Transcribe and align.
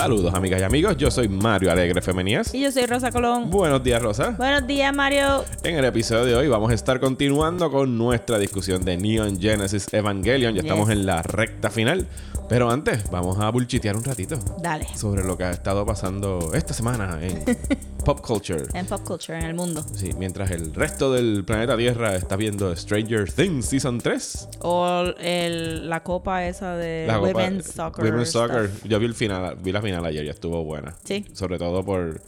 Saludos 0.00 0.32
amigas 0.34 0.58
y 0.62 0.64
amigos, 0.64 0.96
yo 0.96 1.10
soy 1.10 1.28
Mario 1.28 1.70
Alegre 1.70 2.00
Femenías. 2.00 2.54
Y 2.54 2.62
yo 2.62 2.72
soy 2.72 2.86
Rosa 2.86 3.10
Colón. 3.12 3.50
Buenos 3.50 3.82
días 3.84 4.00
Rosa. 4.00 4.30
Buenos 4.30 4.66
días, 4.66 4.94
Mario. 4.94 5.44
En 5.62 5.76
el 5.76 5.84
episodio 5.84 6.24
de 6.24 6.34
hoy 6.36 6.48
vamos 6.48 6.70
a 6.70 6.74
estar 6.74 6.98
continuando 7.00 7.70
con 7.70 7.98
nuestra 7.98 8.38
discusión 8.38 8.82
de 8.82 8.96
Neon 8.96 9.38
Genesis 9.38 9.92
Evangelion. 9.92 10.54
Ya 10.54 10.62
Yes. 10.62 10.70
estamos 10.70 10.88
en 10.88 11.04
la 11.04 11.20
recta 11.20 11.68
final. 11.68 12.06
Pero 12.48 12.70
antes, 12.70 13.10
vamos 13.10 13.38
a 13.40 13.50
bullchitear 13.50 13.94
un 13.94 14.02
ratito 14.02 14.38
Dale. 14.62 14.86
sobre 14.96 15.22
lo 15.22 15.36
que 15.36 15.44
ha 15.44 15.50
estado 15.50 15.84
pasando 15.84 16.50
esta 16.54 16.72
semana 16.72 17.18
en 17.20 17.44
pop 18.04 18.20
culture. 18.20 18.64
En 18.74 18.86
pop 18.86 19.02
culture, 19.04 19.38
en 19.38 19.44
el 19.44 19.54
mundo. 19.54 19.84
Sí, 19.94 20.10
mientras 20.18 20.50
el 20.50 20.74
resto 20.74 21.12
del 21.12 21.44
planeta 21.44 21.76
Tierra 21.76 22.14
está 22.16 22.36
viendo 22.36 22.74
Stranger 22.76 23.30
Things 23.32 23.66
Season 23.66 23.98
3. 23.98 24.48
O 24.60 25.04
el- 25.18 25.88
la 25.88 26.02
copa 26.02 26.46
esa 26.46 26.76
de 26.76 27.04
La 27.06 27.18
copa- 27.18 27.28
Women's 27.32 27.66
Soccer. 27.66 28.04
Women's 28.04 28.30
Soccer. 28.30 28.68
stuff. 28.68 28.84
Yo 28.86 28.98
vi 28.98 29.06
el 29.06 29.14
final, 29.14 29.56
vi 29.62 29.72
la 29.72 29.82
final 29.82 30.04
ayer 30.04 30.24
y 30.24 30.28
estuvo 30.28 30.64
buena. 30.64 30.94
Sí. 31.04 31.24
Sobre 31.32 31.58
todo 31.58 31.84
por, 31.84 32.20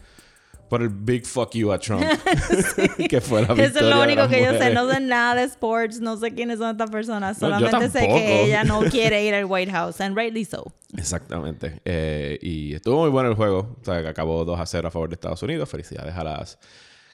por 0.73 0.81
el 0.81 0.89
big 0.89 1.27
fuck 1.27 1.55
you 1.55 1.71
a 1.71 1.79
Trump. 1.79 2.03
que 3.11 3.21
fue 3.21 3.43
la 3.43 3.53
Eso 3.63 3.81
es 3.81 3.83
lo 3.83 4.01
único 4.01 4.27
que 4.27 4.43
yo 4.43 4.53
sé. 4.53 4.73
No 4.73 4.91
sé 4.91 5.01
nada 5.01 5.35
de 5.35 5.43
sports. 5.43 6.01
No 6.01 6.17
sé 6.17 6.33
quiénes 6.33 6.61
son 6.61 6.71
estas 6.71 6.89
personas. 6.89 7.39
No, 7.43 7.49
Solamente 7.49 7.91
sé 7.91 8.07
que 8.09 8.45
ella 8.45 8.65
no 8.65 8.81
quiere 8.91 9.23
ir 9.23 9.35
al 9.35 9.45
White 9.45 9.71
House. 9.71 10.01
And 10.01 10.17
rightly 10.17 10.47
so. 10.47 10.73
Exactamente. 10.97 11.83
Eh, 11.85 12.39
y 12.41 12.73
estuvo 12.73 13.03
muy 13.03 13.11
bueno 13.11 13.29
el 13.29 13.35
juego. 13.35 13.77
O 13.83 13.85
sea, 13.85 14.01
que 14.01 14.09
acabó 14.09 14.47
2 14.47 14.59
a 14.59 14.65
0 14.65 14.89
a 14.89 14.91
favor 14.91 15.11
de 15.11 15.17
Estados 15.17 15.43
Unidos. 15.43 15.69
Felicidades 15.69 16.17
a 16.17 16.25
las 16.25 16.59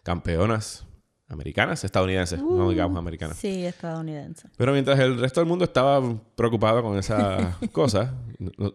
campeonas 0.04 0.86
americanas, 1.28 1.84
estadounidenses, 1.84 2.40
no 2.42 2.70
digamos 2.70 2.96
americanas. 2.98 3.36
Uh, 3.36 3.40
Sí, 3.40 3.64
estadounidense. 3.64 4.48
Pero 4.56 4.72
mientras 4.72 4.98
el 4.98 5.18
resto 5.20 5.40
del 5.40 5.48
mundo 5.48 5.64
estaba 5.64 6.02
preocupado 6.34 6.82
con 6.82 6.96
esas 6.98 7.56
cosas, 7.72 8.10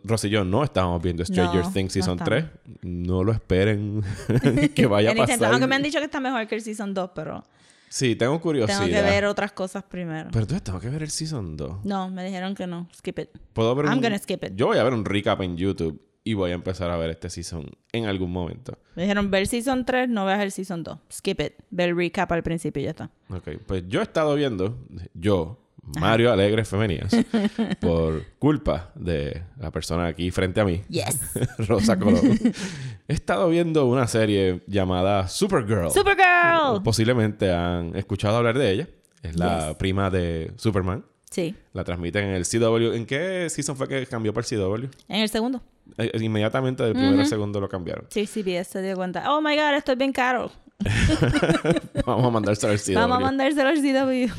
Rosy 0.04 0.28
y 0.28 0.32
yo 0.32 0.44
no 0.46 0.64
estábamos 0.64 1.02
viendo 1.02 1.26
Stranger 1.26 1.64
No, 1.64 1.72
Things 1.72 1.94
Season 1.94 2.20
estamos. 2.20 2.44
3. 2.74 2.80
No 2.84 3.24
lo 3.24 3.32
esperen 3.32 4.02
que 4.76 4.86
vaya 4.86 5.12
a 5.12 5.16
pasar. 5.16 5.52
Aunque 5.52 5.68
me 5.68 5.76
han 5.76 5.84
dicho 5.84 5.98
que 6.00 6.06
está 6.06 6.20
mejor 6.20 6.48
que 6.48 6.56
el 6.56 6.62
Season 6.62 6.94
2, 6.94 7.12
pero 7.16 7.44
Sí, 7.90 8.16
tengo 8.16 8.42
curiosidad. 8.42 8.80
tengo 8.80 8.92
que 8.92 9.02
ver 9.04 9.26
otras 9.26 9.52
cosas 9.52 9.84
primero. 9.84 10.30
Pero 10.32 10.42
entonces 10.44 10.64
tengo 10.64 10.80
que 10.80 10.90
ver 10.90 11.04
el 11.04 11.12
Season 11.12 11.56
2. 11.56 11.86
No, 11.86 12.10
me 12.10 12.24
dijeron 12.26 12.56
que 12.56 12.66
no. 12.66 12.88
Skip 12.96 13.20
it. 13.20 13.30
Puedo 13.54 13.76
ver 13.76 13.86
I'm 13.86 13.98
un- 13.98 14.02
gonna 14.02 14.18
skip 14.18 14.44
it. 14.44 14.54
Yo 14.56 14.68
voy 14.68 14.78
a 14.80 14.84
ver 14.84 14.94
un 14.94 15.06
recap 15.06 15.42
en 15.42 15.58
YouTube 15.58 16.02
y 16.24 16.34
voy 16.36 16.52
a 16.52 16.54
empezar 16.54 16.90
a 16.90 16.98
ver 16.98 17.10
este 17.10 17.30
season 17.30 17.70
en 17.92 18.06
algún 18.06 18.32
momento. 18.32 18.78
Me 18.96 19.04
dijeron 19.04 19.30
ver 19.30 19.46
Season 19.48 19.86
3, 19.86 20.08
no 20.10 20.26
veas 20.26 20.42
el 20.42 20.52
Season 20.52 20.84
2. 20.84 20.98
Skip 21.12 21.40
it. 21.42 21.54
Ve 21.70 21.86
el 21.86 21.98
recap 21.98 22.32
al 22.32 22.44
principio 22.44 22.82
y 22.82 22.86
ya 22.86 22.92
está. 22.92 23.10
Ok, 23.30 23.50
pues 23.66 23.84
yo 23.88 24.00
he 24.00 24.04
estado 24.04 24.36
viendo, 24.36 24.78
yo, 25.14 25.60
Mario 26.00 26.32
Alegre 26.32 26.64
Femenías, 26.64 27.14
por 27.82 28.24
culpa 28.40 28.92
de 28.96 29.44
la 29.60 29.70
persona 29.72 30.08
aquí 30.08 30.32
frente 30.32 30.62
a 30.62 30.66
mí, 30.66 30.82
Yes. 30.90 31.20
Rosa 31.68 32.00
Colón, 32.00 32.22
he 33.08 33.14
estado 33.14 33.50
viendo 33.50 33.86
una 33.86 34.08
serie 34.08 34.62
llamada 34.68 35.28
Supergirl. 35.28 35.92
Supergirl. 35.92 36.82
Posiblemente 36.84 37.52
han 37.52 37.96
escuchado 37.98 38.38
hablar 38.38 38.58
de 38.58 38.72
ella. 38.72 38.88
Es 39.22 39.38
la 39.38 39.70
Yes. 39.70 39.78
prima 39.78 40.10
de 40.10 40.52
Superman. 40.58 41.04
Sí. 41.30 41.56
La 41.74 41.84
transmiten 41.84 42.26
en 42.26 42.36
el 42.36 42.46
CW. 42.46 42.94
¿En 42.94 43.06
qué 43.06 43.50
season 43.50 43.76
fue 43.76 43.88
que 43.88 44.06
cambió 44.06 44.34
para 44.34 44.46
el 44.48 44.58
CW? 44.58 44.86
En 45.08 45.22
el 45.22 45.30
segundo. 45.30 45.64
Eh, 45.98 46.12
inmediatamente 46.22 46.84
del 46.84 46.94
primero 46.94 47.20
al 47.20 47.28
segundo 47.28 47.60
lo 47.60 47.70
cambiaron. 47.70 48.06
Sí, 48.10 48.26
CBS 48.26 48.72
se 48.72 48.82
dio 48.82 48.96
cuenta. 48.96 49.32
Oh 49.32 49.42
my 49.42 49.56
god, 49.56 49.76
estoy 49.76 49.96
bien 49.96 50.12
caro. 50.12 50.52
Vamos 52.06 52.26
a 52.26 52.30
mandárselo 52.30 52.74
al 52.74 52.80
CW. 52.80 52.94
Vamos 52.96 53.18
a 53.18 53.20
mandárselo 53.20 53.70
al 53.70 53.78
CW. 53.78 54.34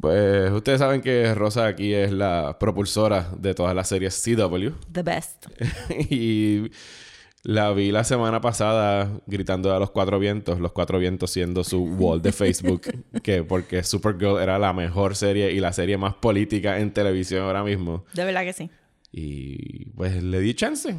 Pues 0.00 0.50
ustedes 0.50 0.80
saben 0.80 1.00
que 1.00 1.34
Rosa 1.34 1.66
aquí 1.66 1.94
es 1.94 2.12
la 2.12 2.58
propulsora 2.58 3.30
de 3.38 3.54
todas 3.54 3.74
las 3.74 3.88
series 3.88 4.22
CW. 4.22 4.70
The 4.92 5.02
best. 5.02 5.46
y 6.10 6.70
la 7.42 7.72
vi 7.72 7.90
la 7.90 8.04
semana 8.04 8.40
pasada 8.40 9.10
gritando 9.26 9.74
a 9.74 9.78
los 9.78 9.90
cuatro 9.90 10.18
vientos, 10.18 10.60
los 10.60 10.72
cuatro 10.72 10.98
vientos 10.98 11.30
siendo 11.30 11.64
su 11.64 11.84
wall 11.84 12.22
de 12.22 12.32
Facebook, 12.32 12.82
que 13.22 13.44
porque 13.44 13.82
Supergirl 13.82 14.40
era 14.40 14.58
la 14.58 14.72
mejor 14.72 15.16
serie 15.16 15.52
y 15.52 15.60
la 15.60 15.72
serie 15.72 15.98
más 15.98 16.14
política 16.14 16.78
en 16.78 16.92
televisión 16.92 17.44
ahora 17.44 17.62
mismo. 17.62 18.04
De 18.14 18.24
verdad 18.24 18.42
que 18.42 18.52
sí. 18.52 18.70
Y 19.16 19.86
pues 19.90 20.20
le 20.24 20.40
di 20.40 20.54
chance. 20.54 20.96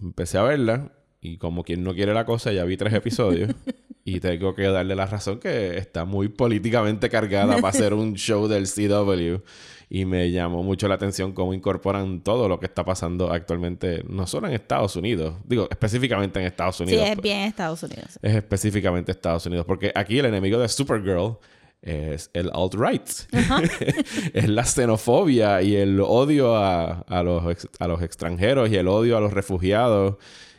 Empecé 0.00 0.38
a 0.38 0.42
verla. 0.44 0.92
Y 1.20 1.38
como 1.38 1.64
quien 1.64 1.82
no 1.82 1.94
quiere 1.94 2.14
la 2.14 2.24
cosa, 2.24 2.52
ya 2.52 2.64
vi 2.64 2.76
tres 2.76 2.94
episodios. 2.94 3.52
y 4.04 4.20
tengo 4.20 4.54
que 4.54 4.62
darle 4.68 4.94
la 4.94 5.06
razón 5.06 5.40
que 5.40 5.76
está 5.76 6.04
muy 6.04 6.28
políticamente 6.28 7.10
cargada 7.10 7.56
para 7.56 7.68
hacer 7.70 7.92
un 7.92 8.14
show 8.14 8.46
del 8.46 8.68
CW. 8.68 9.42
Y 9.88 10.04
me 10.04 10.30
llamó 10.30 10.62
mucho 10.62 10.86
la 10.86 10.94
atención 10.94 11.32
cómo 11.32 11.54
incorporan 11.54 12.20
todo 12.20 12.48
lo 12.48 12.60
que 12.60 12.66
está 12.66 12.84
pasando 12.84 13.32
actualmente, 13.32 14.04
no 14.08 14.28
solo 14.28 14.46
en 14.46 14.54
Estados 14.54 14.94
Unidos, 14.94 15.34
digo, 15.44 15.66
específicamente 15.70 16.38
en 16.40 16.46
Estados 16.46 16.76
Sí, 16.76 16.82
Unidos. 16.84 17.02
es 17.04 17.14
pues. 17.14 17.22
bien 17.22 17.38
Estados 17.40 17.82
Unidos. 17.82 18.18
Es 18.22 18.34
específicamente 18.36 19.10
Estados 19.10 19.44
Unidos. 19.46 19.66
Porque 19.66 19.90
aquí 19.94 20.20
el 20.20 20.26
enemigo 20.26 20.58
de 20.60 20.68
Supergirl 20.68 21.38
es 21.86 22.30
el 22.34 22.50
alt-right. 22.52 23.08
es 24.34 24.48
la 24.48 24.64
xenofobia 24.64 25.62
y 25.62 25.76
el 25.76 26.00
odio 26.00 26.56
a, 26.56 27.00
a 27.08 27.22
los 27.22 27.50
ex- 27.50 27.68
a 27.78 27.86
los 27.88 28.02
extranjeros 28.02 28.70
y 28.70 28.76
el 28.76 28.88
odio 28.88 29.16
a 29.16 29.20
los 29.20 29.32
refugiados. 29.32 30.16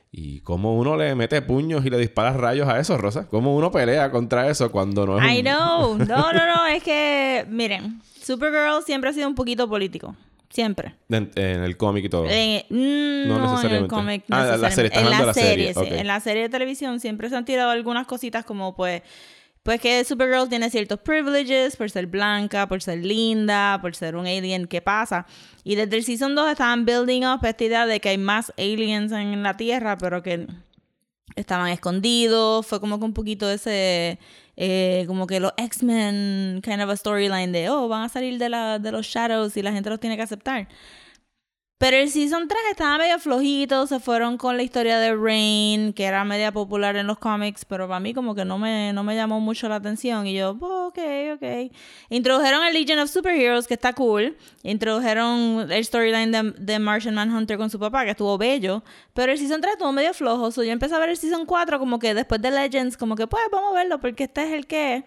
Y 0.10 0.40
cómo 0.40 0.76
uno 0.78 0.96
le 0.96 1.14
mete 1.16 1.42
puños 1.42 1.86
y 1.86 1.90
le 1.90 1.98
dispara 1.98 2.32
rayos 2.34 2.68
a 2.68 2.80
eso, 2.80 2.98
Rosa. 2.98 3.28
Cómo 3.28 3.56
uno 3.56 3.72
pelea 3.72 4.10
contra 4.10 4.50
eso 4.50 4.72
cuando 4.72 5.06
no 5.06 5.20
es 5.20 5.26
I 5.32 5.40
un- 5.40 5.44
know. 5.44 5.98
No, 6.08 6.34
no, 6.34 6.56
no. 6.56 6.66
Es 6.66 6.82
que, 6.82 7.46
miren, 7.50 8.02
Supergirl 8.24 8.84
siempre 8.86 9.10
ha 9.10 9.14
sido 9.14 9.28
un 9.28 9.36
poquito 9.36 9.68
político. 9.70 10.16
Siempre. 10.50 10.96
En, 11.10 11.30
en 11.36 11.62
el 11.62 11.76
cómic 11.76 12.06
y 12.06 12.10
todo. 12.10 12.26
Eh, 12.30 12.66
mm, 12.70 13.28
No 13.28 13.38
no, 13.38 13.62
en 13.62 13.72
el 13.72 13.88
cómic. 13.88 14.24
Ah, 14.32 14.56
la- 14.58 14.72
serie, 14.72 14.92
En 14.98 15.10
la 15.10 15.26
la 15.26 15.34
serie, 15.34 15.74
serie, 15.74 15.74
sí. 15.74 15.80
ok. 15.94 16.00
En 16.00 16.08
la 16.08 16.20
serie 16.22 16.44
de 16.44 16.50
televisión 16.50 17.02
siempre 17.02 17.30
se 17.30 17.36
han 17.36 17.44
tirado 17.44 17.70
algunas 17.70 18.08
cositas 18.08 18.46
como, 18.46 18.74
pues, 18.78 19.02
pues 19.68 19.82
que 19.82 20.02
Supergirl 20.06 20.48
tiene 20.48 20.70
ciertos 20.70 20.98
privileges 20.98 21.76
por 21.76 21.92
ser 21.92 22.08
blanca, 22.08 22.70
por 22.70 22.82
ser 22.82 23.00
linda, 23.06 23.78
por 23.82 23.94
ser 23.98 24.16
un 24.16 24.26
alien. 24.26 24.66
¿Qué 24.66 24.82
pasa? 24.82 25.26
Y 25.66 25.76
desde 25.76 25.98
el 25.98 26.06
Season 26.06 26.36
2 26.36 26.52
estaban 26.52 26.86
building 26.86 27.26
up 27.26 27.44
esta 27.44 27.66
idea 27.66 27.86
de 27.86 28.00
que 28.00 28.08
hay 28.08 28.18
más 28.18 28.54
aliens 28.58 29.12
en 29.12 29.44
la 29.44 29.58
Tierra, 29.58 29.98
pero 29.98 30.24
que 30.24 30.48
estaban 31.36 31.68
escondidos. 31.68 32.66
Fue 32.66 32.80
como 32.80 32.98
que 32.98 33.04
un 33.04 33.14
poquito 33.14 33.52
ese... 33.52 34.20
eh, 34.56 35.04
como 35.06 35.28
que 35.28 35.42
los 35.42 35.52
X-Men 35.58 36.62
kind 36.64 36.82
of 36.82 36.90
a 36.90 36.96
storyline 36.96 37.52
de, 37.52 37.70
oh, 37.70 37.90
van 37.90 38.04
a 38.04 38.08
salir 38.08 38.38
de, 38.40 38.48
la, 38.48 38.80
de 38.80 38.94
los 38.94 39.06
shadows 39.06 39.58
y 39.58 39.64
la 39.64 39.74
gente 39.74 39.90
los 39.90 40.00
tiene 40.00 40.16
que 40.16 40.24
aceptar. 40.24 40.70
Pero 41.80 41.98
el 41.98 42.10
Season 42.10 42.48
3 42.48 42.60
estaba 42.72 42.98
medio 42.98 43.20
flojito, 43.20 43.86
se 43.86 44.00
fueron 44.00 44.38
con 44.38 44.58
la 44.58 44.64
historia 44.64 44.98
de 44.98 45.16
Rain, 45.16 45.94
que 45.94 46.06
era 46.06 46.26
media 46.26 46.52
popular 46.52 46.96
en 46.96 47.06
los 47.06 47.20
cómics, 47.20 47.66
pero 47.66 47.88
para 47.88 48.00
mí 48.00 48.16
como 48.16 48.34
que 48.34 48.46
no 48.46 48.58
me, 48.58 48.94
no 48.94 49.04
me 49.04 49.16
llamó 49.16 49.40
mucho 49.40 49.70
la 49.70 49.76
atención. 49.76 50.26
Y 50.26 50.34
yo, 50.34 50.58
oh, 50.60 50.88
ok, 50.88 50.98
ok. 51.36 51.72
Introdujeron 52.10 52.66
el 52.66 52.74
Legion 52.74 52.98
of 52.98 53.12
Superheroes, 53.12 53.68
que 53.68 53.76
está 53.76 53.94
cool. 53.94 54.36
Introdujeron 54.64 55.72
el 55.72 55.86
storyline 55.86 56.32
de, 56.32 56.52
de 56.58 56.80
Martian 56.80 57.14
Manhunter 57.14 57.60
con 57.60 57.70
su 57.70 57.78
papá, 57.78 58.06
que 58.06 58.12
estuvo 58.12 58.40
bello. 58.40 58.84
Pero 59.14 59.32
el 59.32 59.38
Season 59.38 59.62
3 59.62 59.74
estuvo 59.74 59.92
medio 59.92 60.16
flojo. 60.16 60.50
So 60.50 60.64
yo 60.64 60.72
empecé 60.72 60.96
a 60.96 61.00
ver 61.00 61.10
el 61.10 61.18
Season 61.18 61.46
4 61.46 61.78
como 61.78 62.00
que 62.00 62.16
después 62.16 62.42
de 62.42 62.50
Legends, 62.50 62.98
como 62.98 63.16
que 63.16 63.28
pues 63.28 63.44
vamos 63.52 63.74
a 63.74 63.76
verlo 63.76 64.00
porque 64.00 64.24
este 64.24 64.46
es 64.46 64.54
el 64.54 64.66
que... 64.66 65.06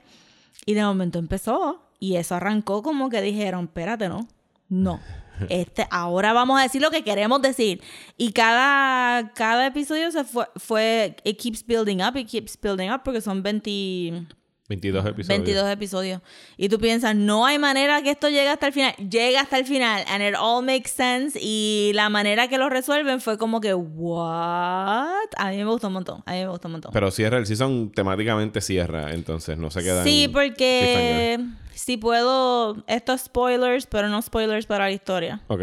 Y 0.66 0.74
de 0.74 0.84
momento 0.84 1.18
empezó. 1.18 1.82
Y 1.98 2.14
eso 2.14 2.36
arrancó 2.36 2.84
como 2.84 3.10
que 3.10 3.20
dijeron, 3.22 3.64
espérate, 3.64 4.08
no. 4.08 4.28
No. 4.68 5.00
Este, 5.48 5.86
ahora 5.90 6.32
vamos 6.32 6.58
a 6.60 6.62
decir 6.62 6.82
lo 6.82 6.90
que 6.90 7.02
queremos 7.02 7.40
decir. 7.42 7.82
Y 8.16 8.32
cada, 8.32 9.32
cada 9.34 9.66
episodio 9.66 10.10
se 10.10 10.24
fue, 10.24 10.46
fue, 10.56 11.16
it 11.24 11.38
keeps 11.38 11.64
building 11.64 12.02
up, 12.02 12.16
it 12.16 12.28
keeps 12.28 12.60
building 12.60 12.90
up, 12.90 13.02
porque 13.04 13.20
son 13.20 13.42
20, 13.42 14.26
22 14.70 15.04
episodios. 15.04 15.28
22 15.44 15.70
episodios. 15.70 16.22
Y 16.56 16.68
tú 16.68 16.78
piensas, 16.78 17.16
no 17.16 17.44
hay 17.44 17.58
manera 17.58 18.00
que 18.02 18.10
esto 18.12 18.28
llegue 18.28 18.48
hasta 18.48 18.68
el 18.68 18.72
final. 18.72 18.94
Llega 18.96 19.40
hasta 19.40 19.58
el 19.58 19.66
final. 19.66 20.04
And 20.08 20.22
it 20.22 20.34
all 20.40 20.64
makes 20.64 20.90
sense. 20.90 21.36
Y 21.42 21.90
la 21.94 22.08
manera 22.08 22.46
que 22.48 22.56
lo 22.56 22.68
resuelven 22.70 23.20
fue 23.20 23.36
como 23.36 23.60
que, 23.60 23.74
¿what? 23.74 25.26
A 25.36 25.50
mí 25.50 25.56
me 25.56 25.64
gustó 25.64 25.88
un 25.88 25.94
montón. 25.94 26.22
A 26.24 26.32
mí 26.34 26.38
me 26.38 26.48
gustó 26.48 26.68
un 26.68 26.72
montón. 26.72 26.92
Pero 26.92 27.10
cierra 27.10 27.38
el 27.38 27.46
season, 27.46 27.90
temáticamente 27.90 28.60
cierra, 28.60 29.12
entonces 29.12 29.58
no 29.58 29.70
se 29.72 29.82
queda 29.82 30.04
Sí, 30.04 30.28
porque 30.32 31.40
si 31.74 31.96
puedo, 31.96 32.76
estos 32.86 33.22
spoilers, 33.22 33.86
pero 33.86 34.08
no 34.08 34.22
spoilers 34.22 34.66
para 34.66 34.84
la 34.84 34.92
historia. 34.92 35.40
Ok. 35.48 35.62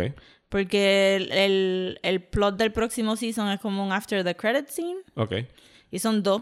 Porque 0.49 1.15
el, 1.15 1.31
el, 1.31 1.99
el 2.03 2.21
plot 2.23 2.57
del 2.57 2.73
próximo 2.73 3.15
season 3.15 3.49
es 3.49 3.59
como 3.61 3.85
un 3.85 3.91
after 3.93 4.23
the 4.25 4.35
credit 4.35 4.67
scene. 4.67 4.99
Ok. 5.15 5.33
Y 5.91 5.99
son 5.99 6.23
dos. 6.23 6.41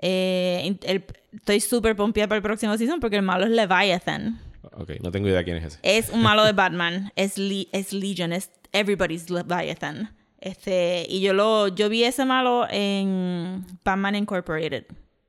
Eh, 0.00 0.76
el- 0.82 1.04
estoy 1.38 1.60
súper 1.60 1.96
pompeada 1.96 2.28
para 2.28 2.36
el 2.36 2.42
próximo 2.42 2.76
season 2.76 3.00
porque 3.00 3.16
el 3.16 3.22
malo 3.22 3.44
es 3.44 3.50
Leviathan. 3.50 4.40
Ok, 4.72 4.90
no 5.02 5.10
tengo 5.10 5.28
idea 5.28 5.42
quién 5.42 5.56
es 5.56 5.64
ese. 5.64 5.78
Es 5.82 6.10
un 6.10 6.22
malo 6.22 6.44
de 6.44 6.52
Batman. 6.62 7.10
Es, 7.16 7.38
Le- 7.38 7.68
es 7.72 7.92
Legion. 7.92 8.32
Es 8.32 8.50
everybody's 8.72 9.30
Leviathan. 9.30 10.14
Este, 10.40 11.04
y 11.08 11.20
yo 11.20 11.32
lo 11.32 11.66
yo 11.68 11.88
vi 11.88 12.04
ese 12.04 12.24
malo 12.24 12.66
en 12.70 13.64
Batman 13.84 14.14
Incorporated. 14.14 14.84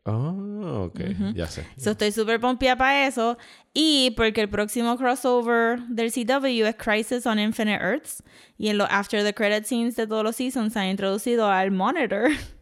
Oh, 0.06 0.86
ok, 0.92 1.00
ya 1.36 1.46
sé. 1.48 1.66
So, 1.78 1.92
estoy 1.92 2.12
súper 2.12 2.40
pompeada 2.40 2.76
para 2.78 3.08
eso. 3.08 3.38
Y 3.74 4.12
porque 4.18 4.42
el 4.42 4.50
próximo 4.50 4.98
crossover 4.98 5.80
del 5.88 6.12
CW 6.12 6.66
es 6.66 6.76
Crisis 6.76 7.26
on 7.28 7.38
Infinite 7.40 7.78
Earths. 7.84 8.24
Y 8.58 8.70
en 8.70 8.78
los 8.78 8.88
after 8.90 9.24
the 9.24 9.34
credit 9.34 9.66
scenes 9.66 9.96
de 9.96 10.08
todos 10.08 10.24
los 10.24 10.36
seasons 10.36 10.74
se 10.74 10.80
han 10.80 10.88
introducido 10.88 11.50
al 11.50 11.72
Monitor. 11.72 12.30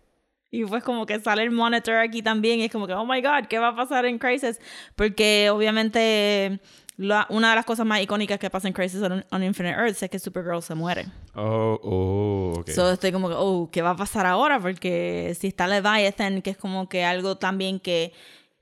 Y 0.49 0.63
pues 0.65 0.83
como 0.83 1.05
que 1.05 1.19
sale 1.19 1.43
el 1.43 1.51
Monitor 1.51 1.95
aquí 1.95 2.21
también. 2.21 2.59
Y 2.59 2.65
es 2.65 2.71
como 2.71 2.87
que, 2.87 2.93
oh 2.93 3.05
my 3.05 3.21
God, 3.21 3.47
¿qué 3.49 3.59
va 3.59 3.69
a 3.69 3.75
pasar 3.75 4.05
en 4.05 4.17
Crisis? 4.17 4.59
Porque 4.95 5.49
obviamente 5.51 6.59
la- 6.95 7.27
una 7.29 7.49
de 7.49 7.55
las 7.57 7.65
cosas 7.65 7.85
más 7.85 8.01
icónicas 8.01 8.39
que 8.39 8.49
pasa 8.49 8.67
en 8.67 8.73
Crisis 8.73 9.01
on, 9.01 9.25
on 9.29 9.43
Infinite 9.43 9.75
Earths 9.77 10.01
es 10.03 10.09
que 10.09 10.19
Supergirl 10.19 10.61
se 10.63 10.73
muere. 10.73 11.05
Oh, 11.35 11.77
oh, 11.83 12.59
ok. 12.59 12.69
So 12.69 12.89
estoy 12.91 13.11
como 13.11 13.27
que, 13.29 13.35
oh, 13.37 13.69
¿qué 13.71 13.81
va 13.81 13.91
a 13.91 13.95
pasar 13.95 14.25
ahora? 14.25 14.59
Porque 14.59 15.35
si 15.39 15.47
está 15.47 15.67
Leviathan, 15.67 16.41
que 16.41 16.51
es 16.51 16.57
como 16.57 16.87
que 16.89 17.03
algo 17.03 17.37
también 17.37 17.79
que... 17.79 18.13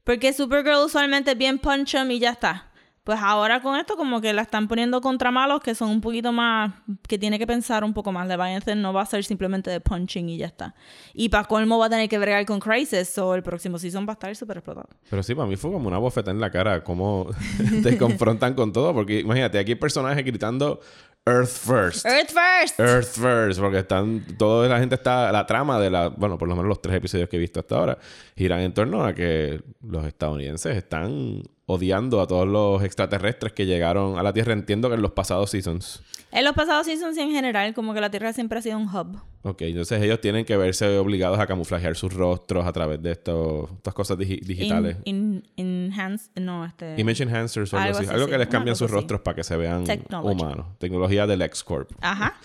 Porque 0.04 0.34
Supergirl 0.34 0.84
usualmente 0.86 1.32
es 1.32 1.38
bien 1.38 1.60
punch 1.60 1.96
'em 1.96 2.12
y 2.12 2.20
ya 2.20 2.32
está. 2.32 2.72
Pues 3.06 3.20
ahora 3.22 3.62
con 3.62 3.78
esto 3.78 3.96
como 3.96 4.20
que 4.20 4.34
la 4.34 4.42
están 4.42 4.68
poniendo 4.68 5.00
contra 5.00 5.30
malos 5.30 5.62
que 5.62 5.76
son 5.76 5.90
un 5.90 6.02
poquito 6.02 6.32
más... 6.32 6.74
Que 7.08 7.20
tiene 7.20 7.38
que 7.38 7.46
pensar 7.46 7.84
un 7.84 7.94
poco 7.94 8.12
más. 8.12 8.28
Leviathan 8.28 8.82
no 8.82 8.94
va 8.94 9.04
a 9.04 9.06
ser 9.06 9.24
simplemente 9.24 9.70
de 9.70 9.80
punching 9.80 10.28
y 10.28 10.38
ya 10.38 10.48
está. 10.48 10.74
Y 11.14 11.30
para 11.30 11.44
colmo 11.44 11.78
va 11.78 11.86
a 11.86 11.90
tener 11.92 12.10
que 12.10 12.18
bregar 12.18 12.44
con 12.48 12.60
Crisis. 12.60 13.16
O 13.20 13.36
el 13.36 13.44
próximo 13.44 13.78
season 13.78 14.08
va 14.08 14.14
a 14.14 14.16
estar 14.16 14.36
súper 14.36 14.58
explotado. 14.58 14.90
Pero 15.08 15.22
sí, 15.22 15.36
para 15.36 15.48
mí 15.48 15.56
fue 15.56 15.72
como 15.72 15.88
una 15.88 16.00
bofeta 16.00 16.32
en 16.32 16.40
la 16.40 16.50
cara, 16.50 16.84
cómo 16.84 17.30
te 17.84 17.96
confrontan 17.96 18.56
con 18.56 18.74
todo, 18.74 18.92
porque 18.92 19.20
imagínate, 19.20 19.60
aquí 19.60 19.74
hay 19.74 19.76
personajes 19.76 20.26
gritando 20.26 20.80
Earth 21.28 21.48
First. 21.48 22.08
Earth 22.08 22.32
first. 22.32 22.80
Earth 22.80 23.16
First, 23.16 23.60
porque 23.60 23.80
están, 23.80 24.26
toda 24.38 24.68
la 24.68 24.80
gente 24.80 24.96
está, 24.96 25.32
la 25.32 25.46
trama 25.46 25.80
de 25.80 25.92
la, 25.92 26.10
bueno, 26.10 26.40
por 26.40 26.48
lo 26.48 26.56
menos 26.56 26.70
los 26.70 26.82
tres 26.82 26.96
episodios 26.96 27.30
que 27.30 27.38
he 27.38 27.40
visto 27.40 27.60
hasta 27.60 27.76
ahora, 27.76 27.98
giran 28.36 28.62
en 28.62 28.74
torno 28.74 29.06
a 29.06 29.14
que 29.14 29.62
los 29.82 30.06
estadounidenses 30.06 30.76
están 30.76 31.44
odiando 31.68 32.22
a 32.22 32.28
todos 32.28 32.48
los 32.48 32.84
extraterrestres 32.84 33.54
que 33.54 33.66
llegaron 33.66 34.18
a 34.20 34.24
la 34.24 34.34
Tierra, 34.34 34.54
entiendo 34.54 34.90
que 34.90 34.96
en 34.96 35.02
los 35.02 35.12
pasados 35.12 35.50
seasons. 35.50 36.04
En 36.32 36.44
los 36.44 36.54
pasados 36.54 36.86
seasons 36.86 37.18
y 37.18 37.22
en 37.22 37.32
general, 37.32 37.74
como 37.74 37.94
que 37.94 38.02
la 38.02 38.12
Tierra 38.12 38.34
siempre 38.34 38.60
ha 38.60 38.62
sido 38.62 38.78
un 38.78 38.88
hub. 38.94 39.18
Ok, 39.44 39.62
entonces 39.62 40.02
ellos 40.02 40.20
tienen 40.22 40.44
que 40.44 40.58
verse 40.58 40.98
obligados 40.98 41.40
a 41.40 41.48
camuflajear 41.48 41.96
sus 41.96 42.14
rostros 42.14 42.66
a 42.66 42.74
través 42.74 43.02
de 43.02 43.12
estos, 43.12 43.72
estas 43.72 43.94
cosas 43.94 44.18
digi- 44.18 44.42
digitales. 44.42 44.98
In, 45.06 45.44
in, 45.56 45.92
enhance, 45.94 46.30
no, 46.36 46.66
este... 46.66 47.00
Image 47.00 47.24
enhancers 47.24 47.74
o 47.74 47.78
algo, 47.78 47.98
así. 48.00 48.08
Algo 48.10 48.28
que 48.28 48.38
les 48.38 48.48
cambian 48.48 48.76
sus 48.76 48.92
rostros 48.92 49.22
para 49.22 49.36
que 49.36 49.44
se 49.44 49.56
vean 49.56 49.86
humanos. 50.12 50.66
Tecnología 50.78 51.26
del 51.26 51.42
X-Corp. 51.44 51.92
Ajá. 52.02 52.36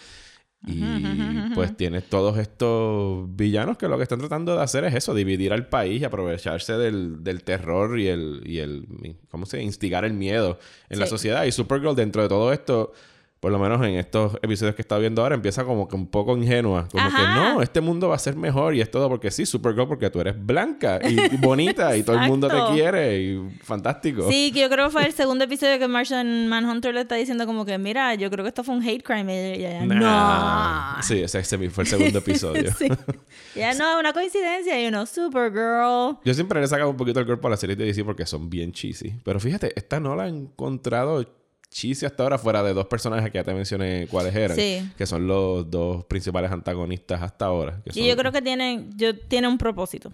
Y 0.67 0.83
pues 1.55 1.75
tienes 1.75 2.05
todos 2.09 2.37
estos 2.37 3.35
villanos 3.35 3.79
que 3.79 3.89
lo 3.89 3.97
que 3.97 4.03
están 4.03 4.19
tratando 4.19 4.55
de 4.55 4.63
hacer 4.63 4.85
es 4.85 4.95
eso, 4.95 5.15
dividir 5.15 5.55
al 5.55 5.67
país 5.69 6.03
y 6.03 6.05
aprovecharse 6.05 6.75
del, 6.75 7.25
del 7.25 7.43
terror 7.43 7.99
y 7.99 8.09
el, 8.09 8.43
y 8.45 8.59
el, 8.59 8.87
¿cómo 9.31 9.47
se 9.47 9.57
dice? 9.57 9.67
Instigar 9.67 10.05
el 10.05 10.13
miedo 10.13 10.59
en 10.91 11.01
la 11.01 11.07
sociedad. 11.07 11.45
Y 11.45 11.53
Supergirl 11.53 11.95
dentro 11.97 12.23
de 12.23 12.29
todo 12.29 12.53
esto, 12.53 12.93
por 13.41 13.51
lo 13.51 13.59
menos 13.59 13.81
en 13.87 13.95
estos 13.95 14.35
episodios 14.43 14.75
que 14.75 14.83
estado 14.83 15.01
viendo 15.01 15.23
ahora, 15.23 15.35
empieza 15.35 15.65
como 15.65 15.89
que 15.89 15.97
un 15.97 16.07
poco 16.07 16.37
ingenua. 16.37 16.87
Como 16.93 17.05
que 17.09 17.23
no, 17.23 17.63
este 17.63 17.81
mundo 17.81 18.11
va 18.11 18.17
a 18.17 18.19
ser 18.19 18.37
mejor 18.37 18.75
y 18.75 18.83
es 18.83 18.91
todo 18.91 19.09
porque 19.09 19.31
sí, 19.31 19.47
Supergirl 19.47 19.89
porque 19.89 20.11
tú 20.11 20.21
eres 20.21 20.35
blanca 20.39 21.01
y, 21.03 21.19
y 21.19 21.37
bonita 21.41 21.97
y 21.97 22.03
todo 22.03 22.17
el 22.21 22.29
mundo 22.29 22.49
te 22.49 22.75
quiere 22.75 23.19
y 23.19 23.51
fantástico. 23.63 24.29
Sí, 24.29 24.53
que 24.53 24.61
yo 24.61 24.69
creo 24.69 24.87
que 24.87 24.93
fue 24.93 25.07
el 25.07 25.15
segundo 25.15 25.45
episodio 25.45 25.79
que 25.79 25.89
Martian 25.89 26.49
Manhunter 26.49 26.93
le 26.93 27.01
está 27.01 27.15
diciendo 27.15 27.47
como 27.47 27.65
que, 27.65 27.79
mira, 27.79 28.15
yo 28.15 28.31
creo 28.31 28.45
que 28.45 28.49
esto 28.49 28.63
fue 28.63 28.75
un 28.75 28.83
hate 28.87 29.03
crime. 29.03 29.35
Y 29.57 29.65
ella, 29.65 29.87
Nah. 29.87 30.97
no. 30.97 31.03
Sí, 31.03 31.21
ese, 31.23 31.43
fue 31.71 31.85
el 31.85 31.89
segundo 31.89 32.19
episodio. 32.21 32.71
Sí. 32.75 32.89
Y 33.55 33.59
ella, 33.59 33.73
no, 33.73 33.99
una 33.99 34.13
coincidencia. 34.13 34.83
Y 34.83 34.89
uno, 34.89 35.07
Supergirl. 35.07 36.19
Yo 36.25 36.35
siempre 36.35 36.61
le 36.61 36.67
he 36.67 36.69
sacado 36.69 36.91
un 36.91 36.97
poquito 36.99 37.21
el 37.21 37.27
cuerpo 37.27 37.47
a 37.47 37.51
las 37.53 37.61
series 37.61 37.79
de 37.79 37.87
DC 37.87 38.05
porque 38.05 38.27
son 38.27 38.51
bien 38.51 38.73
cheesy. 38.73 39.15
Pero 39.25 39.41
fíjate, 39.41 39.73
esta 39.77 39.99
no 39.99 40.15
la 40.15 40.27
he 40.27 40.29
encontrado 40.29 41.40
cheesy 41.71 42.05
hasta 42.07 42.23
ahora, 42.23 42.37
fuera 42.39 42.63
de 42.63 42.73
dos 42.75 42.87
personajes 42.87 43.31
que 43.31 43.39
ya 43.39 43.45
te 43.45 43.55
mencioné 43.55 44.07
cuáles 44.11 44.35
eran. 44.35 44.57
Sí. 44.57 44.83
Que 44.99 45.07
son 45.07 45.27
los 45.27 45.71
dos 45.71 46.05
principales 46.05 46.51
antagonistas 46.51 47.23
hasta 47.23 47.47
ahora. 47.47 47.81
que 47.85 47.91
Y 47.91 48.01
son- 48.01 48.05
yo 48.05 48.17
creo 48.17 48.33
que 48.33 48.43
tienen, 48.43 48.91
yo, 48.97 49.17
tiene 49.17 49.49
un 49.49 49.57
propósito. 49.59 50.13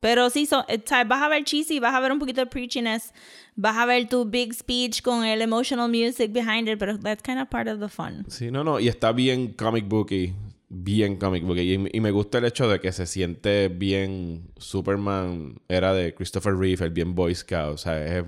Pero 0.00 0.28
sí, 0.30 0.46
so, 0.46 0.64
eh, 0.68 0.82
vas 1.06 1.22
a 1.22 1.28
ver 1.28 1.42
cheesy, 1.44 1.80
vas 1.80 1.94
a 1.94 2.00
ver 2.00 2.12
un 2.12 2.18
poquito 2.18 2.40
de 2.40 2.46
preachiness, 2.46 3.12
vas 3.56 3.76
a 3.76 3.86
ver 3.86 4.06
tu 4.08 4.24
big 4.24 4.52
speech 4.52 5.00
con 5.02 5.24
el 5.24 5.40
emotional 5.42 5.88
music 5.88 6.32
behind 6.32 6.68
it, 6.68 6.78
pero 6.78 6.98
that's 6.98 7.22
kind 7.22 7.40
of 7.40 7.48
part 7.48 7.66
of 7.68 7.80
the 7.80 7.88
fun. 7.88 8.24
Sí, 8.28 8.50
no, 8.50 8.62
no. 8.62 8.78
Y 8.78 8.88
está 8.88 9.12
bien 9.12 9.52
comic 9.54 9.86
booky. 9.88 10.34
Bien 10.68 11.16
comic 11.16 11.44
booky. 11.44 11.60
Y, 11.60 11.88
y 11.92 12.00
me 12.00 12.10
gusta 12.10 12.38
el 12.38 12.44
hecho 12.44 12.68
de 12.68 12.80
que 12.80 12.92
se 12.92 13.06
siente 13.06 13.68
bien... 13.68 14.50
Superman 14.56 15.60
era 15.68 15.94
de 15.94 16.14
Christopher 16.14 16.54
Reeve, 16.56 16.84
el 16.84 16.90
bien 16.90 17.14
Boy 17.14 17.34
Scout. 17.34 17.74
O 17.74 17.78
sea, 17.78 18.18
es 18.18 18.24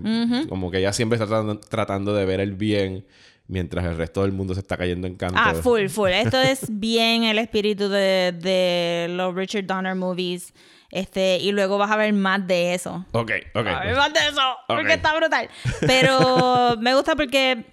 como 0.48 0.70
que 0.70 0.78
ella 0.78 0.92
siempre 0.92 1.16
está 1.16 1.26
tratando, 1.26 1.58
tratando 1.60 2.14
de 2.14 2.24
ver 2.24 2.40
el 2.40 2.54
bien... 2.54 3.06
Mientras 3.50 3.86
el 3.86 3.96
resto 3.96 4.20
del 4.20 4.32
mundo 4.32 4.52
se 4.52 4.60
está 4.60 4.76
cayendo 4.76 5.06
en 5.06 5.14
canto. 5.14 5.40
Ah, 5.42 5.54
full, 5.54 5.86
full. 5.86 6.10
Esto 6.10 6.38
es 6.38 6.66
bien 6.68 7.24
el 7.24 7.38
espíritu 7.38 7.88
de, 7.88 8.34
de 8.38 9.06
los 9.08 9.34
Richard 9.34 9.64
Donner 9.64 9.94
movies. 9.94 10.52
Este, 10.90 11.38
y 11.38 11.52
luego 11.52 11.78
vas 11.78 11.90
a 11.90 11.96
ver 11.96 12.12
más 12.12 12.46
de 12.46 12.74
eso. 12.74 13.06
Ok, 13.12 13.32
ok. 13.54 13.66
A 13.66 13.84
ver 13.86 13.96
más 13.96 14.12
de 14.12 14.20
eso, 14.20 14.42
porque 14.66 14.92
está 14.92 15.16
brutal. 15.16 15.48
Pero 15.80 16.76
me 16.78 16.94
gusta 16.94 17.16
porque 17.16 17.64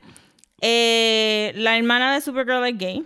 eh, 0.62 1.52
la 1.58 1.78
hermana 1.78 2.14
de 2.14 2.22
Supergirl 2.22 2.66
es 2.68 2.78
gay. 2.78 3.04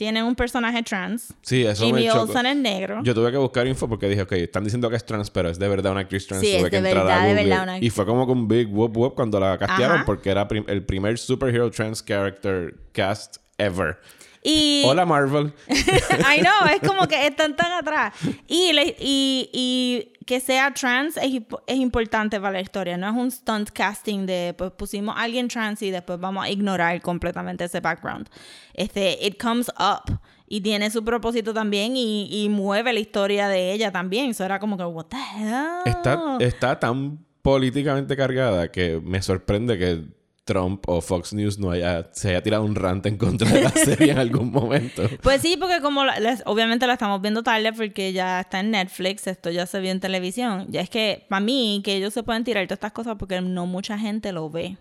Tiene 0.00 0.22
un 0.24 0.34
personaje 0.34 0.82
trans. 0.82 1.34
Sí, 1.42 1.62
eso 1.66 1.84
Jimmy 1.84 2.04
me. 2.04 2.10
Olsen 2.12 2.46
es 2.46 2.56
negro. 2.56 3.02
Yo 3.04 3.14
tuve 3.14 3.30
que 3.30 3.36
buscar 3.36 3.66
info 3.66 3.86
porque 3.86 4.08
dije, 4.08 4.22
ok, 4.22 4.32
están 4.32 4.64
diciendo 4.64 4.88
que 4.88 4.96
es 4.96 5.04
trans, 5.04 5.28
pero 5.30 5.50
es 5.50 5.58
de 5.58 5.68
verdad 5.68 5.92
una 5.92 6.00
actriz 6.00 6.26
trans. 6.26 6.40
Sí, 6.40 6.52
tuve 6.56 6.62
es 6.62 6.70
que 6.70 6.80
de 6.80 6.88
entrar 6.88 7.04
a 7.04 7.04
verdad, 7.04 7.22
de 7.26 7.28
Google. 7.34 7.48
verdad 7.50 7.62
una 7.64 7.78
Y 7.80 7.90
fue 7.90 8.06
como 8.06 8.24
que 8.24 8.32
un 8.32 8.48
big 8.48 8.72
whoop 8.74 8.96
whoop 8.96 9.14
cuando 9.14 9.38
la 9.38 9.58
castearon 9.58 9.96
Ajá. 9.98 10.06
porque 10.06 10.30
era 10.30 10.48
prim- 10.48 10.64
el 10.68 10.82
primer 10.86 11.18
superhero 11.18 11.70
trans 11.70 12.02
character 12.02 12.74
cast 12.92 13.36
ever. 13.58 13.98
Y 14.42 14.84
Hola 14.86 15.04
Marvel. 15.04 15.52
I 15.68 16.40
know, 16.40 16.74
es 16.74 16.80
como 16.88 17.06
que 17.06 17.26
están 17.26 17.54
tan 17.54 17.70
atrás. 17.72 18.14
Y, 18.48 18.72
le- 18.72 18.96
y, 18.98 19.50
y 19.52 20.09
que 20.30 20.38
sea 20.38 20.72
trans 20.72 21.16
es, 21.16 21.42
es 21.66 21.76
importante 21.76 22.38
para 22.38 22.52
la 22.52 22.60
historia. 22.60 22.96
No 22.96 23.08
es 23.08 23.16
un 23.16 23.32
stunt 23.32 23.70
casting 23.70 24.26
de 24.26 24.54
pues 24.56 24.70
pusimos 24.70 25.16
a 25.16 25.22
alguien 25.22 25.48
trans 25.48 25.82
y 25.82 25.90
después 25.90 26.20
vamos 26.20 26.44
a 26.44 26.48
ignorar 26.48 27.02
completamente 27.02 27.64
ese 27.64 27.80
background. 27.80 28.28
Este, 28.72 29.18
it 29.26 29.42
comes 29.42 29.68
up. 29.70 30.20
Y 30.46 30.60
tiene 30.60 30.88
su 30.92 31.02
propósito 31.02 31.52
también 31.52 31.96
y, 31.96 32.28
y 32.30 32.48
mueve 32.48 32.92
la 32.92 33.00
historia 33.00 33.48
de 33.48 33.72
ella 33.72 33.90
también. 33.90 34.30
Eso 34.30 34.44
era 34.44 34.60
como 34.60 34.76
que, 34.76 34.84
what 34.84 35.06
the 35.06 35.16
hell? 35.16 35.82
Está, 35.84 36.36
está 36.38 36.78
tan 36.78 37.26
políticamente 37.42 38.16
cargada 38.16 38.70
que 38.70 39.00
me 39.02 39.22
sorprende 39.22 39.78
que 39.78 40.04
Trump 40.44 40.82
o 40.88 41.00
Fox 41.00 41.32
News 41.32 41.58
no 41.58 41.70
haya, 41.70 42.08
se 42.12 42.30
haya 42.30 42.42
tirado 42.42 42.64
un 42.64 42.74
rant 42.74 43.04
en 43.06 43.16
contra 43.18 43.48
de 43.50 43.62
la 43.62 43.70
serie 43.70 44.12
en 44.12 44.18
algún 44.18 44.50
momento. 44.52 45.02
Pues 45.22 45.42
sí, 45.42 45.56
porque 45.56 45.80
como 45.80 46.04
la- 46.04 46.18
les- 46.18 46.42
obviamente 46.46 46.86
la 46.86 46.94
estamos 46.94 47.20
viendo 47.22 47.42
tarde 47.42 47.72
porque 47.72 48.12
ya 48.12 48.40
está 48.40 48.60
en 48.60 48.72
Netflix, 48.72 49.26
esto 49.26 49.50
ya 49.50 49.66
se 49.66 49.78
vio 49.80 49.90
en 49.92 50.00
televisión. 50.00 50.66
Ya 50.68 50.80
es 50.80 50.90
que 50.90 51.24
para 51.28 51.40
mí 51.40 51.82
que 51.84 51.94
ellos 51.96 52.12
se 52.14 52.22
pueden 52.22 52.42
tirar 52.44 52.64
todas 52.66 52.78
estas 52.78 52.92
cosas 52.92 53.16
porque 53.18 53.40
no 53.40 53.66
mucha 53.66 53.98
gente 53.98 54.32
lo 54.32 54.50
ve. 54.50 54.76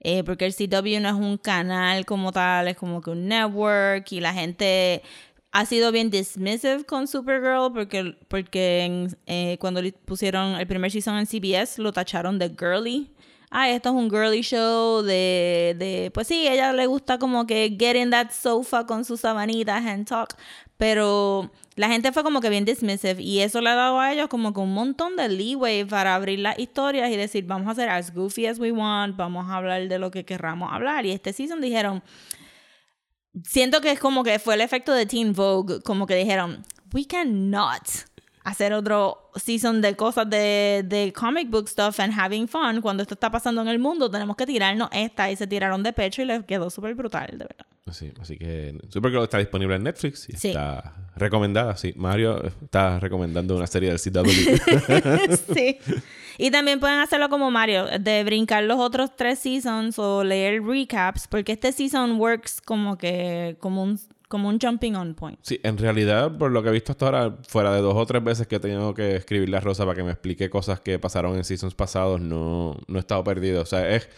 Eh, 0.00 0.22
porque 0.22 0.44
el 0.44 0.54
CW 0.54 1.00
no 1.00 1.08
es 1.08 1.14
un 1.14 1.38
canal 1.38 2.04
como 2.04 2.30
tal, 2.30 2.68
es 2.68 2.76
como 2.76 3.00
que 3.00 3.08
un 3.10 3.26
network 3.26 4.12
y 4.12 4.20
la 4.20 4.34
gente 4.34 5.00
ha 5.50 5.64
sido 5.64 5.92
bien 5.92 6.10
dismissive 6.10 6.84
con 6.84 7.08
Supergirl 7.08 7.72
porque, 7.72 8.14
porque 8.28 8.84
en- 8.84 9.16
eh, 9.26 9.56
cuando 9.60 9.80
le 9.80 9.92
pusieron 9.92 10.56
el 10.56 10.66
primer 10.66 10.90
season 10.90 11.16
en 11.16 11.26
CBS 11.26 11.80
lo 11.80 11.90
tacharon 11.92 12.38
de 12.38 12.50
girly. 12.50 13.10
Ah, 13.56 13.70
esto 13.70 13.90
es 13.90 13.94
un 13.94 14.10
girly 14.10 14.42
show 14.42 15.02
de, 15.02 15.76
de... 15.78 16.10
Pues 16.12 16.26
sí, 16.26 16.44
ella 16.48 16.72
le 16.72 16.86
gusta 16.86 17.20
como 17.20 17.46
que 17.46 17.76
get 17.78 17.94
in 17.94 18.10
that 18.10 18.32
sofa 18.32 18.84
con 18.84 19.04
sus 19.04 19.20
sabanitas 19.20 19.86
and 19.86 20.08
talk. 20.08 20.34
Pero 20.76 21.52
la 21.76 21.86
gente 21.86 22.10
fue 22.10 22.24
como 22.24 22.40
que 22.40 22.50
bien 22.50 22.64
dismissive 22.64 23.22
y 23.22 23.42
eso 23.42 23.60
le 23.60 23.70
ha 23.70 23.76
dado 23.76 24.00
a 24.00 24.12
ellos 24.12 24.26
como 24.26 24.52
que 24.52 24.58
un 24.58 24.74
montón 24.74 25.14
de 25.14 25.28
leeway 25.28 25.84
para 25.84 26.16
abrir 26.16 26.40
las 26.40 26.58
historias 26.58 27.12
y 27.12 27.16
decir, 27.16 27.44
vamos 27.46 27.68
a 27.68 27.70
hacer 27.70 27.90
as 27.90 28.12
goofy 28.12 28.46
as 28.46 28.58
we 28.58 28.72
want, 28.72 29.16
vamos 29.16 29.48
a 29.48 29.54
hablar 29.54 29.86
de 29.86 30.00
lo 30.00 30.10
que 30.10 30.24
querramos 30.24 30.72
hablar. 30.72 31.06
Y 31.06 31.12
este 31.12 31.32
season 31.32 31.60
dijeron, 31.60 32.02
siento 33.44 33.80
que 33.80 33.92
es 33.92 34.00
como 34.00 34.24
que 34.24 34.40
fue 34.40 34.54
el 34.54 34.62
efecto 34.62 34.92
de 34.92 35.06
Teen 35.06 35.32
Vogue, 35.32 35.80
como 35.82 36.08
que 36.08 36.16
dijeron, 36.16 36.64
we 36.92 37.06
cannot 37.06 37.82
hacer 38.44 38.72
otro 38.74 39.30
season 39.36 39.80
de 39.80 39.96
cosas 39.96 40.28
de, 40.30 40.84
de 40.86 41.12
comic 41.12 41.50
book 41.50 41.68
stuff 41.68 41.98
and 41.98 42.12
having 42.16 42.46
fun 42.46 42.80
cuando 42.82 43.02
esto 43.02 43.14
está 43.14 43.30
pasando 43.30 43.62
en 43.62 43.68
el 43.68 43.78
mundo, 43.78 44.10
tenemos 44.10 44.36
que 44.36 44.46
tirarnos 44.46 44.88
esta 44.92 45.30
y 45.30 45.36
se 45.36 45.46
tiraron 45.46 45.82
de 45.82 45.92
pecho 45.92 46.22
y 46.22 46.26
les 46.26 46.44
quedó 46.44 46.70
súper 46.70 46.94
brutal, 46.94 47.26
de 47.32 47.38
verdad. 47.44 47.66
Sí, 47.90 48.12
así 48.20 48.38
que 48.38 48.78
Supergirl 48.88 49.24
está 49.24 49.38
disponible 49.38 49.76
en 49.76 49.82
Netflix 49.82 50.28
y 50.30 50.36
Sí. 50.36 50.48
está 50.48 50.94
recomendada. 51.16 51.76
Sí, 51.76 51.92
Mario 51.96 52.42
está 52.62 52.98
recomendando 52.98 53.56
una 53.56 53.66
serie 53.66 53.90
del 53.90 54.00
CW. 54.00 54.30
sí. 55.54 55.78
Y 56.38 56.50
también 56.50 56.80
pueden 56.80 56.98
hacerlo 57.00 57.28
como 57.28 57.50
Mario, 57.50 57.86
de 58.00 58.24
brincar 58.24 58.64
los 58.64 58.78
otros 58.78 59.14
tres 59.16 59.38
seasons 59.38 59.98
o 59.98 60.24
leer 60.24 60.62
recaps, 60.62 61.28
porque 61.28 61.52
este 61.52 61.72
season 61.72 62.18
works 62.18 62.60
como 62.62 62.96
que 62.98 63.56
como 63.60 63.82
un, 63.84 64.00
como 64.34 64.48
un 64.48 64.58
jumping 64.60 64.96
on 64.96 65.14
point. 65.14 65.38
sí, 65.42 65.60
en 65.62 65.78
realidad, 65.78 66.36
por 66.36 66.50
lo 66.50 66.60
que 66.60 66.70
he 66.70 66.72
visto 66.72 66.90
hasta 66.90 67.04
ahora, 67.06 67.38
fuera 67.46 67.72
de 67.72 67.80
dos 67.80 67.94
o 67.94 68.04
tres 68.04 68.24
veces 68.24 68.48
que 68.48 68.56
he 68.56 68.60
tenido 68.60 68.92
que 68.94 69.14
escribirle 69.14 69.56
a 69.56 69.60
Rosa 69.60 69.84
para 69.84 69.94
que 69.94 70.02
me 70.02 70.10
explique 70.10 70.50
cosas 70.50 70.80
que 70.80 70.98
pasaron 70.98 71.36
en 71.36 71.44
seasons 71.44 71.74
pasados, 71.76 72.20
no, 72.20 72.76
no 72.88 72.96
he 72.96 73.00
estado 73.00 73.22
perdido. 73.22 73.62
O 73.62 73.66
sea, 73.66 73.88
es. 73.94 74.08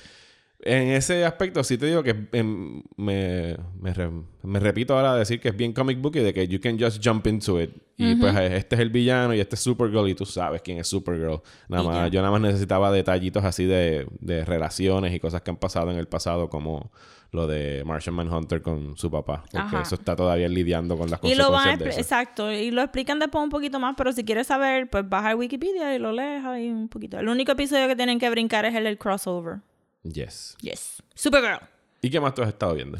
En 0.60 0.88
ese 0.88 1.24
aspecto 1.26 1.62
sí 1.62 1.76
te 1.76 1.84
digo 1.86 2.02
que 2.02 2.16
em, 2.32 2.82
me, 2.96 3.56
me, 3.78 3.92
re- 3.92 4.10
me 4.42 4.58
repito 4.58 4.96
ahora 4.96 5.12
a 5.12 5.16
decir 5.16 5.38
que 5.38 5.48
es 5.50 5.56
bien 5.56 5.74
comic 5.74 6.00
book 6.00 6.16
y 6.16 6.20
de 6.20 6.32
que 6.32 6.48
you 6.48 6.58
can 6.60 6.78
just 6.80 7.06
jump 7.06 7.26
into 7.26 7.60
it. 7.60 7.70
Y 7.98 8.14
pues 8.16 8.34
este 8.34 8.74
es 8.74 8.80
el 8.80 8.88
villano 8.88 9.34
y 9.34 9.40
este 9.40 9.54
es 9.54 9.60
Supergirl 9.60 10.08
y 10.08 10.14
tú 10.14 10.24
sabes 10.24 10.62
quién 10.62 10.78
es 10.78 10.88
Supergirl. 10.88 11.42
Nada 11.68 11.84
Y 11.84 11.86
más, 11.86 11.96
ya. 11.96 12.08
yo 12.08 12.20
nada 12.22 12.32
más 12.32 12.40
necesitaba 12.40 12.90
detallitos 12.90 13.44
así 13.44 13.66
de, 13.66 14.06
de 14.20 14.44
relaciones 14.46 15.14
y 15.14 15.20
cosas 15.20 15.42
que 15.42 15.50
han 15.50 15.56
pasado 15.58 15.90
en 15.92 15.98
el 15.98 16.08
pasado 16.08 16.48
como 16.48 16.90
lo 17.32 17.46
de 17.46 17.82
Martian 17.84 18.14
Manhunter 18.14 18.62
con 18.62 18.96
su 18.96 19.10
papá. 19.10 19.42
Porque 19.42 19.58
Ajá. 19.58 19.82
eso 19.82 19.94
está 19.96 20.16
todavía 20.16 20.48
lidiando 20.48 20.96
con 20.96 21.10
las 21.10 21.20
Y 21.22 21.34
lo 21.34 21.50
van 21.50 21.68
a 21.68 21.70
consecuencias 21.72 21.78
de 21.80 21.90
eso. 21.90 22.00
exacto, 22.00 22.52
y 22.52 22.70
lo 22.70 22.82
explican 22.82 23.18
después 23.18 23.42
un 23.42 23.50
poquito 23.50 23.78
más, 23.78 23.94
pero 23.96 24.12
si 24.12 24.24
quieres 24.24 24.46
saber, 24.46 24.88
pues 24.88 25.08
baja 25.08 25.30
a 25.30 25.36
Wikipedia 25.36 25.94
y 25.94 25.98
lo 25.98 26.12
lees 26.12 26.44
ahí 26.44 26.68
un 26.70 26.88
poquito. 26.88 27.18
El 27.18 27.28
único 27.28 27.52
episodio 27.52 27.88
que 27.88 27.96
tienen 27.96 28.18
que 28.18 28.30
brincar 28.30 28.64
es 28.64 28.74
el 28.74 28.84
del 28.84 28.98
crossover. 28.98 29.58
Yes. 30.02 30.56
Yes. 30.60 31.02
Supergirl. 31.14 31.60
¿Y 32.00 32.10
qué 32.10 32.20
más 32.20 32.34
tú 32.34 32.42
has 32.42 32.48
estado 32.48 32.74
viendo? 32.74 32.98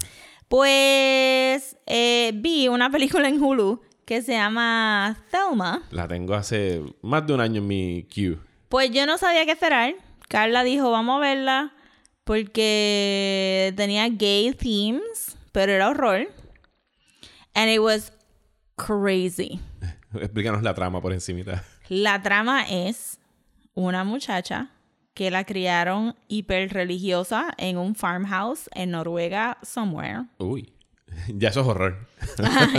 Pues 0.48 1.76
eh, 1.86 2.32
vi 2.34 2.68
una 2.68 2.90
película 2.90 3.28
en 3.28 3.42
Hulu 3.42 3.80
que 4.04 4.22
se 4.22 4.32
llama 4.32 5.16
Thelma. 5.30 5.82
La 5.90 6.08
tengo 6.08 6.34
hace 6.34 6.82
más 7.02 7.26
de 7.26 7.34
un 7.34 7.40
año 7.40 7.60
en 7.60 7.66
mi 7.66 8.04
queue. 8.04 8.38
Pues 8.68 8.90
yo 8.90 9.06
no 9.06 9.18
sabía 9.18 9.44
qué 9.44 9.52
esperar. 9.52 9.94
Carla 10.28 10.64
dijo, 10.64 10.90
vamos 10.90 11.18
a 11.18 11.20
verla 11.20 11.72
porque 12.26 13.72
tenía 13.76 14.08
gay 14.08 14.52
themes, 14.52 15.36
pero 15.52 15.72
era 15.72 15.88
horror. 15.88 16.26
And 17.54 17.70
it 17.70 17.78
was 17.78 18.12
crazy. 18.74 19.60
Explícanos 20.12 20.64
la 20.64 20.74
trama 20.74 21.00
por 21.00 21.12
encimita. 21.12 21.62
La 21.88 22.20
trama 22.22 22.64
es 22.68 23.20
una 23.74 24.02
muchacha 24.02 24.72
que 25.14 25.30
la 25.30 25.44
criaron 25.44 26.16
hiper 26.26 26.72
religiosa 26.72 27.54
en 27.58 27.78
un 27.78 27.94
farmhouse 27.94 28.68
en 28.74 28.90
Noruega 28.90 29.56
somewhere. 29.62 30.24
Uy. 30.38 30.72
Ya 31.28 31.48
eso 31.50 31.60
es 31.60 31.66
horror. 31.66 32.08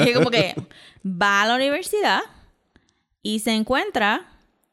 Y 0.05 0.13
como 0.13 0.29
que 0.29 0.53
va 1.05 1.41
a 1.41 1.47
la 1.47 1.55
universidad 1.55 2.19
y 3.23 3.39
se 3.39 3.53
encuentra, 3.53 4.27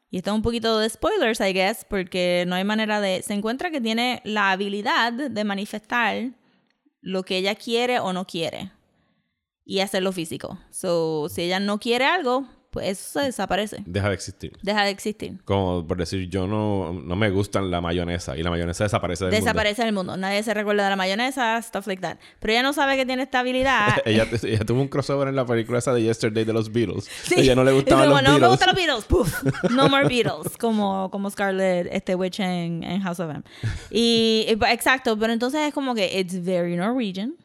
y 0.09 0.17
esto 0.17 0.31
es 0.31 0.35
un 0.35 0.41
poquito 0.41 0.77
de 0.79 0.89
spoilers, 0.89 1.39
I 1.41 1.53
guess, 1.53 1.85
porque 1.85 2.45
no 2.47 2.55
hay 2.55 2.63
manera 2.63 3.01
de. 3.01 3.21
Se 3.21 3.33
encuentra 3.33 3.71
que 3.71 3.81
tiene 3.81 4.21
la 4.23 4.51
habilidad 4.51 5.11
de 5.11 5.43
manifestar 5.43 6.31
lo 7.01 7.23
que 7.23 7.37
ella 7.37 7.55
quiere 7.55 7.99
o 7.99 8.13
no 8.13 8.25
quiere 8.25 8.71
y 9.65 9.79
hacerlo 9.79 10.11
físico. 10.11 10.59
So, 10.69 11.27
si 11.29 11.43
ella 11.43 11.59
no 11.59 11.79
quiere 11.79 12.05
algo, 12.05 12.47
pues 12.75 12.89
eso 12.99 13.19
se 13.19 13.25
desaparece, 13.27 13.77
Deja 13.85 14.09
de 14.09 14.13
existir. 14.13 14.51
deja 14.61 14.83
de 14.83 14.89
existir. 14.91 15.37
Como 15.45 15.87
por 15.87 15.97
decir, 15.97 16.27
yo 16.29 16.45
no, 16.45 16.91
no 16.93 17.15
me 17.15 17.29
gustan 17.29 17.71
la 17.71 17.79
mayonesa 17.81 18.35
y 18.37 18.43
la 18.43 18.49
mayonesa 18.49 18.83
desaparece 18.83 19.23
del 19.25 19.31
Desaparece 19.33 19.83
del 19.85 19.93
mundo. 19.93 20.17
Nadie 20.17 20.43
se 20.43 20.53
recuerda 20.53 20.83
de 20.83 20.89
la 20.89 20.95
mayonesa, 20.97 21.61
stuff 21.61 21.87
like 21.87 22.01
that. 22.01 22.17
Pero 22.41 22.51
ella 22.53 22.63
no 22.63 22.73
sabe 22.73 22.97
que 22.97 23.05
tiene 23.05 23.23
esta 23.23 23.39
habilidad. 23.39 23.87
mundo. 23.87 24.01
ella, 24.05 24.27
ella 24.43 24.59
tuvo 24.65 24.81
un 24.81 24.89
crossover 24.89 25.29
en 25.29 25.35
la 25.37 25.45
película 25.45 25.79
esa 25.79 25.93
de 25.93 26.03
Yesterday 26.03 26.43
de 26.43 26.51
los 26.53 26.71
Beatles. 26.71 27.05
Sí. 27.23 27.35
Ella 27.37 27.55
no 27.55 27.63
le 27.63 27.71
gustaban 27.71 28.09
como, 28.09 28.15
los 28.21 28.23
no 28.23 28.29
me 28.33 28.39
Beatles. 28.39 28.49
gustan 28.49 28.67
los 28.67 28.75
Beatles. 28.75 29.05
Puf. 29.05 29.71
No 29.71 29.89
more 29.89 30.07
Beatles. 30.07 30.57
Como, 30.57 31.09
como 31.09 31.29
Scarlett, 31.29 31.87
este 31.91 32.13
witch 32.15 32.41
en, 32.41 32.83
en 32.83 33.01
House 33.01 33.21
of 33.21 33.29
M. 33.31 33.41
Y, 33.89 34.45
exacto, 34.69 35.17
pero 35.17 35.31
entonces 35.31 35.61
es 35.61 35.73
como 35.73 35.95
que 35.95 36.19
it's 36.19 36.43
very 36.43 36.75
Norwegian. 36.75 37.35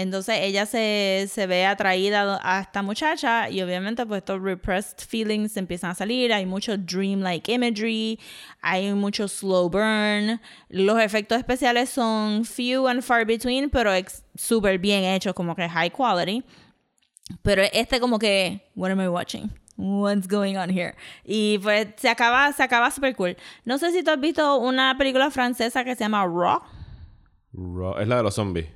Entonces 0.00 0.36
ella 0.42 0.64
se, 0.64 1.26
se 1.28 1.48
ve 1.48 1.66
atraída 1.66 2.38
a 2.40 2.60
esta 2.60 2.82
muchacha 2.82 3.50
y 3.50 3.60
obviamente 3.62 4.06
pues 4.06 4.18
estos 4.18 4.40
repressed 4.40 5.00
feelings 5.04 5.56
empiezan 5.56 5.90
a 5.90 5.94
salir, 5.96 6.32
hay 6.32 6.46
mucho 6.46 6.78
dreamlike 6.78 7.48
imagery, 7.48 8.20
hay 8.62 8.92
mucho 8.94 9.26
slow 9.26 9.68
burn, 9.68 10.40
los 10.68 11.00
efectos 11.00 11.36
especiales 11.38 11.90
son 11.90 12.44
few 12.44 12.86
and 12.86 13.02
far 13.02 13.26
between, 13.26 13.70
pero 13.70 13.92
ex- 13.92 14.22
súper 14.36 14.78
bien 14.78 15.02
hechos, 15.02 15.34
como 15.34 15.56
que 15.56 15.68
high 15.68 15.90
quality. 15.90 16.44
Pero 17.42 17.62
este 17.72 17.98
como 17.98 18.20
que, 18.20 18.70
what 18.76 18.92
am 18.92 19.00
I 19.00 19.08
watching? 19.08 19.50
What's 19.76 20.28
going 20.28 20.56
on 20.56 20.70
here? 20.70 20.94
Y 21.24 21.58
pues 21.58 21.88
se 21.96 22.08
acaba, 22.08 22.52
se 22.52 22.62
acaba 22.62 22.90
super 22.92 23.16
cool. 23.16 23.36
No 23.64 23.78
sé 23.78 23.90
si 23.90 24.04
tú 24.04 24.12
has 24.12 24.20
visto 24.20 24.58
una 24.58 24.96
película 24.96 25.28
francesa 25.32 25.82
que 25.82 25.96
se 25.96 26.04
llama 26.04 26.24
Raw. 26.24 26.60
Raw- 27.52 27.98
Es 28.00 28.06
la 28.06 28.18
de 28.18 28.22
los 28.22 28.34
zombies. 28.36 28.66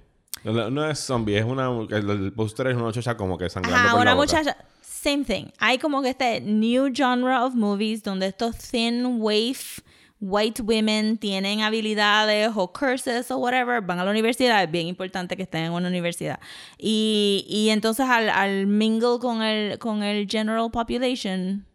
No, 0.44 0.70
no 0.70 0.88
es 0.90 0.98
zombie, 0.98 1.38
es 1.38 1.44
una... 1.44 1.68
El, 1.90 2.10
el 2.10 2.32
póster 2.32 2.66
es 2.68 2.74
una 2.74 2.84
muchacha 2.84 3.16
como 3.16 3.38
que 3.38 3.48
sangrando 3.48 3.78
Ajá, 3.78 3.90
por 3.92 4.00
una 4.00 4.10
la 4.10 4.14
boca. 4.14 4.38
muchacha. 4.38 4.56
Same 4.80 5.24
thing. 5.24 5.46
Hay 5.58 5.78
como 5.78 6.02
que 6.02 6.10
este 6.10 6.40
new 6.40 6.92
genre 6.94 7.36
of 7.36 7.54
movies 7.54 8.02
donde 8.02 8.26
estos 8.26 8.56
thin 8.56 9.20
waif 9.20 9.80
white 10.20 10.62
women 10.62 11.18
tienen 11.18 11.62
habilidades 11.62 12.52
o 12.54 12.72
curses 12.72 13.28
o 13.32 13.38
whatever, 13.38 13.80
van 13.80 13.98
a 13.98 14.04
la 14.04 14.10
universidad, 14.12 14.62
es 14.62 14.70
bien 14.70 14.86
importante 14.86 15.36
que 15.36 15.42
estén 15.42 15.64
en 15.64 15.72
una 15.72 15.88
universidad. 15.88 16.38
Y, 16.78 17.44
y 17.48 17.70
entonces 17.70 18.06
al, 18.08 18.30
al 18.30 18.68
mingle 18.68 19.18
con 19.20 19.42
el, 19.42 19.80
con 19.80 20.04
el 20.04 20.28
general 20.28 20.70
population, 20.70 21.66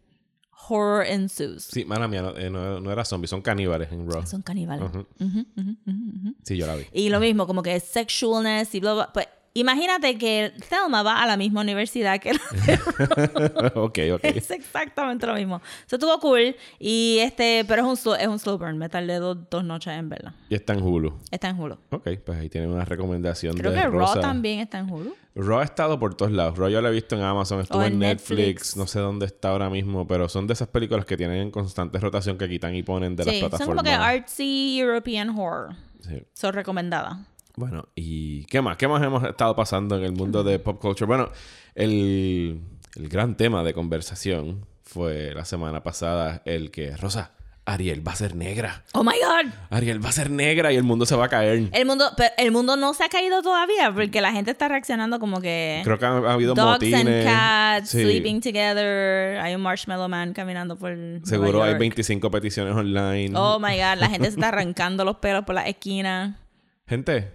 horror 0.68 1.04
ensues. 1.06 1.64
Sí, 1.64 1.84
mala 1.84 2.06
mía, 2.08 2.22
no, 2.22 2.36
eh, 2.36 2.50
no- 2.50 2.80
no 2.80 2.92
era 2.92 3.04
zombie, 3.04 3.26
son 3.28 3.42
caníbales 3.42 3.90
en 3.92 4.10
Raw. 4.10 4.26
Son 4.26 4.42
caníbales. 4.42 4.90
Ujú. 4.90 6.34
Sí, 6.42 6.56
yo 6.56 6.66
la 6.66 6.76
vi. 6.76 6.84
Y 6.92 7.08
lo 7.10 7.20
mismo, 7.20 7.46
como 7.46 7.62
que 7.62 7.78
sexualness 7.80 8.74
y 8.74 8.80
bla, 8.80 8.94
bla. 8.94 9.12
Pues 9.12 9.28
imagínate 9.54 10.16
que 10.18 10.52
Thelma 10.68 11.02
va 11.02 11.22
a 11.22 11.26
la 11.26 11.36
misma 11.36 11.62
universidad 11.62 12.20
que 12.20 12.34
la 12.34 12.40
ok, 13.74 13.98
ok. 14.14 14.24
Es 14.24 14.50
exactamente 14.50 15.26
lo 15.26 15.34
mismo. 15.34 15.60
Se 15.86 15.96
estuvo 15.96 16.18
cool. 16.20 16.54
Y 16.78 17.18
este, 17.20 17.64
pero 17.66 17.82
es 17.82 17.88
un 17.88 17.96
slow, 17.96 18.14
es 18.14 18.26
un 18.28 18.38
slow 18.38 18.58
burn. 18.58 18.78
Me 18.78 18.88
tardé 18.88 19.16
dos, 19.16 19.36
dos 19.50 19.64
noches 19.64 19.92
en 19.94 20.08
verla. 20.08 20.34
Y 20.48 20.54
está 20.54 20.74
en 20.74 20.82
Hulu. 20.82 21.12
Está 21.30 21.48
en 21.48 21.58
Hulu. 21.60 21.76
Ok, 21.90 22.08
pues 22.24 22.38
ahí 22.38 22.48
tienen 22.48 22.70
una 22.70 22.84
recomendación 22.84 23.56
Creo 23.56 23.72
de 23.72 23.80
que 23.80 23.86
Rosa. 23.86 24.14
Raw 24.14 24.22
también 24.22 24.60
está 24.60 24.78
en 24.78 24.90
Hulu. 24.90 25.14
Raw 25.38 25.60
ha 25.60 25.64
estado 25.64 25.98
por 25.98 26.14
todos 26.14 26.32
lados. 26.32 26.58
Raw 26.58 26.68
yo 26.68 26.80
la 26.80 26.88
he 26.88 26.92
visto 26.92 27.14
en 27.16 27.22
Amazon, 27.22 27.60
estuvo 27.60 27.82
en 27.82 27.98
Netflix, 27.98 28.38
Netflix. 28.38 28.76
no 28.76 28.86
sé 28.86 28.98
dónde 28.98 29.26
está 29.26 29.50
ahora 29.50 29.70
mismo, 29.70 30.06
pero 30.06 30.28
son 30.28 30.46
de 30.46 30.52
esas 30.54 30.68
películas 30.68 31.04
que 31.04 31.16
tienen 31.16 31.38
en 31.38 31.50
constante 31.50 31.98
rotación 31.98 32.36
que 32.36 32.48
quitan 32.48 32.74
y 32.74 32.82
ponen 32.82 33.14
de 33.14 33.24
las 33.24 33.34
Sí, 33.34 33.40
son 33.40 33.50
plataformas. 33.50 33.84
como 33.84 33.96
que 33.96 34.02
artsy 34.04 34.80
European 34.80 35.30
horror. 35.30 35.76
Sí. 36.00 36.22
Son 36.34 36.52
recomendadas. 36.52 37.18
Bueno, 37.56 37.88
¿y 37.94 38.44
qué 38.46 38.60
más? 38.62 38.76
¿Qué 38.76 38.86
más 38.88 39.02
hemos 39.02 39.22
estado 39.24 39.54
pasando 39.56 39.96
en 39.96 40.04
el 40.04 40.12
mundo 40.12 40.42
de 40.44 40.58
pop 40.58 40.80
culture? 40.80 41.06
Bueno, 41.06 41.28
el, 41.74 42.60
el 42.96 43.08
gran 43.08 43.36
tema 43.36 43.62
de 43.64 43.74
conversación 43.74 44.66
fue 44.82 45.34
la 45.34 45.44
semana 45.44 45.82
pasada 45.82 46.42
el 46.44 46.70
que, 46.70 46.96
Rosa, 46.96 47.32
Ariel 47.68 48.06
va 48.06 48.12
a 48.12 48.16
ser 48.16 48.34
negra. 48.34 48.82
Oh 48.94 49.04
my 49.04 49.12
God. 49.12 49.52
Ariel 49.70 50.02
va 50.04 50.08
a 50.08 50.12
ser 50.12 50.30
negra 50.30 50.72
y 50.72 50.76
el 50.76 50.84
mundo 50.84 51.04
se 51.06 51.14
va 51.16 51.26
a 51.26 51.28
caer. 51.28 51.68
El 51.72 51.86
mundo, 51.86 52.10
pero 52.16 52.30
el 52.38 52.50
mundo 52.50 52.76
no 52.76 52.94
se 52.94 53.04
ha 53.04 53.08
caído 53.08 53.42
todavía 53.42 53.92
porque 53.92 54.20
la 54.22 54.32
gente 54.32 54.50
está 54.50 54.68
reaccionando 54.68 55.18
como 55.20 55.40
que. 55.40 55.82
Creo 55.84 55.98
que 55.98 56.06
ha, 56.06 56.08
ha 56.16 56.32
habido 56.32 56.54
Dogs 56.54 56.82
motines. 56.82 57.00
and 57.06 57.24
cats 57.24 57.90
Sí. 57.90 58.02
sleeping 58.02 58.40
together. 58.40 59.38
Hay 59.40 59.54
un 59.54 59.60
marshmallow 59.60 60.08
man 60.08 60.32
caminando 60.32 60.76
por. 60.78 60.96
Nueva 60.96 61.26
Seguro 61.26 61.62
hay 61.62 61.70
York. 61.72 61.80
25 61.80 62.30
peticiones 62.30 62.74
online. 62.74 63.32
Oh 63.36 63.58
my 63.58 63.76
God. 63.76 63.98
La 63.98 64.08
gente 64.08 64.28
se 64.28 64.34
está 64.36 64.48
arrancando 64.48 65.04
los 65.04 65.16
pelos 65.18 65.44
por 65.44 65.54
la 65.54 65.68
esquina. 65.68 66.38
Gente, 66.86 67.32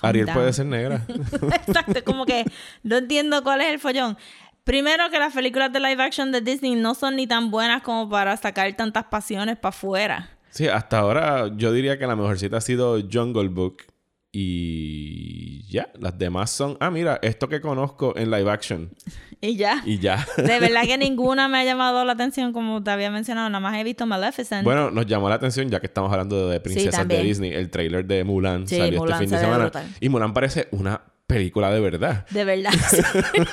Ariel 0.00 0.26
down. 0.26 0.34
puede 0.34 0.52
ser 0.54 0.64
negra. 0.66 1.04
Exacto, 1.66 2.02
como 2.04 2.24
que 2.24 2.44
no 2.82 2.96
entiendo 2.96 3.42
cuál 3.42 3.60
es 3.60 3.68
el 3.68 3.78
follón. 3.78 4.16
Primero 4.68 5.08
que 5.10 5.18
las 5.18 5.32
películas 5.32 5.72
de 5.72 5.80
live 5.80 6.02
action 6.02 6.30
de 6.30 6.42
Disney 6.42 6.74
no 6.74 6.94
son 6.94 7.16
ni 7.16 7.26
tan 7.26 7.50
buenas 7.50 7.80
como 7.80 8.06
para 8.06 8.36
sacar 8.36 8.70
tantas 8.76 9.04
pasiones 9.04 9.56
para 9.56 9.70
afuera. 9.70 10.28
sí, 10.50 10.68
hasta 10.68 10.98
ahora 10.98 11.50
yo 11.56 11.72
diría 11.72 11.98
que 11.98 12.06
la 12.06 12.14
mejorcita 12.14 12.58
ha 12.58 12.60
sido 12.60 12.98
Jungle 13.10 13.48
Book. 13.48 13.84
Y 14.30 15.62
ya, 15.70 15.88
las 15.98 16.18
demás 16.18 16.50
son. 16.50 16.76
Ah, 16.80 16.90
mira, 16.90 17.18
esto 17.22 17.48
que 17.48 17.62
conozco 17.62 18.14
en 18.14 18.30
live 18.30 18.50
action. 18.50 18.90
Y 19.40 19.56
ya. 19.56 19.82
Y 19.86 20.00
ya. 20.00 20.26
De 20.36 20.58
verdad 20.58 20.82
que 20.82 20.98
ninguna 20.98 21.48
me 21.48 21.58
ha 21.58 21.64
llamado 21.64 22.04
la 22.04 22.12
atención, 22.12 22.52
como 22.52 22.82
te 22.82 22.90
había 22.90 23.08
mencionado. 23.08 23.48
Nada 23.48 23.60
más 23.60 23.78
he 23.78 23.84
visto 23.84 24.04
Maleficent. 24.04 24.64
Bueno, 24.64 24.90
nos 24.90 25.06
llamó 25.06 25.28
la 25.28 25.36
atención, 25.36 25.70
ya 25.70 25.78
que 25.78 25.86
estamos 25.86 26.10
hablando 26.10 26.48
de 26.48 26.58
princesas 26.60 27.06
de. 27.06 27.22
Disney, 27.22 27.52
el 27.52 27.70
trailer 27.70 28.04
de 28.04 28.24
Mulan 28.24 28.66
Sí, 28.66 28.76
salió 28.76 28.98
Mulan 28.98 29.14
este 29.14 29.24
fin 29.24 29.34
de 29.34 29.40
semana. 29.40 29.64
brutal. 29.64 29.86
Y 30.00 30.08
Mulan 30.08 30.34
parece 30.34 30.66
una 30.72 31.00
película 31.28 31.70
de 31.70 31.78
verdad. 31.78 32.26
De 32.30 32.42
verdad. 32.44 32.72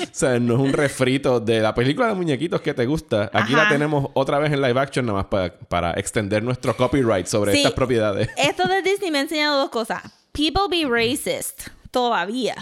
O 0.00 0.18
sea, 0.18 0.38
no 0.40 0.54
es 0.54 0.60
un 0.60 0.72
refrito 0.72 1.40
de 1.40 1.60
la 1.60 1.74
película 1.74 2.08
de 2.08 2.14
muñequitos 2.14 2.62
que 2.62 2.72
te 2.72 2.86
gusta. 2.86 3.24
Aquí 3.34 3.52
Ajá. 3.52 3.64
la 3.64 3.68
tenemos 3.68 4.08
otra 4.14 4.38
vez 4.38 4.50
en 4.52 4.62
live 4.62 4.80
action, 4.80 5.04
nada 5.04 5.18
más 5.18 5.26
para, 5.26 5.58
para 5.58 5.90
extender 5.92 6.42
nuestro 6.42 6.74
copyright 6.74 7.26
sobre 7.26 7.52
Sí. 7.52 7.58
estas 7.58 7.72
propiedades. 7.74 8.30
Esto 8.38 8.66
de 8.66 8.80
Disney 8.80 9.10
me 9.10 9.18
ha 9.18 9.22
enseñado 9.22 9.58
dos 9.58 9.68
cosas. 9.70 10.02
People 10.32 10.62
be 10.70 10.86
racist. 10.88 11.68
todavía. 11.90 12.54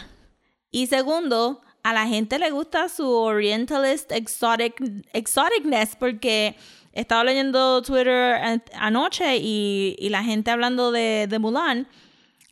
Y 0.72 0.88
segundo, 0.88 1.60
a 1.84 1.92
la 1.92 2.06
gente 2.08 2.38
le 2.40 2.50
gusta 2.50 2.88
su 2.88 3.08
orientalist 3.08 4.10
exotic, 4.10 4.74
exoticness 5.12 5.94
porque 5.96 6.56
estaba 6.92 7.22
leyendo 7.22 7.82
Twitter 7.82 8.34
an- 8.34 8.62
anoche 8.74 9.36
y, 9.36 9.94
y 9.98 10.08
la 10.08 10.24
gente 10.24 10.50
hablando 10.50 10.90
de, 10.90 11.26
de 11.28 11.38
Mulan. 11.38 11.86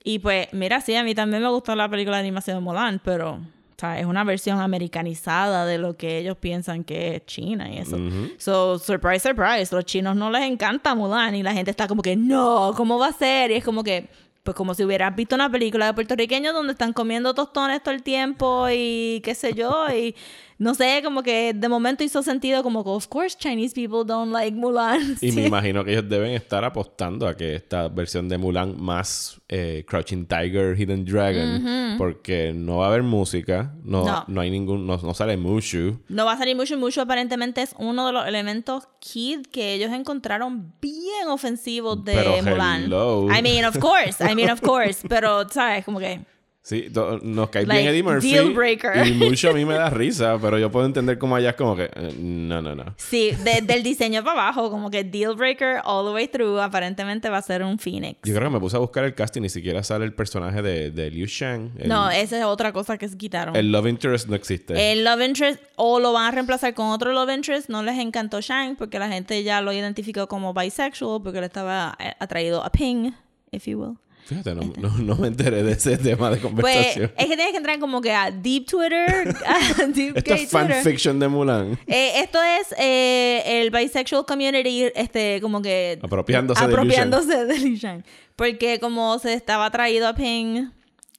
Y 0.05 0.19
pues, 0.19 0.49
mira, 0.53 0.81
sí, 0.81 0.95
a 0.95 1.05
mí 1.05 1.15
también 1.15 1.43
me 1.43 1.49
gustó 1.49 1.75
la 1.77 1.89
película 1.89 2.17
de 2.17 2.23
animación 2.23 2.57
de 2.57 2.61
Mulan, 2.61 3.01
pero 3.05 3.35
o 3.35 3.85
sea, 3.85 3.99
es 3.99 4.07
una 4.07 4.23
versión 4.23 4.61
americanizada 4.61 5.67
de 5.67 5.79
lo 5.79 5.97
que 5.97 6.19
ellos 6.19 6.37
piensan 6.37 6.85
que 6.85 7.17
es 7.17 7.27
China 7.27 7.69
y 7.69 7.79
eso. 7.79 7.99
So, 8.39 8.79
surprise, 8.79 9.21
surprise, 9.21 9.75
los 9.75 9.85
chinos 9.85 10.15
no 10.15 10.31
les 10.31 10.43
encanta 10.43 10.95
Mulan 10.95 11.35
y 11.35 11.43
la 11.43 11.53
gente 11.53 11.71
está 11.71 11.89
como 11.89 12.03
que, 12.03 12.15
no, 12.15 12.75
¿cómo 12.77 12.99
va 12.99 13.09
a 13.09 13.13
ser? 13.13 13.51
Y 13.51 13.55
es 13.55 13.65
como 13.65 13.83
que, 13.83 14.09
pues 14.43 14.57
como 14.57 14.75
si 14.75 14.85
hubieras 14.85 15.15
visto 15.15 15.35
una 15.35 15.51
película 15.51 15.87
de 15.87 15.95
puertorriqueños 15.95 16.53
donde 16.53 16.73
están 16.73 16.93
comiendo 16.93 17.35
tostones 17.35 17.83
todo 17.83 17.95
el 17.95 18.03
tiempo 18.03 18.67
y 18.71 19.21
qué 19.25 19.35
sé 19.35 19.55
yo, 19.55 19.87
y 19.89 20.15
no 20.63 20.75
sé, 20.75 21.01
como 21.03 21.23
que 21.25 21.53
de 21.55 21.69
momento 21.69 22.05
hizo 22.05 22.23
sentido 22.23 22.63
como 22.63 22.85
que, 22.85 22.91
of 22.91 23.09
course, 23.09 23.37
Chinese 23.37 23.75
people 23.75 24.05
don't 24.07 24.31
like 24.33 24.57
Mulan. 24.57 25.17
Y 25.21 25.33
me 25.33 25.47
imagino 25.49 25.85
que 25.85 25.91
ellos 25.93 26.09
deben 26.09 26.31
estar 26.33 26.65
apostando 26.65 27.27
a 27.27 27.37
que 27.37 27.57
esta 27.57 27.89
versión 27.89 28.29
de 28.29 28.39
Mulan 28.39 28.81
más 28.81 29.41
eh, 29.49 29.85
Crouching 29.89 30.27
Tiger, 30.27 30.79
Hidden 30.79 31.05
Dragon, 31.05 31.97
porque 31.99 32.53
no 32.55 32.79
va 32.79 32.87
a 32.87 32.89
haber 32.91 33.03
música, 33.03 33.75
no, 33.83 34.05
No. 34.05 34.25
no. 34.29 34.41
hay 34.41 34.51
ningún, 34.51 34.87
no, 34.87 34.97
no 34.99 35.15
sale 35.15 35.37
Mushu. 35.37 35.99
No 36.09 36.25
va 36.27 36.35
a 36.35 36.39
salir 36.39 36.55
mucho, 36.55 36.79
mucho. 36.79 37.03
Aparentemente 37.03 37.61
es 37.63 37.75
uno 37.79 38.07
de 38.07 38.13
los 38.13 38.27
elementos 38.27 38.87
kid 39.01 39.47
que 39.51 39.75
ellos 39.75 39.91
encontraron 39.93 40.73
bien 40.81 41.27
ofensivos 41.29 42.05
de 42.05 42.15
Pero 42.15 42.43
Mulan. 42.43 42.85
hello. 42.85 43.27
I 43.37 43.43
mean, 43.43 43.65
of 43.65 43.77
course. 43.79 44.23
I 44.25 44.35
mean, 44.37 44.49
of 44.51 44.61
course. 44.63 45.07
Pero, 45.09 45.49
¿sabes? 45.49 45.85
Como 45.85 45.99
que... 45.99 46.21
Sí, 46.65 46.87
nos 47.23 47.51
cae 47.51 47.67
Like, 47.67 47.81
bien 47.83 47.93
Eddie 47.93 48.03
Murphy. 48.05 48.33
deal 48.35 48.51
breaker. 48.53 49.05
Y 49.05 49.15
Mushu 49.15 49.49
a 49.49 49.53
mí 49.53 49.65
me 49.65 49.75
da 49.75 49.91
risa, 49.91 50.39
pero 50.41 50.59
yo 50.61 50.71
puedo 50.71 50.87
entender 50.87 51.19
como 51.19 51.35
allá 51.35 51.51
es 51.51 51.57
como 51.57 51.75
que, 51.75 51.91
eh, 51.93 52.15
no, 52.17 52.63
no, 52.63 52.77
no. 52.77 52.95
Sí, 52.99 53.33
de- 53.43 53.63
del 53.63 53.83
diseño 53.83 54.23
para 54.23 54.43
abajo, 54.43 54.71
como 54.71 54.89
que 54.89 55.03
deal 55.03 55.35
breaker 55.35 55.81
all 55.85 56.07
the 56.07 56.13
way 56.15 56.29
through. 56.29 56.61
Aparentemente 56.61 57.29
va 57.29 57.39
a 57.39 57.43
ser 57.43 57.65
un 57.65 57.81
Phoenix. 57.81 58.21
Yo 58.23 58.33
creo 58.33 58.49
que 58.49 58.55
me 58.55 58.61
puse 58.61 58.77
a 58.77 58.79
buscar 58.79 59.03
el 59.03 59.13
casting, 59.15 59.43
ni 59.43 59.49
siquiera 59.49 59.83
sale 59.83 60.05
el 60.05 60.15
personaje 60.15 60.63
de, 60.63 60.93
de 60.93 61.11
Liu 61.11 61.27
Shang. 61.27 61.73
El, 61.79 61.89
No, 61.89 62.09
esa 62.11 62.39
es 62.39 62.45
otra 62.45 62.73
cosa 62.73 62.97
que 62.97 63.09
se 63.09 63.19
quitaron. 63.19 63.57
el 63.57 63.73
Love 63.73 63.89
Interest 63.89 64.29
no 64.29 64.37
existe. 64.37 64.93
El 64.93 65.03
Love 65.05 65.23
Interest 65.23 65.61
o 65.75 65.99
lo 65.99 66.13
van 66.13 66.27
a 66.27 66.31
reemplazar 66.31 66.75
con 66.75 66.87
otro 66.91 67.13
Love 67.13 67.31
Interest. 67.35 67.69
No 67.71 67.83
les 67.83 67.99
encantó 67.99 68.41
Shang 68.41 68.77
porque 68.77 69.01
la 69.01 69.09
gente 69.09 69.43
ya 69.43 69.61
lo 69.63 69.73
identificó 69.73 70.29
como 70.29 70.55
bisexual 70.55 71.21
porque 71.25 71.41
le 71.41 71.47
estaba 71.47 71.97
eh, 71.99 72.13
atraído 72.21 72.63
a 72.65 72.71
Ping, 72.71 73.11
if 73.51 73.67
you 73.67 73.81
will. 73.81 73.97
Fíjate, 74.25 74.55
no, 74.55 74.73
no, 74.79 74.89
no 74.99 75.17
me 75.17 75.29
enteré 75.29 75.63
de 75.63 75.73
ese 75.73 75.97
tema 75.99 76.31
de 76.31 76.37
Pues 76.37 76.43
conversación. 76.43 77.13
es 77.17 77.27
que 77.27 77.35
tienes 77.37 77.51
que 77.51 77.57
entrar 77.57 77.79
como 77.79 78.01
que 78.01 78.13
a 78.13 78.31
Deep 78.31 78.67
Twitter, 78.67 79.35
a 79.47 79.85
Deep 79.87 80.17
Esto 80.19 80.35
es 80.35 80.49
fanfiction 80.51 81.19
de 81.19 81.29
Mulan. 81.29 81.79
Eh, 81.87 82.13
esto 82.21 82.39
es 82.43 82.75
eh, 82.79 83.43
el 83.61 83.71
bisexual 83.71 84.25
community, 84.25 84.85
este, 84.95 85.41
como 85.41 85.61
que 85.61 85.99
Apropiándose 86.03 86.63
apropiándose 86.65 87.45
de 87.47 87.59
Liu 87.59 87.77
Shang. 87.77 88.05
Porque 88.37 88.79
como 88.81 89.19
se 89.19 89.35
estaba 89.35 89.67
atraído 89.67 90.07
a 90.09 90.15
Ping, 90.15 90.71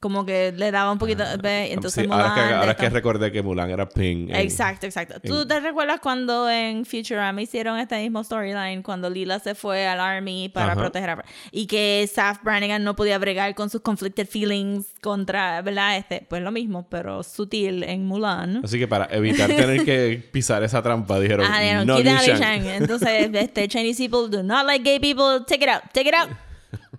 como 0.04 0.26
que 0.26 0.52
le 0.52 0.70
daba 0.70 0.92
un 0.92 0.98
poquito, 1.00 1.24
ve, 1.42 1.72
entonces 1.72 2.00
Ah, 2.00 2.02
Sí, 2.04 2.08
Mulan 2.10 2.22
ahora, 2.30 2.36
que, 2.36 2.42
de 2.50 2.54
ahora 2.56 2.76
que 2.76 2.86
esto- 2.88 2.94
recordé 2.96 3.32
que 3.32 3.42
Mulan 3.42 3.70
era 3.70 3.88
Ping. 3.88 4.30
en- 4.30 4.36
Exacto, 4.36 4.86
exacto. 4.86 5.16
¿Tú 5.22 5.48
te 5.48 5.62
recuerdas 5.62 6.02
cuando 6.02 6.50
en 6.50 6.86
Futurama 6.86 7.42
hicieron 7.42 7.80
este 7.80 7.98
mismo 8.02 8.22
storyline 8.22 8.84
cuando 8.84 9.10
Lila 9.10 9.40
se 9.40 9.56
fue 9.56 9.88
al 9.88 10.02
army 10.02 10.50
para 10.50 10.74
Ajá. 10.74 10.76
proteger 10.82 11.10
a 11.12 11.24
y 11.52 11.68
que 11.68 12.06
Saf 12.14 12.44
Brannigan 12.44 12.84
no 12.84 12.96
podía 12.98 13.18
bregar 13.18 13.56
con 13.56 13.70
sus 13.70 13.80
conflicted 13.80 14.28
feelings 14.28 14.88
contra, 15.02 15.62
¿verdad? 15.62 15.96
Este, 15.96 16.26
pues 16.28 16.42
lo 16.42 16.52
mismo, 16.52 16.86
pero 16.90 17.24
sutil 17.24 17.84
en 17.84 18.06
Mulan. 18.06 18.60
Así 18.66 18.78
que 18.78 18.88
para 18.90 19.06
evitar 19.16 19.48
tener 19.50 19.86
que 19.86 20.22
pisar 20.34 20.64
esa 20.64 20.82
trampa, 20.84 21.18
dijeron, 21.22 21.46
Ajá, 21.46 21.62
dijeron, 21.62 21.88
no. 21.88 22.00
Shang. 22.02 22.66
Entonces, 22.66 23.30
este, 23.34 23.68
Chinese 23.70 23.98
people 24.10 24.36
do 24.36 24.44
not 24.44 24.66
like 24.66 24.84
gay 24.84 25.00
people. 25.00 25.46
Take 25.48 25.64
it 25.64 25.70
out, 25.70 25.84
take 25.94 26.10
it 26.10 26.14
out. 26.16 26.30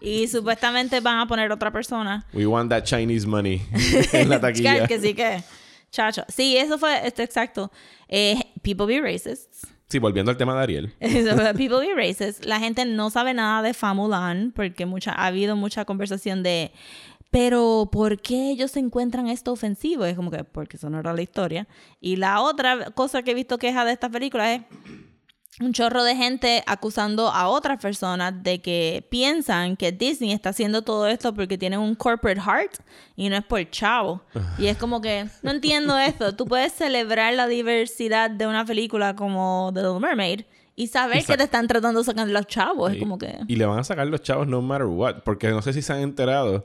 Y 0.04 0.28
supuestamente 0.28 1.00
van 1.00 1.18
a 1.18 1.26
poner 1.26 1.50
otra 1.50 1.72
persona. 1.72 2.26
We 2.32 2.46
want 2.46 2.70
that 2.70 2.84
Chinese 2.84 3.26
money 3.26 3.62
en 4.12 4.28
la 4.28 4.40
taquilla. 4.40 4.86
Que 4.86 5.00
sí 5.00 5.14
que. 5.14 5.42
Chacho. 5.90 6.24
Sí, 6.28 6.56
eso 6.56 6.76
fue 6.76 7.06
este, 7.06 7.22
exacto. 7.22 7.70
Eh, 8.08 8.38
people 8.62 8.86
be 8.86 9.00
racist. 9.00 9.64
Sí, 9.88 9.98
volviendo 9.98 10.30
al 10.30 10.36
tema 10.36 10.54
de 10.56 10.62
Ariel. 10.62 10.94
People 11.56 11.78
be 11.78 11.94
racist. 11.94 12.44
La 12.44 12.58
gente 12.58 12.84
no 12.84 13.10
sabe 13.10 13.32
nada 13.32 13.62
de 13.62 13.74
Famulan 13.74 14.52
porque 14.54 14.86
mucha, 14.86 15.12
ha 15.12 15.26
habido 15.26 15.56
mucha 15.56 15.84
conversación 15.84 16.42
de. 16.42 16.72
Pero, 17.30 17.88
¿por 17.92 18.20
qué 18.20 18.50
ellos 18.50 18.72
se 18.72 18.80
encuentran 18.80 19.28
esto 19.28 19.52
ofensivo? 19.52 20.04
Es 20.04 20.16
como 20.16 20.30
que, 20.30 20.44
porque 20.44 20.76
eso 20.76 20.88
no 20.88 21.00
era 21.00 21.12
la 21.12 21.22
historia. 21.22 21.68
Y 22.00 22.16
la 22.16 22.40
otra 22.40 22.90
cosa 22.90 23.22
que 23.22 23.32
he 23.32 23.34
visto 23.34 23.58
queja 23.58 23.84
de 23.84 23.92
esta 23.92 24.08
película 24.08 24.54
es 24.54 24.62
un 25.60 25.72
chorro 25.72 26.02
de 26.02 26.16
gente 26.16 26.64
acusando 26.66 27.28
a 27.28 27.48
otras 27.48 27.80
personas 27.80 28.42
de 28.42 28.60
que 28.60 29.06
piensan 29.10 29.76
que 29.76 29.92
Disney 29.92 30.32
está 30.32 30.48
haciendo 30.50 30.82
todo 30.82 31.06
esto 31.06 31.32
porque 31.34 31.56
tienen 31.56 31.78
un 31.78 31.94
corporate 31.94 32.40
heart 32.40 32.72
y 33.14 33.28
no 33.28 33.36
es 33.36 33.44
por 33.44 33.68
chavo. 33.70 34.22
Y 34.58 34.66
es 34.66 34.76
como 34.76 35.00
que, 35.00 35.26
no 35.42 35.52
entiendo 35.52 35.96
esto. 36.00 36.34
Tú 36.34 36.46
puedes 36.46 36.72
celebrar 36.72 37.34
la 37.34 37.46
diversidad 37.46 38.30
de 38.30 38.46
una 38.48 38.64
película 38.64 39.14
como 39.14 39.70
The 39.74 39.82
Little 39.82 40.00
Mermaid 40.00 40.40
y 40.76 40.88
saber 40.88 41.24
que 41.24 41.36
te 41.36 41.44
están 41.44 41.68
tratando 41.68 42.00
de 42.00 42.04
sacar 42.06 42.26
los 42.28 42.46
chavos. 42.48 42.90
Es 42.90 42.96
Y- 42.96 43.00
como 43.00 43.16
que... 43.16 43.38
Y 43.46 43.54
le 43.54 43.64
van 43.64 43.78
a 43.78 43.84
sacar 43.84 44.08
los 44.08 44.22
chavos 44.22 44.48
no 44.48 44.60
matter 44.60 44.86
what. 44.88 45.22
Porque 45.24 45.48
no 45.50 45.62
sé 45.62 45.72
si 45.72 45.82
se 45.82 45.92
han 45.92 46.00
enterado, 46.00 46.64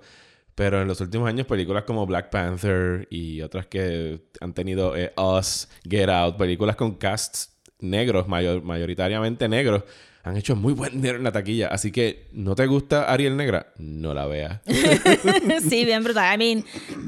pero 0.55 0.81
en 0.81 0.87
los 0.87 0.99
últimos 0.99 1.29
años 1.29 1.45
películas 1.45 1.83
como 1.83 2.07
Black 2.07 2.31
Panther 2.31 3.07
y 3.11 3.41
otras 3.43 3.67
que 3.67 4.23
han 4.41 4.53
tenido 4.53 4.95
eh, 4.97 5.13
Us, 5.15 5.69
Get 5.87 6.09
Out, 6.09 6.37
películas 6.37 6.75
con 6.75 6.95
casts 6.95 7.55
negros, 7.79 8.27
mayor- 8.27 8.61
mayoritariamente 8.63 9.47
negros, 9.49 9.83
han 10.29 10.37
hecho 10.37 10.55
muy 10.55 10.73
buen 10.73 10.93
dinero 10.93 11.17
en 11.17 11.23
la 11.23 11.31
taquilla. 11.31 11.67
Así 11.67 11.91
que, 11.91 12.27
¿no 12.31 12.55
te 12.55 12.65
gusta 12.67 13.11
Ariel 13.11 13.35
Negra? 13.37 13.67
No 13.77 14.13
la 14.13 14.25
veas. 14.27 14.61
sí, 15.69 15.85
bien 15.85 16.03
brutal. 16.03 16.33
I 16.33 16.37
mean, 16.37 16.65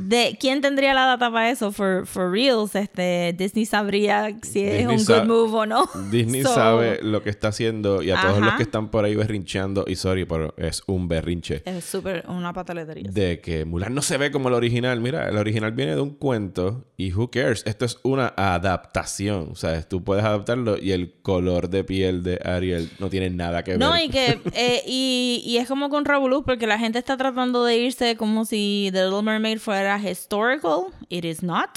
de, 0.07 0.37
¿quién 0.39 0.61
tendría 0.61 0.93
la 0.93 1.05
data 1.05 1.31
para 1.31 1.49
eso? 1.49 1.71
For, 1.71 2.05
for 2.05 2.31
reals, 2.31 2.75
este, 2.75 3.33
Disney 3.37 3.65
sabría 3.65 4.37
si 4.41 4.63
es 4.63 4.77
Disney 4.79 4.95
un 4.95 4.99
sa- 4.99 5.19
good 5.19 5.27
move 5.27 5.57
o 5.59 5.65
no. 5.65 5.89
Disney 6.09 6.41
So, 6.51 6.53
sabe 6.55 6.99
lo 7.03 7.21
que 7.23 7.29
está 7.29 7.49
haciendo 7.49 8.01
y 8.01 8.11
a 8.11 8.19
todos 8.19 8.37
Ajá. 8.37 8.45
los 8.45 8.55
que 8.55 8.63
están 8.63 8.89
por 8.89 9.05
ahí 9.05 9.15
berrincheando, 9.15 9.85
y 9.87 9.95
sorry, 9.95 10.25
pero 10.25 10.53
es 10.57 10.81
un 10.87 11.07
berrinche. 11.07 11.61
Es 11.65 11.85
súper 11.85 12.25
una 12.27 12.51
pataletería. 12.53 13.09
de 13.11 13.39
que 13.41 13.65
Mulan 13.65 13.93
no 13.93 14.01
se 14.01 14.17
ve 14.17 14.31
como 14.31 14.47
el 14.49 14.55
original. 14.55 14.99
Mira, 14.99 15.29
el 15.29 15.37
original 15.37 15.71
viene 15.71 15.95
de 15.95 16.01
un 16.01 16.11
cuento 16.11 16.85
y 16.97 17.13
who 17.13 17.29
cares? 17.29 17.63
Esto 17.65 17.85
es 17.85 17.99
una 18.03 18.33
adaptación. 18.37 19.49
O 19.51 19.55
sea, 19.55 19.81
tú 19.83 20.03
puedes 20.03 20.23
adaptarlo 20.23 20.77
y 20.77 20.91
el 20.91 21.13
color 21.21 21.69
de 21.69 21.83
piel 21.83 22.23
de 22.23 22.39
Ariel 22.43 22.89
no 22.99 23.09
tiene 23.11 23.29
nada 23.29 23.63
que 23.63 23.71
ver. 23.71 23.79
No, 23.79 23.95
y 23.95 24.09
que 24.09 24.39
eh, 24.55 24.81
y, 24.87 25.43
y 25.45 25.57
es 25.57 25.67
como 25.67 25.89
con 25.89 26.05
Revolut 26.05 26.43
porque 26.43 26.65
la 26.65 26.79
gente 26.79 26.97
está 26.97 27.15
tratando 27.17 27.63
de 27.63 27.77
irse 27.77 28.15
como 28.15 28.45
si 28.45 28.89
The 28.91 29.05
Little 29.05 29.21
Mermaid 29.21 29.59
fuera 29.59 29.99
historical. 29.99 30.85
It 31.09 31.25
is 31.25 31.43
not. 31.43 31.69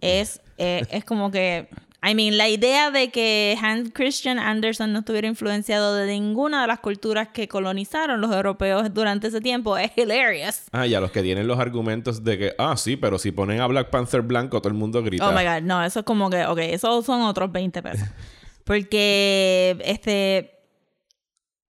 Es, 0.00 0.40
eh, 0.56 0.82
es 0.90 1.04
como 1.04 1.30
que. 1.30 1.68
I 2.00 2.14
mean, 2.14 2.38
la 2.38 2.48
idea 2.48 2.92
de 2.92 3.10
que 3.10 3.58
Hans 3.60 3.90
Christian 3.92 4.38
Andersen 4.38 4.92
no 4.92 5.00
estuviera 5.00 5.26
influenciado 5.26 5.96
de 5.96 6.06
ninguna 6.06 6.60
de 6.60 6.68
las 6.68 6.78
culturas 6.78 7.28
que 7.28 7.48
colonizaron 7.48 8.20
los 8.20 8.30
europeos 8.30 8.94
durante 8.94 9.26
ese 9.26 9.40
tiempo 9.40 9.76
es 9.76 9.90
hilarious. 9.96 10.62
Ah, 10.70 10.86
y 10.86 10.94
a 10.94 11.00
los 11.00 11.10
que 11.10 11.22
tienen 11.22 11.48
los 11.48 11.58
argumentos 11.58 12.22
de 12.22 12.38
que, 12.38 12.54
ah, 12.56 12.76
sí, 12.76 12.96
pero 12.96 13.18
si 13.18 13.32
ponen 13.32 13.60
a 13.60 13.66
Black 13.66 13.90
Panther 13.90 14.22
blanco, 14.22 14.60
todo 14.60 14.68
el 14.68 14.78
mundo 14.78 15.02
grita. 15.02 15.28
Oh 15.28 15.32
my 15.32 15.42
god, 15.42 15.62
no, 15.62 15.84
eso 15.84 16.00
es 16.00 16.04
como 16.04 16.30
que, 16.30 16.46
ok, 16.46 16.58
esos 16.58 17.04
son 17.04 17.22
otros 17.22 17.50
20 17.50 17.82
pesos. 17.82 18.08
Porque, 18.64 19.76
este, 19.84 20.57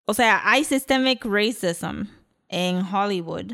o 0.08 0.14
sea, 0.14 0.40
hay 0.42 0.64
systemic 0.64 1.22
racism 1.26 2.04
en 2.48 2.82
Hollywood, 2.82 3.52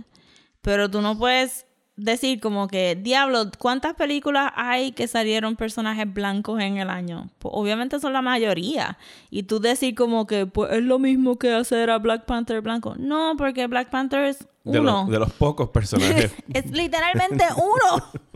pero 0.62 0.88
tú 0.88 1.03
no 1.03 1.19
puedes 1.19 1.67
decir 1.97 2.38
como 2.38 2.69
que, 2.69 2.95
diablo, 2.95 3.51
¿cuántas 3.59 3.95
películas 3.95 4.53
hay 4.55 4.93
que 4.93 5.09
salieron 5.09 5.57
personajes 5.57 6.12
blancos 6.14 6.61
en 6.61 6.77
el 6.77 6.90
año? 6.90 7.29
Pues 7.40 7.53
obviamente 7.57 7.99
son 7.99 8.12
la 8.12 8.23
mayoría. 8.23 8.99
Y 9.31 9.43
tú 9.43 9.59
decir 9.59 9.97
como 9.97 10.29
que, 10.29 10.47
pues 10.47 10.71
es 10.75 10.83
lo 10.85 11.01
mismo 11.01 11.40
que 11.40 11.53
hacer 11.53 11.90
a 11.90 11.99
Black 11.99 12.25
Panther 12.25 12.61
blanco. 12.61 12.95
No, 12.99 13.35
porque 13.37 13.67
Black 13.67 13.90
Panther 13.90 14.23
es 14.23 14.47
de, 14.62 14.79
uno. 14.79 15.03
los, 15.03 15.09
de 15.09 15.19
los 15.19 15.33
pocos 15.33 15.71
personajes. 15.71 16.33
Es 16.55 16.71
literalmente 16.71 17.47
uno. 17.57 18.05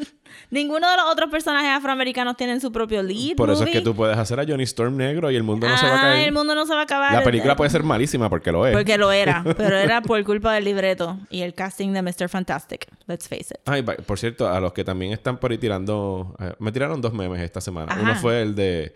Ninguno 0.50 0.90
de 0.90 0.96
los 0.96 1.06
otros 1.06 1.30
personajes 1.30 1.70
afroamericanos 1.70 2.36
tienen 2.36 2.60
su 2.60 2.72
propio 2.72 3.02
lead. 3.02 3.36
Por 3.36 3.50
eso 3.50 3.64
es 3.64 3.70
que 3.70 3.80
tú 3.80 3.94
puedes 3.94 4.16
hacer 4.18 4.40
a 4.40 4.44
Johnny 4.46 4.64
Storm 4.64 4.96
negro 4.96 5.30
y 5.30 5.36
el 5.36 5.42
mundo 5.42 5.68
no 5.68 5.76
se 5.76 5.86
va 5.86 5.92
a 5.92 5.98
Ah, 5.98 6.00
caer. 6.12 6.26
el 6.28 6.32
mundo 6.32 6.54
no 6.54 6.66
se 6.66 6.74
va 6.74 6.80
a 6.80 6.84
acabar. 6.84 7.12
La 7.12 7.22
película 7.22 7.54
puede 7.56 7.70
ser 7.70 7.82
malísima 7.84 8.28
porque 8.28 8.50
lo 8.50 8.66
es. 8.66 8.72
Porque 8.76 8.98
lo 8.98 9.12
era, 9.12 9.44
pero 9.56 9.76
era 9.76 10.02
por 10.02 10.22
culpa 10.24 10.52
del 10.54 10.64
libreto 10.64 11.18
y 11.30 11.42
el 11.42 11.54
casting 11.54 11.92
de 11.92 12.02
Mr. 12.02 12.28
Fantastic. 12.28 12.86
Let's 13.06 13.28
face 13.28 13.46
it. 13.54 13.60
Ay, 13.66 13.82
por 13.82 14.18
cierto, 14.18 14.48
a 14.48 14.60
los 14.60 14.72
que 14.72 14.84
también 14.84 15.12
están 15.12 15.38
por 15.38 15.50
ahí 15.52 15.58
tirando... 15.58 16.34
eh, 16.40 16.54
me 16.58 16.72
tiraron 16.72 17.00
dos 17.00 17.12
memes 17.12 17.40
esta 17.40 17.60
semana. 17.60 17.92
Ajá. 17.92 18.00
Uno 18.02 18.14
fue 18.16 18.42
el 18.42 18.54
de... 18.54 18.94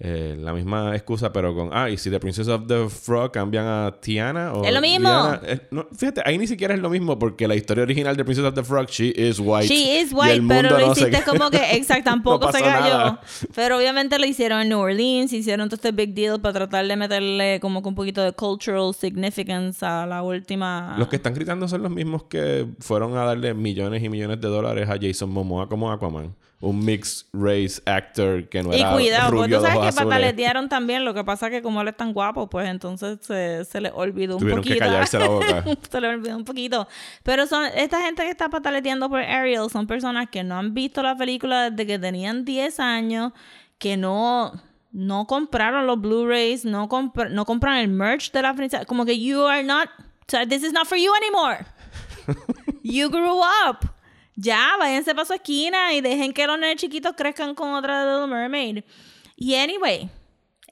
eh, 0.00 0.36
la 0.36 0.52
misma 0.52 0.96
excusa, 0.96 1.32
pero 1.32 1.54
con, 1.54 1.70
ah, 1.72 1.88
y 1.88 1.96
si 1.96 2.10
The 2.10 2.18
Princess 2.18 2.48
of 2.48 2.66
the 2.66 2.88
Frog 2.88 3.30
cambian 3.30 3.64
a 3.64 3.94
Tiana 4.00 4.52
o... 4.52 4.64
Es 4.64 4.74
lo 4.74 4.80
mismo. 4.80 5.08
Diana, 5.08 5.40
eh, 5.44 5.60
no, 5.70 5.86
fíjate, 5.96 6.20
ahí 6.24 6.36
ni 6.36 6.48
siquiera 6.48 6.74
es 6.74 6.80
lo 6.80 6.90
mismo 6.90 7.16
porque 7.16 7.46
la 7.46 7.54
historia 7.54 7.84
original 7.84 8.16
de 8.16 8.24
Princess 8.24 8.44
of 8.44 8.54
the 8.54 8.64
Frog, 8.64 8.88
she 8.88 9.12
is 9.16 9.38
white. 9.38 9.68
She 9.68 10.00
is 10.00 10.12
white, 10.12 10.42
pero 10.48 10.70
lo 10.70 10.80
no 10.80 10.92
hiciste 10.92 11.22
como 11.22 11.48
que, 11.48 11.58
exacto, 11.76 12.10
tampoco 12.10 12.46
No 12.46 12.52
se 12.52 12.58
cayó. 12.58 12.98
nada. 12.98 13.20
Pero 13.54 13.76
obviamente 13.76 14.18
lo 14.18 14.26
hicieron 14.26 14.62
en 14.62 14.70
New 14.70 14.80
Orleans, 14.80 15.32
hicieron 15.32 15.68
todo 15.68 15.76
este 15.76 15.92
big 15.92 16.12
deal 16.12 16.40
para 16.40 16.54
tratar 16.54 16.86
de 16.88 16.96
meterle 16.96 17.60
como 17.60 17.80
que 17.80 17.88
un 17.88 17.94
poquito 17.94 18.20
de 18.20 18.32
cultural 18.32 18.92
significance 18.94 19.86
a 19.86 20.06
la 20.06 20.22
última. 20.24 20.96
Los 20.98 21.06
que 21.06 21.16
están 21.16 21.34
gritando 21.34 21.68
son 21.68 21.82
los 21.82 21.92
mismos 21.92 22.24
que 22.24 22.66
fueron 22.80 23.16
a 23.16 23.24
darle 23.24 23.54
millones 23.54 24.02
y 24.02 24.08
millones 24.08 24.40
de 24.40 24.48
dólares 24.48 24.88
a 24.90 24.98
Jason 25.00 25.30
Momoa 25.30 25.68
como 25.68 25.92
Aquaman. 25.92 26.34
Un 26.66 26.84
mixed 26.84 27.26
race 27.32 27.82
actor 27.86 28.48
que 28.48 28.62
no 28.62 28.72
Y 28.74 28.80
era 28.80 28.92
cuidado, 28.92 29.30
porque 29.36 29.54
tú 29.54 29.60
sabes 29.60 29.78
que 29.78 29.86
azules. 29.88 30.04
pataletearon 30.04 30.68
también. 30.68 31.04
Lo 31.04 31.12
que 31.14 31.22
pasa 31.24 31.50
que 31.50 31.60
como 31.62 31.80
él 31.82 31.88
es 31.88 31.96
tan 31.96 32.12
guapo, 32.12 32.48
pues 32.48 32.68
entonces 32.68 33.18
se, 33.22 33.64
se 33.64 33.80
le 33.80 33.90
olvidó 33.90 34.34
un 34.36 34.40
Tuvieron 34.40 34.62
que 34.62 34.70
poquito. 34.70 34.84
callarse 34.86 35.18
la 35.18 35.28
boca. 35.28 35.64
se 35.90 36.00
le 36.00 36.08
olvidó 36.08 36.36
un 36.36 36.44
poquito. 36.44 36.88
Pero 37.22 37.46
son 37.46 37.64
esta 37.74 38.00
gente 38.00 38.22
que 38.22 38.30
está 38.30 38.48
pataleteando 38.48 39.08
por 39.08 39.20
Ariel 39.20 39.68
son 39.70 39.86
personas 39.86 40.28
que 40.30 40.42
no 40.42 40.56
han 40.58 40.72
visto 40.74 41.02
la 41.02 41.16
película 41.16 41.70
desde 41.70 41.86
que 41.86 41.98
tenían 41.98 42.44
10 42.44 42.80
años, 42.80 43.32
que 43.78 43.96
no 43.96 44.52
no 44.92 45.26
compraron 45.26 45.86
los 45.88 46.00
Blu-rays, 46.00 46.64
no 46.64 46.88
compr- 46.88 47.28
no 47.30 47.44
compraron 47.44 47.78
el 47.80 47.88
merch 47.88 48.30
de 48.32 48.42
la 48.42 48.54
princesa, 48.54 48.84
como 48.84 49.04
que 49.04 49.18
you 49.18 49.42
are 49.44 49.64
not 49.64 49.88
this 50.48 50.62
is 50.62 50.72
not 50.72 50.86
for 50.86 50.96
you 50.96 51.12
anymore. 51.14 51.66
You 52.82 53.08
grew 53.10 53.40
up. 53.66 53.93
Ya, 54.36 54.76
váyanse 54.78 55.14
para 55.14 55.24
su 55.24 55.32
esquina 55.34 55.92
y 55.94 56.00
dejen 56.00 56.32
que 56.32 56.46
los 56.46 56.58
nenes 56.58 56.76
chiquitos 56.76 57.14
crezcan 57.16 57.54
con 57.54 57.74
otra 57.74 58.04
Little 58.04 58.26
Mermaid. 58.26 58.84
Y 59.36 59.54
anyway, 59.54 60.08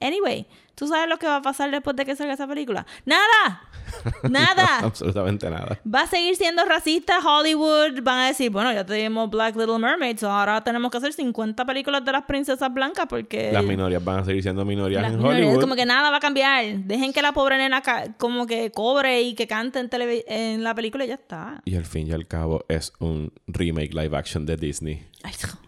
anyway, 0.01 0.45
¿tú 0.75 0.87
sabes 0.87 1.09
lo 1.09 1.17
que 1.17 1.27
va 1.27 1.37
a 1.37 1.41
pasar 1.41 1.71
después 1.71 1.95
de 1.95 2.05
que 2.05 2.15
salga 2.15 2.33
esa 2.33 2.47
película? 2.47 2.85
¡Nada! 3.05 3.61
¡Nada! 4.29 4.79
Absolutamente 4.79 5.49
nada. 5.49 5.79
Va 5.91 6.01
a 6.01 6.07
seguir 6.07 6.35
siendo 6.35 6.65
racista 6.65 7.19
Hollywood. 7.19 8.01
Van 8.01 8.19
a 8.19 8.27
decir, 8.27 8.49
bueno, 8.49 8.73
ya 8.73 8.85
tenemos 8.85 9.29
Black 9.29 9.55
Little 9.55 9.79
Mermaid, 9.79 10.17
so 10.17 10.31
ahora 10.31 10.63
tenemos 10.63 10.91
que 10.91 10.97
hacer 10.97 11.13
50 11.13 11.65
películas 11.65 12.03
de 12.03 12.11
las 12.11 12.23
princesas 12.23 12.73
blancas 12.73 13.05
porque... 13.07 13.51
Las 13.51 13.63
minorías 13.63 14.03
van 14.03 14.19
a 14.19 14.25
seguir 14.25 14.43
siendo 14.43 14.65
minorías 14.65 15.01
las 15.01 15.11
en 15.11 15.17
minorías, 15.17 15.45
Hollywood. 15.45 15.61
Como 15.61 15.75
que 15.75 15.85
nada 15.85 16.09
va 16.09 16.17
a 16.17 16.21
cambiar. 16.21 16.65
Dejen 16.79 17.13
que 17.13 17.21
la 17.21 17.33
pobre 17.33 17.57
nena 17.57 17.81
como 18.17 18.47
que 18.47 18.71
cobre 18.71 19.21
y 19.21 19.35
que 19.35 19.47
cante 19.47 19.79
en, 19.79 19.89
en 20.27 20.63
la 20.63 20.73
película 20.73 21.05
y 21.05 21.09
ya 21.09 21.15
está. 21.15 21.61
Y 21.65 21.75
al 21.75 21.85
fin 21.85 22.07
y 22.07 22.11
al 22.11 22.27
cabo 22.27 22.65
es 22.67 22.93
un 22.99 23.31
remake 23.47 23.93
live 23.93 24.17
action 24.17 24.45
de 24.45 24.57
Disney. 24.57 25.07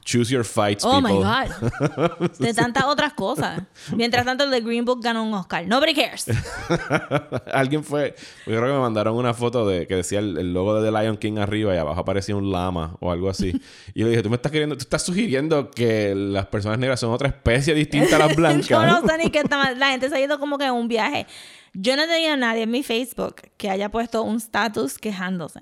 Choose 0.03 0.29
your 0.31 0.43
fights, 0.43 0.85
Oh 0.85 1.01
people. 1.01 1.17
my 1.17 1.23
God. 1.23 2.31
De 2.39 2.53
tantas 2.53 2.83
otras 2.83 3.13
cosas. 3.13 3.63
Mientras 3.95 4.23
tanto, 4.23 4.43
el 4.43 4.51
de 4.51 4.61
Green 4.61 4.85
Book 4.85 5.01
ganó 5.01 5.23
un 5.23 5.33
Oscar. 5.33 5.65
Nobody 5.67 5.95
cares. 5.95 6.27
Alguien 7.53 7.83
fue, 7.83 8.15
yo 8.45 8.51
creo 8.55 8.65
que 8.67 8.73
me 8.73 8.79
mandaron 8.79 9.15
una 9.15 9.33
foto 9.33 9.65
de 9.67 9.87
que 9.87 9.95
decía 9.95 10.19
el, 10.19 10.37
el 10.37 10.53
logo 10.53 10.79
de 10.79 10.91
The 10.91 10.95
Lion 11.01 11.17
King 11.17 11.37
arriba 11.39 11.73
y 11.73 11.77
abajo 11.79 11.99
aparecía 12.01 12.35
un 12.35 12.51
lama 12.51 12.95
o 12.99 13.11
algo 13.11 13.29
así. 13.29 13.59
Y 13.95 13.99
yo 14.01 14.05
le 14.05 14.11
dije, 14.11 14.21
tú 14.21 14.29
me 14.29 14.35
estás 14.35 14.51
queriendo, 14.51 14.75
tú 14.77 14.81
estás 14.83 15.01
sugiriendo 15.03 15.71
que 15.71 16.13
las 16.15 16.45
personas 16.47 16.77
negras 16.77 16.99
son 16.99 17.11
otra 17.11 17.29
especie 17.29 17.73
distinta 17.73 18.17
a 18.17 18.19
las 18.19 18.35
blancas. 18.35 18.67
Yo 18.67 18.85
no 18.85 19.01
sé 19.07 19.17
ni 19.17 19.31
qué 19.31 19.39
está 19.39 19.57
mal. 19.57 19.79
La 19.79 19.87
gente 19.89 20.09
se 20.09 20.15
ha 20.15 20.19
ido 20.19 20.37
como 20.39 20.57
que 20.59 20.65
en 20.65 20.73
un 20.73 20.87
viaje. 20.87 21.25
Yo 21.73 21.95
no 21.97 22.05
tenido 22.07 22.33
a 22.33 22.37
nadie 22.37 22.61
en 22.63 22.71
mi 22.71 22.83
Facebook 22.83 23.37
que 23.57 23.69
haya 23.71 23.89
puesto 23.89 24.21
un 24.21 24.37
status 24.37 24.97
quejándose. 24.99 25.59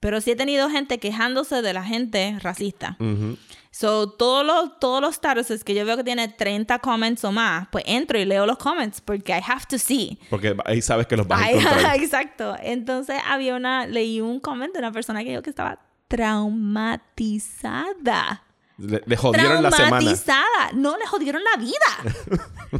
Pero 0.00 0.20
sí 0.20 0.32
he 0.32 0.36
tenido 0.36 0.68
gente 0.70 0.98
quejándose 0.98 1.62
de 1.62 1.72
la 1.72 1.82
gente 1.82 2.36
racista. 2.40 2.96
Ujú. 3.00 3.36
So, 3.70 4.10
todos 4.10 4.44
los, 4.44 4.78
todos 4.80 5.00
los 5.00 5.14
statuses 5.14 5.62
que 5.62 5.72
yo 5.74 5.84
veo 5.84 5.96
que 5.96 6.02
tiene 6.02 6.26
30 6.28 6.80
comments 6.80 7.22
o 7.24 7.30
más, 7.30 7.68
pues 7.70 7.84
entro 7.86 8.18
y 8.18 8.24
leo 8.24 8.44
los 8.46 8.58
comments 8.58 9.00
porque 9.00 9.32
I 9.32 9.40
have 9.46 9.66
to 9.70 9.78
see. 9.78 10.18
Porque 10.30 10.56
ahí 10.64 10.82
sabes 10.82 11.06
que 11.06 11.16
los 11.16 11.28
vas 11.28 11.42
a 11.42 11.50
encontrar. 11.50 11.96
exacto. 11.96 12.56
Entonces 12.60 13.20
había 13.24 13.54
una, 13.54 13.86
leí 13.86 14.20
un 14.20 14.40
comment 14.40 14.72
de 14.72 14.80
una 14.80 14.90
persona 14.90 15.22
que 15.22 15.30
dijo 15.30 15.42
que 15.42 15.50
estaba 15.50 15.78
traumatizada. 16.08 18.42
Le, 18.78 19.02
le 19.04 19.16
jodieron 19.16 19.62
la 19.62 19.70
semana. 19.70 19.98
Traumatizada. 19.98 20.72
No, 20.74 20.96
le 20.96 21.06
jodieron 21.06 21.42
la 21.42 21.56
vida. 21.60 21.74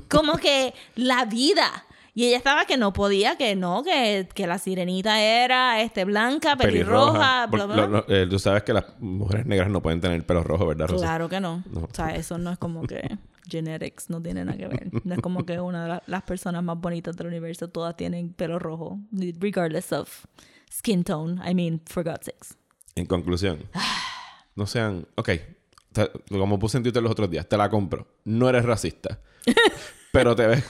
Como 0.09 0.39
que 0.39 0.73
la 0.95 1.27
vida. 1.27 1.85
Y 2.15 2.27
ella 2.27 2.37
estaba 2.37 2.65
que 2.65 2.77
no 2.77 2.93
podía, 2.93 3.37
que 3.37 3.55
no, 3.55 3.83
que, 3.85 4.29
que 4.35 4.47
la 4.47 4.59
sirenita 4.59 5.21
era 5.23 5.81
este, 5.83 6.05
blanca, 6.05 6.57
pelirroja. 6.57 7.47
bla, 7.47 7.67
bla, 7.67 7.77
lo- 7.77 7.89
bla. 7.89 8.05
lo- 8.09 8.15
eh, 8.15 8.27
tú 8.29 8.39
sabes 8.39 8.63
que 8.65 8.73
las 8.73 8.85
mujeres 8.99 9.47
negras 9.47 9.71
no 9.71 9.81
pueden 9.83 10.01
tener 10.01 10.25
pelo 10.27 10.43
rojo, 10.43 10.67
¿verdad, 10.67 10.89
Rosa? 10.89 11.05
Claro 11.05 11.29
que 11.29 11.39
no. 11.41 11.63
No. 11.71 11.81
O 11.83 11.89
sea, 11.93 12.15
eso 12.17 12.37
no 12.39 12.51
es 12.51 12.59
como 12.59 12.83
que 12.83 13.17
genetics 13.49 14.11
no 14.11 14.21
tiene 14.21 14.45
nada 14.45 14.59
que 14.59 14.67
ver. 14.67 14.91
No 15.05 15.15
es 15.15 15.21
como 15.21 15.47
que 15.47 15.61
una 15.61 15.83
de 15.85 15.89
la- 15.91 16.03
las 16.07 16.23
personas 16.23 16.63
más 16.65 16.79
bonitas 16.81 17.17
del 17.17 17.29
universo 17.29 17.69
todas 17.69 17.97
tienen 17.97 18.33
pelo 18.33 18.59
rojo, 18.59 18.99
regardless 19.13 19.93
of 19.93 20.25
skin 20.73 21.05
tone. 21.05 21.41
I 21.49 21.55
mean, 21.55 21.81
for 21.87 22.03
God's 22.05 22.27
sakes. 22.27 22.57
En 22.97 23.07
conclusión, 23.07 23.61
no 24.57 24.67
sean. 24.67 25.07
Ok, 25.15 25.31
como 26.29 26.59
puse 26.59 26.79
en 26.79 26.83
Twitter 26.83 27.01
los 27.03 27.13
otros 27.13 27.31
días, 27.31 27.49
te 27.49 27.57
la 27.57 27.71
compro. 27.71 28.09
No 28.25 28.49
eres 28.49 28.65
racista. 28.65 29.21
pero 30.13 30.35
te 30.35 30.47
ves. 30.49 30.65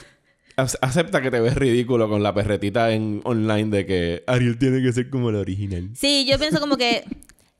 Ac- 0.61 0.77
Acepta 0.81 1.21
que 1.21 1.31
te 1.31 1.39
ves 1.39 1.55
ridículo 1.55 2.07
con 2.09 2.21
la 2.23 2.33
perretita 2.33 2.91
en 2.91 3.21
online 3.23 3.69
de 3.69 3.85
que 3.85 4.23
Ariel 4.27 4.57
tiene 4.57 4.81
que 4.81 4.91
ser 4.93 5.09
como 5.09 5.31
la 5.31 5.39
original. 5.39 5.89
Sí, 5.95 6.25
yo 6.29 6.37
pienso 6.39 6.59
como 6.59 6.77
que 6.77 7.03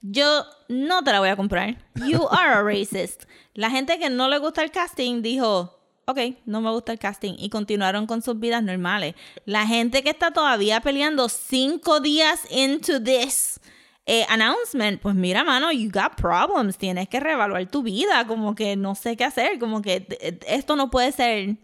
yo 0.02 0.46
no 0.70 1.04
te 1.04 1.12
la 1.12 1.20
voy 1.20 1.30
a 1.30 1.36
comprar. 1.36 1.78
You 2.08 2.28
are 2.32 2.54
a 2.54 2.62
racist. 2.64 3.24
La 3.54 3.70
gente 3.70 4.00
que 4.00 4.10
no 4.10 4.30
le 4.30 4.38
gusta 4.38 4.64
el 4.64 4.72
casting 4.72 5.22
dijo, 5.22 5.78
ok, 6.06 6.20
no 6.46 6.62
me 6.62 6.72
gusta 6.72 6.92
el 6.94 7.00
casting 7.00 7.34
y 7.38 7.50
continuaron 7.50 8.08
con 8.08 8.22
sus 8.22 8.40
vidas 8.40 8.64
normales. 8.64 9.16
La 9.46 9.68
gente 9.68 10.02
que 10.04 10.10
está 10.10 10.32
todavía 10.32 10.80
peleando 10.82 11.28
cinco 11.30 12.00
días 12.00 12.42
into 12.52 13.02
this 13.04 13.60
eh, 14.06 14.26
announcement, 14.30 15.00
pues 15.02 15.14
mira, 15.16 15.44
mano, 15.44 15.72
you 15.72 15.92
got 15.92 16.16
problems. 16.16 16.78
Tienes 16.78 17.08
que 17.10 17.20
reevaluar 17.20 17.66
tu 17.70 17.84
vida. 17.84 18.26
Como 18.26 18.56
que 18.56 18.76
no 18.76 18.96
sé 18.96 19.16
qué 19.18 19.26
hacer. 19.26 19.60
Como 19.60 19.82
que 19.82 20.08
eh, 20.22 20.40
esto 20.48 20.76
no 20.76 20.90
puede 20.90 21.12
ser 21.12 21.58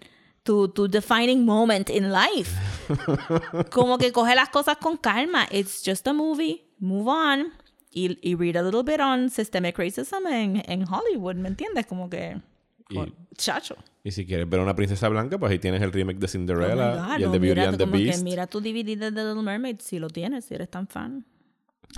tu, 0.46 0.70
tu 0.70 0.88
defining 0.88 1.44
moment 1.46 1.90
in 1.90 2.12
life. 2.12 2.52
Como 3.72 3.98
que 3.98 4.12
coge 4.12 4.36
las 4.36 4.50
cosas 4.50 4.78
con 4.78 4.96
calma. 4.98 5.48
It's 5.52 5.82
just 5.86 6.08
a 6.08 6.14
movie. 6.14 6.64
Move 6.80 7.08
on. 7.10 7.54
Y, 7.92 8.18
y 8.22 8.36
read 8.36 8.56
a 8.58 8.62
little 8.62 8.84
bit 8.84 9.00
on 9.00 9.30
systemic 9.30 9.78
racism 9.78 10.28
en, 10.28 10.62
en 10.68 10.86
Hollywood, 10.88 11.36
¿me 11.36 11.48
entiendes? 11.50 11.86
Como 11.86 12.10
que... 12.10 12.42
Y- 12.90 13.14
Chacho. 13.38 13.76
Y 14.04 14.12
si 14.12 14.26
quieres 14.26 14.48
ver 14.48 14.60
a 14.60 14.64
una 14.64 14.76
princesa 14.76 15.10
blanca, 15.10 15.38
pues 15.40 15.52
ahí 15.52 15.60
tienes 15.60 15.82
el 15.82 15.92
remake 15.92 16.20
de 16.20 16.26
Oh 16.26 16.30
Cinderella 16.30 16.96
God, 16.96 17.20
y 17.20 17.24
el 17.24 17.32
de 17.32 17.40
Beauty 17.40 17.62
and 17.62 17.78
the 17.78 17.84
como 17.86 17.98
que 17.98 18.04
Beast. 18.04 18.24
mira 18.24 18.46
tu 18.48 18.62
DVD 18.62 18.98
de 18.98 19.12
The 19.12 19.24
Little 19.26 19.42
Mermaid 19.42 19.80
si 19.80 19.98
lo 20.00 20.10
tienes, 20.10 20.46
si 20.46 20.54
eres 20.54 20.70
tan 20.70 20.88
fan. 20.88 21.26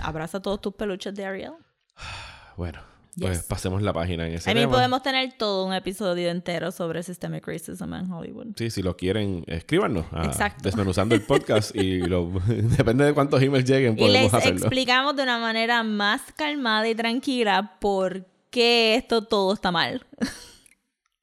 Abraza 0.00 0.40
todos 0.40 0.60
tus 0.60 0.72
peluches 0.74 1.14
de 1.14 1.24
Ariel. 1.26 1.52
Bueno, 2.56 2.80
pues 3.20 3.42
pasemos 3.42 3.82
la 3.82 3.92
página 3.92 4.26
en 4.26 4.34
ese 4.34 4.50
A 4.50 4.54
mí 4.54 4.60
tema. 4.60 4.72
podemos 4.72 5.02
tener 5.02 5.32
todo 5.38 5.66
un 5.66 5.74
episodio 5.74 6.30
entero 6.30 6.70
sobre 6.70 7.02
systemic 7.02 7.46
racism 7.46 7.92
en 7.94 8.10
Hollywood. 8.10 8.48
Sí, 8.56 8.70
si 8.70 8.82
lo 8.82 8.96
quieren, 8.96 9.44
escríbanos 9.46 10.06
a 10.12 10.24
Exacto. 10.24 10.62
Desmenuzando 10.64 11.14
el 11.14 11.22
podcast 11.22 11.74
y 11.74 11.98
lo, 12.06 12.30
depende 12.46 13.04
de 13.04 13.14
cuántos 13.14 13.42
emails 13.42 13.68
lleguen, 13.68 13.98
Y 13.98 14.02
les 14.08 14.10
podemos 14.30 14.34
hacerlo. 14.34 14.58
explicamos 14.60 15.16
de 15.16 15.22
una 15.24 15.38
manera 15.38 15.82
más 15.82 16.20
calmada 16.36 16.88
y 16.88 16.94
tranquila 16.94 17.76
por 17.80 18.24
qué 18.50 18.94
esto 18.96 19.24
todo 19.24 19.52
está 19.54 19.70
mal. 19.70 20.04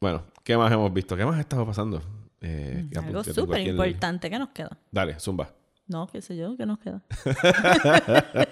Bueno, 0.02 0.24
¿qué 0.44 0.56
más 0.58 0.72
hemos 0.72 0.94
visto? 0.94 1.16
¿Qué 1.18 1.26
más 1.26 1.38
ha 1.38 1.40
estado 1.42 1.66
pasando? 1.66 2.02
Eh, 2.42 2.86
Mm, 2.92 2.98
Algo 3.00 3.24
súper 3.24 3.62
importante 3.68 4.30
que 4.30 4.38
nos 4.38 4.50
queda. 4.50 4.78
Dale, 4.92 5.20
zumba. 5.20 5.50
No, 5.88 6.08
qué 6.08 6.20
sé 6.22 6.36
yo, 6.36 6.58
¿qué 6.58 6.66
nos 6.66 6.80
queda? 6.80 7.02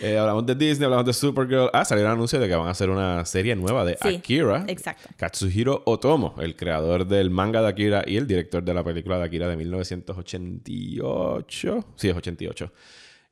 Eh, 0.00 0.16
hablamos 0.18 0.46
de 0.46 0.54
Disney, 0.56 0.84
hablamos 0.86 1.06
de 1.06 1.12
Supergirl. 1.12 1.68
Ah, 1.72 1.84
salió 1.84 2.04
el 2.04 2.10
anuncio 2.10 2.40
de 2.40 2.48
que 2.48 2.56
van 2.56 2.66
a 2.66 2.70
hacer 2.70 2.90
una 2.90 3.24
serie 3.24 3.54
nueva 3.54 3.84
de 3.84 3.96
Sí, 4.02 4.16
Akira. 4.16 4.64
exacto. 4.66 5.08
Katsuhiro 5.16 5.82
Otomo, 5.86 6.34
el 6.40 6.56
creador 6.56 7.06
del 7.06 7.30
manga 7.30 7.62
de 7.62 7.68
Akira 7.68 8.02
y 8.04 8.16
el 8.16 8.26
director 8.26 8.64
de 8.64 8.74
la 8.74 8.82
película 8.82 9.18
de 9.18 9.24
Akira 9.24 9.46
de 9.46 9.56
1988. 9.56 11.84
Sí, 11.96 12.08
es 12.08 12.16
88. 12.16 12.72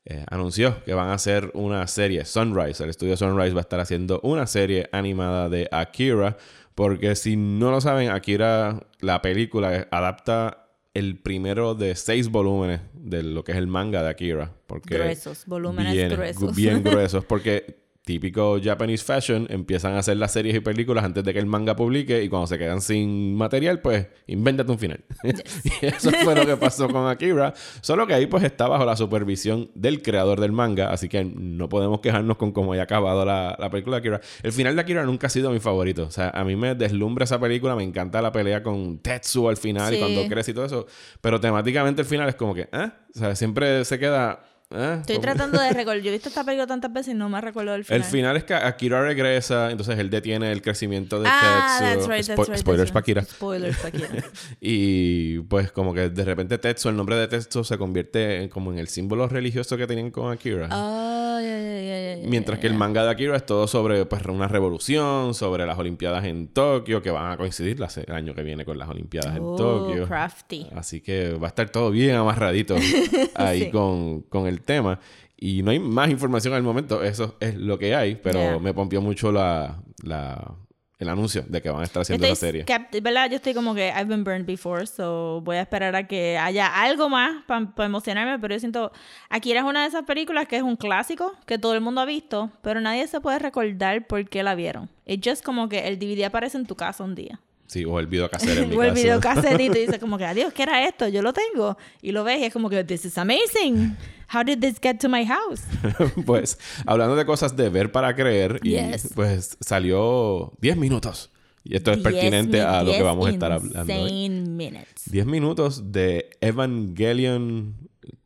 Eh, 0.04 0.24
anunció 0.30 0.84
que 0.84 0.94
van 0.94 1.08
a 1.08 1.14
hacer 1.14 1.50
una 1.54 1.84
serie, 1.88 2.24
Sunrise. 2.24 2.84
El 2.84 2.90
estudio 2.90 3.16
Sunrise 3.16 3.52
va 3.54 3.60
a 3.60 3.62
estar 3.62 3.80
haciendo 3.80 4.20
una 4.22 4.46
serie 4.46 4.88
animada 4.92 5.48
de 5.48 5.68
Akira. 5.72 6.36
Porque 6.74 7.16
si 7.16 7.36
no 7.36 7.70
lo 7.72 7.80
saben, 7.80 8.10
Akira, 8.10 8.80
la 9.00 9.20
película, 9.22 9.88
adapta 9.90 10.68
el 11.00 11.16
primero 11.16 11.74
de 11.74 11.96
seis 11.96 12.28
volúmenes 12.28 12.80
de 12.94 13.22
lo 13.22 13.42
que 13.42 13.52
es 13.52 13.58
el 13.58 13.66
manga 13.66 14.02
de 14.02 14.10
Akira. 14.10 14.52
Porque 14.66 14.94
Gruesos, 14.94 15.44
volúmenes 15.46 15.92
bien, 15.92 16.10
gruesos. 16.10 16.54
Bien 16.54 16.82
gruesos. 16.84 17.24
Porque 17.24 17.79
típico 18.10 18.58
Japanese 18.60 19.04
fashion, 19.04 19.46
empiezan 19.50 19.92
a 19.92 20.00
hacer 20.00 20.16
las 20.16 20.32
series 20.32 20.56
y 20.56 20.58
películas 20.58 21.04
antes 21.04 21.22
de 21.22 21.32
que 21.32 21.38
el 21.38 21.46
manga 21.46 21.76
publique 21.76 22.24
y 22.24 22.28
cuando 22.28 22.48
se 22.48 22.58
quedan 22.58 22.80
sin 22.80 23.36
material, 23.36 23.80
pues 23.80 24.08
invéntate 24.26 24.72
un 24.72 24.80
final. 24.80 25.04
y 25.22 25.86
eso 25.86 26.10
fue 26.24 26.34
lo 26.34 26.44
que 26.44 26.56
pasó 26.56 26.88
con 26.88 27.06
Akira. 27.06 27.54
Solo 27.80 28.08
que 28.08 28.14
ahí 28.14 28.26
pues 28.26 28.42
está 28.42 28.66
bajo 28.66 28.84
la 28.84 28.96
supervisión 28.96 29.70
del 29.76 30.02
creador 30.02 30.40
del 30.40 30.50
manga, 30.50 30.90
así 30.90 31.08
que 31.08 31.24
no 31.24 31.68
podemos 31.68 32.00
quejarnos 32.00 32.36
con 32.36 32.50
cómo 32.50 32.72
haya 32.72 32.82
acabado 32.82 33.24
la, 33.24 33.54
la 33.56 33.70
película 33.70 33.96
de 33.96 34.00
Akira. 34.00 34.20
El 34.42 34.50
final 34.50 34.74
de 34.74 34.82
Akira 34.82 35.04
nunca 35.04 35.28
ha 35.28 35.30
sido 35.30 35.52
mi 35.52 35.60
favorito. 35.60 36.02
O 36.02 36.10
sea, 36.10 36.30
a 36.30 36.42
mí 36.42 36.56
me 36.56 36.74
deslumbra 36.74 37.22
esa 37.22 37.38
película, 37.38 37.76
me 37.76 37.84
encanta 37.84 38.20
la 38.20 38.32
pelea 38.32 38.64
con 38.64 38.98
Tetsu 38.98 39.48
al 39.48 39.56
final 39.56 39.94
y 39.94 40.00
cuando 40.00 40.26
crece 40.26 40.50
y 40.50 40.54
todo 40.54 40.64
eso. 40.64 40.86
Pero 41.20 41.38
temáticamente 41.38 42.02
el 42.02 42.08
final 42.08 42.28
es 42.28 42.34
como 42.34 42.56
que, 42.56 42.62
¿eh? 42.72 42.90
O 43.14 43.18
sea, 43.20 43.36
siempre 43.36 43.84
se 43.84 44.00
queda... 44.00 44.49
¿eh? 44.70 44.96
Estoy 45.00 45.16
Como- 45.16 45.22
tratando 45.22 45.60
de 45.60 45.70
recordar. 45.72 46.00
Yo 46.02 46.08
he 46.10 46.12
visto 46.12 46.28
esta 46.28 46.44
película 46.44 46.66
tantas 46.66 46.92
veces 46.92 47.14
y 47.14 47.16
no 47.16 47.28
me 47.28 47.40
recuerdo 47.40 47.72
del 47.72 47.84
final. 47.84 48.00
El 48.00 48.04
final 48.06 48.36
es 48.36 48.44
que 48.44 48.54
Akira 48.54 49.02
regresa, 49.02 49.70
entonces 49.70 49.98
él 49.98 50.10
detiene 50.10 50.50
el 50.52 50.62
crecimiento 50.62 51.20
de 51.20 51.28
Ah, 51.28 51.78
Tetsu. 51.80 52.08
that's 52.08 52.08
right, 52.08 52.24
Spo- 52.24 52.36
that's 52.36 52.48
right. 52.48 52.58
Spoilers 52.60 52.90
para. 52.92 53.00
Akira. 53.00 53.22
Spoilers 53.24 53.76
para 53.78 53.88
Akira. 53.88 54.08
Y 54.60 55.40
pues 55.40 55.72
como 55.72 55.92
que 55.94 56.08
de 56.10 56.24
repente 56.24 56.58
Tetsu, 56.58 56.88
el 56.88 56.96
nombre 56.96 57.16
de 57.16 57.28
Tetsu 57.28 57.64
se 57.64 57.76
convierte 57.78 58.42
en, 58.42 58.48
como 58.48 58.72
en 58.72 58.78
el 58.78 58.88
símbolo 58.88 59.26
religioso 59.28 59.76
que 59.76 59.86
tenían 59.86 60.10
con 60.10 60.32
Akira. 60.32 60.68
Ah, 60.70 61.40
ya, 61.42 61.48
ya, 61.58 61.80
ya, 61.82 62.16
ya, 62.22 62.28
Mientras 62.28 62.58
que 62.58 62.66
el 62.66 62.74
manga 62.74 63.02
de 63.04 63.10
Akira 63.10 63.36
es 63.36 63.46
todo 63.46 63.66
sobre 63.66 64.04
pues, 64.06 64.24
una 64.26 64.46
revolución, 64.48 65.34
sobre 65.34 65.66
las 65.66 65.78
Olimpiadas 65.78 66.24
en 66.24 66.48
Tokio, 66.48 67.00
que 67.02 67.10
van 67.10 67.32
a 67.32 67.36
coincidir 67.36 67.80
la 67.80 67.88
se- 67.88 68.02
el 68.06 68.12
año 68.14 68.34
que 68.34 68.42
viene 68.42 68.64
con 68.64 68.78
las 68.78 68.88
Olimpiadas 68.88 69.36
en 69.36 69.42
Oh, 69.42 69.56
Tokio. 69.56 70.06
crafty. 70.06 70.66
Así 70.76 71.00
que 71.00 71.32
va 71.32 71.46
a 71.46 71.48
estar 71.48 71.70
todo 71.70 71.90
bien 71.90 72.16
amarradito 72.16 72.76
ahí 73.34 73.64
Sí. 73.64 73.70
con, 73.70 74.22
con 74.22 74.46
el 74.46 74.59
tema. 74.60 75.00
Y 75.36 75.62
no 75.62 75.70
hay 75.70 75.78
más 75.78 76.10
información 76.10 76.52
al 76.54 76.62
momento, 76.62 77.02
eso 77.02 77.36
es 77.40 77.54
lo 77.56 77.78
que 77.78 77.94
hay, 77.94 78.14
pero 78.16 78.38
Yeah. 78.38 78.58
me 78.58 78.74
pompió 78.74 79.00
mucho 79.00 79.32
la, 79.32 79.82
la- 80.02 80.54
el 80.98 81.08
anuncio 81.08 81.42
de 81.48 81.62
que 81.62 81.70
van 81.70 81.80
a 81.80 81.84
estar 81.84 82.02
haciendo 82.02 82.26
la 82.28 82.34
serie. 82.34 82.66
¿Verdad? 83.02 83.30
Yo 83.30 83.36
estoy 83.36 83.54
como 83.54 83.74
que 83.74 83.88
I've 83.88 84.04
been 84.04 84.22
burned 84.22 84.44
before, 84.44 84.86
so 84.86 85.40
voy 85.42 85.56
a 85.56 85.62
esperar 85.62 85.96
a 85.96 86.06
que 86.06 86.36
haya 86.36 86.66
algo 86.82 87.08
más 87.08 87.42
para 87.46 87.66
emocionarme, 87.86 88.38
pero 88.38 88.54
yo 88.54 88.60
siento, 88.60 88.92
Akira 89.30 89.60
es 89.60 89.64
una 89.66 89.80
de 89.80 89.88
esas 89.88 90.04
películas 90.04 90.46
que 90.46 90.56
es 90.58 90.62
un 90.62 90.76
clásico, 90.76 91.32
que 91.46 91.58
todo 91.58 91.72
el 91.72 91.80
mundo 91.80 92.02
ha 92.02 92.04
visto, 92.04 92.50
pero 92.60 92.82
nadie 92.82 93.06
se 93.08 93.18
puede 93.22 93.38
recordar 93.38 94.06
por 94.06 94.28
qué 94.28 94.42
la 94.42 94.54
vieron. 94.54 94.90
Es 95.06 95.20
just 95.24 95.42
como 95.42 95.70
que 95.70 95.88
el 95.88 95.98
DVD 95.98 96.24
aparece 96.26 96.58
en 96.58 96.66
tu 96.66 96.74
casa 96.76 97.02
un 97.02 97.14
día. 97.14 97.40
Sí, 97.70 97.84
o 97.84 98.00
el 98.00 98.08
videocassette 98.08 98.58
en 98.58 98.68
mi 98.70 98.76
O 98.76 98.82
el 98.82 98.94
videocassette 98.94 99.60
y 99.60 99.68
tú 99.68 99.74
dices 99.74 100.00
como 100.00 100.18
que, 100.18 100.24
adiós, 100.24 100.52
¿qué 100.52 100.64
era 100.64 100.88
esto? 100.88 101.06
Yo 101.06 101.22
lo 101.22 101.32
tengo. 101.32 101.78
Y 102.02 102.10
lo 102.10 102.24
ves 102.24 102.40
y 102.40 102.44
es 102.46 102.52
como 102.52 102.68
que, 102.68 102.82
this 102.82 103.04
is 103.04 103.16
amazing. 103.16 103.96
How 104.34 104.42
did 104.42 104.58
this 104.58 104.80
get 104.82 104.98
to 104.98 105.08
my 105.08 105.24
house? 105.24 105.62
pues, 106.26 106.58
hablando 106.84 107.14
de 107.14 107.24
cosas 107.24 107.54
de 107.56 107.68
ver 107.68 107.92
para 107.92 108.16
creer, 108.16 108.58
y 108.64 108.70
Yes. 108.70 109.12
pues 109.14 109.56
salió 109.60 110.52
10 110.60 110.78
minutos. 110.78 111.30
Y 111.62 111.76
esto 111.76 111.92
es 111.92 111.98
pertinente 111.98 112.60
a 112.60 112.82
lo 112.82 112.90
que 112.90 113.02
vamos 113.02 113.28
a 113.28 113.30
estar 113.30 113.52
hablando 113.52 113.94
hoy. 114.02 114.10
insane 114.10 114.50
minutes. 114.50 115.04
10 115.06 115.26
minutos 115.26 115.92
de 115.92 116.28
Evangelion 116.40 117.76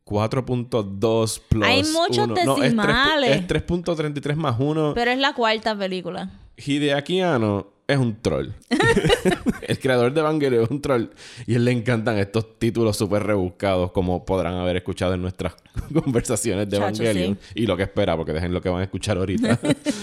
4.2 0.06 1.40
plus 1.50 1.66
Hay 1.66 1.82
muchos 1.82 2.28
1. 2.28 2.44
No, 2.46 2.62
es 2.62 2.72
3.33 2.74 4.36
más 4.36 4.56
1. 4.58 4.94
Pero 4.94 5.10
es 5.10 5.18
la 5.18 5.34
cuarta 5.34 5.76
película. 5.76 6.30
Hideaki 6.56 7.20
Anno 7.20 7.73
es 7.86 7.98
un 7.98 8.20
troll. 8.20 8.48
el 9.62 9.78
creador 9.78 10.12
de 10.12 10.20
Evangelion 10.20 10.64
es 10.64 10.70
un 10.70 10.80
troll. 10.80 11.06
Y 11.46 11.54
a 11.54 11.56
él 11.56 11.64
le 11.64 11.72
encantan 11.72 12.18
estos 12.18 12.58
títulos 12.58 12.96
súper 12.96 13.22
rebuscados, 13.24 13.92
como 13.92 14.24
podrán 14.24 14.54
haber 14.54 14.76
escuchado 14.76 15.14
en 15.14 15.22
nuestras 15.22 15.54
conversaciones 16.04 16.68
de 16.70 16.78
Chacho, 16.78 17.02
Evangelion. 17.02 17.38
Y 17.54 17.66
lo 17.66 17.76
que 17.76 17.82
espera, 17.84 18.16
porque 18.16 18.32
dejen 18.32 18.52
lo 18.54 18.60
que 18.60 18.68
van 18.68 18.80
a 18.80 18.84
escuchar 18.84 19.16
ahorita. 19.18 19.58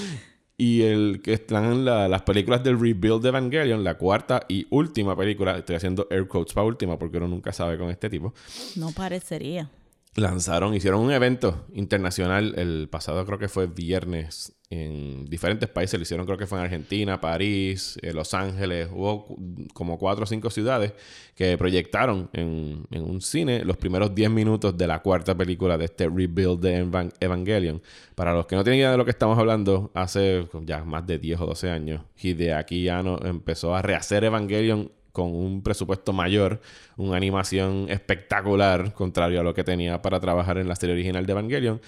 y 0.57 0.83
el 0.83 1.21
que 1.23 1.33
están 1.33 1.65
en 1.71 1.85
la- 1.85 2.07
las 2.07 2.21
películas 2.21 2.63
del 2.63 2.79
rebuild 2.79 3.21
de 3.23 3.29
Evangelion, 3.29 3.83
la 3.83 3.97
cuarta 3.97 4.45
y 4.47 4.67
última 4.69 5.15
película. 5.17 5.57
Estoy 5.57 5.75
haciendo 5.75 6.07
air 6.11 6.27
quotes 6.27 6.53
para 6.53 6.67
última, 6.67 6.99
porque 6.99 7.17
uno 7.17 7.27
nunca 7.27 7.51
sabe 7.51 7.77
con 7.79 7.89
este 7.89 8.09
tipo 8.09 8.33
No 8.75 8.91
parecería. 8.91 9.69
Lanzaron, 10.15 10.73
hicieron 10.75 11.01
un 11.01 11.11
evento 11.11 11.65
internacional 11.73 12.53
el 12.57 12.89
pasado 12.89 13.25
creo 13.25 13.39
que 13.39 13.47
fue 13.47 13.67
viernes 13.67 14.53
en 14.69 15.25
diferentes 15.25 15.67
países, 15.67 15.99
lo 15.99 16.03
hicieron 16.03 16.25
creo 16.25 16.37
que 16.37 16.47
fue 16.47 16.57
en 16.57 16.63
Argentina, 16.63 17.19
París, 17.19 17.99
eh, 18.01 18.13
Los 18.13 18.33
Ángeles, 18.33 18.87
hubo 18.93 19.35
como 19.73 19.97
cuatro 19.97 20.23
o 20.23 20.25
cinco 20.27 20.49
ciudades 20.49 20.93
que 21.35 21.57
proyectaron 21.57 22.29
en, 22.31 22.85
en 22.89 23.03
un 23.03 23.19
cine 23.21 23.65
los 23.65 23.75
primeros 23.75 24.15
10 24.15 24.29
minutos 24.29 24.77
de 24.77 24.87
la 24.87 25.01
cuarta 25.01 25.35
película 25.35 25.77
de 25.77 25.85
este 25.85 26.05
rebuild 26.07 26.59
de 26.61 26.85
Evan- 26.85 27.11
Evangelion. 27.19 27.81
Para 28.15 28.33
los 28.33 28.45
que 28.45 28.55
no 28.55 28.63
tienen 28.63 28.79
idea 28.79 28.91
de 28.91 28.97
lo 28.97 29.03
que 29.03 29.11
estamos 29.11 29.37
hablando, 29.37 29.91
hace 29.93 30.47
ya 30.63 30.85
más 30.85 31.05
de 31.05 31.19
10 31.19 31.41
o 31.41 31.47
12 31.47 31.69
años, 31.69 32.03
Hideaki 32.21 32.87
Anno 32.87 33.19
empezó 33.25 33.75
a 33.75 33.81
rehacer 33.81 34.23
Evangelion 34.23 34.89
con 35.11 35.33
un 35.35 35.61
presupuesto 35.63 36.13
mayor, 36.13 36.61
una 36.97 37.17
animación 37.17 37.87
espectacular, 37.89 38.93
contrario 38.93 39.41
a 39.41 39.43
lo 39.43 39.53
que 39.53 39.63
tenía 39.63 40.01
para 40.01 40.19
trabajar 40.19 40.57
en 40.57 40.67
la 40.67 40.75
serie 40.75 40.93
original 40.93 41.25
de 41.25 41.31
Evangelion, 41.31 41.81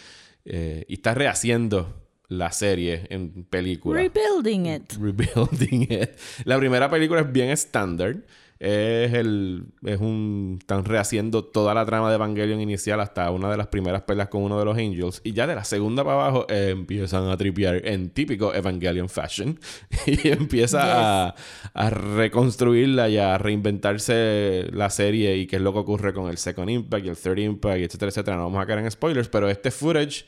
eh, 0.46 0.86
y 0.88 0.96
está 0.96 1.14
rehaciendo 1.14 2.04
la 2.28 2.52
serie 2.52 3.06
en 3.10 3.46
película. 3.46 4.02
Rebuilding 4.02 4.66
it. 4.66 4.94
Rebuilding 5.00 5.84
it. 5.84 6.10
La 6.46 6.58
primera 6.58 6.90
película 6.90 7.22
es 7.22 7.32
bien 7.32 7.50
estándar. 7.50 8.18
Es 8.64 9.14
el. 9.14 9.66
Es 9.84 10.00
un. 10.00 10.56
Están 10.62 10.86
rehaciendo 10.86 11.44
toda 11.44 11.74
la 11.74 11.86
trama 11.86 12.08
de 12.08 12.16
Evangelion 12.16 12.62
inicial 12.62 13.02
hasta 13.02 13.30
una 13.30 13.52
de 13.52 13.58
las 13.58 13.68
primeras 13.68 14.04
peleas 14.04 14.30
con 14.30 14.42
uno 14.42 14.58
de 14.58 14.64
los 14.64 14.78
Angels. 14.78 15.20
Y 15.26 15.34
ya 15.34 15.48
de 15.48 15.56
la 15.56 15.66
segunda 15.66 16.06
para 16.06 16.16
abajo 16.16 16.46
eh, 16.48 16.70
empiezan 16.72 17.30
a 17.30 17.36
tripear 17.36 17.86
en 17.86 18.10
típico 18.10 18.54
Evangelion 18.54 19.10
fashion. 19.10 19.60
y 20.06 20.30
empieza 20.30 21.26
a, 21.28 21.36
a 21.74 21.90
reconstruirla 21.90 23.10
y 23.10 23.18
a 23.18 23.38
reinventarse 23.38 24.70
la 24.72 24.90
serie 24.90 25.36
y 25.36 25.46
qué 25.46 25.58
es 25.58 25.62
lo 25.62 25.74
que 25.74 25.80
ocurre 25.80 26.14
con 26.14 26.30
el 26.30 26.38
Second 26.38 26.70
Impact 26.70 27.06
y 27.06 27.10
el 27.10 27.18
Third 27.18 27.40
Impact, 27.40 27.80
y 27.80 27.84
etcétera, 27.84 28.12
etcétera. 28.12 28.38
No 28.38 28.44
vamos 28.44 28.64
a 28.64 28.66
caer 28.66 28.80
en 28.80 28.90
spoilers, 28.90 29.28
pero 29.28 29.50
este 29.50 29.72
footage. 29.72 30.24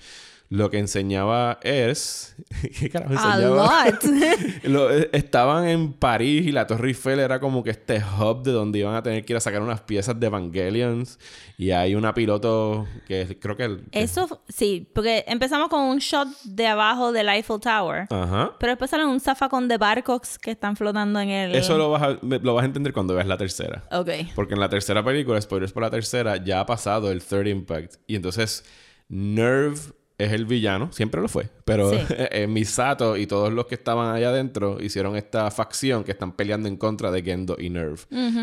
Lo 0.55 0.69
que 0.69 0.77
enseñaba 0.79 1.59
es. 1.63 2.35
¿Qué 2.79 2.89
carajo 2.89 3.13
A 3.17 3.35
enseñaba? 3.35 3.85
lot. 3.85 4.03
Lo- 4.63 4.89
eh, 4.95 5.09
estaban 5.11 5.67
en 5.67 5.91
París 5.93 6.45
y 6.47 6.51
la 6.51 6.65
Torre 6.65 6.87
Eiffel 6.89 7.19
era 7.19 7.39
como 7.39 7.63
que 7.63 7.71
este 7.71 8.01
hub 8.19 8.43
de 8.43 8.51
donde 8.51 8.79
iban 8.79 8.95
a 8.95 9.03
tener 9.03 9.25
que 9.25 9.33
ir 9.33 9.37
a 9.37 9.39
sacar 9.41 9.61
unas 9.61 9.81
piezas 9.81 10.17
de 10.19 10.27
Evangelions. 10.27 11.19
Y 11.57 11.71
hay 11.71 11.95
una 11.95 12.13
piloto 12.13 12.85
que 13.07 13.37
creo 13.39 13.57
que... 13.57 13.63
el- 13.65 13.83
que- 13.91 14.01
Eso, 14.01 14.41
sí, 14.47 14.89
porque 14.93 15.25
empezamos 15.27 15.67
con 15.69 15.81
un 15.81 15.97
shot 15.97 16.27
de 16.43 16.67
abajo 16.67 17.11
del 17.11 17.27
Eiffel 17.29 17.59
Tower. 17.59 18.07
Ajá. 18.09 18.53
Pero 18.59 18.71
después 18.71 18.91
salen 18.91 19.07
un 19.07 19.19
zafacón 19.19 19.67
de 19.67 19.77
barcos 19.77 20.37
que 20.39 20.51
están 20.51 20.75
flotando 20.77 21.19
en 21.19 21.29
el... 21.29 21.55
Eso 21.55 21.77
lo 21.77 21.91
vas, 21.91 22.01
a, 22.03 22.17
lo 22.21 22.53
vas 22.53 22.63
a 22.63 22.65
entender 22.65 22.93
cuando 22.93 23.13
veas 23.15 23.27
la 23.27 23.37
tercera. 23.37 23.83
Ok. 23.91 24.09
Porque 24.35 24.53
en 24.53 24.59
la 24.59 24.69
tercera 24.69 25.03
película, 25.03 25.41
spoilers 25.41 25.73
por 25.73 25.83
la 25.83 25.89
tercera, 25.89 26.37
ya 26.37 26.61
ha 26.61 26.65
pasado 26.65 27.11
el 27.11 27.21
Third 27.23 27.47
Impact. 27.47 27.95
Y 28.07 28.15
entonces 28.15 28.63
Nerve 29.09 29.79
es 30.17 30.31
el 30.31 30.45
villano, 30.45 30.91
siempre 30.93 31.19
lo 31.21 31.27
fue. 31.27 31.49
Pero 31.65 31.89
Sí. 31.91 31.97
eh, 32.09 32.47
Misato 32.47 33.17
y 33.17 33.27
todos 33.27 33.51
los 33.51 33.65
que 33.65 33.75
estaban 33.75 34.15
allá 34.15 34.29
adentro 34.29 34.77
hicieron 34.81 35.15
esta 35.17 35.51
facción 35.51 36.03
que 36.03 36.11
están 36.11 36.31
peleando 36.33 36.69
en 36.69 36.77
contra 36.77 37.11
de 37.11 37.21
Gendo 37.21 37.57
y 37.59 37.69
Nerve. 37.69 37.99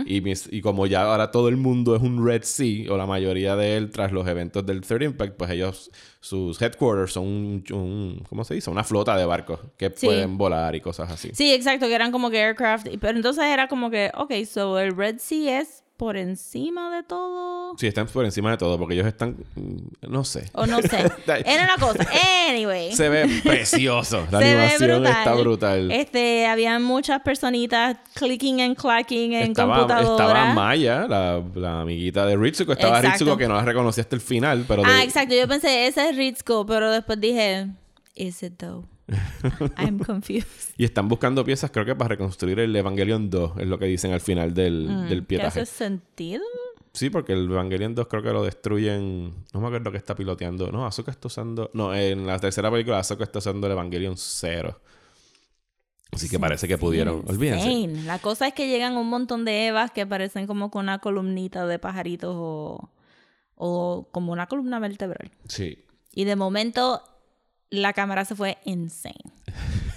y, 0.06 0.20
Mis- 0.20 0.48
y 0.52 0.60
como 0.60 0.86
ya 0.86 1.02
ahora 1.04 1.30
todo 1.30 1.48
el 1.48 1.56
mundo 1.56 1.96
es 1.96 2.02
un 2.02 2.26
Red 2.26 2.42
Sea, 2.42 2.92
o 2.92 2.96
la 2.96 3.06
mayoría 3.06 3.56
de 3.56 3.76
él 3.76 3.90
tras 3.90 4.12
los 4.12 4.26
eventos 4.28 4.66
del 4.66 4.82
Third 4.82 5.02
Impact, 5.02 5.36
pues 5.36 5.50
ellos, 5.50 5.90
sus 6.20 6.60
headquarters 6.60 7.12
son 7.12 7.24
un, 7.26 7.64
un- 7.72 8.24
¿cómo 8.28 8.44
se 8.44 8.54
dice? 8.54 8.68
Una 8.70 8.84
flota 8.84 9.16
de 9.16 9.24
barcos 9.24 9.60
que 9.78 9.90
Sí. 9.94 10.06
pueden 10.06 10.36
volar 10.36 10.74
y 10.74 10.80
cosas 10.80 11.10
así. 11.10 11.30
Sí, 11.32 11.52
exacto, 11.54 11.86
que 11.86 11.94
eran 11.94 12.12
como 12.12 12.30
que 12.30 12.38
aircraft. 12.42 12.88
Pero 13.00 13.16
entonces 13.16 13.44
era 13.44 13.68
como 13.68 13.90
que, 13.90 14.10
ok, 14.14 14.32
so 14.46 14.78
el 14.78 14.94
Red 14.96 15.18
Sea 15.18 15.60
es 15.60 15.81
por 16.02 16.16
encima 16.16 16.92
de 16.96 17.04
todo. 17.04 17.76
Sí, 17.78 17.86
están 17.86 18.08
por 18.08 18.24
encima 18.24 18.50
de 18.50 18.56
todo, 18.56 18.76
porque 18.76 18.94
ellos 18.94 19.06
están, 19.06 19.36
mm, 19.54 20.08
no 20.10 20.24
sé. 20.24 20.50
O 20.52 20.66
no 20.66 20.82
sé. 20.82 21.08
Era 21.46 21.62
una 21.62 21.76
cosa. 21.78 22.04
Anyway. 22.48 22.90
Se 22.92 23.08
ve 23.08 23.40
precioso. 23.44 24.26
La 24.32 24.38
Se 24.40 24.44
ve 24.52 24.60
animación 24.62 25.06
está 25.06 25.32
brutal. 25.34 25.92
Este, 25.92 26.48
había 26.48 26.80
muchas 26.80 27.22
personitas 27.22 27.98
clicking 28.14 28.60
and 28.62 28.76
clacking 28.76 29.32
en 29.34 29.52
estaba, 29.52 29.76
computadora. 29.76 30.40
estaba 30.40 30.54
Maya, 30.54 31.06
la, 31.06 31.40
la 31.54 31.82
amiguita 31.82 32.26
de 32.26 32.36
Ritsuko. 32.36 32.72
Estaba 32.72 32.96
Exacto. 32.98 33.18
Ritsuko 33.20 33.36
que 33.36 33.46
no 33.46 33.54
la 33.54 33.62
reconocí 33.64 34.00
hasta 34.00 34.16
el 34.16 34.22
final, 34.22 34.64
pero... 34.66 34.82
de- 34.82 34.90
Ah, 34.90 35.04
exacto. 35.04 35.36
Yo 35.36 35.46
pensé, 35.46 35.86
ese 35.86 36.10
es 36.10 36.16
Ritsuko, 36.16 36.66
pero 36.66 36.90
después 36.90 37.20
dije, 37.20 37.68
is 38.16 38.42
it 38.42 38.54
though? 38.56 38.91
I'm 39.76 39.98
confused. 39.98 40.74
Y 40.76 40.84
están 40.84 41.08
buscando 41.08 41.44
piezas, 41.44 41.70
creo 41.70 41.84
que 41.84 41.94
para 41.94 42.08
reconstruir 42.08 42.58
el 42.60 42.74
Evangelion 42.74 43.30
2, 43.30 43.52
es 43.58 43.66
lo 43.66 43.78
que 43.78 43.86
dicen 43.86 44.12
al 44.12 44.20
final 44.20 44.54
del, 44.54 44.86
del 44.86 44.96
Mm, 45.04 45.08
¿Qué 45.08 45.22
pietaje. 45.22 45.60
hace 45.60 45.74
sentido? 45.74 46.42
Sí, 46.92 47.08
porque 47.10 47.32
el 47.32 47.50
Evangelion 47.50 47.94
2 47.94 48.06
creo 48.06 48.22
que 48.22 48.30
lo 48.30 48.44
destruyen. 48.44 49.32
No 49.52 49.60
me 49.60 49.66
acuerdo 49.66 49.90
que 49.90 49.96
está 49.96 50.14
piloteando. 50.14 50.70
No, 50.70 50.86
Asuka 50.86 51.10
está 51.10 51.28
usando. 51.28 51.70
No, 51.72 51.94
en 51.94 52.26
la 52.26 52.38
tercera 52.38 52.70
película 52.70 52.98
Asuka 52.98 53.24
está 53.24 53.38
usando 53.38 53.66
el 53.66 53.72
Evangelion 53.72 54.14
0. 54.16 54.78
Así 56.12 56.28
que 56.28 56.38
parece 56.38 56.68
que 56.68 56.76
pudieron. 56.76 57.24
Olvídense. 57.26 58.02
La 58.04 58.18
cosa 58.18 58.46
es 58.46 58.52
que 58.52 58.68
llegan 58.68 58.98
un 58.98 59.08
montón 59.08 59.46
de 59.46 59.68
Evas 59.68 59.90
que 59.90 60.06
parecen 60.06 60.46
como 60.46 60.70
con 60.70 60.82
una 60.84 60.98
columnita 60.98 61.66
de 61.66 61.78
pajaritos 61.78 62.34
o, 62.36 62.90
o 63.54 64.08
como 64.12 64.32
una 64.32 64.46
columna 64.46 64.78
vertebral. 64.78 65.30
Sí. 65.48 65.78
Y 66.14 66.24
de 66.24 66.36
momento 66.36 67.02
la 67.72 67.94
cámara 67.94 68.24
se 68.24 68.36
fue 68.36 68.58
insane. 68.64 69.16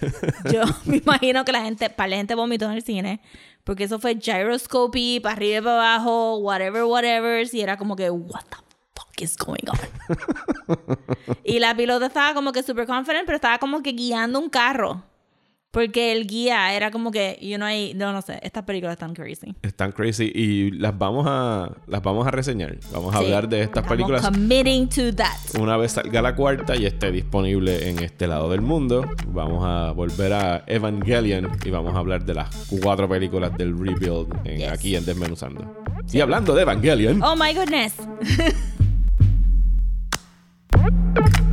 Yo 0.51 0.63
me 0.85 0.97
imagino 0.97 1.43
que 1.45 1.51
la 1.51 1.61
gente, 1.61 1.89
para 1.89 2.07
la 2.07 2.15
gente 2.15 2.33
vomitó 2.33 2.65
en 2.65 2.71
el 2.71 2.83
cine, 2.83 3.21
porque 3.63 3.83
eso 3.83 3.99
fue 3.99 4.15
gyroscopy, 4.15 5.19
para 5.19 5.35
arriba 5.35 5.57
y 5.57 5.61
para 5.61 5.95
abajo, 5.95 6.38
whatever, 6.38 6.85
whatever, 6.85 7.47
y 7.51 7.61
era 7.61 7.77
como 7.77 7.95
que, 7.95 8.09
what 8.09 8.43
the 8.49 8.57
fuck 8.95 9.21
is 9.21 9.38
going 9.38 9.67
on? 9.67 11.38
y 11.43 11.59
la 11.59 11.75
pilota 11.75 12.07
estaba 12.07 12.33
como 12.33 12.53
que 12.53 12.63
super 12.63 12.88
confident, 12.88 13.25
pero 13.25 13.35
estaba 13.35 13.59
como 13.59 13.83
que 13.83 13.91
guiando 13.91 14.39
un 14.39 14.49
carro. 14.49 15.03
Porque 15.75 16.13
el 16.13 16.25
guía 16.25 16.73
era 16.73 16.89
como 16.89 17.11
que, 17.11 17.38
you 17.41 17.57
know, 17.57 17.67
ahí- 17.67 17.93
no, 17.95 18.13
no 18.13 18.21
sé, 18.21 18.39
estas 18.41 18.63
películas 18.63 18.93
están 18.93 19.13
crazy. 19.13 19.53
Están 19.61 19.91
crazy 19.91 20.31
y 20.33 20.71
las 20.71 20.97
vamos 20.97 21.25
a 21.29 21.69
las 21.88 22.01
vamos 22.01 22.25
a 22.25 22.31
reseñar. 22.31 22.77
Vamos 22.93 23.13
a 23.13 23.17
Sí, 23.19 23.25
hablar 23.25 23.49
de 23.49 23.61
estas 23.63 23.85
películas 23.85 24.25
committing 24.25 24.88
to 24.88 25.13
that. 25.15 25.35
una 25.59 25.75
vez 25.75 25.91
salga 25.91 26.21
la 26.21 26.33
cuarta 26.33 26.77
y 26.77 26.85
esté 26.85 27.11
disponible 27.11 27.89
en 27.89 27.99
este 27.99 28.25
lado 28.25 28.49
del 28.49 28.61
mundo. 28.61 29.05
Vamos 29.27 29.65
a 29.65 29.91
volver 29.91 30.31
a 30.31 30.63
Evangelion 30.65 31.49
y 31.65 31.69
vamos 31.71 31.93
a 31.93 31.99
hablar 31.99 32.23
de 32.23 32.35
las 32.35 32.55
cuatro 32.81 33.09
películas 33.09 33.57
del 33.57 33.77
rebuild 33.77 34.33
en- 34.45 34.59
Yes. 34.59 34.71
aquí 34.71 34.95
en 34.95 35.03
Desmenuzando. 35.05 35.83
Y 36.13 36.21
hablando 36.21 36.55
de 36.55 36.61
Evangelion, 36.61 37.21
Oh 37.21 37.35
my 37.35 37.53
goodness. 37.53 37.95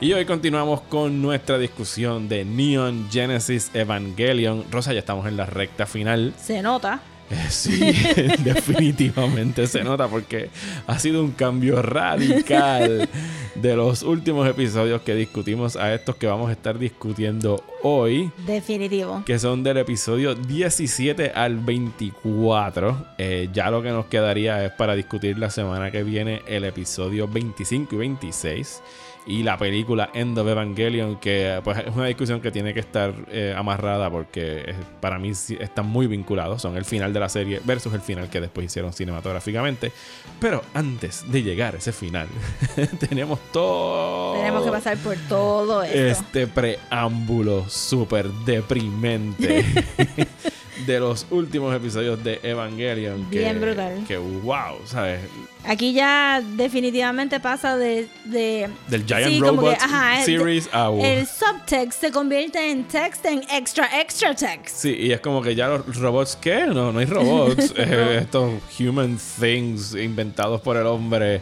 y 0.00 0.12
hoy 0.12 0.24
continuamos 0.24 0.80
con 0.82 1.20
nuestra 1.20 1.58
discusión 1.58 2.28
de 2.28 2.44
Neon 2.44 3.08
Genesis 3.10 3.70
Evangelion. 3.74 4.64
Rosa, 4.70 4.92
ya 4.92 5.00
estamos 5.00 5.26
en 5.26 5.36
la 5.36 5.44
recta 5.46 5.86
final. 5.86 6.34
Se 6.40 6.62
nota. 6.62 7.00
Eh, 7.30 7.36
Sí, 7.50 7.78
definitivamente 8.42 9.66
se 9.66 9.84
nota 9.84 10.08
porque 10.08 10.48
ha 10.86 10.98
sido 10.98 11.22
un 11.22 11.32
cambio 11.32 11.82
radical 11.82 13.06
de 13.54 13.76
los 13.76 14.02
últimos 14.02 14.48
episodios 14.48 15.02
que 15.02 15.14
discutimos 15.14 15.76
a 15.76 15.92
estos 15.92 16.16
que 16.16 16.26
vamos 16.26 16.48
a 16.48 16.52
estar 16.52 16.78
discutiendo 16.78 17.62
hoy, 17.82 18.32
Definitivo. 18.46 19.24
que 19.26 19.38
son 19.38 19.62
del 19.62 19.76
episodio 19.76 20.34
17 20.34 21.32
al 21.34 21.58
24. 21.58 23.08
Eh, 23.18 23.50
ya 23.52 23.70
lo 23.70 23.82
que 23.82 23.90
nos 23.90 24.06
quedaría 24.06 24.64
es 24.64 24.72
para 24.72 24.94
discutir 24.94 25.36
la 25.38 25.50
semana 25.50 25.90
que 25.90 26.04
viene 26.04 26.40
el 26.46 26.64
episodio 26.64 27.28
25 27.28 27.94
y 27.94 27.98
26 27.98 28.82
y 29.28 29.42
la 29.42 29.58
película 29.58 30.08
End 30.14 30.38
of 30.38 30.48
Evangelion, 30.48 31.16
que 31.16 31.60
pues 31.62 31.78
es 31.78 31.94
una 31.94 32.06
discusión 32.06 32.40
que 32.40 32.50
tiene 32.50 32.72
que 32.72 32.80
estar 32.80 33.12
eh, 33.30 33.54
amarrada 33.56 34.10
porque 34.10 34.64
eh, 34.66 34.74
para 35.00 35.18
mí 35.18 35.30
están 35.30 35.86
muy 35.86 36.06
vinculados, 36.06 36.62
son 36.62 36.76
el 36.78 36.86
final 36.86 37.12
de 37.12 37.20
la 37.20 37.28
serie 37.28 37.60
versus 37.62 37.92
el 37.92 38.00
final 38.00 38.30
que 38.30 38.40
después 38.40 38.64
hicieron 38.64 38.94
cinematográficamente. 38.94 39.92
Pero 40.40 40.62
antes 40.72 41.30
de 41.30 41.42
llegar 41.42 41.74
a 41.74 41.78
ese 41.78 41.92
final, 41.92 42.26
tenemos 43.08 43.38
todo... 43.52 44.34
Tenemos 44.34 44.64
que 44.64 44.70
pasar 44.70 44.96
por 44.96 45.16
todo 45.28 45.82
esto. 45.82 45.98
Este 45.98 46.46
preámbulo 46.46 47.68
súper 47.68 48.28
deprimente 48.30 49.64
de 50.86 51.00
los 51.00 51.26
últimos 51.30 51.74
episodios 51.74 52.22
de 52.22 52.40
Evangelion. 52.42 53.28
que- 53.30 53.38
Bien 53.40 53.60
brutal. 53.60 54.04
Que 54.06 54.16
wow, 54.16 54.78
¿sabes? 54.84 55.20
Aquí 55.64 55.92
ya 55.92 56.40
definitivamente 56.56 57.40
pasa 57.40 57.76
de... 57.76 58.08
de 58.24 58.68
Del 58.88 59.04
Giant 59.04 59.26
sí, 59.26 59.40
Robot 59.40 59.76
que, 59.76 59.84
ajá, 59.84 60.22
Series 60.24 60.68
a... 60.72 60.90
El 60.92 61.26
subtext 61.26 62.00
se 62.00 62.10
convierte 62.12 62.70
en 62.70 62.84
text 62.84 63.24
en 63.26 63.42
extra, 63.50 64.00
extra 64.00 64.34
text. 64.34 64.76
Sí, 64.76 64.96
y 64.98 65.12
es 65.12 65.20
como 65.20 65.42
que 65.42 65.54
ya 65.54 65.68
los 65.68 65.96
robots, 65.96 66.36
¿qué? 66.40 66.66
No, 66.66 66.92
no 66.92 66.98
hay 67.00 67.06
robots. 67.06 67.74
Eh, 67.76 68.18
estos 68.22 68.52
human 68.80 69.18
things 69.40 69.94
inventados 69.94 70.60
por 70.60 70.76
el 70.76 70.86
hombre, 70.86 71.40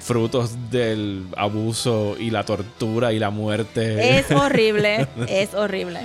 frutos 0.00 0.70
del 0.70 1.26
abuso 1.36 2.16
y 2.18 2.30
la 2.30 2.44
tortura 2.44 3.12
y 3.12 3.18
la 3.18 3.30
muerte. 3.30 4.18
Es 4.18 4.30
horrible, 4.30 5.06
es 5.28 5.54
horrible. 5.54 6.00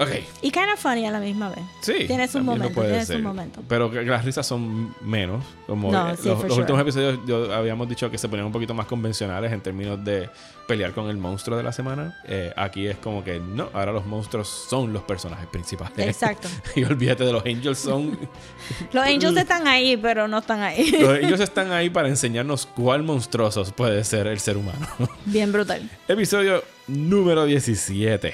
Ok, 0.00 0.08
Y 0.42 0.50
kind 0.50 0.70
of 0.72 0.80
funny 0.80 1.04
a 1.06 1.10
la 1.10 1.20
misma 1.20 1.50
vez. 1.50 1.58
sí. 1.82 2.06
Tiene 2.06 2.26
sus 2.26 2.34
también 2.34 2.46
lo 2.46 2.52
momentos, 2.64 2.72
puede 2.74 2.88
tiene 2.90 3.04
ser. 3.04 3.16
sus 3.16 3.22
momentos. 3.24 3.64
Pero 3.68 3.90
que 3.90 4.02
las 4.02 4.24
risas 4.24 4.46
son 4.46 4.94
menos. 5.02 5.44
Como 5.66 5.92
No, 5.92 6.10
eh, 6.10 6.16
sí, 6.16 6.26
los, 6.28 6.38
los 6.42 6.48
sure. 6.48 6.60
últimos 6.62 6.80
episodios 6.80 7.18
yo 7.26 7.54
habíamos 7.54 7.88
dicho 7.88 8.10
que 8.10 8.16
se 8.18 8.28
ponían 8.28 8.46
un 8.46 8.52
poquito 8.52 8.72
más 8.74 8.86
convencionales 8.86 9.52
en 9.52 9.60
términos 9.60 10.02
de 10.04 10.30
pelear 10.66 10.92
con 10.92 11.10
el 11.10 11.16
monstruo 11.18 11.56
de 11.56 11.62
la 11.64 11.72
semana. 11.72 12.18
Eh, 12.26 12.52
aquí 12.56 12.86
es 12.86 12.96
como 12.96 13.22
que 13.22 13.40
no, 13.40 13.68
ahora 13.74 13.92
los 13.92 14.06
monstruos 14.06 14.48
son 14.48 14.92
los 14.92 15.02
personajes 15.02 15.46
principales. 15.48 15.98
Exacto. 16.06 16.48
y 16.76 16.84
olvídate 16.84 17.24
de 17.24 17.32
los 17.32 17.44
angels 17.44 17.78
son 17.78 18.18
Los 18.92 19.04
angels 19.04 19.36
están 19.36 19.68
ahí, 19.68 19.96
pero 19.98 20.26
no 20.28 20.38
están 20.38 20.60
ahí. 20.62 20.90
Los- 21.00 21.18
ellos 21.18 21.40
están 21.40 21.72
ahí 21.72 21.90
para 21.90 22.08
enseñarnos 22.08 22.64
cuál 22.66 23.02
monstruosos 23.02 23.72
puede 23.72 24.02
ser 24.04 24.26
el 24.28 24.40
ser 24.40 24.56
humano. 24.56 24.86
Bien 25.26 25.52
brutal. 25.52 25.88
Episodio 26.08 26.62
número 26.86 27.44
17. 27.44 28.32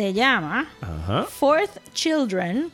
Se 0.00 0.14
llama 0.14 0.66
Ajá. 0.80 1.24
Fourth 1.24 1.78
Children, 1.92 2.70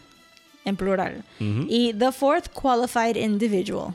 en 0.65 0.77
plural, 0.77 1.25
y 1.41 1.93
The 1.93 2.13
Fourth 2.13 2.53
Qualified 2.53 3.17
Individual. 3.17 3.93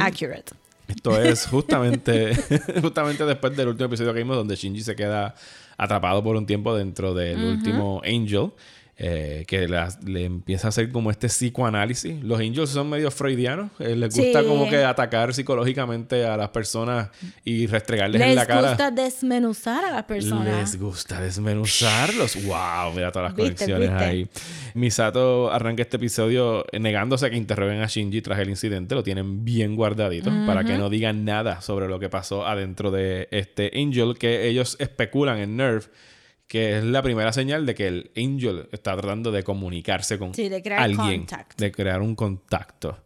Accurate. 0.00 0.54
Esto 0.88 1.20
es 1.20 1.46
justamente, 1.50 2.34
justamente 2.80 3.26
después 3.26 3.54
del 3.54 3.68
último 3.68 3.84
episodio 3.88 4.14
que 4.14 4.20
vimos 4.20 4.34
donde 4.34 4.56
Shinji 4.56 4.80
se 4.80 4.96
queda 4.96 5.34
atrapado 5.76 6.24
por 6.24 6.36
un 6.36 6.46
tiempo 6.46 6.74
dentro 6.74 7.12
del 7.12 7.44
último 7.44 8.00
Angel. 8.02 8.50
Eh, 9.02 9.44
que 9.46 9.66
le 10.04 10.24
empieza 10.26 10.66
a 10.66 10.70
hacer 10.70 10.92
como 10.92 11.10
este 11.10 11.28
psicoanálisis. 11.28 12.22
Los 12.22 12.38
angels 12.38 12.68
son 12.68 12.90
medio 12.90 13.10
freudianos. 13.10 13.70
eh, 13.78 13.96
les 13.96 14.14
gusta 14.14 14.42
Sí. 14.42 14.46
como 14.46 14.68
que 14.68 14.84
atacar 14.84 15.32
psicológicamente 15.32 16.26
a 16.26 16.36
las 16.36 16.50
personas 16.50 17.08
y 17.42 17.66
restregarles 17.66 18.20
en 18.20 18.28
Les 18.28 18.36
la 18.36 18.44
cara. 18.46 18.68
gusta 18.68 18.90
desmenuzar 18.90 19.86
a 19.86 19.90
las 19.90 20.04
personas. 20.04 20.54
Les 20.60 20.78
gusta 20.78 21.18
desmenuzarlos. 21.18 22.44
Wow, 22.44 22.92
mira 22.94 23.10
todas 23.10 23.30
las 23.30 23.36
Viste, 23.36 23.64
conexiones 23.66 23.88
viste. 23.90 24.04
ahí. 24.04 24.28
Misato 24.74 25.50
arranca 25.50 25.80
este 25.82 25.96
episodio 25.96 26.64
negándose 26.78 27.24
a 27.26 27.30
que 27.30 27.36
interroguen 27.36 27.80
a 27.80 27.86
Shinji 27.86 28.20
tras 28.20 28.38
el 28.38 28.50
incidente. 28.50 28.94
Lo 28.94 29.02
tienen 29.02 29.44
bien 29.44 29.76
guardadito 29.76 30.30
para 30.46 30.62
que 30.62 30.76
no 30.76 30.90
digan 30.90 31.24
nada 31.24 31.60
sobre 31.62 31.88
lo 31.88 31.98
que 31.98 32.10
pasó 32.10 32.46
adentro 32.46 32.90
de 32.90 33.28
este 33.30 33.70
Angel 33.74 34.16
que 34.18 34.46
ellos 34.46 34.76
especulan 34.78 35.38
en 35.38 35.56
Nerve 35.56 35.86
que 36.50 36.78
es 36.78 36.84
la 36.84 37.00
primera 37.00 37.32
señal 37.32 37.64
de 37.64 37.76
que 37.76 37.86
el 37.86 38.10
Angel 38.16 38.68
está 38.72 38.96
tratando 38.96 39.30
de 39.30 39.44
comunicarse 39.44 40.18
con 40.18 40.34
Sí, 40.34 40.48
de 40.48 40.60
crear 40.60 40.80
alguien, 40.82 41.20
contact. 41.20 41.56
de 41.60 41.70
crear 41.70 42.02
un 42.02 42.16
contacto. 42.16 42.98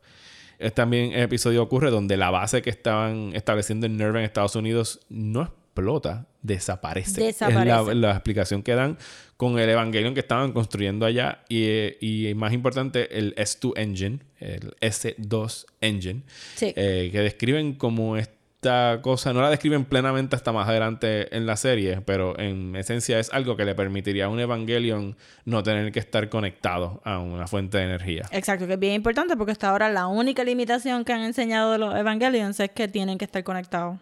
Es 0.59 0.73
también 0.73 1.13
el 1.13 1.21
episodio 1.25 1.63
ocurre 1.63 1.91
donde 1.91 2.17
la 2.17 2.31
base 2.31 2.63
que 2.63 2.71
estaban 2.71 3.33
estableciendo 3.35 3.85
en 3.85 3.99
Nerve 3.99 4.21
en 4.21 4.25
Estados 4.25 4.57
Unidos 4.57 5.01
no 5.11 5.43
explota, 5.43 6.27
desaparece. 6.41 7.21
Desaparece. 7.23 7.61
Es 7.61 7.87
la, 7.89 7.95
la 7.95 8.11
explicación 8.13 8.63
que 8.63 8.75
dan 8.75 8.97
con 9.37 9.59
el 9.59 9.69
Evangelion 9.69 10.15
que 10.15 10.21
estaban 10.21 10.53
construyendo 10.53 11.05
allá 11.05 11.43
y, 11.51 11.65
eh, 11.65 11.99
y 12.01 12.33
más 12.35 12.55
importante 12.55 13.19
el 13.19 13.35
S2 13.35 13.73
Engine, 13.77 14.21
el 14.39 14.75
S2 14.81 15.67
Engine, 15.83 16.23
Sí. 16.55 16.73
eh, 16.77 17.11
que 17.13 17.19
describen 17.21 17.75
como 17.75 18.17
esta 18.65 19.03
cosa, 19.03 19.35
no 19.35 19.43
la 19.43 19.51
describen 19.51 19.85
plenamente 19.85 20.37
hasta 20.37 20.51
más 20.51 20.67
adelante 20.67 21.37
en 21.37 21.45
la 21.45 21.57
serie, 21.57 22.01
pero 22.01 22.39
en 22.39 22.75
esencia 22.77 23.19
es 23.19 23.31
algo 23.31 23.57
que 23.57 23.67
le 23.67 23.75
permitiría 23.75 24.25
a 24.25 24.29
un 24.31 24.41
Evangelion 24.41 25.17
no 25.45 25.63
tener 25.63 25.93
que 25.93 25.99
estar 25.99 26.31
conectado 26.31 27.03
a 27.05 27.19
una 27.19 27.47
fuente 27.47 27.77
de 27.77 27.85
energía. 27.85 28.25
Exacto, 28.31 28.67
que 28.67 28.73
es 28.73 28.79
bien 28.79 28.95
importante 28.95 29.37
porque 29.37 29.53
hasta 29.53 29.69
ahora 29.69 29.91
la 29.91 30.07
única 30.07 30.45
limitación 30.45 31.05
que 31.05 31.13
han 31.13 31.21
enseñado 31.21 31.73
de 31.73 31.79
los 31.79 31.95
Evangelions 31.95 32.59
es 32.59 32.71
que 32.71 32.89
tienen 32.89 33.19
que 33.19 33.27
estar 33.27 33.45
conectados 33.45 33.99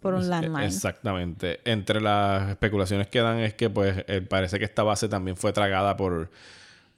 por 0.00 0.14
un 0.14 0.28
landline. 0.28 0.64
Exactamente. 0.64 1.60
Entre 1.64 2.00
las 2.00 2.50
especulaciones 2.50 3.06
que 3.06 3.20
dan 3.20 3.38
es 3.38 3.54
que 3.54 3.70
pues 3.70 4.04
eh, 4.08 4.22
parece 4.22 4.58
que 4.58 4.64
esta 4.64 4.82
base 4.82 5.08
también 5.08 5.36
fue 5.36 5.52
tragada 5.52 5.96
por 5.96 6.30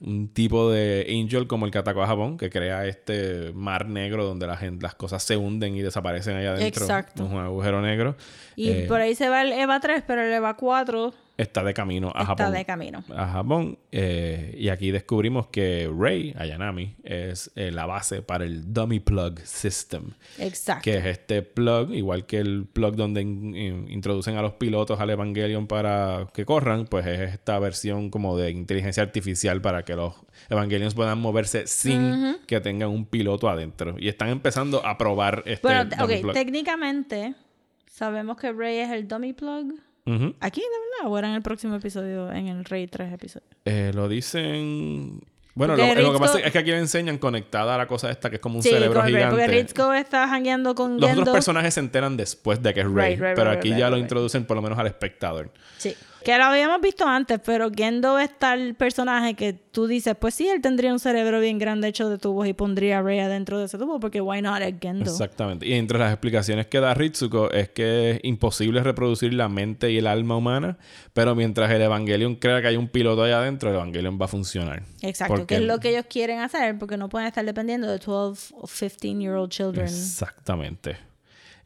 un 0.05 0.29
tipo 0.29 0.71
de 0.71 1.07
angel 1.09 1.47
como 1.47 1.65
el 1.65 1.73
que 1.73 1.79
atacó 1.79 2.03
a 2.03 2.07
Japón, 2.07 2.37
que 2.37 2.51
crea 2.51 2.87
este 2.87 3.53
mar 3.55 3.87
negro 3.89 4.25
donde 4.25 4.47
la 4.47 4.57
gente, 4.57 4.83
las 4.83 4.95
cosas 4.95 5.23
se 5.23 5.37
hunden 5.37 5.77
y 5.77 5.83
desaparecen 5.83 6.37
allá 6.37 6.55
adentro. 6.55 6.85
Exacto. 6.85 7.25
Es 7.25 7.31
un 7.31 7.39
agujero 7.39 7.81
negro. 7.81 8.17
Y 8.57 8.71
Eh, 8.71 8.85
por 8.89 9.01
ahí 9.01 9.15
se 9.15 9.29
va 9.29 9.43
el 9.43 9.53
EVA 9.53 9.79
3, 9.81 10.03
pero 10.07 10.23
el 10.23 10.33
EVA 10.33 10.57
4 10.57 11.15
está 11.39 11.65
de 11.65 11.75
camino 11.75 12.09
a 12.15 12.23
está 12.23 12.27
Japón. 12.37 12.53
de 12.53 12.65
camino. 12.65 13.05
a 13.17 13.27
Japón. 13.33 13.79
eh, 13.91 14.55
y 14.59 14.69
aquí 14.69 14.91
descubrimos 14.91 15.47
que 15.49 15.91
Rei 15.97 16.35
Ayanami 16.39 16.95
es 17.03 17.51
eh, 17.57 17.71
la 17.73 17.87
base 17.87 18.23
para 18.23 18.45
el 18.45 18.73
Dummy 18.73 19.01
Plug 19.01 19.41
System. 19.41 20.11
Exacto. 20.39 20.83
Que 20.85 20.99
es 20.99 21.05
este 21.07 21.43
plug, 21.43 21.93
igual 21.93 22.27
que 22.27 22.39
el 22.39 22.67
plug 22.73 22.95
donde 22.97 23.23
in- 23.23 23.57
in- 23.57 23.91
introducen 23.91 24.37
a 24.37 24.43
los 24.43 24.53
pilotos 24.53 25.01
al 25.01 25.11
Evangelion 25.11 25.67
para 25.67 26.29
que 26.35 26.45
corran, 26.45 26.85
pues 26.87 27.07
es 27.07 27.21
esta 27.21 27.59
versión 27.59 28.11
como 28.11 28.37
de 28.37 28.51
inteligencia 28.51 29.03
artificial 29.03 29.61
para 29.61 29.85
que 29.85 29.97
los 29.97 30.15
Evangelions 30.51 30.95
puedan 30.95 31.19
moverse 31.19 31.67
sin 31.67 32.37
que 32.47 32.61
tengan 32.61 32.91
un 32.91 33.05
piloto 33.07 33.49
adentro. 33.49 33.97
Y 33.99 34.09
están 34.09 34.29
empezando 34.29 34.85
a 34.87 34.97
probar 34.99 35.43
este 35.47 35.67
Bueno, 35.67 35.85
dummy 35.87 36.15
ok, 36.15 36.21
plug. 36.21 36.33
técnicamente 36.35 37.35
sabemos 37.91 38.37
que 38.37 38.53
Ray 38.53 38.79
es 38.79 38.91
el 38.91 39.09
dummy 39.09 39.33
plug. 39.33 39.75
¿Aquí, 40.05 40.61
de 40.61 40.67
verdad? 40.67 41.13
¿O 41.13 41.19
era 41.19 41.29
en 41.29 41.35
el 41.35 41.43
próximo 41.43 41.77
episodio, 41.77 42.31
en 42.33 42.49
el 42.49 42.65
Rey 42.65 42.87
3 42.87 43.13
episodio? 43.13 43.47
Eh, 43.65 43.93
lo 43.95 44.09
dicen. 44.09 45.21
Bueno, 45.55 45.77
lo, 45.77 46.13
que 46.15 46.19
pasa 46.19 46.41
es 46.41 46.51
que 46.51 46.59
aquí 46.59 46.71
le 46.71 46.79
enseñan 46.79 47.19
conectada 47.19 47.75
a 47.75 47.79
la 47.79 47.87
cosa 47.87 48.11
esta 48.11 48.31
que 48.31 48.37
es 48.37 48.43
como 48.43 48.57
un 48.57 48.63
Sí, 48.63 48.71
cerebro 48.71 49.03
gigante. 49.05 49.29
porque 49.31 49.47
Ritsuko 49.49 49.93
está 49.93 50.27
jangueando 50.27 50.75
con 50.75 50.99
Los 50.99 51.07
Gendo. 51.11 51.23
otros 51.23 51.35
personajes 51.35 51.75
se 51.75 51.81
enteran 51.81 52.17
después 52.17 52.63
de 52.63 52.73
que 52.73 52.81
es 52.81 52.87
Rey, 52.91 53.17
Right, 53.17 53.23
right, 53.23 53.37
pero 53.37 53.51
right, 53.51 53.59
aquí 53.59 53.69
ya 53.77 53.91
lo 53.91 53.99
introducen 53.99 54.47
por 54.47 54.57
lo 54.57 54.63
menos 54.63 54.79
al 54.79 54.87
espectador. 54.87 55.51
Sí. 55.77 55.95
Que 56.25 56.37
lo 56.39 56.45
habíamos 56.45 56.81
visto 56.81 57.07
antes, 57.07 57.41
pero 57.45 57.71
Gendo 57.75 58.19
está 58.19 58.55
el 58.55 58.75
personaje 58.75 59.35
que 59.35 59.53
tú 59.53 59.87
dices, 59.87 60.15
pues 60.19 60.35
sí, 60.35 60.49
él 60.49 60.61
tendría 60.61 60.93
un 60.93 60.99
cerebro 60.99 61.41
bien 61.41 61.59
grande 61.59 61.89
hecho 61.89 62.09
de 62.09 62.19
tubos 62.19 62.47
y 62.47 62.53
pondría 62.53 62.99
a 62.99 63.03
Rey 63.03 63.19
adentro 63.19 63.59
de 63.59 63.65
ese 63.67 63.79
tubo, 63.79 63.99
porque 64.01 64.21
why 64.21 64.41
not 64.43 64.61
es 64.63 64.75
Gendo. 64.81 65.11
Exactamente. 65.11 65.67
Y 65.67 65.75
entre 65.75 65.99
las 65.99 66.13
explicaciones 66.13 66.67
que 66.67 66.81
da 66.81 66.95
Ritsuko 66.95 67.51
es 67.51 67.71
que 67.71 68.13
es 68.13 68.21
imposible 68.23 68.83
reproducir 68.83 69.33
la 69.35 69.49
mente 69.49 69.91
y 69.91 69.99
el 69.99 70.07
alma 70.07 70.37
humana, 70.37 70.79
pero 71.13 71.35
mientras 71.35 71.71
el 71.71 71.83
Evangelion 71.83 72.37
crea 72.37 72.61
que 72.61 72.69
hay 72.69 72.77
un 72.77 72.89
piloto 72.89 73.23
allá 73.25 73.39
adentro, 73.39 73.71
el 73.71 73.77
Evangelion 73.77 74.19
va 74.21 74.27
a 74.27 74.29
funcionar. 74.29 74.83
Exacto, 75.03 75.35
Porque- 75.35 75.47
que 75.47 75.55
es 75.57 75.63
lo 75.63 75.79
que 75.81 75.91
ellos 75.91 76.07
quieren 76.09 76.41
hacer, 76.41 76.79
porque 76.79 76.97
no 76.97 77.09
pueden 77.09 77.29
estar 77.29 77.45
dependiendo 77.45 77.89
de 77.89 77.99
12 77.99 78.55
o 78.57 78.67
15 78.67 78.99
year 79.19 79.35
old 79.35 79.51
children. 79.51 79.87
Exactamente. 79.87 81.12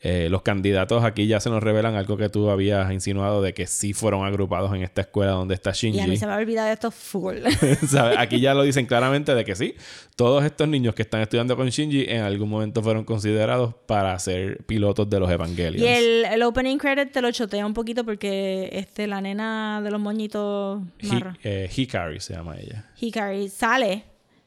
Eh, 0.09 0.29
los 0.31 0.43
candidatos 0.43 1.03
aquí 1.03 1.27
ya 1.27 1.41
se 1.41 1.51
nos 1.51 1.61
revelan 1.61 1.97
algo 1.97 2.17
que 2.17 2.29
tú 2.29 2.49
habías 2.49 2.93
insinuado 2.93 3.43
de 3.43 3.55
que 3.55 3.67
sí 3.67 3.93
fueron 3.93 4.25
agrupados 4.25 4.73
en 4.73 4.83
esta 4.85 5.01
escuela 5.01 5.33
donde 5.33 5.55
está 5.55 5.73
Shinji. 5.73 5.99
Y 5.99 6.01
a 6.01 6.07
mí 6.07 6.17
se 6.17 6.27
me 6.29 6.33
ha 6.33 6.37
olvidado 6.37 6.69
esto 6.73 6.93
full. 6.93 7.39
Aquí 8.17 8.39
ya 8.39 8.55
lo 8.55 8.63
dicen 8.63 8.87
claramente 8.87 9.35
de 9.35 9.45
que 9.45 9.57
sí. 9.57 9.75
Todos 10.15 10.45
estos 10.45 10.69
niños 10.69 10.95
que 10.95 11.03
están 11.03 11.23
estudiando 11.23 11.57
con 11.57 11.69
Shinji 11.69 12.05
en 12.09 12.23
algún 12.23 12.49
momento 12.49 12.83
fueron 12.85 13.03
considerados 13.05 13.75
para 13.87 14.17
ser 14.21 14.59
pilotos 14.67 15.11
de 15.11 15.19
los 15.19 15.29
Evangelions. 15.29 15.83
y 15.83 15.87
el, 15.89 16.25
el 16.27 16.43
opening 16.45 16.79
credit 16.79 17.11
te 17.11 17.21
lo 17.21 17.31
chotea 17.33 17.67
un 17.67 17.75
poquito 17.75 18.05
porque 18.05 18.69
este, 18.73 19.09
la 19.09 19.21
nena 19.21 19.81
de 19.83 19.91
los 19.91 20.01
moñitos 20.01 20.83
marra, 21.03 21.37
eh, 21.43 21.69
Hikari 21.75 22.21
se 22.21 22.35
llama 22.35 22.55
ella. 22.61 22.85
Hikari, 23.01 23.49
sale 23.49 24.05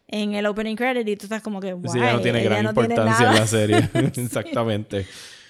en 0.08 0.34
el 0.34 0.46
opening 0.46 0.76
credit 0.76 1.08
y 1.08 1.16
tú 1.18 1.26
estás 1.26 1.42
como 1.42 1.60
que, 1.60 1.76
Sí, 1.92 1.98
ella 2.00 2.12
no 2.14 2.18
"Why? 2.18 2.24
tiene 2.24 2.40
Ella 2.40 2.50
gran 2.50 2.64
no 2.64 2.74
tiene 2.74 2.94
importancia 2.96 3.26
en 3.26 3.32
nada". 3.32 3.40
la 3.42 3.48
serie. 3.48 3.90
Exactamente. 4.24 5.06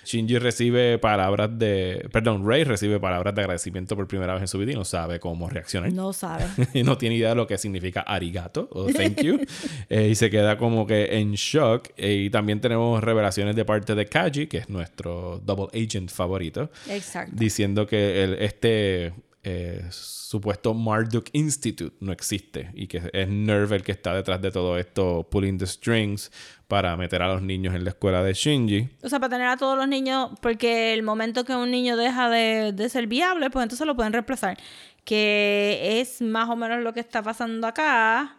Shinji 0.06 0.38
recibe 0.39 0.97
palabras 0.97 1.50
de... 1.58 2.08
Perdón, 2.12 2.47
Rey 2.47 2.64
recibe 2.64 3.00
palabras 3.00 3.36
de 3.36 3.41
agradecimiento 3.41 3.95
por 3.95 4.08
primera 4.08 4.34
vez 4.34 4.41
en 4.41 4.47
su 4.47 4.58
vida 4.58 4.72
y 4.72 4.76
no 4.76 4.86
sabe 4.86 5.20
cómo 5.20 5.50
reaccionar. 5.50 5.91
No 5.93 6.14
sabe. 6.14 6.45
y 6.74 6.84
no 6.84 6.97
tiene 6.97 7.16
idea 7.16 7.30
de 7.30 7.36
lo 7.36 7.47
que 7.47 7.58
significa 7.58 8.02
arigato 8.02 8.68
o 8.72 8.88
thank 8.88 9.22
you. 9.22 9.39
Eh, 9.89 10.10
y 10.10 10.16
se 10.16 10.30
queda 10.30 10.58
como 10.58 10.86
que 10.86 11.18
en 11.20 11.34
shock. 11.34 11.89
Eh, 11.97 12.26
y 12.26 12.30
también 12.30 12.60
tenemos 12.60 13.04
revelaciones 13.04 13.56
de 13.56 13.66
parte 13.66 13.95
de 13.95 14.06
Kaji, 14.06 14.47
que 14.47 14.60
es 14.60 14.70
nuestro 14.70 15.41
double 15.43 15.68
agent 15.74 16.12
favorito, 16.12 16.70
Exacto. 16.88 17.34
diciendo 17.36 17.88
que 17.88 18.24
el, 18.24 18.34
este 18.36 19.14
eh, 19.41 19.85
supuesto 19.89 20.73
Marduk 20.73 21.27
Institute 21.31 21.95
no 22.01 22.11
existe 22.11 22.71
y 22.73 22.87
que 22.87 23.09
es 23.13 23.29
Nerve 23.29 23.77
el 23.77 23.83
que 23.83 23.93
está 23.93 24.13
detrás 24.13 24.41
de 24.41 24.51
todo 24.51 24.77
esto, 24.77 25.27
pulling 25.31 25.57
the 25.57 25.65
strings 25.65 26.29
para 26.67 26.97
meter 26.97 27.21
a 27.21 27.27
los 27.29 27.41
niños 27.41 27.73
en 27.73 27.85
la 27.85 27.91
escuela 27.91 28.21
de 28.21 28.33
Shinji. 28.33 28.89
O 29.01 29.09
sea, 29.09 29.19
para 29.19 29.29
tener 29.29 29.47
a 29.47 29.57
todos 29.57 29.77
los 29.77 29.87
niños, 29.87 30.31
porque 30.41 30.93
el 30.93 31.03
momento 31.03 31.45
que 31.45 31.55
un 31.55 31.71
niño 31.71 31.95
deja 31.95 32.29
de, 32.29 32.73
de 32.73 32.89
ser 32.89 33.07
viable, 33.07 33.49
pues 33.49 33.63
entonces 33.63 33.87
lo 33.87 33.95
pueden 33.95 34.13
reemplazar. 34.13 34.57
Que 35.05 35.99
es 36.01 36.21
más 36.21 36.49
o 36.49 36.55
menos 36.55 36.83
lo 36.83 36.93
que 36.93 36.99
está 36.99 37.23
pasando 37.23 37.65
acá, 37.65 38.37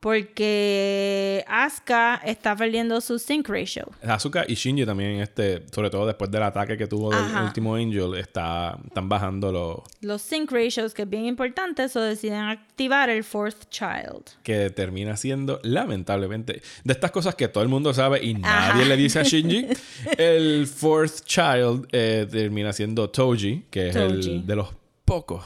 porque 0.00 1.44
Asuka 1.46 2.16
está 2.24 2.56
perdiendo 2.56 3.00
su 3.00 3.18
sync 3.18 3.48
ratio. 3.48 3.86
Asuka 4.02 4.44
y 4.48 4.54
Shinji 4.54 4.84
también, 4.86 5.20
este, 5.20 5.62
sobre 5.72 5.90
todo 5.90 6.06
después 6.06 6.30
del 6.30 6.42
ataque 6.42 6.76
que 6.76 6.86
tuvo 6.86 7.10
del 7.10 7.18
Ajá. 7.24 7.44
último 7.44 7.74
Angel, 7.74 8.14
está, 8.14 8.78
están 8.86 9.08
bajando 9.08 9.52
los, 9.52 9.78
Los 10.00 10.22
sync 10.22 10.50
ratios, 10.50 10.94
que 10.94 11.02
es 11.02 11.08
bien 11.10 11.26
importante, 11.26 11.84
eso 11.84 12.00
deciden 12.00 12.40
activar 12.40 13.10
el 13.10 13.24
fourth 13.24 13.68
child. 13.70 14.22
que 14.42 14.70
termina 14.70 15.16
siendo, 15.16 15.60
lamentablemente, 15.62 16.62
de 16.84 16.92
estas 16.92 17.10
cosas 17.10 17.34
que 17.34 17.48
todo 17.48 17.62
el 17.62 17.68
mundo 17.68 17.92
sabe 17.94 18.24
y 18.24 18.34
nadie 18.34 18.82
Ajá. 18.82 18.84
le 18.84 18.96
dice 18.96 19.20
a 19.20 19.22
Shinji, 19.22 19.66
el 20.18 20.66
fourth 20.66 21.24
child 21.24 21.86
eh, 21.92 22.26
termina 22.30 22.72
siendo 22.72 23.10
Toji, 23.10 23.66
que 23.70 23.88
es 23.90 23.94
Toji. 23.96 24.30
el 24.38 24.46
de 24.46 24.56
los 24.56 24.68
pocos, 25.04 25.44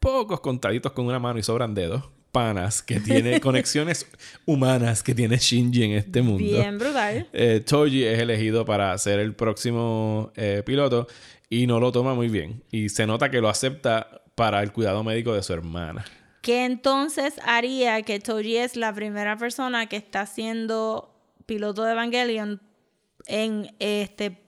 pocos 0.00 0.40
contaditos 0.40 0.92
con 0.92 1.06
una 1.06 1.18
mano 1.18 1.38
y 1.38 1.42
sobran 1.42 1.74
dedos, 1.74 2.02
panas, 2.32 2.82
que 2.82 2.98
tiene 2.98 3.40
conexiones 3.40 4.06
humanas 4.46 5.02
que 5.02 5.14
tiene 5.14 5.36
Shinji 5.36 5.84
en 5.84 5.92
este 5.92 6.22
mundo. 6.22 6.42
Bien 6.42 6.78
brutal. 6.78 7.28
Eh, 7.32 7.62
Toji 7.64 8.04
es 8.04 8.18
elegido 8.18 8.64
para 8.64 8.96
ser 8.98 9.20
el 9.20 9.34
próximo 9.34 10.32
eh, 10.34 10.62
piloto 10.64 11.06
y 11.48 11.66
no 11.66 11.78
lo 11.78 11.92
toma 11.92 12.14
muy 12.14 12.28
bien. 12.28 12.62
Y 12.70 12.88
se 12.88 13.06
nota 13.06 13.30
que 13.30 13.40
lo 13.40 13.48
acepta 13.48 14.22
para 14.34 14.62
el 14.62 14.72
cuidado 14.72 15.04
médico 15.04 15.34
de 15.34 15.42
su 15.42 15.52
hermana. 15.52 16.04
Que 16.40 16.64
entonces 16.64 17.34
haría 17.44 18.02
que 18.02 18.18
Toji 18.18 18.56
es 18.56 18.74
la 18.74 18.92
primera 18.92 19.36
persona 19.36 19.86
que 19.86 19.96
está 19.96 20.26
siendo 20.26 21.14
piloto 21.46 21.84
de 21.84 21.92
Evangelion 21.92 22.60
en 23.26 23.74
este 23.78 24.40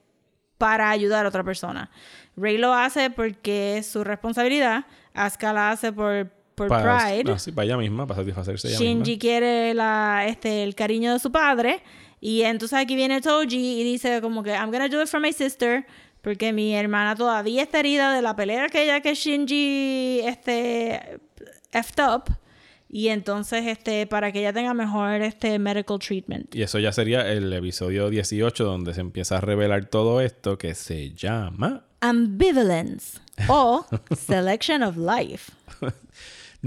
para 0.57 0.89
ayudar 0.89 1.25
a 1.25 1.29
otra 1.29 1.43
persona. 1.43 1.91
Rey 2.35 2.57
lo 2.57 2.73
hace 2.73 3.09
porque 3.09 3.77
es 3.77 3.87
su 3.87 4.03
responsabilidad. 4.03 4.85
Asuka 5.13 5.53
la 5.53 5.71
hace 5.71 5.93
por, 5.93 6.31
por 6.55 6.67
Para, 6.69 6.97
pride. 6.97 7.23
no, 7.25 7.37
sí, 7.37 7.51
para 7.51 7.65
ella 7.65 7.77
misma, 7.77 8.07
para 8.07 8.21
satisfacerse 8.21 8.69
ella 8.69 8.77
Shinji 8.79 9.11
misma. 9.11 9.19
quiere 9.21 9.73
la, 9.73 10.25
este, 10.27 10.63
el 10.63 10.73
cariño 10.75 11.13
de 11.13 11.19
su 11.19 11.31
padre. 11.31 11.83
Y 12.21 12.41
entonces 12.41 12.79
aquí 12.79 12.95
viene 12.95 13.21
Toji 13.21 13.81
y 13.81 13.83
dice 13.83 14.19
como 14.21 14.41
que 14.41 14.51
I'm 14.51 14.71
gonna 14.71 14.87
do 14.87 15.01
it 15.01 15.07
for 15.07 15.19
my 15.19 15.31
sister. 15.33 15.85
Porque 16.21 16.51
mi 16.53 16.73
hermana 16.75 17.15
todavía 17.15 17.61
está 17.61 17.79
herida 17.81 18.11
de 18.15 18.21
la 18.23 18.35
pelea 18.35 18.65
aquella 18.65 18.99
que 19.01 19.13
Shinji 19.13 20.21
este, 20.23 21.19
effed 21.71 22.03
up. 22.03 22.23
Y 22.89 23.09
entonces, 23.09 23.65
este, 23.67 24.07
para 24.07 24.31
que 24.31 24.39
ella 24.39 24.53
tenga 24.53 24.73
mejor 24.73 25.21
este 25.21 25.59
medical 25.59 25.99
treatment. 25.99 26.55
Y 26.55 26.61
eso 26.63 26.79
ya 26.79 26.91
sería 26.91 27.29
el 27.31 27.51
episodio 27.51 28.09
18 28.09 28.63
donde 28.63 28.93
se 28.93 29.01
empieza 29.01 29.37
a 29.37 29.41
revelar 29.41 29.85
todo 29.85 30.21
esto 30.21 30.57
que 30.57 30.73
se 30.75 31.11
llama... 31.11 31.83
Ambivalence 31.99 33.19
o 33.49 33.85
Selection 34.15 34.81
of 34.83 34.95
Life. 34.97 35.51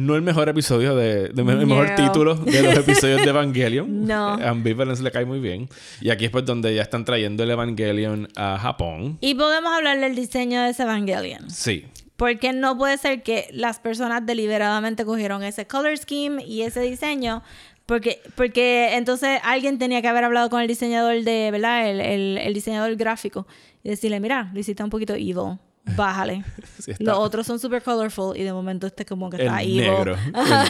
No 0.00 0.14
el 0.14 0.22
mejor 0.22 0.48
episodio 0.48 0.94
de... 0.94 1.30
de- 1.30 1.42
el 1.42 1.66
mejor 1.66 1.96
título 1.96 2.36
de 2.36 2.62
los 2.62 2.76
episodios 2.76 3.20
de 3.22 3.30
Evangelion. 3.30 4.04
No. 4.06 4.34
Ambivalence 4.34 5.02
le 5.02 5.10
cae 5.10 5.24
muy 5.24 5.40
bien. 5.40 5.68
Y 6.00 6.10
aquí 6.10 6.24
es 6.26 6.30
pues 6.30 6.44
donde 6.44 6.72
ya 6.72 6.82
están 6.82 7.04
trayendo 7.04 7.42
el 7.42 7.50
Evangelion 7.50 8.28
a 8.36 8.58
Japón. 8.58 9.18
Y 9.20 9.34
podemos 9.34 9.72
hablar 9.72 9.98
del 9.98 10.14
diseño 10.14 10.62
de 10.62 10.70
ese 10.70 10.84
Evangelion. 10.84 11.50
Sí. 11.50 11.84
Porque 12.16 12.52
no 12.52 12.78
puede 12.78 12.96
ser 12.96 13.24
que 13.24 13.48
las 13.52 13.80
personas 13.80 14.24
deliberadamente 14.24 15.04
cogieron 15.04 15.42
ese 15.42 15.66
color 15.66 15.96
scheme 15.98 16.44
y 16.44 16.62
ese 16.62 16.80
diseño. 16.80 17.42
Porque, 17.84 18.20
porque 18.36 18.94
entonces 18.96 19.40
alguien 19.42 19.78
tenía 19.78 20.00
que 20.00 20.06
haber 20.08 20.22
hablado 20.22 20.48
con 20.48 20.60
el 20.60 20.68
diseñador 20.68 21.24
de, 21.24 21.48
¿verdad? 21.50 21.90
El, 21.90 22.00
el, 22.00 22.38
el 22.38 22.54
diseñador 22.54 22.94
gráfico. 22.94 23.48
Y 23.82 23.88
decirle, 23.88 24.20
mira, 24.20 24.50
lo 24.54 24.60
hiciste 24.60 24.84
un 24.84 24.90
poquito 24.90 25.14
evil. 25.14 25.58
Bájale. 25.96 26.44
Sí, 26.78 26.92
Los 27.00 27.18
otros 27.18 27.44
son 27.44 27.58
super 27.58 27.82
colorful 27.82 28.36
y 28.36 28.44
de 28.44 28.52
momento 28.52 28.86
este 28.86 29.04
como 29.04 29.28
que 29.28 29.36
El 29.36 29.42
está 29.48 29.62
evil. 29.62 29.78
negro. 29.80 30.16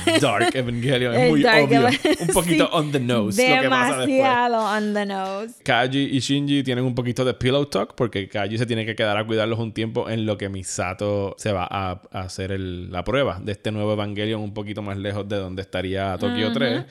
El 0.06 0.20
dark 0.20 0.50
Evangelion. 0.56 1.14
Es 1.14 1.30
muy 1.30 1.44
obvio. 1.44 1.86
Un 2.20 2.26
poquito 2.28 2.64
Sí. 2.64 2.70
on 2.72 2.90
the 2.92 2.98
nose. 2.98 3.42
Lo 3.42 3.54
que. 3.56 3.60
Demasiado 3.62 4.56
on 4.58 4.94
the 4.94 5.04
nose. 5.06 5.54
Kaji 5.62 5.98
y 6.16 6.18
Shinji 6.20 6.62
tienen 6.62 6.84
un 6.86 6.94
poquito 6.94 7.24
de 7.26 7.34
pillow 7.34 7.66
talk 7.66 7.94
porque 7.94 8.26
Kaji 8.26 8.56
se 8.56 8.64
tiene 8.66 8.86
que 8.86 8.96
quedar 8.96 9.18
a 9.18 9.26
cuidarlos 9.26 9.58
un 9.58 9.72
tiempo 9.72 10.08
en 10.08 10.24
lo 10.24 10.38
que 10.38 10.48
Misato 10.48 11.34
se 11.38 11.52
va 11.52 11.68
a, 11.70 12.00
a 12.10 12.20
hacer 12.20 12.52
el- 12.52 12.90
la 12.90 13.04
prueba 13.04 13.38
de 13.44 13.52
este 13.52 13.70
nuevo 13.70 13.92
Evangelion 13.92 14.40
un 14.40 14.54
poquito 14.54 14.80
más 14.80 14.96
lejos 14.96 15.28
de 15.28 15.36
donde 15.36 15.60
estaría 15.62 16.16
Tokio 16.18 16.52
3. 16.52 16.84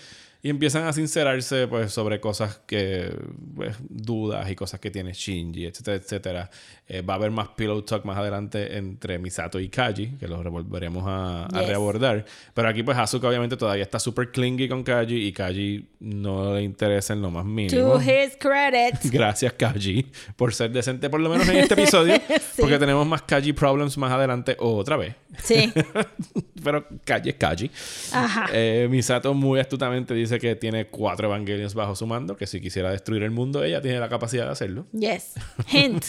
Y 0.44 0.50
empiezan 0.52 0.86
a 0.86 0.94
sincerarse 0.94 1.68
pues, 1.68 1.92
sobre 1.92 2.20
cosas 2.20 2.62
que, 2.68 3.12
pues, 3.56 3.76
dudas 3.90 4.50
y 4.50 4.56
cosas 4.56 4.80
que 4.80 4.92
tiene 4.92 5.12
Shinji, 5.12 5.66
etcétera, 5.66 5.98
etcétera. 5.98 6.50
Eh, 6.90 7.02
va 7.02 7.16
a 7.16 7.18
haber 7.18 7.32
más 7.32 7.50
pillow 7.50 7.82
talk 7.82 8.06
más 8.06 8.18
adelante 8.18 8.78
entre 8.78 9.20
Misato 9.20 9.60
y 9.60 9.68
Kaji, 9.68 10.18
que 10.20 10.28
los 10.28 10.42
volveremos 10.46 11.04
a, 11.06 11.44
a 11.46 11.60
Yes. 11.60 11.68
reabordar. 11.68 12.24
Pero 12.54 12.70
aquí 12.70 12.82
pues 12.82 12.98
Asuka 12.98 13.28
obviamente 13.28 13.58
todavía 13.58 13.84
está 13.84 14.00
súper 14.00 14.32
clingy 14.32 14.70
con 14.70 14.84
Kaji 14.84 15.26
y 15.28 15.34
Kaji 15.34 15.86
no 16.00 16.56
le 16.56 16.64
interesa 16.64 17.12
en 17.12 17.22
lo 17.22 17.30
más 17.30 17.44
mínimo. 17.44 17.92
To 17.92 18.00
his 18.00 18.38
credit. 18.40 18.96
Gracias, 19.12 19.52
Kaji, 19.52 20.06
por 20.38 20.54
ser 20.54 20.72
decente, 20.72 21.10
por 21.10 21.20
lo 21.20 21.30
menos 21.30 21.50
en 21.50 21.58
este 21.58 21.74
episodio. 21.74 22.16
Sí. 22.58 22.62
Porque 22.62 22.80
tenemos 22.80 23.06
más 23.06 23.22
Kaji 23.22 23.54
Problems 23.54 23.98
más 23.98 24.12
adelante 24.12 24.56
otra 24.60 24.96
vez. 24.98 25.14
Sí. 25.44 25.72
Pero 26.64 26.88
Kaji 27.06 27.30
es 27.30 27.36
Kaji. 27.36 27.72
Ajá. 28.14 28.48
Eh, 28.54 28.88
Misato 28.90 29.34
muy 29.34 29.60
astutamente 29.60 30.14
dice 30.14 30.40
que 30.40 30.56
tiene 30.56 30.88
cuatro 30.88 31.28
Evangelions 31.28 31.74
bajo 31.76 31.96
su 31.96 32.08
mando, 32.08 32.36
que 32.38 32.48
si 32.48 32.60
quisiera 32.62 32.90
destruir 32.92 33.24
el 33.24 33.32
mundo, 33.32 33.64
ella 33.64 33.82
tiene 33.82 34.00
la 34.00 34.10
capacidad 34.10 34.46
de 34.46 34.52
hacerlo. 34.52 34.88
Yes. 34.94 35.34
Hint. 35.72 36.06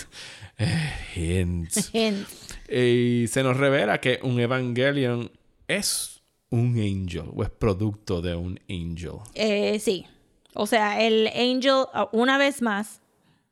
Hints. 1.15 1.91
Hint. 1.93 2.27
y 2.69 3.27
se 3.29 3.43
nos 3.43 3.57
revela 3.57 4.01
que 4.01 4.19
un 4.23 4.41
Evangelion 4.41 5.31
es 5.67 6.23
un 6.51 6.79
angel 6.79 7.31
o 7.35 7.43
es 7.43 7.51
producto 7.51 8.21
de 8.21 8.35
un 8.35 8.59
angel. 8.69 9.21
Eh, 9.35 9.79
sí. 9.79 10.07
O 10.55 10.67
sea, 10.67 11.01
el 11.01 11.29
Angel, 11.29 11.85
una 12.13 12.39
vez 12.39 12.63
más, 12.63 13.01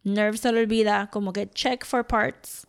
Nerve 0.02 0.38
se 0.38 0.50
le 0.52 0.61
olvida 0.61 1.09
como 1.12 1.32
que 1.32 1.48
check 1.50 1.84
for 1.84 2.04
parts. 2.07 2.65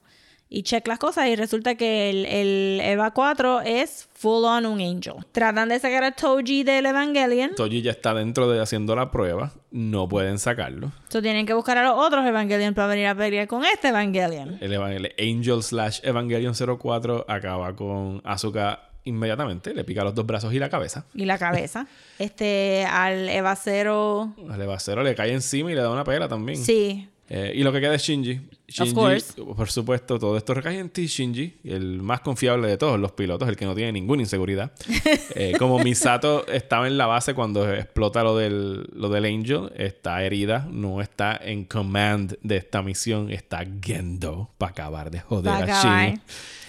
Y 0.49 0.63
check 0.63 0.87
las 0.87 0.97
cosas 0.99 1.27
y 1.27 1.35
resulta 1.35 1.75
que 1.75 2.09
el, 2.09 2.25
el 2.25 2.79
Eva 2.81 3.11
4 3.11 3.61
es 3.61 4.07
full 4.13 4.45
on 4.45 4.65
un 4.65 4.79
angel. 4.79 5.15
Tratan 5.31 5.69
de 5.69 5.79
sacar 5.79 6.03
a 6.05 6.11
Toji 6.11 6.63
del 6.63 6.85
Evangelion. 6.85 7.55
Toji 7.55 7.81
ya 7.81 7.91
está 7.91 8.13
dentro 8.13 8.49
de 8.49 8.61
haciendo 8.61 8.95
la 8.95 9.11
prueba. 9.11 9.51
No 9.71 10.07
pueden 10.07 10.39
sacarlo. 10.39 10.91
So 11.09 11.21
tienen 11.21 11.45
que 11.45 11.53
buscar 11.53 11.77
a 11.77 11.83
los 11.83 11.93
otros 11.97 12.25
Evangelion 12.25 12.73
para 12.73 12.87
venir 12.87 13.07
a 13.07 13.15
pelear 13.15 13.47
con 13.47 13.65
este 13.65 13.89
Evangelion. 13.89 14.57
El, 14.61 14.71
Evan- 14.73 14.91
el 14.93 15.13
Angel 15.19 15.61
slash 15.61 15.99
Evangelion 16.03 16.53
04 16.55 17.25
acaba 17.27 17.75
con 17.75 18.21
Asuka 18.23 18.83
inmediatamente. 19.03 19.73
Le 19.73 19.83
pica 19.83 20.03
los 20.03 20.15
dos 20.15 20.25
brazos 20.25 20.53
y 20.53 20.59
la 20.59 20.69
cabeza. 20.69 21.05
Y 21.13 21.25
la 21.25 21.37
cabeza. 21.37 21.87
este, 22.19 22.85
al 22.89 23.27
Eva 23.29 23.55
0. 23.55 24.33
Al 24.49 24.61
Evacero 24.61 25.03
le 25.03 25.13
cae 25.15 25.33
encima 25.33 25.71
y 25.71 25.75
le 25.75 25.81
da 25.81 25.89
una 25.91 26.03
pela 26.05 26.27
también. 26.27 26.57
Sí. 26.57 27.09
Eh, 27.29 27.53
y 27.55 27.63
lo 27.63 27.73
que 27.73 27.81
queda 27.81 27.95
es 27.95 28.03
Shinji. 28.03 28.39
Shinji, 28.67 28.93
course. 28.93 29.33
por 29.43 29.69
supuesto, 29.69 30.17
todo 30.17 30.37
esto 30.37 30.53
recae 30.53 30.79
en 30.79 30.89
ti, 30.89 31.07
Shinji, 31.07 31.57
el 31.65 32.01
más 32.01 32.21
confiable 32.21 32.67
de 32.67 32.77
todos 32.77 32.99
los 32.99 33.11
pilotos, 33.11 33.47
el 33.49 33.55
que 33.55 33.65
no 33.65 33.75
tiene 33.75 33.91
ninguna 33.91 34.21
inseguridad. 34.21 34.71
Eh, 35.39 35.53
como 35.59 35.77
Misato 35.77 36.47
estaba 36.47 36.87
en 36.87 36.97
la 36.97 37.05
base 37.05 37.35
cuando 37.35 37.71
explota 37.71 38.23
lo 38.23 38.35
del, 38.35 38.89
lo 38.93 39.09
del 39.09 39.25
Angel, 39.25 39.71
está 39.75 40.23
herida, 40.23 40.67
no 40.71 40.99
está 40.99 41.39
en 41.43 41.65
command 41.65 42.37
de 42.41 42.57
esta 42.57 42.81
misión, 42.81 43.31
está 43.31 43.63
Gendo 43.79 44.49
para 44.57 44.71
acabar 44.71 45.11
de 45.11 45.19
joder 45.19 45.45
Pa' 45.45 45.57
a 45.57 45.63
acabar. 45.63 46.09
Shin. 46.09 46.21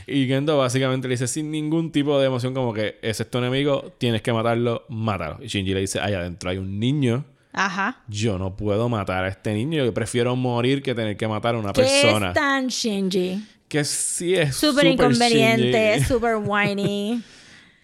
Y 0.06 0.26
Gendo 0.26 0.58
básicamente 0.58 1.08
le 1.08 1.14
dice 1.14 1.26
sin 1.26 1.50
ningún 1.50 1.92
tipo 1.92 2.18
de 2.18 2.26
emoción 2.26 2.52
como 2.52 2.74
que 2.74 2.98
ese 3.00 3.22
es 3.22 3.30
tu 3.30 3.38
enemigo, 3.38 3.92
tienes 3.96 4.20
que 4.20 4.32
matarlo, 4.32 4.84
mátalo. 4.88 5.38
Y 5.42 5.46
Shinji 5.46 5.72
le 5.72 5.80
dice, 5.80 6.00
allá 6.00 6.18
adentro 6.18 6.50
hay 6.50 6.58
un 6.58 6.78
niño 6.78 7.24
Ajá. 7.52 7.96
yo 8.08 8.38
no 8.38 8.54
puedo 8.56 8.88
matar 8.88 9.24
a 9.24 9.28
este 9.28 9.52
niño. 9.54 9.84
Yo 9.84 9.92
prefiero 9.94 10.36
morir 10.36 10.82
que 10.82 10.94
tener 10.94 11.16
que 11.16 11.26
matar 11.26 11.54
a 11.54 11.58
una 11.58 11.72
Que 11.72 11.82
persona. 11.82 12.28
es 12.28 12.34
tan 12.34 12.68
Shinji. 12.68 13.42
Que 13.68 13.84
sí 13.84 14.34
es 14.34 14.56
Súper 14.56 14.86
inconveniente, 14.86 16.04
súper 16.04 16.36
whiny. 16.42 17.22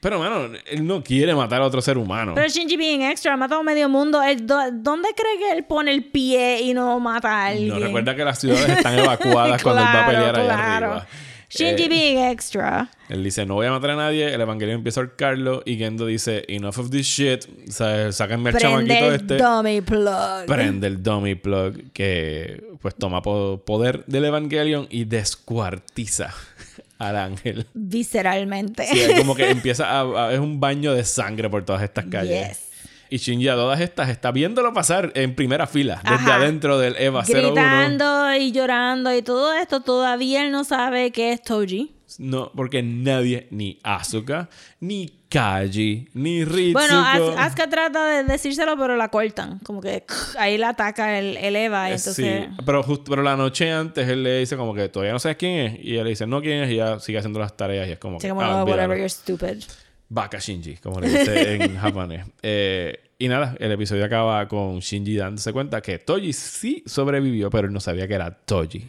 Pero, 0.00 0.18
mano, 0.18 0.50
él 0.66 0.86
no 0.86 1.02
quiere 1.02 1.34
matar 1.34 1.62
a 1.62 1.66
otro 1.66 1.80
ser 1.80 1.96
humano. 1.96 2.32
Pero 2.34 2.46
Shinji 2.46 2.76
being 2.76 3.00
extra, 3.02 3.32
ha 3.32 3.36
matado 3.38 3.62
medio 3.62 3.88
mundo. 3.88 4.20
Do- 4.42 4.70
¿Dónde 4.72 5.08
cree 5.16 5.38
que 5.38 5.52
él 5.58 5.64
pone 5.64 5.92
el 5.92 6.04
pie 6.04 6.60
y 6.60 6.74
no 6.74 7.00
mata 7.00 7.30
a 7.30 7.46
alguien? 7.46 7.68
No 7.68 7.78
recuerda 7.78 8.14
que 8.14 8.22
las 8.24 8.38
ciudades 8.38 8.68
están 8.68 8.98
evacuadas 8.98 9.62
cuando 9.62 9.80
él 9.80 9.88
va 9.88 10.02
a 10.04 10.06
pelear 10.06 10.36
allá 10.36 10.44
claro. 10.54 10.86
arriba. 10.92 11.06
Shinji 11.54 11.84
Eh, 11.84 11.88
being 11.88 12.18
extra. 12.18 12.90
Él 13.08 13.22
dice, 13.22 13.46
no 13.46 13.54
voy 13.54 13.66
a 13.66 13.70
matar 13.70 13.90
a 13.90 13.96
nadie. 13.96 14.32
El 14.34 14.40
evangelio 14.40 14.74
empieza 14.74 15.00
a 15.00 15.04
ahorcarlo. 15.04 15.62
Y 15.64 15.76
Gendo 15.76 16.06
dice, 16.06 16.44
enough 16.48 16.78
of 16.78 16.90
this 16.90 17.06
shit. 17.06 17.44
O 17.68 17.72
sea, 17.72 18.10
sáquenme 18.12 18.50
al 18.50 18.56
Prende 18.56 18.68
chamaquito 18.94 19.08
el 19.08 19.14
este. 19.14 19.36
dummy 19.36 19.80
plug. 19.80 20.46
Prende 20.46 20.86
el 20.86 21.02
dummy 21.02 21.34
plug 21.34 21.92
que 21.92 22.64
pues 22.80 22.94
toma 22.96 23.22
po- 23.22 23.62
poder 23.64 24.04
del 24.06 24.24
Evangelion 24.26 24.86
y 24.90 25.04
descuartiza 25.04 26.34
al 26.98 27.16
ángel. 27.16 27.66
Visceralmente. 27.74 28.86
Sí, 28.86 29.00
es 29.00 29.18
como 29.18 29.34
que 29.34 29.50
empieza 29.50 29.90
a, 29.90 30.28
a- 30.28 30.32
es 30.32 30.38
un 30.40 30.60
baño 30.60 30.92
de 30.94 31.04
sangre 31.04 31.48
por 31.50 31.64
todas 31.64 31.82
estas 31.82 32.06
calles. 32.06 32.48
Yes. 32.48 32.73
Y 33.10 33.18
Shinji 33.18 33.48
a 33.48 33.54
todas 33.54 33.80
estas 33.80 34.08
está 34.08 34.32
viéndolo 34.32 34.72
pasar 34.72 35.12
en 35.14 35.34
primera 35.34 35.66
fila, 35.66 36.00
desde 36.08 36.32
adentro 36.32 36.78
del 36.78 36.96
EVA 36.96 37.22
01. 37.26 37.40
Gritando 37.54 38.34
y 38.34 38.52
llorando 38.52 39.14
y 39.14 39.22
todo 39.22 39.52
esto. 39.52 39.80
Todavía 39.80 40.44
él 40.44 40.50
no 40.52 40.64
sabe 40.64 41.10
qué 41.10 41.32
es 41.32 41.42
Toji. 41.42 41.94
No, 42.18 42.52
porque 42.54 42.80
nadie, 42.82 43.48
ni 43.50 43.80
Asuka, 43.82 44.48
ni 44.78 45.20
Kaji, 45.28 46.10
ni 46.14 46.44
Ritsuko. 46.44 46.78
Bueno, 46.78 47.04
As- 47.04 47.46
Asuka 47.46 47.68
trata 47.68 48.06
de 48.06 48.22
decírselo, 48.24 48.76
pero 48.78 48.94
la 48.96 49.08
cortan. 49.08 49.58
Como 49.64 49.80
que 49.80 50.04
ahí 50.38 50.56
la 50.56 50.68
ataca 50.68 51.18
el, 51.18 51.36
el 51.38 51.56
Eva. 51.56 51.90
Eh, 51.90 51.94
Entonces, 51.94 52.14
Sí, 52.46 52.56
pero, 52.64 52.84
justo, 52.84 53.10
pero 53.10 53.22
la 53.24 53.36
noche 53.36 53.72
antes 53.72 54.08
él 54.08 54.22
le 54.22 54.38
dice 54.38 54.56
como 54.56 54.74
que 54.74 54.88
todavía 54.88 55.12
no 55.12 55.18
sabes 55.18 55.36
quién 55.38 55.58
es. 55.58 55.84
Y 55.84 55.96
él 55.96 56.04
le 56.04 56.10
dice 56.10 56.24
no 56.26 56.40
quién 56.40 56.62
es 56.62 56.70
y 56.70 56.74
ella 56.74 57.00
sigue 57.00 57.18
haciendo 57.18 57.40
las 57.40 57.56
tareas 57.56 57.88
y 57.88 57.92
es 57.92 57.98
como 57.98 58.20
sí, 58.20 58.26
que... 58.26 58.28
como, 58.28 58.42
"Ah, 58.42 58.58
"Oh, 58.58 58.62
olvídalo". 58.62 58.70
whatever, 58.70 58.96
you're 58.98 59.08
stupid. 59.08 59.64
Baka 60.08 60.38
Shinji, 60.38 60.76
como 60.76 61.00
le 61.00 61.08
dice 61.08 61.54
en 61.56 61.76
japonés. 61.78 62.26
Eh, 62.42 62.98
y 63.18 63.28
nada, 63.28 63.56
el 63.58 63.72
episodio 63.72 64.04
acaba 64.04 64.46
con 64.48 64.80
Shinji 64.80 65.16
dándose 65.16 65.52
cuenta 65.52 65.80
que 65.80 65.98
Toji 65.98 66.32
sí 66.32 66.82
sobrevivió, 66.86 67.50
pero 67.50 67.66
él 67.68 67.72
no 67.72 67.80
sabía 67.80 68.06
que 68.06 68.14
era 68.14 68.30
Toji. 68.30 68.86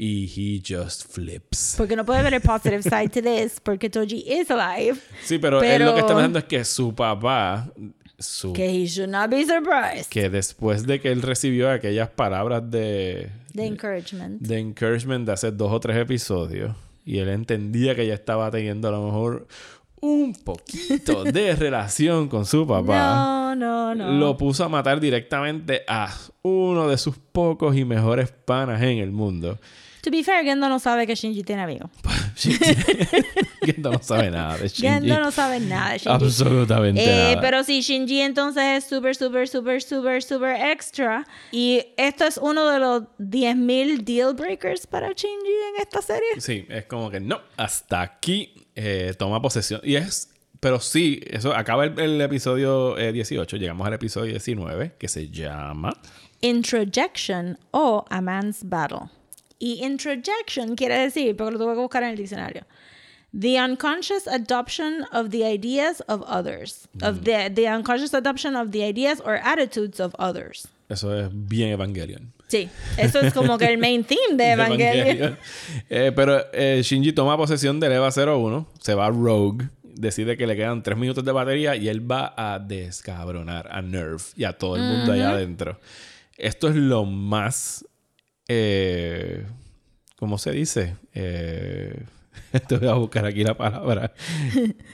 Y 0.00 0.26
he 0.36 0.62
just 0.64 1.12
flips. 1.12 1.74
Porque 1.76 1.96
no 1.96 2.04
puede 2.04 2.22
ver 2.22 2.34
el 2.34 2.40
positive 2.40 2.82
side 2.84 3.08
to 3.08 3.20
this, 3.22 3.58
porque 3.60 3.90
Toji 3.90 4.24
is 4.28 4.50
alive. 4.50 4.98
Sí, 5.24 5.38
pero, 5.38 5.62
él 5.62 5.84
lo 5.84 5.92
que 5.94 6.00
está 6.00 6.08
Pero- 6.08 6.16
pensando 6.18 6.38
es 6.38 6.44
que 6.44 6.64
su 6.64 6.94
papá, 6.94 7.68
su, 8.18 8.52
Que 8.52 8.66
he 8.68 8.86
should 8.86 9.10
not 9.10 9.28
be 9.30 9.44
surprised. 9.44 10.08
que 10.08 10.30
después 10.30 10.86
de 10.86 11.00
que 11.00 11.10
él 11.10 11.20
recibió 11.22 11.70
aquellas 11.70 12.10
palabras 12.10 12.68
de, 12.70 13.28
The 13.54 13.66
encouragement. 13.66 14.40
de 14.40 14.58
encouragement 14.58 15.26
de 15.26 15.32
hace 15.32 15.50
dos 15.50 15.72
o 15.72 15.80
tres 15.80 15.96
episodios, 15.96 16.76
y 17.04 17.18
él 17.18 17.28
entendía 17.30 17.94
que 17.96 18.06
ya 18.06 18.14
estaba 18.14 18.50
teniendo 18.52 18.88
a 18.88 18.90
lo 18.92 19.04
mejor 19.04 19.48
un 20.00 20.32
poquito 20.34 21.24
de 21.24 21.54
relación 21.56 22.28
con 22.28 22.46
su 22.46 22.66
papá. 22.66 23.14
No, 23.14 23.54
no, 23.54 23.94
no. 23.94 24.12
Lo 24.12 24.36
puso 24.36 24.64
a 24.64 24.68
matar 24.68 25.00
directamente 25.00 25.82
a 25.88 26.14
uno 26.42 26.88
de 26.88 26.96
sus 26.98 27.16
pocos 27.18 27.76
y 27.76 27.84
mejores 27.84 28.30
panas 28.30 28.80
en 28.82 28.98
el 28.98 29.10
mundo. 29.10 29.58
To 30.02 30.10
be 30.12 30.22
fair, 30.22 30.44
Gendo 30.44 30.68
no 30.68 30.78
sabe 30.78 31.06
que 31.06 31.14
Shinji 31.16 31.42
tiene 31.42 31.62
amigos. 31.62 31.90
Gendo 33.62 33.90
no 33.92 33.98
sabe 34.02 34.30
nada 34.30 34.56
de 34.56 34.68
Shinji. 34.68 34.82
Gendo 35.06 35.18
no 35.20 35.30
sabe 35.32 35.60
nada 35.60 35.92
de 35.92 35.98
Shinji. 35.98 36.24
Absolutamente 36.24 37.02
Eh, 37.02 37.30
nada. 37.34 37.40
pero 37.40 37.64
sí, 37.64 37.80
Shinji 37.80 38.20
entonces 38.20 38.62
es 38.78 38.84
súper, 38.88 39.16
súper, 39.16 39.48
súper, 39.48 39.82
súper, 39.82 40.22
súper 40.22 40.70
extra. 40.70 41.26
Y 41.50 41.82
esto 41.96 42.24
es 42.24 42.38
uno 42.38 42.68
de 42.68 42.78
los 42.78 43.02
10.000 43.18 44.04
deal 44.04 44.34
breakers 44.34 44.86
para 44.86 45.08
Shinji 45.08 45.50
en 45.74 45.82
esta 45.82 46.00
serie. 46.00 46.40
Sí, 46.40 46.64
es 46.68 46.84
como 46.86 47.10
que 47.10 47.20
no, 47.20 47.40
hasta 47.56 48.00
aquí 48.00 48.57
eh, 48.80 49.14
toma 49.18 49.42
posesión. 49.42 49.80
Y 49.82 49.96
es, 49.96 50.30
pero 50.60 50.78
sí, 50.78 51.20
eso 51.26 51.52
acaba 51.52 51.84
el, 51.84 51.98
el 51.98 52.20
episodio 52.20 52.96
eh, 52.96 53.12
18, 53.12 53.56
llegamos 53.56 53.86
al 53.86 53.94
episodio 53.94 54.30
19, 54.30 54.94
que 54.98 55.08
se 55.08 55.28
llama... 55.28 55.92
Introjection 56.40 57.58
o 57.72 58.04
A 58.08 58.20
Man's 58.20 58.60
Battle. 58.62 59.10
Y 59.58 59.84
introjection 59.84 60.76
quiere 60.76 60.96
decir, 60.96 61.36
porque 61.36 61.52
lo 61.52 61.58
tuve 61.58 61.74
que 61.74 61.80
buscar 61.80 62.04
en 62.04 62.10
el 62.10 62.16
diccionario. 62.16 62.62
The 63.32 63.60
unconscious 63.60 64.28
adoption 64.28 65.04
of 65.12 65.30
the 65.30 65.44
ideas 65.44 66.00
of 66.06 66.22
others. 66.28 66.88
Of 67.02 67.24
the, 67.24 67.50
the 67.50 67.66
unconscious 67.66 68.14
adoption 68.14 68.54
of 68.54 68.70
the 68.70 68.84
ideas 68.84 69.20
or 69.20 69.40
attitudes 69.42 69.98
of 69.98 70.14
others. 70.20 70.68
Eso 70.88 71.12
es 71.12 71.28
bien 71.32 71.70
Evangelion. 71.70 72.32
Sí, 72.48 72.68
eso 72.96 73.20
es 73.20 73.34
como 73.34 73.58
que 73.58 73.66
el 73.66 73.78
main 73.78 74.04
theme 74.04 74.36
de 74.36 74.50
Evangelion. 74.52 75.38
Eh, 75.90 76.12
pero 76.16 76.46
eh, 76.52 76.80
Shinji 76.82 77.12
toma 77.12 77.36
posesión 77.36 77.78
del 77.78 77.92
EVA 77.92 78.08
01, 78.08 78.66
se 78.80 78.94
va 78.94 79.06
a 79.06 79.10
Rogue, 79.10 79.68
decide 79.82 80.36
que 80.36 80.46
le 80.46 80.56
quedan 80.56 80.82
tres 80.82 80.96
minutos 80.96 81.24
de 81.24 81.32
batería 81.32 81.76
y 81.76 81.88
él 81.88 82.10
va 82.10 82.32
a 82.36 82.58
descabronar 82.58 83.68
a 83.70 83.82
Nerve 83.82 84.22
y 84.36 84.44
a 84.44 84.54
todo 84.54 84.76
el 84.76 84.82
mundo 84.82 85.12
allá 85.12 85.30
adentro. 85.30 85.78
Esto 86.36 86.68
es 86.68 86.76
lo 86.76 87.04
más... 87.04 87.84
Eh, 88.46 89.44
¿Cómo 90.16 90.38
se 90.38 90.52
dice? 90.52 90.96
Eh, 91.14 92.02
te 92.68 92.78
voy 92.78 92.88
a 92.88 92.94
buscar 92.94 93.26
aquí 93.26 93.44
la 93.44 93.56
palabra. 93.56 94.12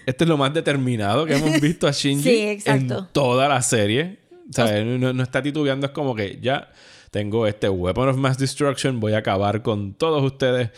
Esto 0.06 0.24
es 0.24 0.28
lo 0.28 0.36
más 0.36 0.52
determinado 0.52 1.24
que 1.24 1.36
hemos 1.36 1.60
visto 1.60 1.86
a 1.86 1.90
Shinji 1.92 2.22
Sí, 2.22 2.62
en 2.64 2.88
toda 3.12 3.48
la 3.48 3.62
serie. 3.62 4.18
O 4.50 4.52
sea, 4.52 4.82
no, 4.82 5.12
no 5.12 5.22
está 5.22 5.42
titubeando, 5.42 5.86
es 5.86 5.92
como 5.92 6.14
que 6.14 6.38
ya 6.42 6.70
tengo 7.14 7.46
este 7.46 7.68
Weapon 7.68 8.08
of 8.08 8.16
Mass 8.16 8.36
Destruction, 8.38 8.98
voy 8.98 9.12
a 9.12 9.18
acabar 9.18 9.62
con 9.62 9.94
todos 9.94 10.20
ustedes. 10.24 10.70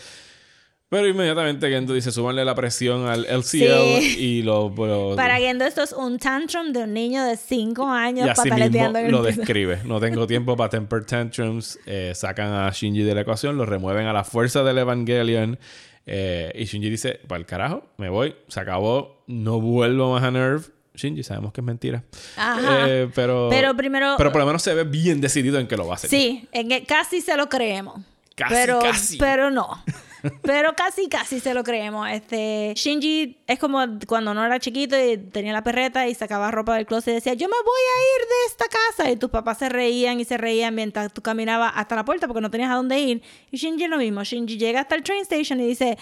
Pero 0.89 1.07
inmediatamente 1.07 1.67
Gendo 1.67 1.93
dice, 1.95 2.11
súbanle 2.11 2.45
la 2.45 2.53
presión 2.53 3.07
al 3.07 3.25
LCL 3.25 3.99
Sí. 3.99 4.15
y 4.19 4.41
lo... 4.43 4.69
lo- 4.77 5.15
Para 5.15 5.37
Gendo 5.37 5.65
esto 5.65 5.81
es 5.81 5.91
un 5.93 6.19
tantrum 6.19 6.71
de 6.71 6.83
un 6.83 6.93
niño 6.93 7.25
de 7.25 7.35
5 7.37 7.85
años 7.87 8.27
y 8.27 8.29
así 8.29 8.49
mismo 8.51 8.93
lo 9.09 9.23
describe. 9.23 9.79
No 9.85 9.99
tengo 9.99 10.27
tiempo 10.27 10.55
para 10.55 10.69
temper 10.69 11.03
tantrums. 11.05 11.77
Eh, 11.87 12.13
sacan 12.15 12.53
a 12.53 12.69
Shinji 12.71 13.01
de 13.01 13.15
la 13.15 13.21
ecuación, 13.21 13.57
lo 13.57 13.65
remueven 13.65 14.05
a 14.05 14.13
la 14.13 14.23
fuerza 14.23 14.63
del 14.63 14.77
Evangelion. 14.77 15.57
eh, 16.05 16.53
y 16.55 16.65
Shinji 16.65 16.89
dice, 16.91 17.19
para 17.27 17.39
el 17.39 17.45
carajo, 17.47 17.83
me 17.97 18.07
voy, 18.09 18.35
se 18.47 18.59
acabó, 18.61 19.23
no 19.27 19.59
vuelvo 19.59 20.13
más 20.13 20.23
a 20.23 20.31
Nerve. 20.31 20.63
Shinji, 20.97 21.23
sabemos 21.23 21.53
que 21.53 21.61
es 21.61 21.65
mentira. 21.65 22.03
Ajá. 22.35 22.87
Eh, 22.89 23.09
pero, 23.15 23.47
Pero 23.49 23.75
primero- 23.75 24.15
Pero 24.17 24.31
por 24.31 24.41
lo 24.41 24.47
menos 24.47 24.61
se 24.63 24.73
ve 24.73 24.83
bien 24.83 25.21
decidido 25.21 25.59
en 25.59 25.67
que 25.67 25.77
lo 25.77 25.85
va 25.87 25.93
a 25.93 25.95
hacer. 25.95 26.09
Sí, 26.09 26.47
en 26.51 26.67
que 26.69 26.83
casi 26.85 27.21
se 27.21 27.37
lo 27.37 27.47
creemos. 27.49 28.01
Casi, 28.35 28.53
pero, 28.53 28.79
casi. 28.79 29.17
Pero 29.17 29.49
no. 29.49 29.83
Pero 30.41 30.73
casi, 30.75 31.07
casi 31.09 31.39
se 31.39 31.53
lo 31.53 31.63
creemos. 31.63 32.09
Este, 32.09 32.73
Shinji 32.75 33.37
es 33.47 33.59
como 33.59 33.79
cuando 34.07 34.33
no 34.33 34.43
era 34.43 34.59
chiquito 34.59 34.95
y 34.99 35.15
tenía 35.17 35.53
la 35.53 35.63
perreta 35.63 36.07
y 36.07 36.15
sacaba 36.15 36.49
ropa 36.51 36.75
del 36.75 36.85
closet 36.87 37.11
y 37.11 37.15
decía, 37.15 37.33
yo 37.35 37.47
me 37.47 37.55
voy 37.63 37.81
a 37.81 37.97
ir 38.21 38.27
de 38.27 38.35
esta 38.47 38.65
casa. 38.67 39.11
Y 39.11 39.15
tus 39.17 39.29
papás 39.29 39.59
se 39.59 39.69
reían 39.69 40.19
y 40.19 40.25
se 40.25 40.37
reían 40.37 40.73
mientras 40.75 41.13
tú 41.13 41.21
caminabas 41.21 41.71
hasta 41.75 41.95
la 41.95 42.03
puerta 42.03 42.27
porque 42.27 42.41
no 42.41 42.49
tenías 42.51 42.71
a 42.71 42.75
dónde 42.75 42.99
ir. 42.99 43.21
Y 43.51 43.57
Shinji 43.57 43.83
es 43.85 43.89
lo 43.89 43.97
mismo. 43.97 44.23
Shinji 44.23 44.57
llega 44.57 44.81
hasta 44.81 44.95
el 44.95 45.03
train 45.03 45.21
station 45.21 45.59
y 45.61 45.67
dice, 45.67 45.97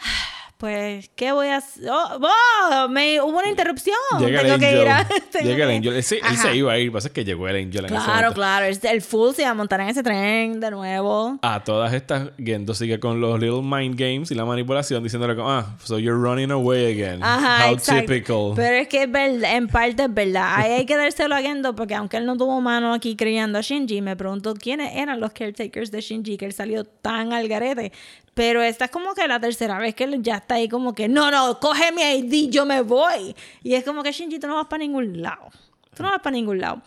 "Ah, 0.00 0.33
pues, 0.64 1.10
¿qué 1.14 1.30
voy 1.32 1.48
a 1.48 1.58
hacer? 1.58 1.90
Oh, 1.90 2.18
oh, 2.22 2.88
me, 2.88 3.20
hubo 3.20 3.36
una 3.38 3.50
interrupción. 3.50 3.94
Llega 4.18 4.40
el 4.40 4.46
Tengo 4.46 4.58
que 4.58 4.80
ir 4.80 4.88
a... 4.88 5.06
Llega 5.42 5.64
el 5.66 5.70
Angel. 5.72 5.92
Él 5.92 5.96
él 5.98 6.02
se 6.38 6.56
iba 6.56 6.72
a 6.72 6.78
ir. 6.78 6.90
Pasa 6.90 7.10
que 7.12 7.22
llegó 7.22 7.46
el 7.48 7.56
Angel 7.56 7.84
en 7.84 7.90
Claro, 7.90 8.06
momento. 8.06 8.32
claro. 8.32 8.66
El 8.84 9.02
full 9.02 9.34
se 9.34 9.42
iba 9.42 9.50
a 9.50 9.54
montar 9.54 9.82
en 9.82 9.90
ese 9.90 10.02
tren 10.02 10.60
de 10.60 10.70
nuevo. 10.70 11.38
A 11.42 11.62
todas 11.62 11.92
estas, 11.92 12.30
Gendo 12.38 12.72
sigue 12.72 12.98
con 12.98 13.20
los 13.20 13.38
little 13.38 13.60
mind 13.60 13.94
games 14.00 14.30
y 14.30 14.34
la 14.34 14.46
manipulación, 14.46 15.02
diciéndole 15.02 15.36
como, 15.36 15.50
ah, 15.50 15.76
so 15.84 15.98
you're 15.98 16.18
running 16.18 16.50
away 16.50 16.86
again. 16.98 17.22
Ajá, 17.22 17.68
How 17.68 17.74
exacto. 17.74 18.00
typical. 18.00 18.52
Pero 18.56 18.76
es 18.76 18.88
que 18.88 19.02
es 19.02 19.12
verdad, 19.12 19.56
en 19.56 19.68
parte 19.68 20.04
es 20.04 20.14
verdad. 20.14 20.54
Ahí 20.56 20.72
hay 20.72 20.86
que 20.86 20.96
dárselo 20.96 21.34
a 21.34 21.42
Gendo 21.42 21.74
porque 21.74 21.94
aunque 21.94 22.16
él 22.16 22.24
no 22.24 22.38
tuvo 22.38 22.58
mano 22.62 22.94
aquí 22.94 23.16
criando 23.16 23.58
a 23.58 23.60
Shinji, 23.60 24.00
me 24.00 24.16
pregunto 24.16 24.54
quiénes 24.54 24.94
eran 24.94 25.20
los 25.20 25.32
caretakers 25.32 25.90
de 25.90 26.00
Shinji 26.00 26.38
que 26.38 26.46
él 26.46 26.54
salió 26.54 26.84
tan 26.84 27.34
al 27.34 27.48
garete. 27.48 27.92
Pero 28.34 28.62
esta 28.62 28.86
es 28.86 28.90
como 28.90 29.14
que 29.14 29.26
la 29.28 29.40
tercera 29.40 29.78
vez 29.78 29.94
que 29.94 30.04
él 30.04 30.22
ya 30.22 30.36
está 30.36 30.56
ahí 30.56 30.68
como 30.68 30.92
que, 30.92 31.08
no, 31.08 31.30
no, 31.30 31.58
coge 31.60 31.92
mi 31.92 32.02
ID, 32.02 32.50
yo 32.50 32.66
me 32.66 32.82
voy. 32.82 33.34
Y 33.62 33.74
es 33.74 33.84
como 33.84 34.02
que 34.02 34.12
Shinji, 34.12 34.38
tú 34.38 34.48
no 34.48 34.56
vas 34.56 34.66
para 34.66 34.82
ningún 34.82 35.22
lado. 35.22 35.50
Tú 35.94 36.02
no 36.02 36.10
vas 36.10 36.20
para 36.20 36.34
ningún 36.34 36.58
lado. 36.58 36.82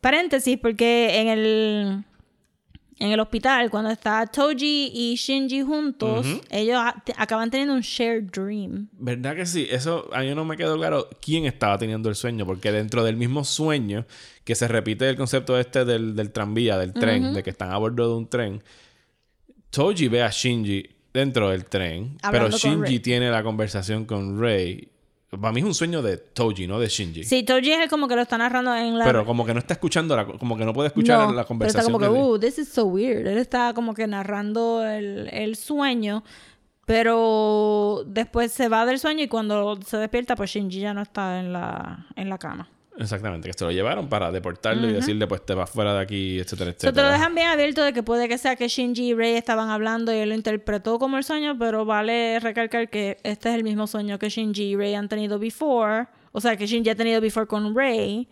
Paréntesis, 0.00 0.58
porque 0.58 1.20
en 1.20 1.28
el 1.28 2.04
en 3.02 3.10
el 3.10 3.18
hospital, 3.18 3.68
cuando 3.68 3.90
está 3.90 4.24
Toji 4.26 4.92
y 4.94 5.16
Shinji 5.16 5.62
juntos, 5.62 6.24
ellos 6.50 6.80
acaban 7.16 7.50
teniendo 7.50 7.74
un 7.74 7.80
shared 7.80 8.30
dream. 8.30 8.88
¿Verdad 8.92 9.34
que 9.34 9.44
sí? 9.44 9.66
Eso 9.68 10.08
a 10.12 10.20
mí 10.20 10.32
no 10.36 10.44
me 10.44 10.56
quedó 10.56 10.76
claro 10.78 11.08
quién 11.20 11.44
estaba 11.46 11.78
teniendo 11.78 12.08
el 12.08 12.14
sueño, 12.14 12.46
porque 12.46 12.70
dentro 12.70 13.02
del 13.02 13.16
mismo 13.16 13.42
sueño, 13.42 14.06
que 14.44 14.54
se 14.54 14.68
repite 14.68 15.08
el 15.08 15.16
concepto 15.16 15.58
este 15.58 15.84
del, 15.84 16.14
del 16.14 16.30
tranvía, 16.30 16.78
del 16.78 16.92
tren, 16.92 17.34
de 17.34 17.42
que 17.42 17.50
están 17.50 17.72
a 17.72 17.78
bordo 17.78 18.08
de 18.08 18.14
un 18.14 18.28
tren, 18.28 18.62
Toji 19.70 20.06
ve 20.06 20.22
a 20.22 20.30
Shinji 20.30 20.88
dentro 21.12 21.50
del 21.50 21.64
tren, 21.66 22.16
Hablando 22.22 22.56
pero 22.56 22.58
Shinji 22.58 23.00
tiene 23.00 23.30
la 23.30 23.42
conversación 23.42 24.04
con 24.04 24.40
Rey. 24.40 24.88
Para 25.30 25.50
mí 25.52 25.60
es 25.60 25.66
un 25.66 25.74
sueño 25.74 26.02
de 26.02 26.18
Toji, 26.18 26.66
no 26.66 26.78
de 26.78 26.88
Shinji. 26.88 27.24
Sí, 27.24 27.42
Toji 27.42 27.72
es 27.72 27.80
el 27.80 27.88
como 27.88 28.06
que 28.06 28.14
lo 28.16 28.22
está 28.22 28.36
narrando 28.36 28.74
en 28.76 28.98
la... 28.98 29.04
Pero 29.06 29.24
como 29.24 29.46
que 29.46 29.54
no 29.54 29.60
está 29.60 29.74
escuchando, 29.74 30.14
la, 30.14 30.26
como 30.26 30.58
que 30.58 30.64
no 30.66 30.74
puede 30.74 30.88
escuchar 30.88 31.20
No, 31.20 31.26
la 31.32 31.32
Pero 31.36 31.46
conversación. 31.46 31.80
está 31.80 31.92
como 31.92 31.98
que, 31.98 32.20
uh, 32.20 32.38
this 32.38 32.58
is 32.58 32.68
so 32.68 32.84
weird. 32.84 33.26
Él 33.26 33.38
está 33.38 33.72
como 33.74 33.94
que 33.94 34.06
narrando 34.06 34.86
el, 34.86 35.30
el 35.32 35.56
sueño, 35.56 36.22
pero 36.84 38.04
después 38.06 38.52
se 38.52 38.68
va 38.68 38.84
del 38.84 38.98
sueño 38.98 39.24
y 39.24 39.28
cuando 39.28 39.78
se 39.86 39.96
despierta, 39.96 40.36
pues 40.36 40.50
Shinji 40.50 40.80
ya 40.80 40.92
no 40.92 41.00
está 41.02 41.40
en 41.40 41.52
la, 41.52 42.06
en 42.16 42.28
la 42.28 42.36
cama. 42.36 42.68
Exactamente, 42.98 43.48
que 43.48 43.54
se 43.56 43.64
lo 43.64 43.72
llevaron 43.72 44.08
para 44.08 44.30
deportarlo 44.30 44.86
y 44.88 44.92
decirle, 44.92 45.26
pues 45.26 45.44
te 45.46 45.54
vas 45.54 45.70
fuera 45.70 45.94
de 45.94 46.00
aquí, 46.00 46.38
etcétera, 46.38 46.70
O 46.70 46.72
sea, 46.72 46.78
te 46.78 46.86
etcétera. 46.88 47.06
lo 47.08 47.12
dejan 47.14 47.34
bien 47.34 47.46
abierto 47.48 47.82
de 47.82 47.92
que 47.94 48.02
puede 48.02 48.28
que 48.28 48.36
sea 48.36 48.54
que 48.56 48.68
Shinji 48.68 49.10
y 49.10 49.14
Rei 49.14 49.34
estaban 49.36 49.70
hablando 49.70 50.12
y 50.14 50.18
él 50.18 50.28
lo 50.28 50.34
interpretó 50.34 50.98
como 50.98 51.16
el 51.16 51.24
sueño, 51.24 51.56
pero 51.58 51.84
vale 51.86 52.38
recalcar 52.40 52.90
que 52.90 53.16
este 53.22 53.48
es 53.48 53.54
el 53.54 53.64
mismo 53.64 53.86
sueño 53.86 54.18
que 54.18 54.28
Shinji 54.28 54.62
y 54.72 54.76
Rei 54.76 54.94
han 54.94 55.08
tenido 55.08 55.38
before. 55.38 56.06
O 56.32 56.40
sea, 56.40 56.56
que 56.56 56.66
Shinji 56.66 56.90
ha 56.90 56.94
tenido 56.94 57.20
before 57.20 57.46
con 57.46 57.74
Rei. 57.74 58.28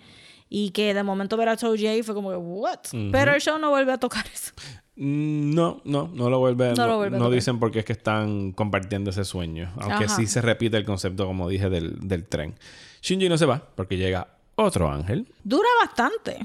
Y 0.52 0.70
que 0.70 0.92
de 0.94 1.02
momento 1.04 1.36
ver 1.36 1.48
a 1.48 1.56
Toji 1.56 1.86
ahí 1.86 2.02
fue 2.02 2.12
como 2.12 2.30
que, 2.30 2.36
what? 2.36 2.80
Pero 3.12 3.32
el 3.34 3.40
show 3.40 3.56
no 3.58 3.70
vuelve 3.70 3.92
a 3.92 3.98
tocar 3.98 4.24
eso. 4.26 4.50
Mm, 4.96 5.54
No, 5.54 5.80
no, 5.84 6.10
no 6.12 6.28
lo 6.28 6.40
vuelve, 6.40 6.70
No 6.70 6.74
no, 6.74 6.86
lo 6.88 6.96
vuelve 6.96 7.18
no 7.18 7.30
dicen 7.30 7.60
porque 7.60 7.78
es 7.78 7.84
que 7.84 7.92
están 7.92 8.50
compartiendo 8.50 9.10
ese 9.10 9.24
sueño. 9.24 9.72
Aunque 9.78 10.06
Ajá. 10.06 10.16
sí 10.16 10.26
se 10.26 10.42
repite 10.42 10.76
el 10.76 10.84
concepto, 10.84 11.24
como 11.24 11.48
dije, 11.48 11.70
del, 11.70 11.96
del 12.06 12.26
tren. 12.26 12.56
Shinji 13.00 13.28
no 13.28 13.38
se 13.38 13.46
va 13.46 13.62
porque 13.76 13.96
llega 13.96 14.26
otro 14.56 14.90
ángel. 14.90 15.26
Dura 15.44 15.68
bastante. 15.84 16.38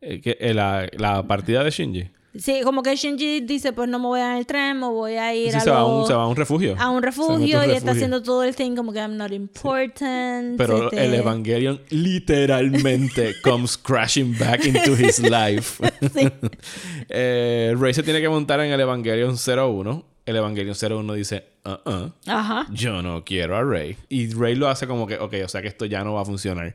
eh, 0.00 0.20
que, 0.20 0.36
eh, 0.40 0.52
la, 0.54 0.88
la 0.98 1.22
partida 1.26 1.62
de 1.64 1.70
Shinji. 1.70 2.10
Sí, 2.36 2.62
como 2.64 2.82
que 2.82 2.96
Shinji 2.96 3.42
dice, 3.42 3.72
pues 3.72 3.88
no 3.88 4.00
me 4.00 4.06
voy 4.06 4.20
en 4.20 4.32
el 4.32 4.44
tren, 4.44 4.80
me 4.80 4.88
voy 4.88 5.12
a 5.14 5.32
ir 5.32 5.52
Sí, 5.52 5.56
a, 5.56 5.60
se, 5.60 5.70
va 5.70 5.78
a 5.78 5.84
un, 5.86 6.04
se 6.04 6.14
va 6.14 6.24
a 6.24 6.26
un 6.26 6.34
refugio. 6.34 6.74
a 6.76 6.90
un 6.90 7.00
refugio 7.00 7.60
a 7.60 7.66
y 7.68 7.70
está 7.70 7.92
haciendo 7.92 8.20
todo 8.24 8.42
el 8.42 8.56
thing 8.56 8.74
como 8.74 8.92
que 8.92 8.98
I'm 8.98 9.16
not 9.16 9.30
important. 9.30 10.58
Pero 10.58 10.86
este- 10.86 11.04
el 11.04 11.14
Evangelion 11.14 11.80
literalmente 11.90 13.34
comes 13.42 13.76
crashing 13.78 14.36
back 14.38 14.64
into 14.66 14.92
his 14.96 15.20
life. 15.20 15.82
Sí. 16.12 16.28
eh, 17.08 17.74
Rey 17.78 17.94
se 17.94 18.02
tiene 18.02 18.20
que 18.20 18.28
montar 18.28 18.60
en 18.60 18.72
el 18.72 18.80
Evangelion 18.80 19.36
01. 19.36 20.04
El 20.26 20.36
Evangelion 20.36 20.74
01 20.74 21.12
dice, 21.14 21.44
uh-uh, 21.64 22.10
Ajá. 22.26 22.66
yo 22.72 23.00
no 23.02 23.24
quiero 23.24 23.56
a 23.56 23.62
Rey. 23.62 23.96
Y 24.08 24.32
Rey 24.34 24.54
lo 24.54 24.68
hace 24.68 24.86
como 24.86 25.06
que, 25.06 25.18
ok, 25.18 25.34
o 25.44 25.48
sea 25.48 25.60
que 25.62 25.68
esto 25.68 25.84
ya 25.84 26.02
no 26.02 26.14
va 26.14 26.22
a 26.22 26.24
funcionar. 26.24 26.74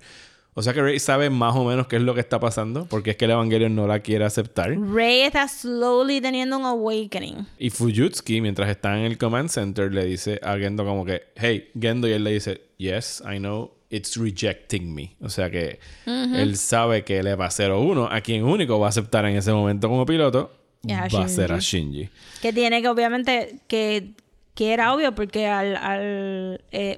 O 0.53 0.61
sea 0.61 0.73
que 0.73 0.81
Rey 0.81 0.99
sabe 0.99 1.29
más 1.29 1.55
o 1.55 1.63
menos 1.63 1.87
qué 1.87 1.97
es 1.97 2.01
lo 2.01 2.13
que 2.13 2.19
está 2.19 2.39
pasando, 2.39 2.85
porque 2.85 3.11
es 3.11 3.17
que 3.17 3.25
el 3.25 3.31
Evangelion 3.31 3.75
no 3.75 3.87
la 3.87 3.99
quiere 3.99 4.25
aceptar. 4.25 4.77
Rey 4.77 5.21
está 5.21 5.47
slowly 5.47 6.19
teniendo 6.19 6.57
un 6.57 6.65
awakening. 6.65 7.47
Y 7.57 7.69
Fujutsuki, 7.69 8.41
mientras 8.41 8.69
está 8.69 8.97
en 8.97 9.05
el 9.05 9.17
Command 9.17 9.49
Center, 9.49 9.93
le 9.93 10.05
dice 10.05 10.39
a 10.43 10.57
Gendo 10.57 10.83
como 10.83 11.05
que, 11.05 11.23
hey, 11.35 11.69
Gendo, 11.79 12.07
y 12.07 12.11
él 12.11 12.23
le 12.23 12.31
dice, 12.31 12.61
yes, 12.77 13.23
I 13.25 13.37
know, 13.37 13.71
it's 13.89 14.17
rejecting 14.17 14.93
me. 14.93 15.15
O 15.21 15.29
sea 15.29 15.49
que 15.49 15.79
él 16.05 16.57
sabe 16.57 17.03
que 17.03 17.19
el 17.19 17.27
EVA 17.27 17.49
01, 17.49 18.09
a 18.11 18.21
quien 18.21 18.43
único 18.43 18.79
va 18.79 18.87
a 18.87 18.89
aceptar 18.89 19.25
en 19.25 19.37
ese 19.37 19.51
momento 19.51 19.87
como 19.87 20.05
piloto, 20.05 20.51
a 20.89 21.07
va 21.07 21.25
a 21.25 21.27
ser 21.27 21.51
a 21.51 21.59
Shinji. 21.59 22.09
Que 22.41 22.53
tiene 22.53 22.81
que, 22.81 22.87
obviamente, 22.87 23.59
que, 23.67 24.13
que 24.55 24.73
era 24.73 24.93
obvio 24.93 25.13
porque 25.15 25.47
al... 25.47 25.75
al 25.77 26.63
eh, 26.71 26.97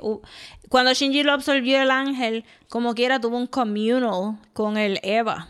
cuando 0.70 0.94
Shinji 0.94 1.24
lo 1.24 1.34
absorbió 1.34 1.82
el 1.82 1.92
ángel, 1.92 2.46
como 2.70 2.94
quiera 2.96 3.20
tuvo 3.20 3.38
un 3.38 3.48
communal 3.48 4.38
con 4.54 4.78
el 4.78 5.00
Eva. 5.04 5.48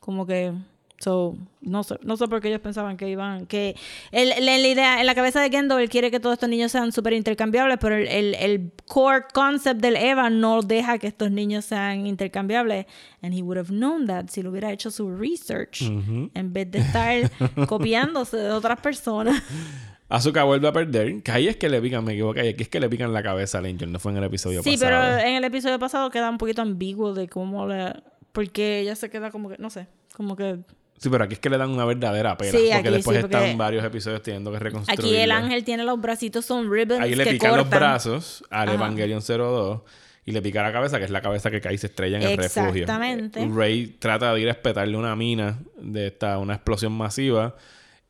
Como 0.00 0.26
que... 0.26 0.52
So, 0.98 1.36
no 1.60 1.82
sé, 1.82 1.96
no 2.02 2.16
sé 2.16 2.28
por 2.28 2.40
qué 2.40 2.46
ellos 2.46 2.60
pensaban 2.60 2.96
que 2.96 3.08
iban, 3.10 3.46
que 3.46 3.74
el, 4.12 4.30
el- 4.30 4.46
la 4.46 4.56
idea, 4.68 5.00
en 5.00 5.06
la 5.06 5.16
cabeza 5.16 5.40
de 5.40 5.50
Gendo, 5.50 5.80
él 5.80 5.88
quiere 5.88 6.12
que 6.12 6.20
todos 6.20 6.34
estos 6.34 6.48
niños 6.48 6.70
sean 6.70 6.92
súper 6.92 7.12
intercambiables, 7.14 7.78
pero 7.80 7.96
el, 7.96 8.06
el, 8.06 8.34
el 8.36 8.70
core 8.86 9.24
concept 9.34 9.80
del 9.80 9.96
Eva 9.96 10.30
no 10.30 10.62
deja 10.62 10.98
que 10.98 11.08
estos 11.08 11.32
niños 11.32 11.64
sean 11.64 12.06
intercambiables. 12.06 12.86
And 13.20 13.34
he 13.34 13.42
would 13.42 13.58
have 13.58 13.72
known 13.72 14.06
that 14.06 14.28
si 14.28 14.42
lo 14.42 14.50
hubiera 14.50 14.70
hecho 14.70 14.92
su 14.92 15.10
research, 15.12 15.82
en 15.82 16.52
vez 16.52 16.70
de 16.70 16.78
estar 16.78 17.30
copiándose 17.66 18.36
de 18.36 18.52
otras 18.52 18.80
personas. 18.80 19.42
Asuka 20.16 20.44
vuelve 20.44 20.68
a 20.68 20.72
perder, 20.72 21.22
que 21.22 21.32
ahí 21.32 21.48
es 21.48 21.56
que 21.56 21.68
le 21.68 21.80
pican, 21.80 22.04
me 22.04 22.12
equivoqué, 22.12 22.50
aquí 22.50 22.62
es 22.64 22.68
que 22.68 22.80
le 22.80 22.88
pican 22.88 23.12
la 23.12 23.22
cabeza 23.22 23.58
al 23.58 23.66
Angel, 23.66 23.90
no 23.90 23.98
fue 23.98 24.12
en 24.12 24.18
el 24.18 24.24
episodio 24.24 24.62
Sí, 24.62 24.72
pasado. 24.72 24.90
pero 25.16 25.28
en 25.28 25.36
el 25.36 25.44
episodio 25.44 25.78
pasado 25.78 26.10
queda 26.10 26.28
un 26.28 26.38
poquito 26.38 26.60
ambiguo 26.60 27.14
de 27.14 27.28
cómo 27.28 27.66
le... 27.66 27.94
Porque 28.32 28.80
ella 28.80 28.94
se 28.94 29.08
queda 29.10 29.30
como 29.30 29.48
que, 29.48 29.56
no 29.58 29.70
sé, 29.70 29.86
como 30.14 30.36
que... 30.36 30.58
Sí, 30.98 31.08
pero 31.08 31.24
aquí 31.24 31.34
es 31.34 31.40
que 31.40 31.48
le 31.50 31.56
dan 31.58 31.70
una 31.70 31.84
verdadera 31.84 32.36
pena, 32.36 32.50
Sí, 32.52 32.58
porque 32.58 32.74
aquí 32.74 32.88
después 32.90 33.16
sí, 33.16 33.22
porque 33.22 33.36
están 33.36 33.58
varios 33.58 33.84
episodios 33.84 34.22
teniendo 34.22 34.52
que 34.52 34.58
reconstruir. 34.58 35.00
Aquí 35.00 35.16
el 35.16 35.30
ángel 35.32 35.64
tiene 35.64 35.82
los 35.84 36.00
bracitos, 36.00 36.44
son 36.44 36.70
ribbons 36.70 37.00
Ahí 37.00 37.14
le 37.14 37.24
que 37.24 37.30
pican 37.30 37.56
los 37.56 37.68
brazos 37.68 38.44
al 38.50 38.68
Ajá. 38.68 38.74
Evangelion 38.74 39.20
02 39.20 39.80
y 40.24 40.32
le 40.32 40.42
pica 40.42 40.62
la 40.62 40.72
cabeza, 40.72 40.98
que 40.98 41.04
es 41.04 41.10
la 41.10 41.20
cabeza 41.20 41.50
que 41.50 41.60
cae 41.60 41.74
y 41.74 41.78
se 41.78 41.88
estrella 41.88 42.18
en 42.18 42.22
el 42.22 42.36
refugio. 42.36 42.82
Exactamente. 42.82 43.48
Rey 43.52 43.96
trata 43.98 44.32
de 44.32 44.40
ir 44.42 44.48
a 44.48 44.52
espetarle 44.52 44.96
una 44.96 45.16
mina 45.16 45.58
de 45.80 46.08
esta, 46.08 46.38
una 46.38 46.54
explosión 46.54 46.92
masiva. 46.92 47.56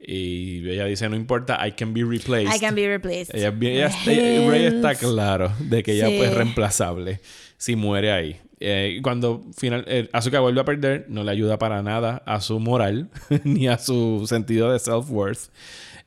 Y 0.05 0.68
ella 0.68 0.84
dice, 0.86 1.09
no 1.09 1.14
importa, 1.16 1.64
I 1.66 1.72
can 1.72 1.94
be 1.94 2.03
replaced. 2.05 2.55
I 2.55 2.59
can 2.59 2.74
be 2.74 2.86
replaced. 2.88 3.34
Ella, 3.34 3.55
ella 3.61 3.86
está- 3.86 4.92
está 4.92 4.94
claro 4.96 5.53
de 5.61 5.82
que 5.82 5.92
ella 5.92 6.09
Sí. 6.09 6.16
pues 6.18 6.30
es 6.30 6.36
reemplazable 6.36 7.20
si 7.57 7.76
muere 7.76 8.11
ahí. 8.11 8.36
Eh, 8.64 9.00
cuando 9.03 9.44
final, 9.57 9.84
eh, 9.88 10.09
Asuka 10.12 10.40
vuelve 10.40 10.61
a 10.61 10.64
perder, 10.64 11.07
no 11.09 11.24
le 11.24 11.30
ayuda 11.30 11.59
para 11.59 11.82
nada 11.82 12.22
a 12.26 12.40
su 12.40 12.59
moral 12.61 13.11
ni 13.44 13.68
a 13.68 13.78
su 13.78 14.24
sentido 14.28 14.72
de 14.72 14.78
self-worth. 14.78 15.50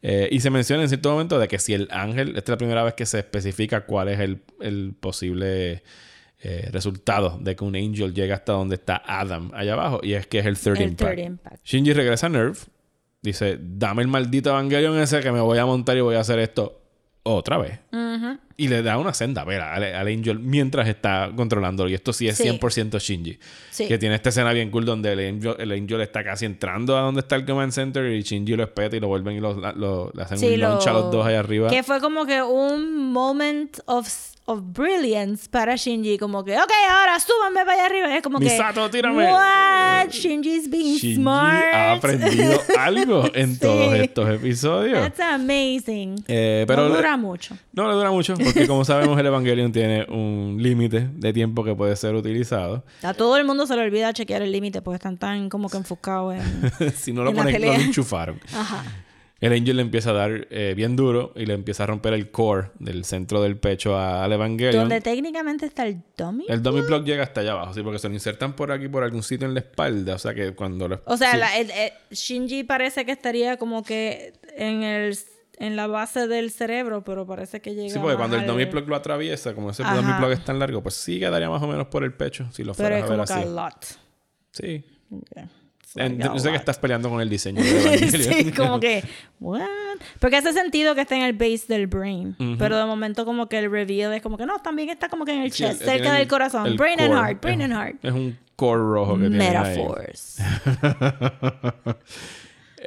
Eh, 0.02 0.28
y 0.32 0.39
se 0.41 0.50
menciona 0.50 0.84
en 0.84 0.89
cierto 0.89 1.12
momento 1.12 1.39
de 1.39 1.48
que 1.48 1.58
si 1.58 1.74
el 1.74 1.88
ángel, 1.91 2.30
esta 2.30 2.39
es 2.41 2.50
la 2.50 2.58
primera 2.58 2.84
vez 2.84 2.93
que 2.93 3.06
se 3.06 3.20
especifica 3.20 3.86
cuál 3.86 4.10
es 4.10 4.20
el, 4.20 4.39
el 4.62 4.93
posible 5.00 5.82
eh, 6.43 6.70
resultado 6.72 7.39
de 7.41 7.56
que 7.56 7.64
un 7.64 7.76
angel 7.76 8.14
llega 8.14 8.36
hasta 8.36 8.52
donde 8.54 8.76
está 8.76 9.02
Adam, 9.06 9.52
allá 9.56 9.74
abajo, 9.74 10.00
y 10.04 10.14
es 10.14 10.28
que 10.28 10.39
es 10.39 10.46
el 10.46 10.58
third 10.58 10.78
El 10.78 10.89
impact. 10.89 11.16
third 11.16 11.26
impact. 11.26 11.66
Shinji 11.66 11.93
regresa 11.93 12.28
a 12.28 12.30
Nerve. 12.30 12.58
Dice, 13.26 13.58
dame 13.60 14.02
el 14.04 14.08
maldito 14.08 14.50
Evangelion 14.52 14.98
ese 15.00 15.20
que 15.20 15.32
me 15.32 15.42
voy 15.42 15.58
a 15.58 15.66
montar 15.66 15.98
y 15.98 16.02
voy 16.02 16.16
a 16.16 16.20
hacer 16.22 16.40
esto 16.40 16.82
otra 17.24 17.58
vez. 17.58 17.80
Y 18.58 18.70
le 18.70 18.82
da 18.84 18.98
una 18.98 19.14
senda 19.14 19.44
vela 19.44 19.74
al, 19.74 19.84
al 19.84 20.08
Angel 20.08 20.40
mientras 20.40 20.88
está 20.88 21.30
controlándolo. 21.36 21.90
Y 21.90 21.94
esto 21.94 22.14
sí 22.14 22.30
es 22.30 22.38
Sí. 22.38 22.44
100% 22.48 23.00
Shinji. 23.00 23.38
Sí. 23.70 23.88
Que 23.88 23.98
tiene 23.98 24.16
esta 24.16 24.30
escena 24.30 24.54
bien 24.54 24.72
cool 24.72 24.86
donde 24.86 25.12
el 25.12 25.20
Angel, 25.36 25.56
el 25.60 25.72
Angel 25.74 26.00
está 26.00 26.24
casi 26.24 26.46
entrando 26.46 26.98
a 26.98 27.02
donde 27.02 27.20
está 27.20 27.36
el 27.36 27.46
Command 27.46 27.74
Center 27.74 28.06
y 28.14 28.22
Shinji 28.22 28.56
lo 28.56 28.64
espeta 28.64 28.96
y 28.96 29.02
lo 29.02 29.10
vuelven 29.10 29.36
y 29.36 29.40
lo, 29.42 29.54
lo- 29.74 30.10
le 30.16 30.22
hacen 30.24 30.38
Sí, 30.38 30.46
un 30.54 30.60
launch 30.62 30.88
a 30.88 30.94
lo- 30.94 31.00
los 31.02 31.12
dos 31.12 31.26
allá 31.26 31.40
arriba. 31.40 31.70
Que 31.70 31.84
fue 31.84 32.00
como 32.00 32.26
que 32.26 32.42
un 32.42 33.12
moment 33.12 33.78
of, 33.88 34.08
of 34.48 34.62
brilliance 34.74 35.48
para 35.50 35.76
Shinji. 35.76 36.18
Como 36.18 36.43
que, 36.43 36.56
ok, 36.58 36.72
ahora 36.89 37.20
súbanme 37.20 37.62
para 37.66 37.74
allá 37.74 37.86
arriba. 37.88 38.14
Y 38.14 38.18
es 38.18 38.22
como 38.22 38.39
Misato, 38.39 38.86
que, 38.86 38.89
tírame. 38.98 39.26
what? 39.32 40.10
Shinji's 40.10 40.70
being 40.70 40.98
Shinji 40.98 41.16
smart. 41.16 41.64
ha 41.74 41.91
aprendido 41.93 42.62
algo 42.80 43.26
en 43.34 43.54
Sí. 43.56 43.60
todos 43.60 43.93
estos 43.96 44.30
episodios. 44.30 45.00
That's 45.00 45.20
amazing. 45.20 46.24
Eh, 46.28 46.66
pero 46.68 46.84
no 46.84 46.89
le- 46.89 46.96
dura 46.98 47.18
mucho. 47.18 47.58
No 47.74 47.88
le 47.88 47.93
dura 47.96 48.12
mucho, 48.12 48.36
porque 48.36 48.68
como 48.68 48.86
sabemos, 48.86 49.20
el 49.20 49.26
Evangelion 49.26 49.72
tiene 49.72 50.06
un 50.10 50.58
límite 50.60 51.10
de 51.12 51.34
tiempo 51.34 51.64
que 51.64 51.74
puede 51.76 51.96
ser 51.96 52.14
utilizado. 52.16 52.86
A 53.02 53.14
todo 53.14 53.38
el 53.38 53.46
mundo 53.46 53.66
se 53.66 53.76
le 53.76 53.82
olvida 53.82 54.14
chequear 54.14 54.41
el 54.43 54.52
límite 54.52 54.82
porque 54.82 54.96
están 54.96 55.18
tan 55.18 55.50
como 55.50 55.70
que 55.70 55.78
enfocados 55.78 56.36
en... 56.36 56.91
si 56.96 57.12
no 57.14 57.24
lo 57.24 57.32
En 57.32 57.36
la 57.38 57.43
ponen, 57.43 57.62
lo 57.62 57.74
enchufaron. 57.74 58.39
Ajá. 58.54 58.84
El 59.42 59.52
Angel 59.52 59.76
le 59.76 59.82
empieza 59.82 60.12
a 60.12 60.14
dar 60.14 60.48
eh, 60.50 60.74
bien 60.78 60.96
duro 60.96 61.34
y 61.36 61.46
le 61.46 61.54
empieza 61.54 61.84
a 61.84 61.88
romper 61.88 62.14
el 62.14 62.32
core 62.32 62.72
del 62.80 63.04
centro 63.04 63.42
del 63.42 63.58
pecho 63.58 63.96
a- 63.98 64.24
al 64.24 64.32
Evangelion. 64.32 64.84
Donde 64.84 65.02
técnicamente 65.02 65.66
está 65.66 65.86
el 65.86 66.02
dummy. 66.18 66.46
El 66.48 66.64
dummy 66.64 66.82
block 66.82 67.04
llega 67.06 67.24
hasta 67.24 67.42
allá 67.42 67.52
abajo, 67.52 67.74
sí, 67.74 67.82
porque 67.84 68.00
se 68.00 68.08
lo 68.08 68.14
insertan 68.14 68.56
por 68.56 68.72
aquí, 68.72 68.88
por 68.88 69.04
algún 69.04 69.24
sitio 69.24 69.46
en 69.46 69.54
la 69.54 69.60
espalda. 69.60 70.16
O 70.16 70.20
sea 70.20 70.34
que 70.34 70.56
cuando 70.56 70.88
lo. 70.88 71.02
O 71.06 71.18
sea, 71.18 71.34
sí. 71.34 71.38
la- 71.38 71.58
el- 71.60 71.70
el- 71.72 71.92
Shinji 72.12 72.64
parece 72.64 73.06
que 73.06 73.12
estaría 73.12 73.58
como 73.58 73.84
que 73.84 74.34
en 74.56 74.84
el 74.84 75.18
en 75.58 75.76
la 75.78 75.88
base 75.88 76.28
del 76.28 76.52
cerebro, 76.52 77.04
pero 77.06 77.26
parece 77.26 77.62
que 77.62 77.74
llega 77.76 77.90
Sí, 77.94 77.98
porque 78.00 78.18
cuando 78.18 78.36
el 78.38 78.46
dummy 78.46 78.66
block 78.66 78.88
lo 78.90 78.96
atraviesa, 78.98 79.54
como 79.54 79.70
ese 79.70 79.84
Ajá. 79.84 79.96
dummy 79.96 80.12
block 80.18 80.32
es 80.32 80.44
tan 80.44 80.60
largo, 80.60 80.82
pues 80.84 80.96
sí 80.96 81.18
quedaría 81.20 81.50
más 81.50 81.62
o 81.64 81.68
menos 81.68 81.88
por 81.88 82.04
el 82.04 82.14
pecho, 82.14 82.46
si 82.52 82.64
lo 82.66 82.74
Pero 82.74 82.88
fueras 82.90 83.00
es 83.00 83.06
a 83.06 83.08
ver 83.16 83.26
como 83.26 83.26
que 83.26 83.62
a 83.62 83.64
lot. 83.70 83.86
Sí. 84.52 84.86
Okay. 85.12 85.46
Like 85.96 86.18
yo 86.24 86.38
sé 86.39 86.48
que 86.48 86.52
lot. 86.54 86.60
estás 86.60 86.78
peleando 86.78 87.10
con 87.10 87.22
el 87.22 87.30
diseño 87.30 87.62
de 87.64 87.70
Evangelion. 87.96 88.34
sí, 88.46 88.52
como 88.58 88.80
que, 88.80 89.04
what? 89.39 89.62
Porque 90.20 90.36
hace 90.38 90.52
sentido 90.54 90.93
que 90.93 91.02
esté 91.02 91.16
en 91.16 91.22
el 91.24 91.34
base 91.34 91.64
del 91.70 91.88
brain. 91.88 92.36
Pero 92.60 92.78
de 92.78 92.86
momento 92.86 93.24
como 93.26 93.48
que 93.48 93.60
el 93.60 93.72
reveal 93.72 94.14
es 94.14 94.22
como 94.22 94.38
que 94.38 94.46
no, 94.46 94.60
también 94.60 94.89
está 94.89 95.08
como 95.10 95.24
que 95.26 95.34
en 95.34 95.41
el 95.43 95.52
Sí, 95.52 95.64
chest, 95.64 95.80
cerca 95.80 95.93
tiene 95.93 96.12
del 96.12 96.22
el- 96.24 96.28
corazón. 96.28 96.66
el 96.68 96.76
brain 96.78 97.00
and 97.00 97.14
heart, 97.14 97.41
brain 97.41 97.62
Es- 97.62 97.66
and 97.72 97.74
heart. 97.74 97.96
Es 98.06 98.12
un 98.12 98.38
core 98.56 98.82
rojo 98.82 99.14
que 99.18 99.30
tiene. 99.30 99.38
Metaphors. 99.38 100.38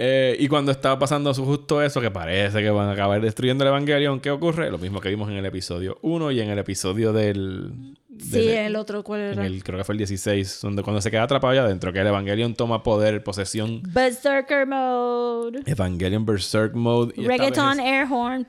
Eh, 0.00 0.36
y 0.38 0.46
cuando 0.46 0.70
estaba 0.70 0.96
pasando 0.96 1.34
justo 1.34 1.82
eso, 1.82 2.00
que 2.00 2.10
parece 2.12 2.60
que 2.62 2.70
van 2.70 2.88
a 2.88 2.92
acabar 2.92 3.20
destruyendo 3.20 3.64
el 3.64 3.68
Evangelion, 3.68 4.20
¿qué 4.20 4.30
ocurre? 4.30 4.70
Lo 4.70 4.78
mismo 4.78 5.00
que 5.00 5.08
vimos 5.08 5.28
en 5.28 5.36
el 5.36 5.44
episodio 5.46 5.98
1 6.02 6.30
y 6.30 6.40
en 6.40 6.50
el 6.50 6.58
episodio 6.60 7.12
del... 7.12 7.72
Sí, 8.20 8.30
del- 8.46 8.48
el 8.58 8.76
otro, 8.76 9.02
¿cuál 9.04 9.20
en 9.20 9.26
era? 9.32 9.46
el, 9.46 9.62
creo 9.64 9.78
que 9.78 9.84
fue 9.84 9.94
el 9.94 9.98
16, 9.98 10.60
donde 10.62 10.82
cuando 10.82 11.00
se 11.00 11.10
queda 11.10 11.22
atrapado 11.22 11.52
allá 11.52 11.62
adentro, 11.62 11.92
que 11.92 12.00
el 12.00 12.06
Evangelion 12.06 12.54
toma 12.54 12.82
poder, 12.82 13.22
posesión, 13.22 13.82
Berserker 13.84 14.66
mode. 14.66 15.62
Evangelion 15.66 16.24
Berserk 16.26 16.74
Mode. 16.74 17.14
Y 17.16 17.26
Reggaeton 17.26 17.76
vez 17.78 17.86
air 17.86 18.06
horn. 18.10 18.44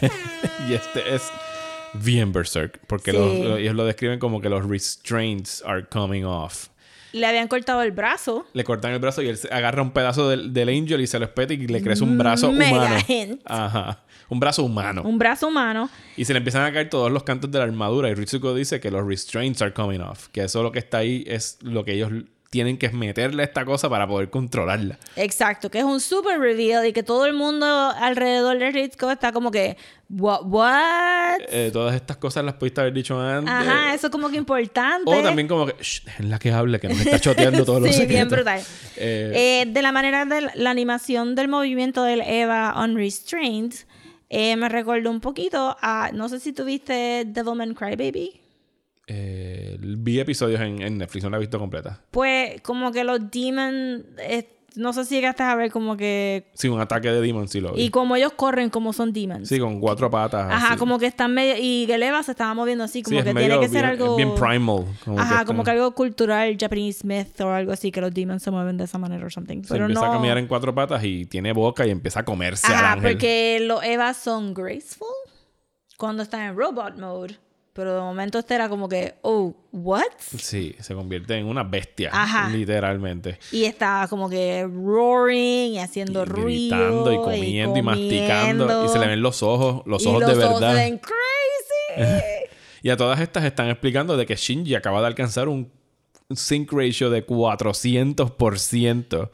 Es- 0.00 0.12
y 0.68 0.74
este 0.74 1.14
es 1.14 1.30
bien 1.94 2.32
Berserk, 2.32 2.80
porque 2.86 3.12
Sí. 3.12 3.16
los- 3.16 3.38
lo- 3.38 3.56
ellos 3.56 3.74
lo 3.74 3.84
describen 3.84 4.18
como 4.18 4.40
que 4.40 4.48
los 4.48 4.66
restraints 4.68 5.62
are 5.66 5.84
coming 5.86 6.24
off. 6.24 6.68
Le 7.14 7.26
habían 7.26 7.46
cortado 7.46 7.80
el 7.82 7.92
brazo. 7.92 8.44
Le 8.54 8.64
cortan 8.64 8.92
el 8.92 8.98
brazo 8.98 9.22
y 9.22 9.28
él 9.28 9.38
agarra 9.52 9.82
un 9.82 9.92
pedazo 9.92 10.28
del, 10.28 10.52
del 10.52 10.68
Angel 10.68 11.00
y 11.00 11.06
se 11.06 11.16
lo 11.20 11.26
espeta 11.26 11.54
y 11.54 11.58
le 11.58 11.80
crece 11.80 12.02
un 12.02 12.18
brazo 12.18 12.50
Mega 12.50 12.72
humano. 12.72 13.38
Ajá. 13.44 14.00
Un 14.28 14.40
brazo 14.40 14.64
humano. 14.64 15.02
Un 15.04 15.16
brazo 15.16 15.46
humano. 15.46 15.88
Y 16.16 16.24
se 16.24 16.32
le 16.32 16.38
empiezan 16.38 16.64
a 16.64 16.72
caer 16.72 16.90
todos 16.90 17.12
los 17.12 17.22
cantos 17.22 17.52
de 17.52 17.58
la 17.58 17.64
armadura. 17.64 18.10
Y 18.10 18.14
Ritsuko 18.14 18.52
dice 18.52 18.80
que 18.80 18.90
los 18.90 19.06
restraints 19.06 19.62
are 19.62 19.72
coming 19.72 20.00
off. 20.00 20.26
Que 20.32 20.42
eso 20.42 20.64
lo 20.64 20.72
que 20.72 20.80
está 20.80 20.98
ahí 20.98 21.22
es 21.28 21.58
lo 21.62 21.84
que 21.84 21.92
ellos 21.92 22.10
tienen 22.54 22.78
que 22.78 22.88
meterle 22.90 23.42
esta 23.42 23.64
cosa 23.64 23.90
para 23.90 24.06
poder 24.06 24.30
controlarla. 24.30 24.96
Exacto, 25.16 25.72
que 25.72 25.78
es 25.80 25.84
un 25.84 26.00
super 26.00 26.38
reveal 26.38 26.86
y 26.86 26.92
que 26.92 27.02
todo 27.02 27.26
el 27.26 27.32
mundo 27.32 27.66
alrededor 27.66 28.56
de 28.60 28.70
Ritsuko 28.70 29.10
está 29.10 29.32
como 29.32 29.50
que, 29.50 29.76
what, 30.08 30.42
what? 30.44 31.40
Eh, 31.48 31.70
todas 31.72 31.96
estas 31.96 32.16
cosas 32.18 32.44
las 32.44 32.54
pudiste 32.54 32.80
haber 32.80 32.92
dicho 32.92 33.20
antes. 33.20 33.52
Ajá, 33.52 33.92
eso 33.92 34.06
es 34.06 34.10
como 34.12 34.30
que 34.30 34.36
importante. 34.36 35.02
O 35.10 35.20
también 35.20 35.48
como 35.48 35.66
que, 35.66 35.74
"Shh, 35.82 36.04
déjenla 36.04 36.38
que 36.38 36.52
hable, 36.52 36.78
que 36.78 36.86
nos 36.88 37.00
está 37.00 37.18
choteando 37.20 37.64
todos 37.64 37.82
los 37.82 37.90
sí, 37.90 38.06
bien 38.06 38.28
secretos". 38.30 38.30
brutal. 38.30 38.60
Eh, 38.98 39.62
Eh, 39.64 39.66
de 39.68 39.82
la 39.82 39.90
manera 39.90 40.24
de 40.24 40.42
la, 40.42 40.52
la 40.54 40.70
animación 40.70 41.34
del 41.34 41.48
movimiento 41.48 42.04
del 42.04 42.20
Eva 42.20 42.72
Unrestrained, 42.84 43.74
me 44.30 44.68
recordó 44.68 45.10
un 45.10 45.20
poquito 45.20 45.76
a, 45.82 46.10
no 46.12 46.28
sé 46.28 46.38
si 46.38 46.52
tuviste 46.52 47.24
Devilman 47.26 47.74
Crybaby. 47.74 48.40
Eh, 49.06 49.76
vi 49.80 50.20
episodios 50.20 50.60
en, 50.60 50.80
en 50.82 50.98
Netflix, 50.98 51.24
no 51.24 51.30
la 51.30 51.36
he 51.36 51.40
visto 51.40 51.58
completa. 51.58 52.00
Pues 52.10 52.60
como 52.62 52.90
que 52.92 53.04
los 53.04 53.30
demons, 53.30 54.04
eh, 54.18 54.48
no 54.76 54.92
sé 54.92 55.04
si 55.04 55.14
llegaste 55.14 55.42
a 55.44 55.54
ver 55.54 55.70
como 55.70 55.96
que... 55.96 56.50
Sí, 56.54 56.66
un 56.66 56.80
ataque 56.80 57.08
de 57.08 57.20
Demon 57.20 57.46
sí 57.46 57.60
lo 57.60 57.74
vi. 57.74 57.82
Y 57.82 57.90
como 57.90 58.16
ellos 58.16 58.32
corren 58.32 58.70
como 58.70 58.92
son 58.92 59.12
demons. 59.12 59.48
Sí, 59.48 59.60
con 59.60 59.78
cuatro 59.78 60.10
patas. 60.10 60.50
Ajá, 60.50 60.70
así. 60.70 60.78
como 60.78 60.98
que 60.98 61.06
están 61.06 61.32
medio... 61.32 61.54
Y 61.56 61.86
el 61.92 62.02
Eva 62.02 62.24
se 62.24 62.32
estaba 62.32 62.54
moviendo 62.54 62.82
así, 62.82 62.98
Sí, 62.98 63.02
como 63.04 63.18
es 63.20 63.24
que 63.24 63.34
tiene 63.34 63.60
que 63.60 63.68
ser 63.68 63.84
algo... 63.84 64.16
bien 64.16 64.34
primal. 64.34 64.84
Como 65.04 65.20
Ajá, 65.20 65.40
que 65.40 65.44
como 65.46 65.62
está- 65.62 65.72
que 65.72 65.78
algo 65.78 65.94
cultural, 65.94 66.56
Japanese 66.58 67.06
myth 67.06 67.40
o 67.40 67.50
algo 67.50 67.70
así, 67.70 67.92
que 67.92 68.00
los 68.00 68.12
demons 68.12 68.42
se 68.42 68.50
mueven 68.50 68.76
de 68.76 68.82
esa 68.84 68.98
manera 68.98 69.24
o 69.24 69.30
something. 69.30 69.62
Se 69.62 69.68
Pero 69.74 69.84
empieza 69.84 70.06
no... 70.06 70.10
a 70.10 70.14
caminar 70.16 70.38
en 70.38 70.48
cuatro 70.48 70.74
patas 70.74 71.04
y 71.04 71.24
tiene 71.26 71.52
boca 71.52 71.86
y 71.86 71.90
empieza 71.90 72.20
a 72.20 72.24
comerse 72.24 72.66
al 72.66 72.74
Ajá, 72.74 72.92
ángel. 72.94 73.12
porque 73.12 73.60
los 73.62 73.80
Evas 73.84 74.16
son 74.16 74.54
graceful 74.54 75.06
cuando 75.96 76.24
están 76.24 76.40
en 76.48 76.56
robot 76.56 76.98
mode. 76.98 77.38
Pero 77.74 77.94
de 77.96 78.00
momento 78.00 78.38
este 78.38 78.54
era 78.54 78.68
como 78.68 78.88
que, 78.88 79.16
oh, 79.22 79.52
what? 79.72 80.04
Sí, 80.18 80.76
se 80.80 80.94
convierte 80.94 81.34
en 81.34 81.46
una 81.46 81.64
bestia, 81.64 82.10
Ajá. 82.12 82.48
literalmente. 82.48 83.38
Y 83.50 83.64
estaba 83.64 84.06
como 84.08 84.30
que 84.30 84.62
roaring 84.64 85.72
y 85.74 85.78
haciendo 85.80 86.22
Y 86.22 86.26
ruido. 86.26 86.76
gritando 86.76 87.12
y 87.12 87.16
comiendo 87.16 87.76
y, 87.78 87.82
masticando. 87.82 88.84
Y 88.84 88.88
se 88.88 88.98
le 89.00 89.08
ven 89.08 89.20
los 89.22 89.42
ojos, 89.42 89.82
los 89.86 90.04
Y 90.04 90.08
ojos 90.08 90.20
de 90.20 90.26
los 90.28 90.38
verdad. 90.38 90.70
se 90.70 90.76
ven 90.82 90.98
crazy. 90.98 91.14
Y 92.82 92.90
a 92.90 92.96
todas 92.98 93.18
estas 93.20 93.44
están 93.44 93.70
explicando 93.70 94.14
de 94.16 94.26
que 94.26 94.36
Shinji 94.36 94.74
acaba 94.74 95.00
de 95.00 95.06
alcanzar 95.06 95.48
un 95.48 95.72
sync 96.34 96.70
ratio 96.70 97.08
de 97.10 97.26
400%. 97.26 99.30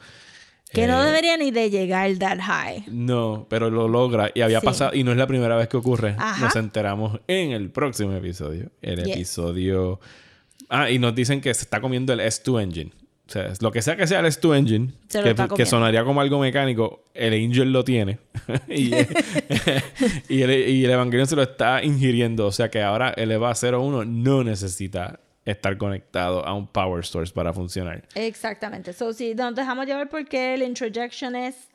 Que 0.73 0.87
no 0.87 1.01
Eh, 1.01 1.05
debería 1.05 1.37
ni 1.37 1.51
de 1.51 1.69
llegar 1.69 2.17
that 2.17 2.39
high. 2.39 2.83
No, 2.87 3.45
pero 3.49 3.69
lo 3.69 3.87
logra. 3.87 4.31
Y 4.33 4.41
había 4.41 4.59
Sí. 4.59 4.65
pasado, 4.65 4.91
y 4.93 5.03
no 5.03 5.11
es 5.11 5.17
la 5.17 5.27
primera 5.27 5.55
vez 5.55 5.67
que 5.67 5.77
ocurre. 5.77 6.15
Ajá. 6.17 6.45
Nos 6.45 6.55
enteramos 6.55 7.19
en 7.27 7.51
el 7.51 7.69
próximo 7.69 8.13
episodio. 8.13 8.69
El 8.81 9.03
Yes. 9.03 9.15
episodio. 9.15 9.99
Ah, 10.69 10.89
y 10.89 10.99
nos 10.99 11.13
dicen 11.13 11.41
que 11.41 11.53
se 11.53 11.63
está 11.63 11.81
comiendo 11.81 12.13
el 12.13 12.19
S2 12.21 12.61
Engine. 12.61 12.91
O 13.27 13.31
sea, 13.31 13.51
lo 13.61 13.71
que 13.71 13.81
sea 13.81 13.95
que 13.95 14.07
sea 14.07 14.19
el 14.19 14.25
S2 14.25 14.57
Engine, 14.57 14.89
que, 15.55 15.65
sonaría 15.65 16.03
como 16.03 16.19
algo 16.19 16.39
mecánico, 16.39 17.05
el 17.13 17.33
Angel 17.33 17.71
lo 17.71 17.83
tiene. 17.85 18.19
y, 18.67 18.91
y, 20.29 20.41
el, 20.41 20.51
y 20.69 20.83
el 20.85 20.91
Evangelion 20.91 21.27
se 21.27 21.35
lo 21.35 21.41
está 21.43 21.83
ingiriendo. 21.83 22.45
O 22.47 22.51
sea 22.51 22.69
que 22.69 22.81
ahora 22.81 23.11
el 23.15 23.31
EVA 23.31 23.53
01 23.55 24.03
no 24.05 24.43
necesita 24.43 25.19
estar 25.45 25.77
conectado 25.77 26.45
a 26.45 26.53
un 26.53 26.67
power 26.67 27.05
source 27.05 27.33
para 27.33 27.53
funcionar. 27.53 28.03
Exactamente. 28.15 28.93
So, 28.93 29.13
si 29.13 29.33
nos 29.33 29.55
dejamos 29.55 29.85
llevar 29.85 30.09
porque 30.09 30.53
el 30.53 30.61
introjection 30.61 31.35
es 31.35 31.69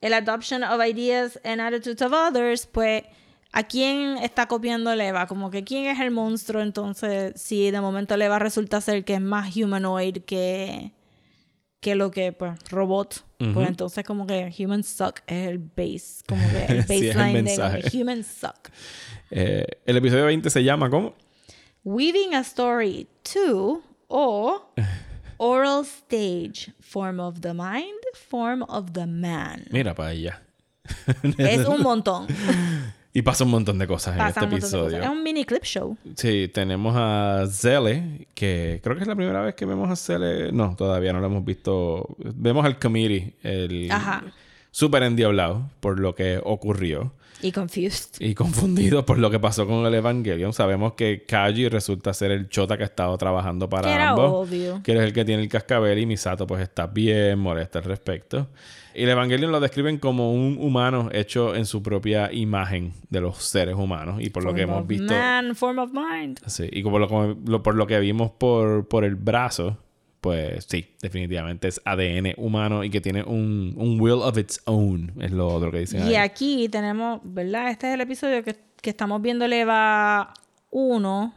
el 0.00 0.14
adoption 0.14 0.64
of 0.64 0.80
ideas 0.84 1.38
and 1.44 1.60
attitudes 1.60 2.02
of 2.02 2.12
others, 2.12 2.66
pues 2.66 3.04
¿a 3.52 3.62
quién 3.62 4.18
está 4.18 4.46
copiando 4.46 4.94
Leva? 4.96 5.26
Como 5.26 5.50
que 5.50 5.62
quién 5.62 5.86
es 5.86 6.00
el 6.00 6.10
monstruo 6.10 6.62
entonces 6.62 7.40
si 7.40 7.70
de 7.70 7.80
momento 7.80 8.16
Leva 8.16 8.38
resulta 8.38 8.80
ser 8.80 9.04
que 9.04 9.14
es 9.14 9.20
más 9.20 9.56
humanoid 9.56 10.18
que 10.24 10.92
que 11.80 11.96
lo 11.96 12.12
que 12.12 12.32
pues 12.32 12.52
robot 12.70 13.24
pues 13.54 13.68
entonces 13.68 14.04
como 14.04 14.24
que 14.24 14.54
human 14.56 14.84
suck 14.84 15.18
es 15.26 15.48
el 15.48 15.58
base 15.58 16.22
como 16.28 16.40
que 16.48 16.64
el 16.72 16.84
Sí, 16.84 17.08
es 17.08 17.16
el 17.16 17.18
baseline 17.18 17.44
de 17.44 17.90
human 17.92 18.22
suck 18.22 18.70
Eh, 19.32 19.66
el 19.84 19.96
episodio 19.96 20.26
20 20.26 20.48
se 20.48 20.62
llama 20.62 20.88
¿cómo? 20.90 21.14
Weaving 21.84 22.34
a 22.34 22.44
Story 22.44 23.08
2 23.24 23.82
o 24.08 24.62
Oral 25.38 25.84
Stage, 25.84 26.72
Form 26.80 27.18
of 27.18 27.40
the 27.40 27.52
Mind, 27.52 27.98
Form 28.14 28.62
of 28.68 28.92
the 28.92 29.06
Man. 29.06 29.64
Mira 29.72 29.92
para 29.94 30.10
allá. 30.10 30.42
Es 31.38 31.66
un 31.66 31.82
montón. 31.82 32.26
Y 33.14 33.20
pasa 33.20 33.44
un 33.44 33.50
montón 33.50 33.78
de 33.78 33.86
cosas 33.86 34.14
en 34.14 34.18
Pasa 34.18 34.28
este 34.28 34.40
montón 34.40 34.50
de 34.60 34.66
episodio. 34.66 35.02
Es 35.02 35.08
un 35.10 35.22
mini 35.22 35.44
clip 35.44 35.64
show. 35.64 35.98
Sí, 36.16 36.48
tenemos 36.48 36.94
a 36.96 37.44
Zele, 37.46 38.26
que 38.32 38.80
creo 38.82 38.96
que 38.96 39.02
es 39.02 39.06
la 39.06 39.14
primera 39.14 39.42
vez 39.42 39.54
que 39.54 39.66
vemos 39.66 39.90
a 39.90 39.96
Zele. 39.96 40.50
No, 40.50 40.74
todavía 40.76 41.12
no 41.12 41.20
lo 41.20 41.26
hemos 41.26 41.44
visto. 41.44 42.16
Vemos 42.16 42.64
al 42.64 42.78
committee, 42.78 43.34
el 43.42 43.90
súper 44.70 45.02
endiablado 45.02 45.68
por 45.80 46.00
lo 46.00 46.14
que 46.14 46.40
ocurrió 46.42 47.12
Y 47.42 47.52
confused. 47.52 48.20
y 48.20 48.34
confundido 48.34 49.04
por 49.04 49.18
lo 49.18 49.30
que 49.30 49.38
pasó 49.40 49.66
con 49.66 49.84
el 49.84 49.94
Evangelion. 49.94 50.52
Sabemos 50.52 50.92
que 50.94 51.24
Kaji 51.26 51.68
resulta 51.68 52.14
ser 52.14 52.30
el 52.30 52.48
chota 52.48 52.76
que 52.76 52.84
ha 52.84 52.86
estado 52.86 53.16
trabajando 53.18 53.68
para 53.68 53.88
Que 53.88 53.94
era 53.94 54.10
ambos. 54.10 54.48
obvio. 54.48 54.80
Que 54.82 54.92
es 54.92 55.00
el 55.00 55.12
que 55.12 55.24
tiene 55.24 55.42
el 55.42 55.48
cascabel 55.48 55.98
y 55.98 56.06
Misato 56.06 56.46
pues 56.46 56.62
está 56.62 56.86
bien 56.86 57.38
molesta 57.38 57.80
al 57.80 57.84
respecto. 57.84 58.48
Y 58.94 59.04
el 59.04 59.08
Evangelion 59.08 59.50
lo 59.50 59.58
describen 59.58 59.98
como 59.98 60.32
un 60.34 60.58
humano 60.60 61.08
hecho 61.12 61.54
en 61.54 61.64
su 61.64 61.82
propia 61.82 62.30
imagen 62.32 62.92
de 63.08 63.22
los 63.22 63.38
seres 63.38 63.74
humanos. 63.74 64.20
Y 64.20 64.28
por 64.30 64.44
lo 64.44 64.52
que 64.54 64.62
hemos 64.62 64.86
visto... 64.86 65.14
Man, 65.14 65.54
Form 65.56 65.78
of 65.78 65.90
Mind. 65.92 66.38
Sí, 66.46 66.68
y 66.70 66.82
como 66.82 66.98
lo, 66.98 67.36
lo- 67.46 67.62
por 67.62 67.74
lo 67.74 67.86
que 67.86 67.98
vimos 68.00 68.30
por, 68.32 68.86
por 68.88 69.04
el 69.04 69.14
brazo, 69.16 69.78
pues 70.22 70.66
sí, 70.68 70.86
definitivamente 71.02 71.66
es 71.66 71.82
ADN 71.84 72.34
humano 72.36 72.84
y 72.84 72.90
que 72.90 73.00
tiene 73.00 73.24
un, 73.24 73.74
un 73.76 74.00
will 74.00 74.22
of 74.22 74.38
its 74.38 74.62
own, 74.66 75.12
es 75.20 75.32
lo 75.32 75.48
otro 75.48 75.72
que 75.72 75.80
dicen. 75.80 76.06
Y 76.06 76.10
ahí. 76.10 76.14
aquí 76.14 76.68
tenemos, 76.68 77.20
¿verdad? 77.24 77.70
Este 77.70 77.88
es 77.88 77.94
el 77.94 78.02
episodio 78.02 78.44
que, 78.44 78.56
que 78.80 78.90
estamos 78.90 79.20
viendo 79.20 79.48
Leva 79.48 80.32
1 80.70 81.34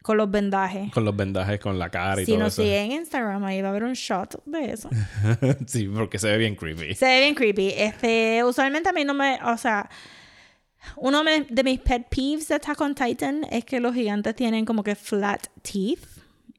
con 0.00 0.16
los 0.16 0.30
vendajes. 0.30 0.90
Con 0.90 1.04
los 1.04 1.14
vendajes, 1.14 1.60
con 1.60 1.78
la 1.78 1.90
cara 1.90 2.22
y 2.22 2.24
Si 2.24 2.32
todo 2.32 2.44
nos 2.44 2.54
eso. 2.54 2.62
siguen 2.62 2.92
en 2.92 2.92
Instagram, 2.92 3.44
ahí 3.44 3.60
va 3.60 3.68
a 3.68 3.70
haber 3.72 3.84
un 3.84 3.92
shot 3.92 4.42
de 4.46 4.72
eso. 4.72 4.88
sí, 5.66 5.86
porque 5.86 6.18
se 6.18 6.30
ve 6.30 6.38
bien 6.38 6.56
creepy. 6.56 6.94
Se 6.94 7.04
ve 7.04 7.20
bien 7.20 7.34
creepy. 7.34 7.74
Este, 7.76 8.42
usualmente 8.42 8.88
a 8.88 8.92
mí 8.94 9.04
no 9.04 9.12
me, 9.12 9.38
o 9.44 9.58
sea, 9.58 9.90
uno 10.96 11.22
de 11.22 11.62
mis 11.62 11.80
pet 11.80 12.08
peeves 12.08 12.48
de 12.48 12.54
Attack 12.54 12.80
on 12.80 12.94
Titan 12.94 13.44
es 13.50 13.66
que 13.66 13.80
los 13.80 13.94
gigantes 13.94 14.34
tienen 14.34 14.64
como 14.64 14.82
que 14.82 14.94
flat 14.94 15.46
teeth 15.60 16.14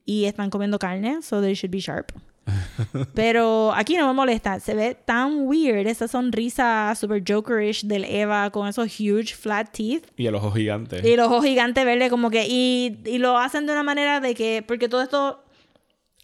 y 0.06 0.24
están 0.24 0.48
comiendo 0.48 0.78
carne, 0.78 1.20
so 1.20 1.42
they 1.42 1.54
should 1.54 1.70
be 1.70 1.80
sharp. 1.80 2.12
Pero 3.14 3.72
aquí 3.74 3.96
no 3.96 4.06
me 4.06 4.14
molesta. 4.14 4.60
Se 4.60 4.74
ve 4.74 4.94
tan 4.94 5.46
weird 5.46 5.86
esa 5.86 6.08
sonrisa 6.08 6.94
super 6.94 7.22
jokerish 7.26 7.84
del 7.84 8.04
Eva 8.04 8.50
con 8.50 8.68
esos 8.68 9.00
huge 9.00 9.34
flat 9.34 9.70
teeth. 9.72 10.04
Y 10.16 10.26
el 10.26 10.34
ojo 10.36 10.52
gigante. 10.52 11.06
Y 11.06 11.16
los 11.16 11.26
ojos 11.26 11.44
gigantes 11.44 11.84
verdes 11.84 12.10
como 12.10 12.30
que... 12.30 12.46
Y, 12.48 12.98
y 13.04 13.18
lo 13.18 13.36
hacen 13.36 13.66
de 13.66 13.72
una 13.72 13.82
manera 13.82 14.20
de 14.20 14.34
que... 14.34 14.64
Porque 14.66 14.88
todo 14.88 15.02
esto... 15.02 15.42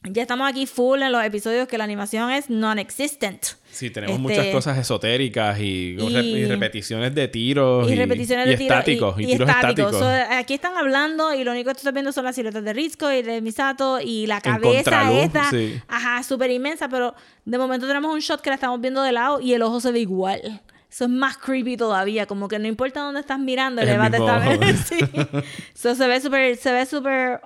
Ya 0.05 0.22
estamos 0.22 0.48
aquí 0.50 0.66
full 0.66 1.00
en 1.00 1.12
los 1.12 1.24
episodios 1.24 1.68
que 1.68 1.78
la 1.78 1.84
animación 1.84 2.28
es 2.32 2.50
non-existent. 2.50 3.40
Sí, 3.70 3.88
tenemos 3.90 4.16
Este- 4.16 4.22
muchas 4.22 4.46
cosas 4.53 4.76
esotéricas 4.78 5.61
y, 5.61 5.96
Y- 5.96 6.16
y 6.38 6.44
repeticiones 6.46 7.14
de 7.14 7.28
tiros. 7.28 7.88
y 7.90 7.94
repeticiones 7.94 8.46
y 8.46 8.50
de 8.50 8.57
tiros 8.57 8.78
estáticos. 8.78 9.20
Y, 9.20 9.26
tiros 9.26 9.48
estáticos. 9.48 9.92
estáticos. 9.94 10.28
So, 10.28 10.34
aquí 10.36 10.55
están 10.55 10.76
hablando 10.76 11.32
y 11.34 11.44
lo 11.44 11.53
único 11.53 11.70
que 11.70 11.76
estás 11.78 11.92
viendo 11.94 12.11
son 12.11 12.24
las 12.24 12.34
siluetas 12.34 12.64
de 12.64 12.72
Risco 12.72 13.12
y 13.12 13.22
de 13.22 13.40
Misato 13.40 14.00
y 14.00 14.26
la 14.26 14.40
cabeza 14.40 15.12
esta, 15.12 15.50
sí. 15.50 15.80
ajá, 15.86 16.22
súper 16.24 16.50
inmensa, 16.50 16.88
pero 16.88 17.14
de 17.44 17.59
momento 17.59 17.86
tenemos 17.86 18.12
un 18.12 18.18
shot 18.20 18.40
que 18.40 18.50
la 18.50 18.55
estamos 18.57 18.80
viendo 18.80 19.03
de 19.03 19.12
lado 19.12 19.40
y 19.40 19.55
el 19.55 19.62
ojo 19.62 19.80
se 19.80 19.92
ve 19.92 20.00
igual. 20.00 20.61
Eso 20.90 21.05
es 21.05 21.11
más 21.11 21.38
creepy 21.38 21.76
todavía, 21.76 22.26
como 22.26 22.48
que 22.48 22.59
no 22.59 22.66
importa 22.66 23.00
dónde 23.03 23.20
estás 23.20 23.38
mirando, 23.38 23.80
Es 23.80 23.86
el 23.88 23.94
el 23.94 24.00
Eva 24.00 24.11
te 24.11 24.18
mismo 24.18 24.36
está 24.36 24.50
ojo. 24.50 24.78
sí. 24.88 25.38
So, 25.74 25.94
se 25.94 26.07
ve 26.09 26.20
súper 26.20 26.57
se 26.57 26.72
ve 26.72 26.84
súper 26.86 27.40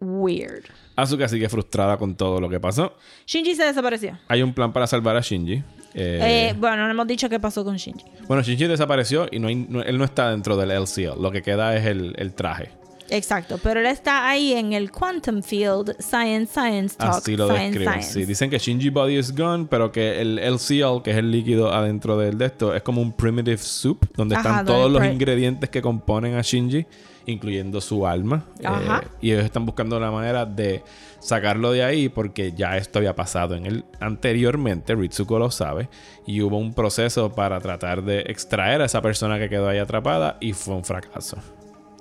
weird. 0.00 0.64
Asuka 0.96 1.28
sigue 1.28 1.48
frustrada 1.48 1.96
con 1.96 2.14
todo 2.14 2.40
lo 2.40 2.48
que 2.48 2.60
pasó. 2.60 2.94
Shinji 3.26 3.54
se 3.54 3.64
desapareció. 3.64 4.18
Hay 4.28 4.42
un 4.42 4.52
plan 4.52 4.72
para 4.72 4.86
salvar 4.86 5.16
a 5.16 5.20
Shinji. 5.20 5.62
Eh, 5.94 6.50
Eh, 6.52 6.54
bueno, 6.58 6.84
no 6.86 6.90
hemos 6.90 7.06
dicho 7.06 7.28
qué 7.28 7.38
pasó 7.40 7.64
con 7.64 7.76
Shinji. 7.76 8.04
bueno, 8.28 8.42
Shinji 8.42 8.66
desapareció 8.66 9.26
y 9.30 9.38
no 9.38 9.48
hay- 9.48 9.54
no- 9.56 9.82
él 9.82 9.98
no 9.98 10.04
está 10.04 10.30
dentro 10.30 10.56
del 10.56 10.70
LCL. 10.70 11.20
Lo 11.20 11.30
que 11.30 11.42
queda 11.42 11.76
es 11.76 11.86
el, 11.86 12.14
el 12.18 12.34
traje. 12.34 12.70
Exacto, 13.10 13.58
pero 13.62 13.80
él 13.80 13.86
está 13.86 14.26
ahí 14.28 14.54
en 14.54 14.72
el 14.72 14.90
Quantum 14.90 15.42
Field 15.42 15.96
Science 16.00 16.50
Science 16.54 16.96
Talk. 16.96 17.16
Así 17.16 17.36
lo 17.36 17.46
science, 17.48 17.64
describen. 17.78 17.92
science. 18.02 18.12
Sí, 18.20 18.24
dicen 18.24 18.48
que 18.48 18.58
Shinji 18.58 18.88
Body 18.88 19.18
is 19.18 19.36
gone, 19.36 19.66
pero 19.68 19.92
que 19.92 20.18
el 20.22 20.38
LCL, 20.38 21.02
que 21.02 21.10
es 21.10 21.16
el 21.18 21.30
líquido 21.30 21.70
adentro 21.74 22.16
del 22.16 22.38
de 22.38 22.46
esto, 22.46 22.74
es 22.74 22.80
como 22.82 23.02
un 23.02 23.12
primitive 23.12 23.58
soup, 23.58 24.06
donde 24.16 24.34
Ajá, 24.36 24.48
están 24.50 24.66
todos 24.66 24.90
los 24.90 25.04
ingredientes 25.04 25.68
que 25.68 25.82
componen 25.82 26.36
a 26.36 26.40
Shinji, 26.42 26.86
incluyendo 27.26 27.80
su 27.80 28.06
alma. 28.06 28.44
Ajá. 28.64 29.02
Eh, 29.04 29.08
y 29.20 29.32
ellos 29.32 29.44
están 29.44 29.66
buscando 29.66 29.96
una 29.96 30.10
manera 30.10 30.46
de 30.46 30.82
sacarlo 31.20 31.72
de 31.72 31.84
ahí 31.84 32.08
porque 32.08 32.52
ya 32.52 32.76
esto 32.76 32.98
había 32.98 33.14
pasado 33.14 33.54
en 33.54 33.66
él 33.66 33.84
anteriormente, 34.00 34.94
Ritsuko 34.94 35.38
lo 35.38 35.50
sabe, 35.50 35.88
y 36.26 36.40
hubo 36.42 36.58
un 36.58 36.74
proceso 36.74 37.32
para 37.32 37.60
tratar 37.60 38.02
de 38.02 38.20
extraer 38.20 38.82
a 38.82 38.86
esa 38.86 39.00
persona 39.00 39.38
que 39.38 39.48
quedó 39.48 39.68
ahí 39.68 39.78
atrapada 39.78 40.36
y 40.40 40.52
fue 40.52 40.74
un 40.74 40.84
fracaso. 40.84 41.38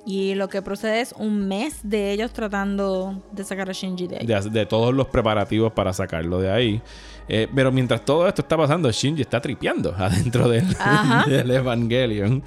Y 0.06 0.34
lo 0.34 0.50
que 0.50 0.64
procede 0.64 1.02
es 1.02 1.14
un 1.16 1.48
mes 1.48 1.80
de 1.84 2.12
ellos 2.12 2.34
tratando 2.34 3.22
de 3.32 3.44
sacar 3.44 3.70
a 3.70 3.74
Shinji 3.74 4.08
de 4.08 4.18
ahí. 4.18 4.26
de, 4.26 4.42
de 4.50 4.66
todos 4.66 4.94
los 4.96 5.08
preparativos 5.08 5.74
para 5.74 5.94
sacarlo 5.94 6.40
de 6.40 6.52
ahí. 6.52 6.82
Eh, 7.34 7.48
pero 7.56 7.72
mientras 7.72 8.04
todo 8.04 8.28
esto 8.28 8.42
está 8.42 8.58
pasando, 8.58 8.92
Shinji 8.92 9.22
está 9.22 9.40
tripeando 9.40 9.96
adentro 9.98 10.50
del, 10.50 10.66
del 11.28 11.50
Evangelion. 11.50 12.44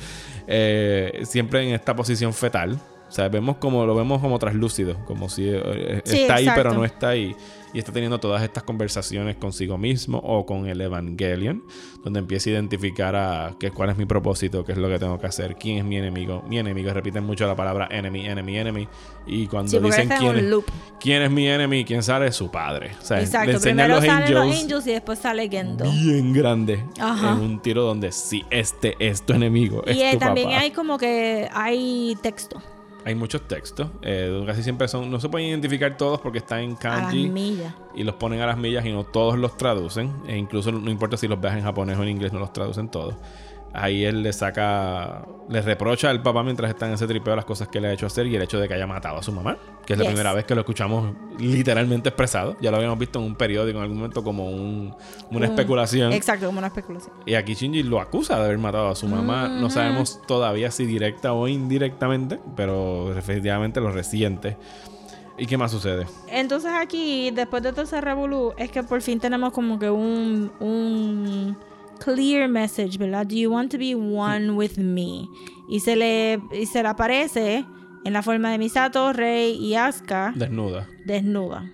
Eh, 0.47 1.23
siempre 1.25 1.67
en 1.67 1.75
esta 1.75 1.97
posición 1.97 2.35
fetal. 2.35 2.79
O 3.09 3.11
sea, 3.11 3.29
vemos 3.31 3.57
como, 3.57 3.87
lo 3.87 3.95
vemos 3.95 4.21
como 4.21 4.39
traslúcido, 4.39 5.03
como 5.07 5.31
si 5.31 5.49
eh, 5.49 6.03
Sí, 6.05 6.23
está 6.23 6.35
ahí 6.35 6.49
pero 6.55 6.75
no 6.75 6.85
está 6.85 7.11
ahí. 7.11 7.35
Y 7.75 7.79
está 7.81 7.93
teniendo 7.93 8.19
todas 8.21 8.43
estas 8.43 8.63
conversaciones 8.63 9.37
consigo 9.37 9.77
mismo 9.77 10.19
o 10.19 10.47
con 10.47 10.67
el 10.69 10.81
Evangelion, 10.81 11.65
donde 12.05 12.21
empieza 12.21 12.49
a 12.49 12.53
identificar 12.55 13.17
a 13.17 13.57
qué, 13.59 13.71
cuál 13.73 13.91
es 13.91 13.97
mi 13.99 14.07
propósito, 14.07 14.65
qué 14.65 14.73
es 14.73 14.79
lo 14.79 14.89
que 14.89 14.99
tengo 14.99 15.19
que 15.19 15.27
hacer, 15.27 15.57
quién 15.57 15.79
es 15.79 15.85
mi 15.85 15.97
enemigo. 15.97 16.43
Mi 16.49 16.59
enemigo, 16.59 16.93
repiten 16.93 17.25
mucho 17.25 17.47
la 17.47 17.57
palabra 17.57 17.89
enemy, 17.91 18.27
enemy, 18.27 18.57
enemy. 18.59 18.89
Y 19.27 19.47
cuando 19.49 19.71
Sí, 19.73 19.79
dicen 19.81 20.09
quién 20.09 20.37
es, 20.37 20.55
quién 21.01 21.23
es 21.23 21.31
mi 21.31 21.49
enemy, 21.49 21.85
quién 21.85 22.03
sale, 22.03 22.31
su 22.33 22.51
padre. 22.51 22.93
O 23.01 23.05
sea, 23.05 23.17
le 23.19 23.25
Exacto, 23.25 23.51
enseñan 23.51 23.77
primero 23.77 23.95
los 23.97 24.05
salen 24.05 24.23
angels, 24.23 24.47
los 24.47 24.63
Angels 24.63 24.87
y 24.87 24.93
después 24.93 25.19
sale 25.19 25.49
Gendo. 25.49 25.85
bien 25.85 26.33
grande 26.33 26.85
Ajá. 27.01 27.33
en 27.33 27.39
un 27.41 27.61
tiro 27.61 27.83
donde 27.83 28.13
sí, 28.13 28.45
este 28.51 28.95
es 29.01 29.27
tu 29.27 29.33
enemigo, 29.33 29.83
es 29.87 29.97
Y 29.97 30.03
eh, 30.03 30.13
tu 30.13 30.19
también 30.21 30.47
papá. 30.49 30.61
hay 30.61 30.71
como 30.71 30.97
que 30.99 31.49
hay 31.53 32.17
texto 32.23 32.63
Hay 33.05 33.15
muchos 33.15 33.47
textos, 33.47 33.89
eh, 34.03 34.43
casi 34.47 34.63
siempre 34.63 34.89
son, 34.89 35.11
no 35.11 35.21
se 35.21 35.29
pueden 35.29 35.49
identificar 35.49 35.97
todos 35.97 36.21
porque 36.21 36.39
están 36.39 36.61
en 36.61 36.71
a 36.71 36.73
las 36.73 36.79
kanji 36.79 37.29
millas. 37.29 37.75
y 37.95 38.03
los 38.03 38.15
ponen 38.15 38.41
a 38.41 38.47
las 38.47 38.57
millas 38.57 38.85
y 38.87 38.93
no 38.93 39.05
todos 39.05 39.39
los 39.39 39.57
traducen. 39.57 40.11
E 40.27 40.37
incluso 40.37 40.73
no 40.73 40.91
importa 40.91 41.17
si 41.17 41.29
los 41.29 41.41
veas 41.41 41.57
en 41.57 41.65
japonés 41.65 41.99
o 41.99 42.03
en 42.03 42.09
inglés, 42.09 42.33
no 42.33 42.39
los 42.39 42.53
traducen 42.53 42.89
todos. 42.89 43.15
Ahí 43.77 44.05
él 44.05 44.23
le 44.23 44.33
saca, 44.33 45.27
le 45.49 45.61
reprocha 45.61 46.09
al 46.09 46.23
papá 46.23 46.45
mientras 46.45 46.71
está 46.71 46.87
en 46.87 46.93
ese 46.93 47.09
tripeo 47.09 47.35
las 47.35 47.45
cosas 47.45 47.67
que 47.67 47.81
le 47.81 47.89
ha 47.89 47.93
hecho 47.93 48.07
hacer 48.07 48.25
y 48.29 48.37
el 48.37 48.43
hecho 48.43 48.61
de 48.61 48.69
que 48.69 48.75
haya 48.75 48.87
matado 48.87 49.19
a 49.19 49.23
su 49.25 49.33
mamá, 49.33 49.57
que 49.85 49.95
es 49.95 49.99
la 49.99 50.05
Yes. 50.05 50.13
primera 50.13 50.33
vez 50.33 50.45
que 50.45 50.55
lo 50.55 50.61
escuchamos 50.61 51.13
literalmente 51.41 52.09
expresado. 52.11 52.57
Ya 52.61 52.71
lo 52.71 52.77
habíamos 52.77 52.99
visto 53.01 53.19
en 53.19 53.25
un 53.25 53.35
periódico 53.35 53.79
en 53.79 53.83
algún 53.83 53.97
momento 53.99 54.23
como 54.23 54.49
un- 54.49 54.95
una 55.31 55.39
Un- 55.39 55.45
especulación. 55.45 56.13
Exacto, 56.13 56.47
como 56.47 56.59
una 56.59 56.69
especulación. 56.69 57.13
Y 57.27 57.35
aquí 57.35 57.55
Shinji 57.55 57.83
lo 57.83 58.01
acusa 58.01 58.39
de 58.39 58.45
haber 58.45 58.59
matado 58.59 58.89
a 58.91 58.95
su 58.95 59.09
mamá. 59.09 59.49
No 59.49 59.69
sabemos 59.71 60.21
todavía 60.27 60.71
si 60.71 60.87
directa 60.87 61.33
o 61.33 61.49
indirectamente, 61.49 62.39
pero 62.55 63.13
efectivamente 63.19 63.81
lo 63.81 63.91
resiente. 63.91 64.57
¿Y 65.37 65.47
qué 65.47 65.59
más 65.59 65.73
sucede? 65.73 66.07
Entonces 66.29 66.71
aquí, 66.81 67.33
después 67.33 67.61
de 67.61 67.73
todo 67.73 67.83
ese 67.83 68.01
revolú, 68.01 68.53
es 68.57 68.71
que 68.71 68.85
por 68.85 69.03
fin 69.03 69.19
tenemos 69.19 69.53
como 69.53 69.81
que 69.81 69.91
un, 69.91 70.53
un 70.61 71.57
clear 71.99 72.49
message, 72.49 72.99
¿verdad? 72.99 73.27
Do 73.27 73.35
you 73.37 73.51
want 73.51 73.71
to 73.73 73.79
be 73.79 73.95
one 73.95 74.53
with 74.53 74.77
me? 74.79 75.29
Y 75.69 75.81
se 75.81 75.97
le, 75.97 76.41
y 76.53 76.67
se 76.67 76.83
le 76.83 76.89
aparece 76.89 77.65
en 78.05 78.13
la 78.13 78.23
forma 78.23 78.51
de 78.53 78.59
Misato, 78.59 79.13
Rei 79.13 79.53
y 79.57 79.75
Asuka 79.75 80.33
Desnuda. 80.37 80.87
desnuda. 81.07 81.71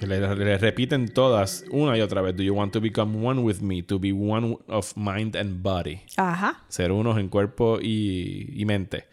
Le, 0.00 0.18
le 0.18 0.56
repiten 0.58 1.08
todas 1.08 1.64
una 1.70 1.96
y 1.96 2.00
otra 2.00 2.22
vez. 2.22 2.34
Do 2.34 2.42
you 2.42 2.54
want 2.54 2.72
to 2.72 2.80
become 2.80 3.22
one 3.22 3.42
with 3.42 3.60
me? 3.60 3.82
To 3.82 3.98
be 3.98 4.12
one 4.12 4.56
of 4.68 4.96
mind 4.96 5.36
and 5.36 5.62
body. 5.62 6.00
Ajá. 6.16 6.62
Ser 6.68 6.90
unos 6.90 7.18
en 7.18 7.28
cuerpo 7.28 7.78
y, 7.82 8.48
y 8.56 8.64
mente. 8.64 9.04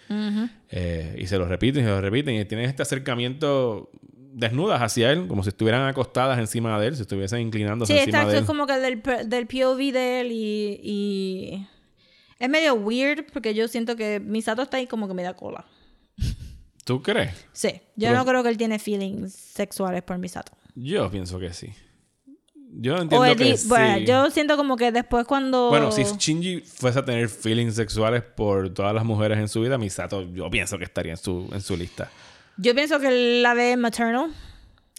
Eh, 0.71 1.17
y 1.19 1.27
se 1.27 1.37
lo 1.37 1.45
repiten 1.45 1.83
y 1.83 1.85
se 1.85 1.91
lo 1.91 1.99
repiten. 1.99 2.35
Y 2.35 2.45
tienen 2.45 2.69
este 2.69 2.83
acercamiento 2.83 3.89
desnudas 4.37 4.81
hacia 4.81 5.11
él, 5.11 5.27
como 5.27 5.41
si 5.43 5.49
estuvieran 5.49 5.87
acostadas 5.87 6.37
encima 6.37 6.79
de 6.79 6.87
él, 6.87 6.95
si 6.95 7.01
estuviesen 7.01 7.39
inclinándose 7.41 7.91
Sí, 7.93 7.99
encima 7.99 8.17
exacto. 8.19 8.31
de 8.31 8.37
él. 8.37 8.43
Es 8.43 8.47
como 8.47 8.67
que 8.67 8.73
del, 8.77 9.01
del 9.29 9.47
POV 9.47 9.77
de 9.91 10.21
él 10.21 10.31
y, 10.31 10.79
y... 10.83 11.67
Es 12.39 12.47
medio 12.49 12.75
weird 12.75 13.25
porque 13.33 13.55
yo 13.55 13.67
siento 13.67 13.95
que 13.95 14.19
Misato 14.19 14.61
está 14.61 14.77
ahí 14.77 14.85
como 14.85 15.07
que 15.07 15.15
me 15.15 15.23
da 15.23 15.33
cola. 15.35 15.65
¿Tú 16.85 17.01
crees? 17.01 17.31
Sí. 17.51 17.69
Yo 17.95 18.09
Pero- 18.09 18.17
no 18.19 18.25
creo 18.25 18.43
que 18.43 18.49
él 18.49 18.57
tiene 18.57 18.77
feelings 18.79 19.33
sexuales 19.33 20.03
por 20.03 20.17
Misato. 20.19 20.53
Yo 20.75 21.09
pienso 21.09 21.39
que 21.39 21.51
sí. 21.53 21.73
Yo 22.79 22.97
entiendo 22.97 23.25
el 23.25 23.35
que 23.35 23.57
sí. 23.57 23.67
Bueno, 23.67 23.97
yo 23.99 24.29
siento 24.29 24.55
como 24.55 24.77
que 24.77 24.91
después 24.91 25.25
cuando... 25.25 25.69
Bueno, 25.69 25.91
si 25.91 26.03
Shinji 26.03 26.61
fuese 26.61 26.99
a 26.99 27.05
tener 27.05 27.27
feelings 27.27 27.73
sexuales 27.75 28.21
por 28.21 28.69
todas 28.73 28.93
las 28.93 29.03
mujeres 29.03 29.39
en 29.39 29.47
su 29.47 29.61
vida, 29.61 29.77
Misato 29.79 30.21
yo 30.31 30.49
pienso 30.51 30.77
que 30.77 30.83
estaría 30.83 31.13
en 31.13 31.17
su, 31.17 31.49
en 31.51 31.61
su 31.61 31.75
lista. 31.75 32.11
Yo 32.57 32.73
pienso 32.75 32.99
que 32.99 33.07
él 33.07 33.43
la 33.43 33.53
ve 33.53 33.77
maternal. 33.77 34.31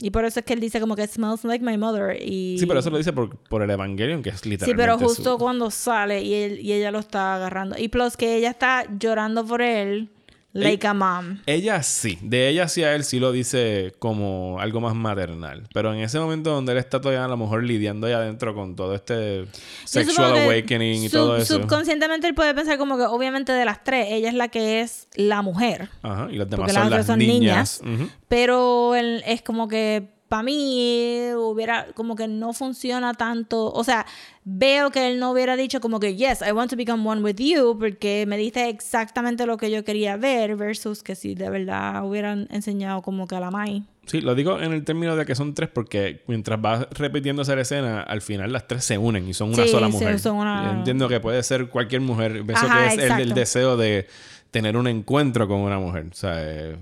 Y 0.00 0.10
por 0.10 0.24
eso 0.24 0.38
es 0.38 0.46
que 0.46 0.52
él 0.52 0.60
dice 0.60 0.78
como 0.78 0.94
que 0.94 1.04
smells 1.08 1.42
like 1.42 1.64
my 1.64 1.76
mother. 1.76 2.16
Y... 2.22 2.56
Sí, 2.58 2.66
pero 2.66 2.78
eso 2.78 2.88
lo 2.88 2.98
dice 2.98 3.12
por, 3.12 3.36
por 3.36 3.62
el 3.62 3.70
Evangelion, 3.70 4.22
que 4.22 4.30
es 4.30 4.38
Sí, 4.40 4.48
literalmente 4.50 4.80
pero 4.80 4.98
su- 4.98 5.04
justo 5.06 5.38
cuando 5.38 5.72
sale 5.72 6.22
y, 6.22 6.34
él, 6.34 6.60
y 6.60 6.72
ella 6.72 6.92
lo 6.92 7.00
está 7.00 7.34
agarrando. 7.34 7.76
Y 7.76 7.88
plus 7.88 8.16
que 8.16 8.36
ella 8.36 8.50
está 8.50 8.84
llorando 9.00 9.44
por 9.44 9.60
él 9.60 10.08
like 10.52 10.86
a 10.86 10.94
mom. 10.94 11.38
Ella 11.46 11.82
sí, 11.82 12.18
de 12.22 12.48
ella 12.48 12.64
hacia 12.64 12.94
él 12.94 13.04
sí 13.04 13.20
lo 13.20 13.32
dice 13.32 13.94
como 13.98 14.58
algo 14.60 14.80
más 14.80 14.94
maternal. 14.94 15.64
Pero 15.72 15.92
en 15.94 16.00
ese 16.00 16.18
momento 16.18 16.50
donde 16.50 16.72
él 16.72 16.78
está 16.78 17.00
todavía 17.00 17.24
a 17.24 17.28
lo 17.28 17.36
mejor 17.36 17.64
lidiando 17.64 18.06
ahí 18.06 18.12
adentro 18.12 18.54
con 18.54 18.76
todo 18.76 18.94
este 18.94 19.46
sexual 19.84 20.36
awakening 20.38 21.04
y 21.04 21.08
todo 21.08 21.36
eso. 21.36 21.60
Subconscientemente 21.60 22.26
él 22.26 22.34
puede 22.34 22.54
pensar 22.54 22.78
como 22.78 22.96
que 22.96 23.04
obviamente 23.04 23.52
de 23.52 23.64
las 23.64 23.84
tres, 23.84 24.08
ella 24.10 24.28
es 24.28 24.34
la 24.34 24.48
que 24.48 24.80
es 24.80 25.08
la 25.14 25.42
mujer. 25.42 25.90
Ajá, 26.02 26.28
y 26.30 26.36
las 26.36 26.48
demás 26.48 26.66
Porque 26.66 26.72
son 26.72 26.82
las 26.82 26.90
las 26.90 27.00
otras 27.00 27.06
son 27.06 27.18
niñas. 27.18 27.80
Pero 28.28 28.94
él 28.94 29.22
es 29.26 29.42
como 29.42 29.68
que 29.68 30.17
para 30.28 30.42
mí 30.42 31.30
hubiera 31.36 31.86
como 31.94 32.14
que 32.16 32.28
no 32.28 32.52
funciona 32.52 33.14
tanto. 33.14 33.72
O 33.72 33.82
sea, 33.84 34.06
veo 34.44 34.90
que 34.90 35.08
él 35.10 35.18
no 35.18 35.30
hubiera 35.32 35.56
dicho 35.56 35.80
como 35.80 36.00
que 36.00 36.16
yes, 36.16 36.42
I 36.46 36.52
want 36.52 36.70
to 36.70 36.76
become 36.76 37.06
one 37.08 37.22
with 37.22 37.36
you 37.38 37.76
porque 37.78 38.24
me 38.26 38.36
diste 38.36 38.68
exactamente 38.68 39.46
lo 39.46 39.56
que 39.56 39.70
yo 39.70 39.84
quería 39.84 40.16
ver 40.16 40.56
versus 40.56 41.02
que 41.02 41.14
si 41.14 41.34
de 41.34 41.48
verdad 41.50 42.04
hubieran 42.04 42.46
enseñado 42.50 43.02
como 43.02 43.26
que 43.26 43.36
a 43.36 43.40
la 43.40 43.50
Mai. 43.50 43.84
Sí, 44.06 44.22
lo 44.22 44.34
digo 44.34 44.58
en 44.60 44.72
el 44.72 44.84
término 44.84 45.16
de 45.16 45.26
que 45.26 45.34
son 45.34 45.52
tres 45.52 45.68
porque 45.68 46.22
mientras 46.28 46.58
va 46.64 46.88
repitiéndose 46.92 47.54
la 47.54 47.60
escena, 47.62 48.00
al 48.00 48.22
final 48.22 48.50
las 48.52 48.66
tres 48.66 48.82
se 48.84 48.96
unen 48.96 49.28
y 49.28 49.34
son 49.34 49.52
una 49.52 49.64
Sí, 49.64 49.68
sola 49.68 49.88
sí, 49.88 49.92
mujer. 49.92 50.18
son 50.18 50.36
una- 50.36 50.72
Entiendo 50.72 51.08
que 51.08 51.20
puede 51.20 51.42
ser 51.42 51.68
cualquier 51.68 52.00
mujer. 52.00 52.42
Pienso 52.44 52.66
Ajá, 52.66 52.88
que 52.88 52.94
es 53.04 53.10
el, 53.10 53.20
el 53.20 53.34
deseo 53.34 53.76
de 53.76 54.06
tener 54.50 54.78
un 54.78 54.88
encuentro 54.88 55.46
con 55.46 55.58
una 55.60 55.78
mujer. 55.78 56.06
O 56.10 56.14
sea, 56.14 56.36
eh, 56.38 56.76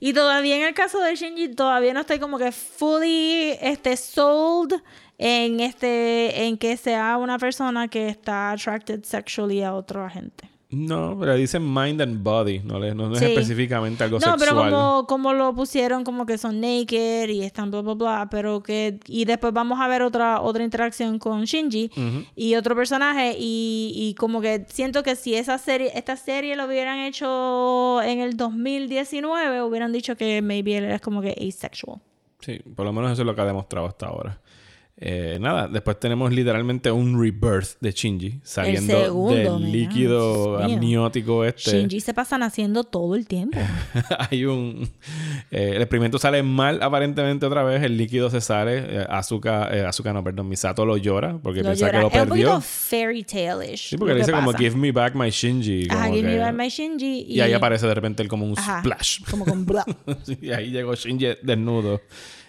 Y 0.00 0.14
todavía 0.14 0.56
en 0.56 0.62
el 0.62 0.74
caso 0.74 0.98
de 1.00 1.14
Shinji, 1.14 1.54
todavía 1.54 1.92
no 1.94 2.00
estoy 2.00 2.18
como 2.18 2.38
que 2.38 2.50
fully 2.50 3.52
este, 3.60 3.96
sold 3.96 4.82
en, 5.18 5.60
este, 5.60 6.46
en 6.46 6.56
que 6.56 6.76
sea 6.78 7.18
una 7.18 7.38
persona 7.38 7.86
que 7.86 8.08
está 8.08 8.50
attracted 8.50 9.04
sexually 9.04 9.62
a 9.62 9.74
otra 9.74 10.08
gente. 10.08 10.49
No, 10.72 11.16
pero 11.18 11.34
dicen 11.34 11.64
mind 11.64 12.00
and 12.00 12.22
body. 12.22 12.60
No, 12.60 12.78
no, 12.78 13.08
no 13.08 13.16
es 13.16 13.22
específicamente 13.22 14.04
algo 14.04 14.18
No, 14.18 14.20
sexual. 14.20 14.38
pero 14.38 14.54
como, 14.56 15.06
como 15.08 15.32
lo 15.32 15.52
pusieron 15.54 16.04
como 16.04 16.26
que 16.26 16.38
son 16.38 16.60
naked 16.60 17.28
y 17.28 17.42
están 17.42 17.72
bla 17.72 17.80
bla 17.80 17.94
bla, 17.94 18.28
pero 18.30 18.62
que 18.62 19.00
y 19.06 19.24
después 19.24 19.52
vamos 19.52 19.80
a 19.80 19.88
ver 19.88 20.02
otra 20.02 20.40
otra 20.40 20.62
interacción 20.62 21.18
con 21.18 21.44
Shinji 21.44 21.90
y 22.36 22.54
otro 22.54 22.76
personaje 22.76 23.34
y, 23.36 23.92
y 23.96 24.14
como 24.14 24.40
que 24.40 24.64
siento 24.68 25.02
que 25.02 25.16
si 25.16 25.34
esa 25.34 25.58
serie 25.58 25.90
esta 25.94 26.16
serie 26.16 26.54
lo 26.54 26.66
hubieran 26.66 27.00
hecho 27.00 28.00
en 28.02 28.20
el 28.20 28.36
2019 28.36 29.62
hubieran 29.62 29.92
dicho 29.92 30.16
que 30.16 30.40
maybe 30.40 30.76
él 30.76 30.84
es 30.84 31.00
como 31.00 31.20
que 31.20 31.30
asexual. 31.48 31.98
Sí, 32.40 32.58
por 32.74 32.86
lo 32.86 32.92
menos 32.92 33.10
eso 33.12 33.22
es 33.22 33.26
lo 33.26 33.34
que 33.34 33.40
ha 33.40 33.44
demostrado 33.46 33.86
hasta 33.86 34.06
ahora. 34.06 34.40
Eh, 35.02 35.38
nada, 35.40 35.66
después 35.66 35.98
tenemos 35.98 36.30
literalmente 36.30 36.90
un 36.92 37.18
rebirth 37.18 37.78
de 37.80 37.90
Shinji 37.90 38.40
saliendo 38.42 39.00
segundo, 39.02 39.34
del 39.34 39.54
mira, 39.64 39.68
líquido 39.88 40.58
amniótico 40.58 41.42
este. 41.46 41.70
Shinji 41.70 42.00
se 42.00 42.12
pasan 42.12 42.42
haciendo 42.42 42.84
todo 42.84 43.14
el 43.14 43.26
tiempo. 43.26 43.58
Hay 44.30 44.44
un. 44.44 44.86
eh, 45.50 45.72
el 45.76 45.80
experimento 45.80 46.18
sale 46.18 46.42
mal, 46.42 46.82
aparentemente, 46.82 47.46
otra 47.46 47.62
vez. 47.64 47.82
El 47.82 47.96
líquido 47.96 48.28
se 48.28 48.42
sale. 48.42 48.76
Eh, 49.00 49.06
Azuka, 49.08 49.74
eh, 49.74 49.86
Azuka 49.86 50.12
no, 50.12 50.22
perdón. 50.22 50.48
Misato 50.50 50.84
lo 50.84 50.98
llora 50.98 51.38
porque 51.42 51.60
Lo 51.60 51.70
piensa 51.70 51.86
llora. 51.86 51.92
que 51.92 52.02
lo 52.02 52.08
es 52.08 52.14
un 52.14 52.28
perdió. 52.28 52.46
poquito 52.48 52.60
fairy 52.60 53.22
tale-ish. 53.24 53.88
Sí, 53.88 53.96
porque 53.96 54.12
le 54.12 54.20
dice 54.20 54.32
como 54.32 54.52
pasa. 54.52 54.58
Give 54.58 54.76
me 54.76 54.92
back 54.92 55.14
my 55.14 55.30
Shinji. 55.30 55.86
Ajá, 55.88 56.02
como 56.08 56.14
give 56.16 56.28
me 56.28 56.34
que- 56.34 56.40
back 56.40 56.54
my 56.54 56.68
Shinji. 56.68 57.24
Y 57.26 57.40
ahí 57.40 57.54
aparece 57.54 57.86
de 57.86 57.94
repente 57.94 58.22
él 58.22 58.28
como 58.28 58.44
un 58.44 58.58
Ajá, 58.58 58.80
splash. 58.80 59.22
Como 59.30 59.46
con 59.46 59.64
bla. 59.64 59.82
y 60.42 60.50
ahí 60.50 60.70
llegó 60.70 60.94
Shinji 60.94 61.26
desnudo. 61.42 62.02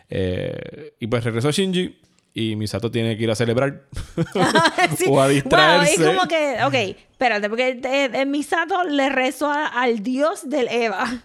Eh, 0.10 0.96
y 1.00 1.08
pues 1.08 1.24
regresó 1.24 1.50
Shinji. 1.52 1.96
Y 2.34 2.56
Misato 2.56 2.90
tiene 2.92 3.18
que 3.18 3.24
ir 3.24 3.32
a 3.32 3.36
celebrar. 3.36 3.84
Sí. 4.98 5.06
o 5.10 5.22
a 5.22 5.28
distraerse. 5.28 5.98
Wow, 5.98 6.10
es 6.10 6.16
como 6.18 6.28
que, 6.28 6.58
ok, 6.64 6.98
espérate, 7.12 7.50
porque 7.50 7.70
eh, 7.84 8.10
eh, 8.14 8.26
Misato 8.26 8.84
le 8.84 9.10
rezó 9.10 9.50
a- 9.50 9.68
al 9.68 10.02
dios 10.04 10.50
del 10.50 10.68
Eva 10.70 11.24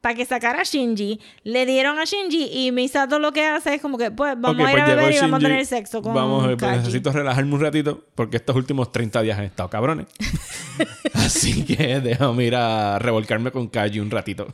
para 0.00 0.14
que 0.14 0.24
sacara 0.24 0.60
a 0.60 0.62
Shinji. 0.62 1.20
Le 1.42 1.66
dieron 1.66 1.98
a 1.98 2.04
Shinji 2.04 2.50
y 2.52 2.72
Misato 2.72 3.18
lo 3.18 3.32
que 3.32 3.44
hace 3.44 3.74
es 3.74 3.82
como 3.82 3.98
que, 3.98 4.10
pues, 4.10 4.36
vamos 4.38 4.64
a 4.66 4.70
ir 4.70 4.78
pues 4.78 4.82
a 4.82 4.94
beber 4.94 5.14
y 5.14 5.18
vamos 5.18 5.40
a 5.40 5.42
tener 5.42 5.66
sexo 5.66 6.02
con 6.02 6.14
Vamos, 6.14 6.46
pues 6.58 6.76
necesito 6.78 7.10
relajarme 7.10 7.52
un 7.52 7.60
ratito 7.60 8.04
porque 8.14 8.36
estos 8.36 8.54
últimos 8.54 8.92
30 8.92 9.22
días 9.22 9.38
han 9.38 9.44
estado 9.44 9.68
cabrones. 9.68 10.06
Así 11.14 11.64
que 11.64 12.00
déjame 12.00 12.44
ir 12.44 12.54
a 12.54 12.98
revolcarme 12.98 13.50
con 13.50 13.68
Kaji 13.68 13.98
un 13.98 14.10
ratito. 14.10 14.46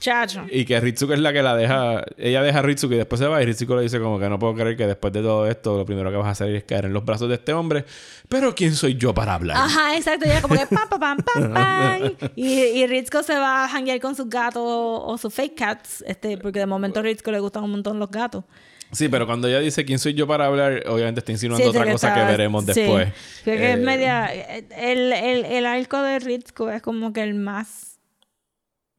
Chacho. 0.00 0.44
Y 0.50 0.64
que 0.64 0.80
Ritsuko 0.80 1.14
es 1.14 1.20
la 1.20 1.32
que 1.32 1.42
la 1.42 1.54
deja. 1.54 2.04
Ella 2.18 2.42
deja 2.42 2.58
a 2.58 2.62
Ritsuko 2.62 2.94
y 2.94 2.98
después 2.98 3.20
se 3.20 3.26
va. 3.26 3.40
Y 3.42 3.46
Ritsuko 3.46 3.76
le 3.76 3.82
dice 3.82 4.00
como 4.00 4.18
que 4.18 4.28
no 4.28 4.38
puedo 4.38 4.54
creer 4.54 4.76
que 4.76 4.86
después 4.86 5.12
de 5.12 5.22
todo 5.22 5.46
esto 5.48 5.76
lo 5.78 5.86
primero 5.86 6.10
que 6.10 6.16
vas 6.16 6.26
a 6.26 6.30
hacer 6.30 6.54
es 6.54 6.64
caer 6.64 6.86
en 6.86 6.92
los 6.92 7.04
brazos 7.04 7.28
de 7.28 7.36
este 7.36 7.52
hombre. 7.52 7.84
Pero 8.28 8.54
¿quién 8.54 8.74
soy 8.74 8.96
yo 8.96 9.14
para 9.14 9.34
hablar? 9.34 9.56
Ajá, 9.56 9.96
exacto. 9.96 10.26
Ya 10.26 10.42
como 10.42 10.56
que 10.56 10.66
pam, 10.66 10.88
pam, 10.88 11.00
pam, 11.00 11.16
pam, 11.34 11.52
pam. 11.52 12.30
Y, 12.34 12.50
y 12.50 12.86
Ritsuko 12.88 13.22
se 13.22 13.34
va 13.34 13.64
a 13.64 13.68
janguear 13.68 14.00
con 14.00 14.16
sus 14.16 14.28
gatos 14.28 14.63
o 14.66 15.18
sus 15.18 15.32
fake 15.32 15.54
cats. 15.54 16.04
Este, 16.06 16.38
porque 16.38 16.58
de 16.60 16.66
momento 16.66 17.00
a 17.00 17.02
Ritsuko 17.02 17.30
le 17.30 17.40
gustan 17.40 17.64
un 17.64 17.70
montón 17.72 17.98
los 17.98 18.10
gatos. 18.10 18.44
Sí, 18.92 19.08
pero 19.08 19.26
cuando 19.26 19.48
ella 19.48 19.58
dice 19.58 19.84
quién 19.84 19.98
soy 19.98 20.14
yo 20.14 20.26
para 20.26 20.46
hablar, 20.46 20.84
obviamente 20.86 21.18
está 21.18 21.32
insinuando 21.32 21.64
Sí, 21.72 21.76
otra 21.76 21.90
cosa 21.90 22.14
que 22.14 22.20
veremos 22.20 22.64
sí. 22.64 22.72
después. 22.74 23.08
Que 23.44 23.54
es 23.54 23.76
Eh, 23.76 23.76
media. 23.76 24.26
El, 24.26 25.12
el, 25.12 25.44
el 25.46 25.66
arco 25.66 26.00
de 26.00 26.20
Ritsuko 26.20 26.70
es 26.70 26.80
como 26.80 27.12
que 27.12 27.22
el 27.22 27.34
más. 27.34 27.83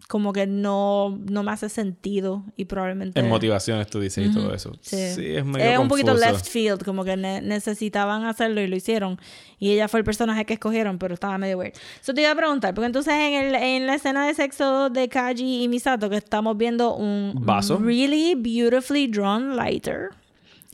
Como 0.08 0.34
que 0.34 0.46
no, 0.46 1.18
no 1.32 1.42
me 1.42 1.52
hace 1.52 1.68
sentido 1.68 2.44
y 2.56 2.66
probablemente. 2.66 3.20
En 3.20 3.28
motivaciones 3.28 3.88
tú 3.88 4.00
dices 4.00 4.28
y 4.30 4.32
todo 4.32 4.54
eso. 4.54 4.72
Sí, 4.82 4.96
es 4.98 5.44
medio 5.44 5.66
es 5.66 5.80
un 5.80 5.88
poquito 5.88 6.14
left 6.14 6.46
field, 6.48 6.84
como 6.86 7.04
que 7.04 7.18
ne- 7.18 7.42
necesitaban 7.42 8.24
hacerlo 8.26 8.62
y 8.62 8.68
lo 8.68 8.76
hicieron. 8.76 9.20
Y 9.58 9.72
ella 9.72 9.88
fue 9.88 10.02
el 10.02 10.04
personaje 10.04 10.46
que 10.46 10.54
escogieron, 10.54 11.00
pero 11.00 11.16
estaba 11.16 11.40
medio 11.40 11.58
weird. 11.58 11.74
Eso 12.00 12.14
te 12.14 12.22
iba 12.22 12.30
a 12.30 12.36
preguntar, 12.36 12.76
porque 12.76 12.86
entonces 12.86 13.14
en, 13.16 13.34
el, 13.34 13.56
en 13.56 13.88
la 13.88 13.96
escena 13.96 14.28
de 14.28 14.36
sexo 14.36 14.92
de 14.92 15.10
Kaji 15.10 15.64
y 15.64 15.68
Misato, 15.68 16.08
que 16.08 16.18
estamos 16.18 16.56
viendo 16.56 16.94
un 16.96 17.34
Vaso. 17.44 17.78
really 17.80 18.36
beautifully 18.36 19.08
drawn 19.08 19.56
lighter. 19.56 20.10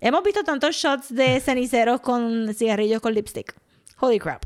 Hemos 0.02 0.24
visto 0.24 0.44
tantos 0.44 0.76
shots 0.76 1.14
de 1.14 1.40
ceniceros 1.46 2.02
con 2.02 2.54
cigarrillos 2.54 3.00
con 3.02 3.14
lipstick. 3.14 3.56
Holy 4.00 4.20
crap. 4.20 4.44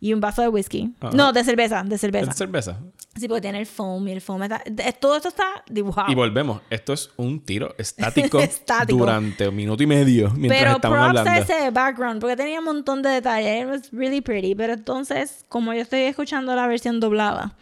Y 0.00 0.12
un 0.12 0.20
vaso 0.20 0.42
de 0.42 0.48
whisky. 0.48 0.92
Ajá. 1.00 1.14
No, 1.14 1.32
de 1.32 1.42
cerveza, 1.44 1.82
de 1.84 1.98
cerveza. 1.98 2.30
¿Es 2.30 2.36
cerveza? 2.36 2.78
Sí, 3.18 3.28
porque 3.28 3.40
tiene 3.42 3.58
el 3.60 3.66
foam 3.66 4.08
y 4.08 4.12
el 4.12 4.20
foam 4.20 4.44
está... 4.44 4.62
Todo 5.00 5.16
esto 5.16 5.28
está 5.28 5.62
dibujado. 5.68 6.10
Y 6.10 6.14
volvemos. 6.14 6.60
Esto 6.70 6.92
es 6.92 7.10
un 7.16 7.40
tiro 7.40 7.74
estático, 7.78 8.38
Estático. 8.40 8.98
durante 8.98 9.48
un 9.48 9.56
minuto 9.56 9.82
y 9.82 9.86
medio 9.86 10.30
mientras 10.30 10.60
pero 10.60 10.76
estamos 10.76 10.98
props 10.98 11.08
hablando. 11.18 11.30
a 11.30 11.38
ese 11.38 11.70
background, 11.70 12.20
porque 12.20 12.36
tenía 12.36 12.58
un 12.58 12.64
montón 12.64 13.02
de 13.02 13.10
detalles. 13.10 13.62
It 13.62 13.68
was 13.68 13.90
really 13.92 14.20
pretty. 14.20 14.54
Pero 14.54 14.74
entonces, 14.74 15.44
como 15.48 15.72
yo 15.74 15.80
estoy 15.82 16.00
escuchando 16.00 16.54
la 16.54 16.66
versión 16.66 17.00
doblada, 17.00 17.56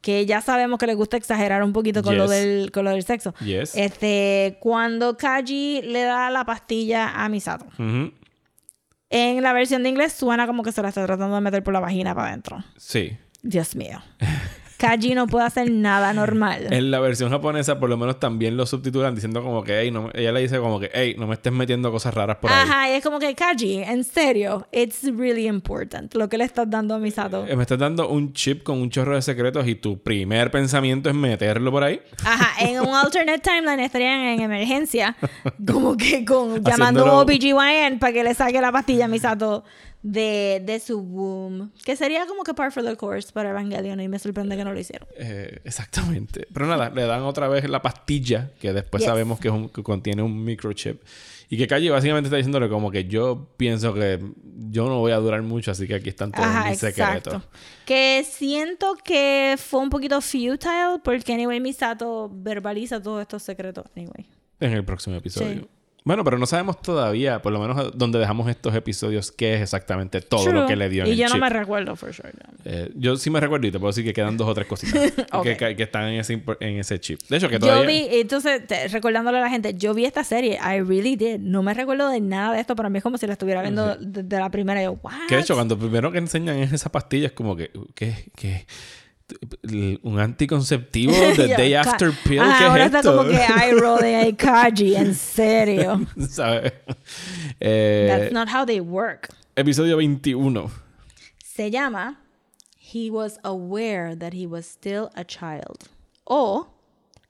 que 0.00 0.24
ya 0.24 0.40
sabemos 0.40 0.78
que 0.78 0.86
le 0.86 0.94
gusta 0.94 1.16
exagerar 1.16 1.62
un 1.64 1.72
poquito 1.72 2.02
con, 2.02 2.16
lo, 2.16 2.28
del, 2.28 2.70
con 2.70 2.84
lo 2.84 2.90
del 2.92 3.02
sexo. 3.02 3.34
Yes. 3.44 3.74
Este, 3.74 4.56
cuando 4.60 5.16
Kaji 5.16 5.82
le 5.82 6.02
da 6.02 6.30
la 6.30 6.44
pastilla 6.44 7.24
a 7.24 7.28
Misato, 7.28 7.66
en 9.10 9.42
la 9.42 9.52
versión 9.52 9.82
de 9.82 9.88
inglés 9.88 10.12
suena 10.12 10.46
como 10.46 10.62
que 10.62 10.72
se 10.72 10.82
la 10.82 10.88
está 10.88 11.04
tratando 11.06 11.34
de 11.34 11.40
meter 11.40 11.62
por 11.62 11.72
la 11.74 11.80
vagina 11.80 12.14
para 12.14 12.28
adentro. 12.28 12.62
Sí. 12.76 13.16
Dios 13.42 13.74
mío. 13.76 14.00
Kaji 14.78 15.14
no 15.14 15.26
puede 15.26 15.46
hacer 15.46 15.70
nada 15.70 16.12
normal. 16.12 16.66
En 16.70 16.90
la 16.90 17.00
versión 17.00 17.30
japonesa, 17.30 17.80
por 17.80 17.88
lo 17.88 17.96
menos 17.96 18.20
también 18.20 18.56
lo 18.56 18.66
subtitulan 18.66 19.14
diciendo 19.14 19.42
como 19.42 19.62
que, 19.64 19.80
hey, 19.80 19.90
no, 19.90 20.02
me-" 20.02 20.10
ella 20.14 20.32
le 20.32 20.40
dice 20.40 20.58
como 20.58 20.78
que, 20.78 20.90
hey, 20.92 21.14
no 21.18 21.26
me 21.26 21.34
estés 21.34 21.52
metiendo 21.52 21.90
cosas 21.90 22.12
raras 22.14 22.36
por 22.36 22.50
ahí. 22.50 22.56
Ajá, 22.62 22.90
y 22.90 22.92
es 22.92 23.02
como 23.02 23.18
que 23.18 23.34
Kaji, 23.34 23.78
en 23.84 24.04
serio, 24.04 24.66
it's 24.72 25.02
really 25.16 25.46
important 25.46 26.14
lo 26.14 26.28
que 26.28 26.38
le 26.38 26.44
estás 26.44 26.68
dando 26.68 26.94
a 26.94 26.98
Misato. 26.98 27.46
Eh, 27.46 27.56
Me 27.56 27.62
estás 27.62 27.78
dando 27.78 28.08
un 28.08 28.32
chip 28.32 28.62
con 28.62 28.78
un 28.80 28.90
chorro 28.90 29.14
de 29.14 29.22
secretos 29.22 29.66
y 29.66 29.74
tu 29.76 29.98
primer 30.02 30.50
pensamiento 30.50 31.08
es 31.08 31.14
meterlo 31.14 31.70
por 31.70 31.82
ahí. 31.84 32.00
Ajá, 32.24 32.64
en 32.66 32.80
un 32.80 32.94
alternate 32.94 33.38
timeline 33.40 33.80
estarían 33.80 34.20
en 34.20 34.40
emergencia, 34.40 35.16
como 35.66 35.96
que 35.96 36.24
con 36.24 36.62
llamando 36.64 37.04
Haciéndolo- 37.06 37.22
OBGYN 37.22 37.98
para 37.98 38.12
que 38.12 38.24
le 38.24 38.34
saque 38.34 38.60
la 38.60 38.72
pastilla 38.72 39.06
a 39.06 39.08
Misato 39.08 39.64
de, 40.02 40.62
de 40.64 40.78
su 40.80 40.98
womb. 41.00 41.70
Que 41.84 41.96
sería 41.96 42.26
como 42.26 42.42
que 42.44 42.54
par 42.54 42.70
for 42.72 42.84
the 42.84 42.96
course 42.96 43.32
para 43.32 43.50
Evangelion 43.50 44.00
y 44.00 44.08
me 44.08 44.18
sorprende 44.18 44.56
que 44.56 44.64
no 44.64 44.72
lo 44.72 44.78
hicieron. 44.78 45.08
Eh, 45.16 45.60
exactamente. 45.64 46.46
Pero 46.52 46.66
nada, 46.66 46.90
le 46.90 47.02
dan 47.02 47.22
otra 47.22 47.48
vez 47.48 47.68
la 47.68 47.82
pastilla, 47.82 48.50
que 48.60 48.72
después 48.72 49.02
Yes. 49.02 49.08
sabemos 49.10 49.40
que, 49.40 49.48
es 49.48 49.54
un- 49.54 49.68
que 49.68 49.82
contiene 49.82 50.22
un 50.22 50.44
microchip. 50.44 51.02
Y 51.48 51.56
que 51.56 51.68
Calle 51.68 51.90
básicamente 51.90 52.26
está 52.26 52.36
diciéndole 52.36 52.68
como 52.68 52.90
que 52.90 53.04
yo 53.04 53.52
pienso 53.56 53.94
que 53.94 54.18
yo 54.68 54.88
no 54.88 54.98
voy 54.98 55.12
a 55.12 55.16
durar 55.18 55.42
mucho, 55.42 55.70
así 55.70 55.86
que 55.86 55.94
aquí 55.94 56.08
están 56.08 56.32
todos 56.32 56.44
Ajá, 56.46 56.70
mis 56.70 56.82
exacto. 56.82 57.30
secretos. 57.30 57.48
Que 57.84 58.26
siento 58.28 58.96
que 59.04 59.54
fue 59.56 59.80
un 59.80 59.90
poquito 59.90 60.20
futile 60.20 60.98
porque 61.04 61.32
anyway 61.34 61.60
Misato 61.60 62.28
verbaliza 62.32 63.00
todos 63.00 63.22
estos 63.22 63.44
secretos 63.44 63.84
anyway. 63.96 64.26
En 64.58 64.72
el 64.72 64.84
próximo 64.84 65.14
episodio. 65.16 65.60
Sí. 65.62 65.68
Bueno, 66.06 66.22
pero 66.22 66.38
no 66.38 66.46
sabemos 66.46 66.80
todavía, 66.80 67.42
por 67.42 67.52
lo 67.52 67.58
menos 67.58 67.90
donde 67.98 68.20
dejamos 68.20 68.48
estos 68.48 68.72
episodios, 68.76 69.32
qué 69.32 69.56
es 69.56 69.60
exactamente 69.62 70.20
todo 70.20 70.44
True. 70.44 70.60
lo 70.60 70.66
que 70.68 70.76
le 70.76 70.88
dio 70.88 71.02
en 71.02 71.08
Y 71.08 71.10
el 71.10 71.16
yo 71.18 71.28
no 71.28 71.36
me 71.38 71.50
recuerdo 71.50 71.96
for 71.96 72.14
sure. 72.14 72.30
Eh, 72.64 72.92
yo 72.94 73.16
sí 73.16 73.28
me 73.28 73.40
recuerdo 73.40 73.66
y 73.66 73.72
te 73.72 73.80
puedo 73.80 73.90
decir 73.90 74.04
que 74.04 74.12
quedan 74.12 74.36
dos 74.36 74.46
o 74.48 74.54
tres 74.54 74.68
cositas 74.68 75.12
Ok. 75.32 75.42
que, 75.42 75.56
que- 75.56 75.76
que 75.76 75.82
están 75.82 76.04
en 76.04 76.20
ese, 76.20 76.40
en 76.60 76.78
ese 76.78 77.00
chip. 77.00 77.20
De 77.28 77.38
hecho, 77.38 77.48
que 77.48 77.54
Yo 77.54 77.58
todavía... 77.66 77.86
vi, 77.88 78.08
entonces, 78.20 78.64
te- 78.66 78.86
recordándole 78.86 79.38
a 79.38 79.40
la 79.40 79.50
gente, 79.50 79.74
yo 79.74 79.94
vi 79.94 80.04
esta 80.04 80.22
serie, 80.22 80.54
I 80.62 80.80
really 80.80 81.16
did. 81.16 81.40
No 81.40 81.64
me 81.64 81.74
recuerdo 81.74 82.08
de 82.08 82.20
nada 82.20 82.54
de 82.54 82.60
esto, 82.60 82.76
para 82.76 82.88
mí 82.88 82.98
es 82.98 83.02
como 83.02 83.18
si 83.18 83.26
la 83.26 83.32
estuviera 83.32 83.60
viendo 83.62 83.96
desde 83.96 84.38
la 84.38 84.48
primera. 84.50 84.80
Yo, 84.82 84.92
what? 85.02 85.12
Que 85.28 85.34
de 85.34 85.40
hecho, 85.40 85.54
cuando 85.54 85.76
primero 85.76 86.12
que 86.12 86.18
enseñan 86.18 86.56
es 86.58 86.72
esa 86.72 86.90
pastilla, 86.92 87.26
es 87.26 87.32
como 87.32 87.56
que, 87.56 87.72
¿qué? 87.96 88.30
¿Qué? 88.36 88.64
Un 90.02 90.20
anticonceptivo 90.20 91.12
de 91.36 91.48
Day 91.48 91.74
After 91.74 92.12
Pill, 92.24 92.40
Ajá, 92.40 92.58
¿qué 92.58 92.64
ahora 92.64 92.84
es 92.84 92.86
está 92.94 92.98
esto? 93.00 93.16
como 93.16 93.28
que 93.28 93.72
rolling, 93.80 94.14
ay, 94.14 94.32
Kaji, 94.34 94.94
en 94.96 95.14
serio. 95.14 96.06
¿Sabes? 96.28 96.72
Eh, 97.60 98.06
That's 98.08 98.32
not 98.32 98.48
how 98.48 98.64
they 98.64 98.80
work. 98.80 99.28
episodio 99.56 99.96
21. 99.96 100.70
Se 101.44 101.70
llama 101.70 102.18
He 102.78 103.10
was 103.10 103.38
aware 103.42 104.14
that 104.14 104.32
he 104.32 104.46
was 104.46 104.64
still 104.66 105.10
a 105.16 105.24
child. 105.24 105.88
O 106.28 106.68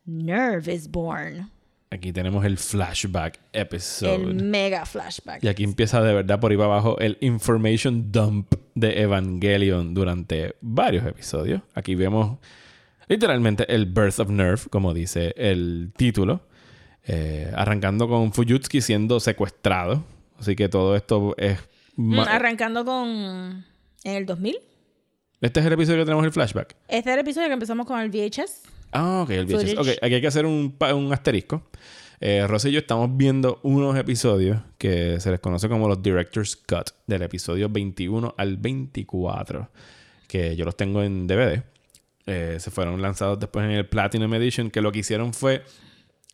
Nerve 0.07 0.69
is 0.69 0.87
born. 0.89 1.51
Aquí 1.91 2.13
tenemos 2.13 2.45
el 2.45 2.59
flashback 2.59 3.39
episode. 3.53 4.31
El 4.31 4.45
mega 4.45 4.85
flashback. 4.85 5.43
Y 5.45 5.49
aquí 5.49 5.63
empieza 5.63 6.03
de 6.03 6.15
verdad 6.15 6.41
por 6.41 6.51
ahí 6.51 6.57
para 6.57 6.69
abajo 6.69 6.99
el 6.99 7.17
information 7.21 8.11
dump 8.11 8.53
de 8.75 9.03
Evangelion 9.03 9.95
durante 9.95 10.57
varios 10.61 11.07
episodios. 11.07 11.63
Aquí 11.75 11.95
vemos 11.95 12.39
literalmente 13.09 13.73
el 13.73 13.87
birth 13.87 14.19
of 14.19 14.31
Nerve, 14.31 14.63
como 14.69 14.93
dice 14.95 15.33
el 15.37 15.93
título. 15.97 16.43
Eh, 17.05 17.53
arrancando 17.55 18.09
con 18.09 18.33
Fuyutsuki 18.33 18.81
siendo 18.81 19.21
secuestrado. 19.21 20.05
Así 20.41 20.57
que 20.57 20.69
todo 20.69 20.97
esto 20.97 21.35
es... 21.39 21.59
Mm, 21.95 22.19
arrancando 22.19 22.85
con. 22.85 23.65
En 24.05 24.15
el 24.17 24.27
2000. 24.27 24.59
Este 25.41 25.61
es 25.61 25.67
el 25.67 25.73
episodio 25.73 26.01
que 26.01 26.05
tenemos 26.07 26.25
el 26.25 26.33
flashback. 26.33 26.75
Este 26.89 27.11
es 27.11 27.15
el 27.15 27.21
episodio 27.21 27.47
que 27.47 27.55
empezamos 27.55 27.87
con 27.87 28.01
el 28.01 28.11
VHS. 28.11 28.76
Ah, 28.93 29.23
ok, 29.23 29.31
el 29.31 29.47
VHS. 29.47 29.79
Ok, 29.79 29.89
aquí 30.01 30.15
hay 30.15 30.21
que 30.21 30.27
hacer 30.27 30.47
un, 30.47 30.77
asterisco. 31.13 31.63
Eh, 32.21 32.47
y 32.65 32.71
yo 32.71 32.79
estamos 32.79 33.15
viendo 33.17 33.61
unos 33.63 33.97
episodios 33.97 34.61
que 34.79 35.21
se 35.21 35.31
les 35.31 35.41
conoce 35.41 35.69
como 35.69 35.87
los 35.87 36.03
Director's 36.03 36.57
Cut, 36.57 36.91
del 37.07 37.23
episodio 37.23 37.69
21 37.69 38.35
al 38.37 38.57
24. 38.57 39.69
que 40.29 40.57
yo 40.57 40.65
los 40.65 40.77
tengo 40.77 41.03
en 41.03 41.27
DVD. 41.27 41.63
Eh, 42.27 42.57
se 42.59 42.71
fueron 42.71 43.01
lanzados 43.01 43.39
después 43.39 43.65
en 43.65 43.73
el 43.73 43.87
Platinum 43.87 44.33
Edition, 44.35 44.71
que 44.71 44.81
lo 44.81 44.91
que 44.91 45.01
hicieron 45.01 45.33
fue 45.33 45.63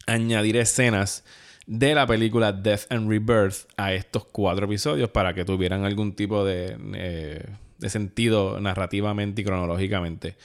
añadir 0.06 0.56
escenas 0.56 1.24
de 1.66 1.94
la 1.94 2.06
película 2.06 2.52
Death 2.52 2.90
and 2.90 3.08
Rebirth 3.08 3.68
a 3.76 3.92
estos 3.92 4.24
cuatro 4.24 4.66
episodios 4.66 5.10
para 5.10 5.34
que 5.34 5.44
tuvieran 5.44 5.84
algún 5.84 6.14
tipo 6.14 6.44
de, 6.44 6.76
eh, 6.94 7.46
de 7.78 7.90
sentido 7.90 8.60
narrativamente 8.60 9.42
y 9.42 9.44
cronológicamente. 9.44 10.36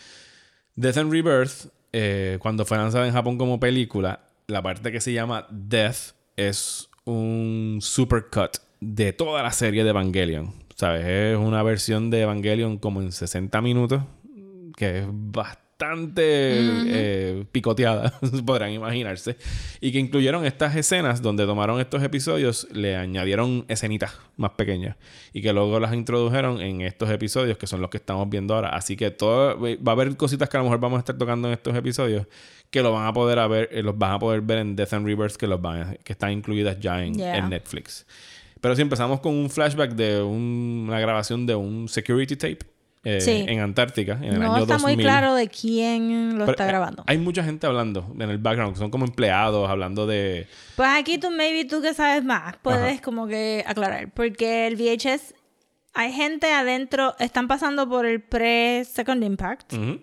Death 0.76 0.98
and 0.98 1.12
Rebirth, 1.12 1.72
eh, 2.00 2.38
cuando 2.40 2.64
fue 2.64 2.78
lanzada 2.78 3.08
en 3.08 3.14
Japón 3.14 3.40
como 3.40 3.60
película, 3.60 4.20
la 4.46 4.62
parte 4.62 4.92
que 4.92 5.02
se 5.02 5.14
llama 5.14 5.48
Death 5.50 6.14
es 6.36 6.90
un 7.06 7.80
supercut 7.82 8.58
de 8.80 9.14
toda 9.14 9.42
la 9.42 9.52
serie 9.52 9.84
de 9.84 9.90
Evangelion. 9.90 10.54
¿Sabes? 10.76 11.04
Es 11.08 11.38
una 11.38 11.64
versión 11.64 12.12
de 12.12 12.22
Evangelion 12.22 12.78
como 12.78 13.02
en 13.02 13.12
60 13.12 13.62
minutos, 13.62 14.04
que 14.76 15.00
es 15.00 15.06
bastante 15.10 15.67
eh, 15.80 17.46
picoteada, 17.52 18.14
podrán 18.46 18.72
imaginarse, 18.72 19.38
y 19.80 19.92
que 19.92 20.00
incluyeron 20.00 20.46
estas 20.46 20.76
escenas 20.76 21.22
donde 21.22 21.46
tomaron 21.46 21.80
estos 21.80 22.02
episodios, 22.04 22.68
le 22.72 22.96
añadieron 22.96 23.66
escenitas 23.68 24.18
más 24.38 24.52
pequeñas 24.52 24.96
y 25.34 25.42
que 25.42 25.54
luego 25.54 25.80
las 25.80 25.94
introdujeron 25.94 26.62
en 26.62 26.82
estos 26.82 27.10
episodios 27.10 27.58
que 27.58 27.68
son 27.68 27.82
los 27.82 27.90
que 27.90 27.98
estamos 27.98 28.30
viendo 28.30 28.56
ahora. 28.56 28.70
Así 28.70 28.96
que 28.96 29.12
todo 29.12 29.60
va 29.60 29.92
a 29.92 29.94
haber 29.94 30.16
cositas 30.18 30.50
que 30.50 30.58
a 30.58 30.60
lo 30.60 30.66
mejor 30.66 30.80
vamos 30.80 30.98
a 30.98 31.00
estar 31.00 31.18
tocando 31.18 31.48
en 31.48 31.54
estos 31.54 31.76
episodios 31.76 32.28
que 32.70 32.82
lo 32.82 32.92
van 32.92 33.08
a 33.08 33.14
poder 33.14 33.40
a 33.40 33.48
ver, 33.48 33.70
eh, 33.72 33.82
los 33.82 33.98
van 33.98 34.12
a 34.12 34.20
poder 34.20 34.42
ver 34.42 34.60
en 34.60 34.76
Death 34.76 34.94
and 34.94 35.06
Rebirth 35.06 35.36
que 35.38 35.48
los 35.48 35.62
van 35.62 35.82
a- 35.82 35.96
que 35.96 36.14
están 36.14 36.32
incluidas 36.32 36.80
ya 36.80 37.04
en, 37.04 37.16
Yeah. 37.16 37.38
en 37.38 37.50
Netflix. 37.50 38.06
Pero 38.60 38.76
si 38.76 38.82
empezamos 38.82 39.20
con 39.22 39.34
un 39.34 39.50
flashback 39.50 39.92
de 39.94 40.22
un- 40.22 40.86
una 40.90 41.00
grabación 41.00 41.46
de 41.46 41.56
un 41.56 41.88
security 41.88 42.36
tape 42.36 42.60
eh, 43.04 43.22
Sí. 43.22 43.46
en 43.48 43.60
Antártica 43.60 44.14
en 44.14 44.34
el 44.34 44.40
No 44.40 44.54
año 44.54 44.64
está 44.64 44.74
2000. 44.78 44.96
muy 44.96 45.04
claro 45.04 45.36
de 45.36 45.48
quién 45.48 46.32
lo 46.34 46.40
Pero, 46.40 46.52
está 46.52 46.66
eh, 46.66 46.68
grabando. 46.68 47.04
Hay 47.08 47.18
mucha 47.18 47.44
gente 47.44 47.66
hablando 47.68 48.14
en 48.20 48.30
el 48.30 48.38
background, 48.38 48.74
que 48.74 48.80
son 48.80 48.92
como 48.92 49.06
empleados 49.06 49.70
hablando 49.70 50.06
de... 50.08 50.48
Pues 50.76 50.90
aquí 50.94 51.18
tú, 51.18 51.30
maybe 51.32 51.66
tú 51.66 51.82
que 51.82 51.94
sabes 51.94 52.24
más, 52.24 52.56
puedes 52.62 53.00
como 53.02 53.28
que 53.28 53.64
aclarar. 53.68 54.12
Porque 54.14 54.68
el 54.68 54.76
VHS, 54.76 55.34
hay 55.94 56.12
gente 56.12 56.52
adentro, 56.52 57.16
están 57.20 57.48
pasando 57.48 57.88
por 57.88 58.06
el 58.06 58.22
pre-Second 58.22 59.24
Impact. 59.24 59.74
Ujú. 59.74 60.00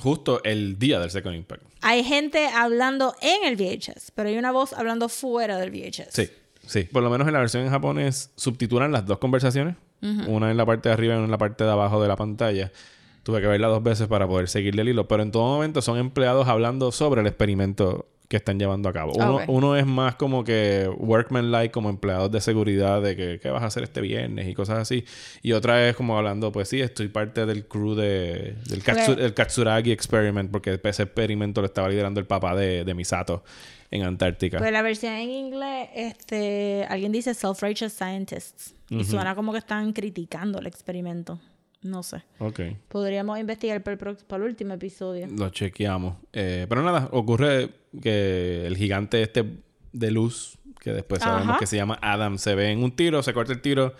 Justo 0.00 0.40
el 0.44 0.78
día 0.78 1.00
del 1.00 1.10
Second 1.10 1.34
Impact. 1.34 1.62
Hay 1.80 2.04
gente 2.04 2.46
hablando 2.48 3.14
en 3.20 3.44
el 3.44 3.56
VHS, 3.56 4.12
pero 4.14 4.28
hay 4.28 4.38
una 4.38 4.52
voz 4.52 4.72
hablando 4.72 5.08
fuera 5.08 5.58
del 5.58 5.70
VHS. 5.70 6.08
Sí, 6.12 6.28
sí. 6.66 6.84
Por 6.84 7.02
lo 7.02 7.10
menos 7.10 7.26
en 7.26 7.32
la 7.34 7.40
versión 7.40 7.64
en 7.64 7.70
japonés 7.70 8.30
subtitulan 8.36 8.92
las 8.92 9.06
dos 9.06 9.18
conversaciones. 9.18 9.74
Una 10.00 10.50
en 10.50 10.56
la 10.56 10.64
parte 10.66 10.88
de 10.88 10.92
arriba 10.92 11.14
y 11.14 11.16
una 11.16 11.24
en 11.26 11.30
la 11.30 11.38
parte 11.38 11.64
de 11.64 11.70
abajo 11.70 12.00
de 12.00 12.08
la 12.08 12.16
pantalla. 12.16 12.70
Tuve 13.24 13.40
que 13.40 13.46
verla 13.46 13.68
dos 13.68 13.82
veces 13.82 14.06
para 14.06 14.26
poder 14.26 14.48
seguirle 14.48 14.82
el 14.82 14.88
hilo. 14.90 15.06
Pero 15.08 15.22
en 15.22 15.30
todo 15.32 15.44
momento 15.44 15.82
son 15.82 15.98
empleados 15.98 16.48
hablando 16.48 16.92
sobre 16.92 17.20
el 17.20 17.26
experimento 17.26 18.06
que 18.28 18.36
están 18.36 18.58
llevando 18.58 18.90
a 18.90 18.92
cabo. 18.92 19.12
Uno, 19.14 19.40
uno 19.48 19.76
es 19.76 19.86
más 19.86 20.14
como 20.16 20.44
que 20.44 20.86
workman-like, 20.98 21.72
como 21.72 21.88
empleados 21.88 22.30
de 22.30 22.40
seguridad, 22.42 23.00
de 23.02 23.16
que 23.16 23.40
qué 23.42 23.48
vas 23.50 23.62
a 23.62 23.66
hacer 23.66 23.82
este 23.84 24.02
viernes 24.02 24.46
y 24.48 24.52
cosas 24.54 24.78
así. 24.78 25.04
Y 25.42 25.52
otra 25.52 25.88
es 25.88 25.96
como 25.96 26.16
hablando, 26.16 26.52
pues 26.52 26.68
sí, 26.68 26.80
estoy 26.80 27.08
parte 27.08 27.46
del 27.46 27.66
crew 27.66 27.94
de, 27.94 28.54
del 28.68 28.84
Katsu- 28.84 29.12
Ok. 29.14 29.18
el 29.20 29.32
Katsuragi 29.32 29.92
Experiment, 29.92 30.50
porque 30.50 30.78
ese 30.82 31.02
experimento 31.04 31.62
lo 31.62 31.66
estaba 31.66 31.88
liderando 31.88 32.20
el 32.20 32.26
papá 32.26 32.54
de, 32.54 32.84
de 32.84 32.94
Misato 32.94 33.44
en 33.90 34.02
Antártica. 34.02 34.58
Pues 34.58 34.72
la 34.72 34.82
versión 34.82 35.12
en 35.14 35.30
inglés, 35.30 35.88
este, 35.94 36.86
alguien 36.88 37.12
dice 37.12 37.32
self-righteous 37.34 37.92
scientists. 37.92 38.74
Y 38.90 39.04
suena 39.04 39.34
como 39.34 39.52
que 39.52 39.58
están 39.58 39.92
criticando 39.92 40.58
el 40.58 40.66
experimento. 40.66 41.40
No 41.82 42.02
sé. 42.02 42.24
ok. 42.38 42.60
Podríamos 42.88 43.38
investigar 43.38 43.82
para 43.82 44.10
el, 44.10 44.16
para 44.16 44.42
el 44.42 44.50
último 44.50 44.74
episodio. 44.74 45.28
Lo 45.28 45.50
chequeamos. 45.50 46.16
Eh, 46.32 46.66
pero 46.68 46.82
nada, 46.82 47.08
ocurre 47.12 47.70
que 48.02 48.66
el 48.66 48.76
gigante 48.76 49.22
este 49.22 49.44
de 49.92 50.10
luz, 50.10 50.58
que 50.80 50.92
después 50.92 51.22
sabemos 51.22 51.50
Ajá. 51.50 51.58
que 51.58 51.66
se 51.66 51.76
llama 51.76 51.98
Adam, 52.02 52.38
se 52.38 52.54
ve 52.54 52.72
en 52.72 52.82
un 52.82 52.92
tiro, 52.92 53.22
se 53.22 53.32
corta 53.32 53.52
el 53.52 53.60
tiro. 53.60 53.94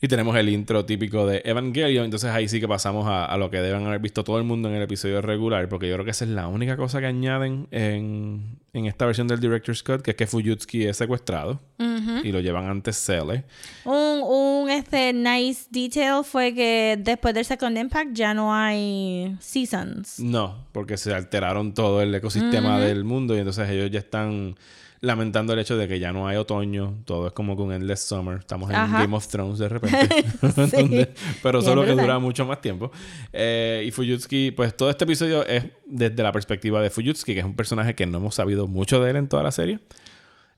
Y 0.00 0.06
tenemos 0.06 0.36
el 0.36 0.48
intro 0.48 0.84
típico 0.84 1.26
de 1.26 1.42
Evangelion. 1.44 2.04
Entonces 2.04 2.30
ahí 2.30 2.48
sí 2.48 2.60
que 2.60 2.68
pasamos 2.68 3.08
a, 3.08 3.24
a 3.24 3.36
lo 3.36 3.50
que 3.50 3.60
deben 3.60 3.84
haber 3.84 3.98
visto 3.98 4.22
todo 4.22 4.38
el 4.38 4.44
mundo 4.44 4.68
en 4.68 4.76
el 4.76 4.82
episodio 4.82 5.20
regular. 5.20 5.68
Porque 5.68 5.88
yo 5.88 5.94
creo 5.94 6.04
que 6.04 6.12
esa 6.12 6.24
es 6.24 6.30
la 6.30 6.46
única 6.46 6.76
cosa 6.76 7.00
que 7.00 7.06
añaden 7.06 7.66
en, 7.72 8.58
en 8.72 8.86
esta 8.86 9.06
versión 9.06 9.26
del 9.26 9.40
Director's 9.40 9.82
Cut. 9.82 10.02
Que 10.02 10.12
es 10.12 10.16
que 10.16 10.28
Fuyutsuki 10.28 10.84
es 10.84 10.96
secuestrado. 10.96 11.60
Y 12.22 12.32
lo 12.32 12.40
llevan 12.40 12.66
ante 12.66 12.92
Cele. 12.92 13.44
Un, 13.84 14.22
un 14.22 14.70
este, 14.70 15.12
nice 15.12 15.66
detail 15.70 16.22
fue 16.24 16.54
que 16.54 16.98
después 16.98 17.34
del 17.34 17.44
Second 17.44 17.76
Impact 17.76 18.12
ya 18.12 18.34
no 18.34 18.54
hay 18.54 19.36
seasons. 19.40 20.20
No, 20.20 20.66
porque 20.72 20.96
se 20.96 21.14
alteraron 21.14 21.74
todo 21.74 22.02
el 22.02 22.14
ecosistema 22.14 22.80
del 22.80 23.04
mundo 23.04 23.34
y 23.34 23.38
entonces 23.38 23.68
ellos 23.70 23.90
ya 23.90 24.00
están 24.00 24.56
lamentando 25.00 25.52
el 25.52 25.58
hecho 25.60 25.76
de 25.76 25.86
que 25.88 25.98
ya 25.98 26.12
no 26.12 26.26
hay 26.26 26.36
otoño, 26.36 26.94
todo 27.04 27.28
es 27.28 27.32
como 27.32 27.54
con 27.56 27.72
Endless 27.72 28.00
Summer, 28.00 28.38
estamos 28.38 28.68
en 28.70 28.76
Ajá. 28.76 29.00
Game 29.02 29.16
of 29.16 29.26
Thrones 29.28 29.58
de 29.58 29.68
repente, 29.68 30.24
Donde- 30.56 31.14
pero 31.42 31.62
solo 31.62 31.84
que 31.84 31.92
dura 31.92 32.18
mucho 32.18 32.44
más 32.46 32.60
tiempo. 32.60 32.90
Eh, 33.32 33.84
y 33.86 33.90
Fuyutsuki, 33.90 34.50
pues 34.52 34.76
todo 34.76 34.90
este 34.90 35.04
episodio 35.04 35.46
es 35.46 35.64
desde 35.86 36.22
la 36.22 36.32
perspectiva 36.32 36.82
de 36.82 36.90
Fuyutsuki, 36.90 37.34
que 37.34 37.40
es 37.40 37.46
un 37.46 37.54
personaje 37.56 37.94
que 37.94 38.06
no 38.06 38.18
hemos 38.18 38.34
sabido 38.34 38.66
mucho 38.66 39.00
de 39.02 39.10
él 39.10 39.16
en 39.16 39.28
toda 39.28 39.42
la 39.42 39.52
serie. 39.52 39.78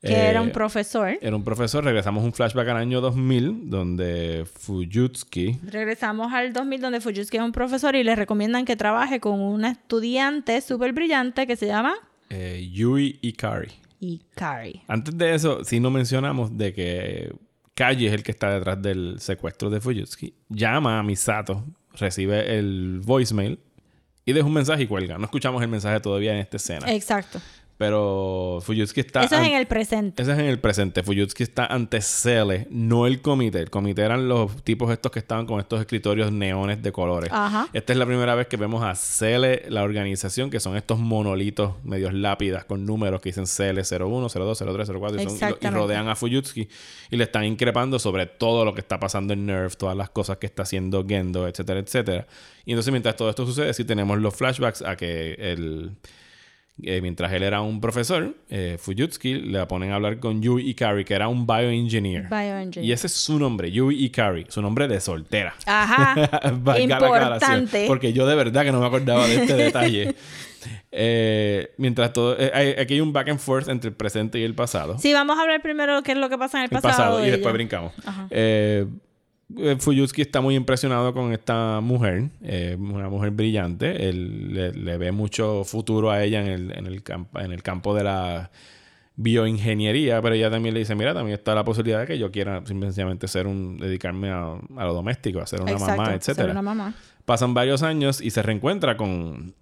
Que 0.03 0.12
Eh, 0.14 0.30
era 0.30 0.41
un 0.41 0.51
profesor. 0.51 1.18
Era 1.20 1.36
un 1.36 1.45
profesor, 1.45 1.84
regresamos 1.84 2.24
un 2.24 2.32
flashback 2.32 2.66
al 2.68 2.78
año 2.78 3.03
2000, 3.03 3.68
donde 3.68 4.47
Fuyutsuki 4.51 5.59
Regresamos 5.70 6.32
al 6.32 6.55
2000 6.55 6.80
donde 6.80 7.03
Fujitsu 7.03 7.36
es 7.36 7.43
un 7.43 7.53
profesor 7.53 7.95
y 7.95 8.03
le 8.03 8.16
recomiendan 8.16 8.64
que 8.64 8.76
trabaje 8.76 9.20
con 9.20 9.38
una 9.41 9.72
estudiante 9.72 10.62
súper 10.62 10.95
brillante 10.95 11.47
que 11.47 11.55
se 11.57 11.66
llama 11.66 11.95
eh, 12.30 12.66
Yui 12.72 13.18
Ikari. 13.20 13.72
Ikari. 14.01 14.82
Antes 14.88 15.16
de 15.16 15.34
eso, 15.34 15.64
sí 15.64 15.78
no 15.78 15.90
mencionamos 15.90 16.57
de 16.57 16.72
que 16.72 17.32
Kaji 17.74 18.07
es 18.07 18.12
el 18.12 18.22
que 18.22 18.32
está 18.32 18.51
detrás 18.53 18.80
del 18.82 19.20
secuestro 19.20 19.70
de 19.70 19.80
Fuyutsuki. 19.80 20.34
Llama 20.48 20.98
a 20.98 21.03
Misato, 21.03 21.64
recibe 21.94 22.59
el 22.59 23.01
voicemail 23.05 23.61
y 24.24 24.32
deja 24.32 24.46
un 24.46 24.53
mensaje 24.53 24.82
y 24.82 24.86
cuelga. 24.86 25.18
No 25.18 25.24
escuchamos 25.24 25.62
el 25.62 25.68
mensaje 25.68 26.01
todavía 26.01 26.32
en 26.32 26.38
esta 26.38 26.57
escena. 26.57 26.92
Exacto. 26.92 27.40
Pero 27.81 28.59
Fuyutsuki 28.61 29.01
está... 29.01 29.22
Eso 29.24 29.37
es 29.41 29.49
en 29.49 29.55
el 29.55 29.66
presente. 29.66 30.20
Ese 30.22 30.33
es 30.33 30.39
en 30.39 30.45
el 30.45 30.59
presente. 30.59 31.03
Fuyutsuki 31.03 31.45
está 31.45 31.64
ante 31.64 32.03
Cele, 32.03 32.66
no 32.70 33.07
el 33.07 33.22
comité. 33.22 33.61
El 33.61 33.70
comité 33.70 34.03
eran 34.03 34.28
los 34.28 34.62
tipos 34.64 34.93
estos 34.93 35.11
que 35.11 35.18
estaban 35.18 35.47
con 35.47 35.61
estos 35.61 35.81
escritorios 35.81 36.31
neones 36.31 36.83
de 36.83 36.93
colores. 36.93 37.31
Ajá. 37.33 37.68
Esta 37.72 37.95
es 37.95 37.99
la 37.99 38.05
primera 38.05 38.35
vez 38.35 38.49
que 38.49 38.59
vemos 38.59 38.85
a 38.85 38.95
Cele, 38.95 39.64
la 39.70 39.83
organización, 39.83 40.51
que 40.51 40.61
son 40.61 40.76
estos 40.76 40.99
monolitos 40.99 41.83
medios 41.83 42.12
lápidas 42.12 42.66
con 42.66 42.85
números 42.85 43.22
que 43.22 43.31
dicen 43.31 43.47
Cele 43.47 43.81
01, 43.81 44.28
02, 44.28 44.59
03, 44.59 44.91
04 44.91 45.22
y, 45.22 45.24
son- 45.24 45.57
y 45.59 45.66
rodean 45.70 46.09
a 46.09 46.16
Fuyutsuki 46.16 46.68
y 47.11 47.16
le 47.16 47.24
están 47.24 47.45
increpando 47.47 47.99
sobre 47.99 48.26
todo 48.26 48.66
lo 48.66 48.74
que 48.74 48.83
está 48.83 49.01
pasando 49.01 49.33
en 49.33 49.47
Nerve, 49.47 49.70
todas 49.78 49.97
las 49.97 50.11
cosas 50.11 50.37
que 50.37 50.45
está 50.45 50.64
haciendo 50.64 51.03
Gendo, 51.09 51.49
etcétera, 51.49 51.81
etcétera. 51.81 52.26
Y 52.66 52.72
entonces 52.72 52.93
mientras 52.93 53.16
todo 53.16 53.31
esto 53.31 53.47
sucede, 53.47 53.72
sí 53.72 53.85
tenemos 53.87 54.18
los 54.18 54.35
flashbacks 54.35 54.83
a 54.83 54.97
que 54.97 55.33
el 55.39 55.93
eh, 56.85 57.01
mientras 57.01 57.33
él 57.33 57.43
era 57.43 57.61
un 57.61 57.81
profesor, 57.81 58.35
eh, 58.49 58.76
Fuyutsuki 58.81 59.35
le 59.35 59.64
ponen 59.66 59.93
a 59.93 59.97
hablar 59.97 60.18
con 60.18 60.43
Yui 60.43 60.68
Ikari, 60.70 61.05
que 61.05 61.14
era 61.14 61.28
un 61.28 61.47
bioengineer. 61.47 62.28
Bioengineer. 62.28 62.85
Y 62.89 62.93
ese 62.93 63.07
es 63.07 63.12
su 63.12 63.39
nombre, 63.39 63.70
Yui 63.70 64.05
Ikari, 64.05 64.47
su 64.49 64.61
nombre 64.62 64.89
de 64.89 65.01
soltera. 65.01 65.55
Ajá. 65.66 66.14
Importante. 66.78 67.85
porque 67.87 68.12
yo 68.12 68.26
de 68.26 68.35
verdad 68.35 68.64
que 68.64 68.72
no 68.72 68.81
me 68.81 68.87
acordaba 68.87 69.26
de 69.26 69.37
este 69.37 69.55
detalle. 69.55 70.14
Eh, 70.93 71.72
mientras 71.78 72.12
todo. 72.12 72.37
eh, 72.39 72.76
aquí 72.78 72.95
hay 72.95 73.01
un 73.01 73.12
back 73.12 73.28
and 73.28 73.39
forth 73.39 73.68
entre 73.68 73.91
el 73.91 73.97
presente 73.97 74.39
y 74.39 74.43
el 74.43 74.55
pasado. 74.55 74.99
Sí, 74.99 75.12
vamos 75.12 75.39
a 75.39 75.43
hablar 75.43 75.62
primero 75.62 76.03
qué 76.03 76.12
es 76.12 76.18
lo 76.18 76.28
que 76.28 76.37
pasa 76.37 76.59
en 76.59 76.64
el 76.64 76.66
el 76.66 76.70
pasado. 76.83 76.93
pasado, 76.93 77.18
de 77.18 77.28
y 77.28 77.31
después 77.31 77.55
brincamos. 77.55 77.93
Ajá. 78.05 78.26
Eh, 78.31 78.87
eh, 79.59 79.76
Fuyutsuki 79.78 80.22
está 80.22 80.40
muy 80.40 80.55
impresionado 80.55 81.12
con 81.12 81.32
esta 81.32 81.80
mujer, 81.80 82.30
eh, 82.42 82.76
una 82.78 83.09
mujer 83.09 83.30
brillante. 83.30 84.09
Él 84.09 84.53
le, 84.55 84.72
le 84.72 84.98
ve 84.98 85.12
mucho 85.12 85.64
futuro 85.64 86.11
a 86.11 86.22
ella 86.22 86.40
en 86.40 86.48
el, 86.48 86.72
en 86.72 86.86
el, 86.86 87.03
en 87.34 87.53
el 87.53 87.62
campo 87.62 87.94
de 87.94 88.05
la 88.05 88.51
bioingeniería, 89.16 90.22
pero 90.22 90.34
ella 90.34 90.51
también 90.51 90.72
le 90.74 90.80
dice, 90.80 90.94
mira, 90.94 91.12
también 91.12 91.34
está 91.38 91.55
la 91.55 91.64
posibilidad 91.64 92.01
de 92.01 92.07
que 92.07 92.18
yo 92.18 92.30
quiera 92.30 92.62
simplemente 92.64 93.28
ser 93.28 93.46
un, 93.46 93.76
dedicarme 93.76 94.30
a, 94.30 94.55
a 94.76 94.84
lo 94.84 94.94
doméstico, 94.94 95.40
a 95.40 95.46
ser 95.46 95.61
una 95.61 95.72
Exacto, 95.72 95.92
mamá, 95.96 96.07
ser 96.07 96.14
etcétera. 96.16 96.51
una 96.53 96.62
mamá. 96.62 96.94
Pasan 97.26 97.53
varios 97.53 97.82
años 97.82 98.20
y 98.20 98.31
se 98.31 98.43
reencuentra 98.43 98.97
con 98.97 99.55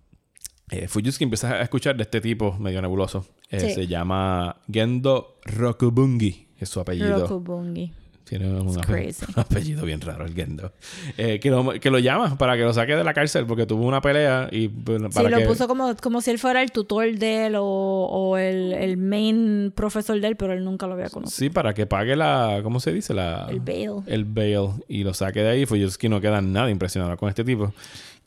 eh, 0.70 0.86
empieza 1.20 1.54
a 1.54 1.62
escuchar 1.62 1.96
de 1.96 2.02
este 2.02 2.20
tipo 2.20 2.56
medio 2.58 2.80
nebuloso. 2.82 3.26
Eh, 3.50 3.60
Sí. 3.60 3.70
Se 3.74 3.86
llama 3.86 4.56
Gendo 4.70 5.38
Rokubungi, 5.44 6.48
es 6.58 6.68
su 6.68 6.80
apellido. 6.80 7.26
Rokubungi. 7.26 7.92
Tiene 8.28 8.46
un, 8.60 8.78
apellido 9.36 9.84
bien 9.84 10.00
raro, 10.00 10.24
el 10.24 10.34
Gendo. 10.34 10.72
Eh, 11.16 11.40
que, 11.40 11.50
lo, 11.50 11.72
que 11.72 11.90
lo 11.90 11.98
llama 11.98 12.36
para 12.36 12.56
que 12.56 12.62
lo 12.62 12.72
saque 12.72 12.94
de 12.94 13.04
la 13.04 13.14
cárcel 13.14 13.46
porque 13.46 13.64
tuvo 13.66 13.86
una 13.86 14.00
pelea 14.00 14.48
y 14.50 14.66
bueno, 14.68 15.08
Sí, 15.10 15.14
para 15.14 15.30
lo 15.30 15.38
que... 15.38 15.44
puso 15.44 15.66
como, 15.66 15.96
como 15.96 16.20
si 16.20 16.30
él 16.30 16.38
fuera 16.38 16.62
el 16.62 16.70
tutor 16.70 17.10
de 17.16 17.46
él 17.46 17.54
o, 17.56 17.64
o 17.64 18.36
el, 18.36 18.72
el 18.72 18.96
main 18.96 19.72
profesor 19.74 20.20
de 20.20 20.28
él, 20.28 20.36
pero 20.36 20.52
él 20.52 20.64
nunca 20.64 20.86
lo 20.86 20.94
había 20.94 21.08
conocido. 21.08 21.36
Sí, 21.36 21.50
para 21.50 21.72
que 21.72 21.86
pague 21.86 22.16
la... 22.16 22.60
¿Cómo 22.62 22.80
se 22.80 22.92
dice? 22.92 23.14
La, 23.14 23.46
El 23.48 23.60
bail. 23.60 24.02
El 24.06 24.24
bail. 24.24 24.70
Y 24.88 25.04
lo 25.04 25.14
saque 25.14 25.40
de 25.40 25.48
ahí. 25.48 25.66
Fuyutsuki 25.66 26.08
no 26.08 26.20
queda 26.20 26.40
nada 26.40 26.70
impresionado 26.70 27.16
con 27.16 27.28
este 27.28 27.44
tipo. 27.44 27.72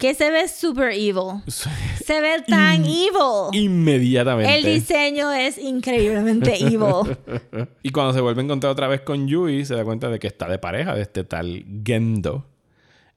Que 0.02 0.15
se 0.15 0.32
ve 0.32 0.48
super 0.48 0.91
evil. 0.94 1.44
Se 1.48 2.22
ve 2.22 2.41
tan 2.48 2.84
evil. 2.86 3.52
Inmediatamente. 3.53 4.57
El 4.57 4.64
diseño 4.64 5.32
es 5.32 5.60
increíblemente 5.60 6.56
evil. 6.60 7.18
Y 7.84 7.91
cuando 7.91 8.11
se 8.11 8.19
vuelve 8.19 8.41
a 8.41 8.45
encontrar 8.45 8.72
otra 8.72 8.88
vez 8.88 9.02
con 9.02 9.28
Yui, 9.28 9.64
se 9.64 9.76
da 9.76 9.86
cuenta 9.86 10.10
de 10.10 10.18
que 10.18 10.26
está 10.26 10.49
de 10.49 10.57
pareja 10.57 10.95
de 10.95 11.03
este 11.03 11.23
tal 11.23 11.64
Gendo. 11.86 12.48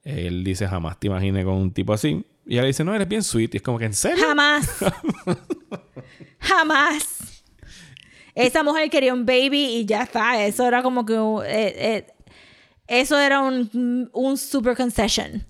Él 0.02 0.44
dice, 0.44 0.68
jamás 0.68 1.00
te 1.00 1.06
imaginé 1.06 1.42
con 1.42 1.54
un 1.54 1.72
tipo 1.72 1.94
así. 1.94 2.22
Y 2.44 2.58
ella 2.58 2.64
dice, 2.64 2.84
no, 2.84 2.94
eres 2.94 3.08
bien 3.08 3.22
sweet. 3.22 3.54
Y 3.54 3.56
es 3.56 3.62
como 3.62 3.78
que, 3.78 3.86
¿en 3.86 3.94
serio? 3.94 4.22
Jamás. 4.22 4.68
Jamás. 6.38 7.42
Esa 8.34 8.62
mujer 8.62 8.90
quería 8.90 9.14
un 9.14 9.24
baby 9.24 9.76
y 9.76 9.86
ya 9.86 10.02
está. 10.02 10.44
Eso 10.44 10.68
era 10.68 10.82
como 10.82 11.06
que... 11.06 11.14
eh, 11.14 11.74
eh, 11.78 12.06
eso 12.86 13.18
era 13.18 13.40
un, 13.40 14.10
un 14.12 14.36
super 14.36 14.76
concession 14.76 15.46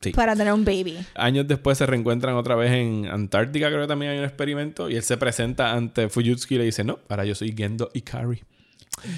Sí. 0.00 0.12
para 0.12 0.34
tener 0.34 0.52
un 0.52 0.64
baby. 0.64 0.96
Años 1.14 1.46
después 1.46 1.76
se 1.76 1.84
reencuentran 1.84 2.34
otra 2.34 2.54
vez 2.54 2.72
en 2.72 3.06
Antártica, 3.06 3.68
creo 3.68 3.82
que 3.82 3.88
también 3.88 4.12
hay 4.12 4.18
un 4.18 4.24
experimento. 4.24 4.88
Y 4.88 4.96
él 4.96 5.02
se 5.02 5.16
presenta 5.18 5.72
ante 5.72 6.08
Fuyutsuki 6.08 6.54
y 6.54 6.58
le 6.58 6.64
dice, 6.64 6.84
no, 6.84 6.98
ahora 7.08 7.24
yo 7.26 7.34
soy 7.34 7.54
Gendo 7.56 7.90
Ikari. 7.92 8.42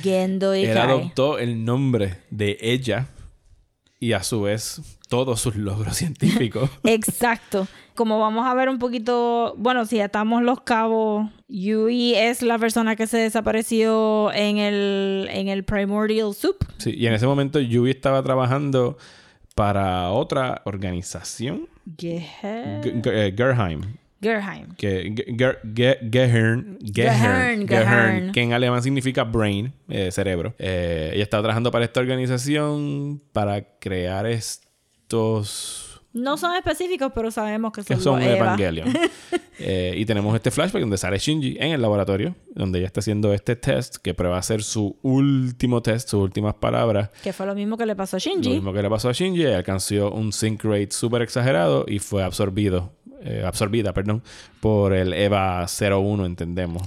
Gendo 0.02 0.54
y 0.54 0.64
Él 0.64 0.78
adoptó 0.78 1.38
el 1.38 1.64
nombre 1.64 2.18
de 2.30 2.56
ella 2.60 3.08
y 3.98 4.12
a 4.12 4.22
su 4.22 4.42
vez 4.42 4.80
todos 5.08 5.40
sus 5.40 5.56
logros 5.56 5.96
científicos. 5.98 6.70
Exacto. 6.84 7.68
Como 7.94 8.18
vamos 8.18 8.46
a 8.46 8.54
ver 8.54 8.68
un 8.68 8.78
poquito, 8.78 9.54
bueno, 9.58 9.84
si 9.84 10.00
atamos 10.00 10.42
los 10.42 10.62
cabos, 10.62 11.30
Yui 11.48 12.14
es 12.14 12.42
la 12.42 12.58
persona 12.58 12.96
que 12.96 13.06
se 13.06 13.18
desapareció 13.18 14.32
en 14.32 14.56
el, 14.56 15.28
en 15.30 15.48
el 15.48 15.62
Primordial 15.62 16.34
Soup. 16.34 16.56
Sí, 16.78 16.94
y 16.96 17.06
en 17.06 17.12
ese 17.12 17.26
momento 17.26 17.60
Yui 17.60 17.90
estaba 17.90 18.22
trabajando 18.22 18.96
para 19.54 20.10
otra 20.10 20.62
organización, 20.64 21.68
eh, 22.02 23.34
Gerheim. 23.36 23.80
Gerheim. 24.22 24.68
Que, 24.76 25.12
Ge- 25.16 25.34
Ge- 25.36 25.58
Ge- 25.74 25.98
Gehern, 26.10 26.78
Gehern, 26.80 27.66
Gehern, 27.66 27.66
Gehern. 27.66 28.32
que 28.32 28.40
en 28.42 28.52
alemán 28.52 28.80
significa 28.82 29.24
brain, 29.24 29.72
eh, 29.88 30.10
cerebro. 30.12 30.54
Eh, 30.60 31.10
ella 31.14 31.24
estaba 31.24 31.42
trabajando 31.42 31.70
para 31.72 31.84
esta 31.84 31.98
organización 32.00 33.20
para 33.32 33.62
crear 33.80 34.26
estos 34.26 35.91
No 36.12 36.36
son 36.36 36.54
específicos, 36.56 37.10
pero 37.14 37.30
sabemos 37.30 37.72
que 37.72 37.82
que 37.82 37.94
son, 37.94 38.02
son 38.02 38.22
Eva. 38.22 38.36
Evangelion. 38.36 38.92
Eh, 39.64 39.94
y 39.96 40.06
tenemos 40.06 40.34
este 40.34 40.50
flashback 40.50 40.80
donde 40.80 40.96
sale 40.96 41.18
Shinji 41.18 41.56
en 41.60 41.72
el 41.72 41.82
laboratorio, 41.82 42.34
donde 42.52 42.78
ella 42.80 42.86
está 42.86 42.98
haciendo 42.98 43.32
este 43.32 43.54
test 43.54 43.96
que 43.96 44.12
prueba 44.12 44.36
a 44.38 44.42
ser 44.42 44.62
su 44.62 44.96
último 45.02 45.82
test, 45.82 46.08
sus 46.08 46.20
últimas 46.20 46.54
palabras. 46.54 47.10
Que 47.22 47.32
fue 47.32 47.46
lo 47.46 47.54
mismo 47.54 47.76
que 47.76 47.86
le 47.86 47.94
pasó 47.94 48.16
a 48.16 48.18
Lo 48.18 48.24
Shinji. 48.24 48.48
mismo 48.48 48.72
que 48.72 48.82
le 48.82 48.90
pasó 48.90 49.10
a 49.10 49.12
Shinji, 49.12 49.44
alcanzó 49.44 50.10
un 50.10 50.32
sync 50.32 50.64
rate 50.64 50.90
súper 50.90 51.22
exagerado 51.22 51.84
y 51.86 52.00
fue 52.00 52.24
absorbido, 52.24 52.92
eh, 53.20 53.44
absorbida, 53.46 53.92
perdón, 53.92 54.24
por 54.58 54.94
el 54.94 55.12
EVA 55.12 55.64
01, 55.68 56.26
entendemos. 56.26 56.82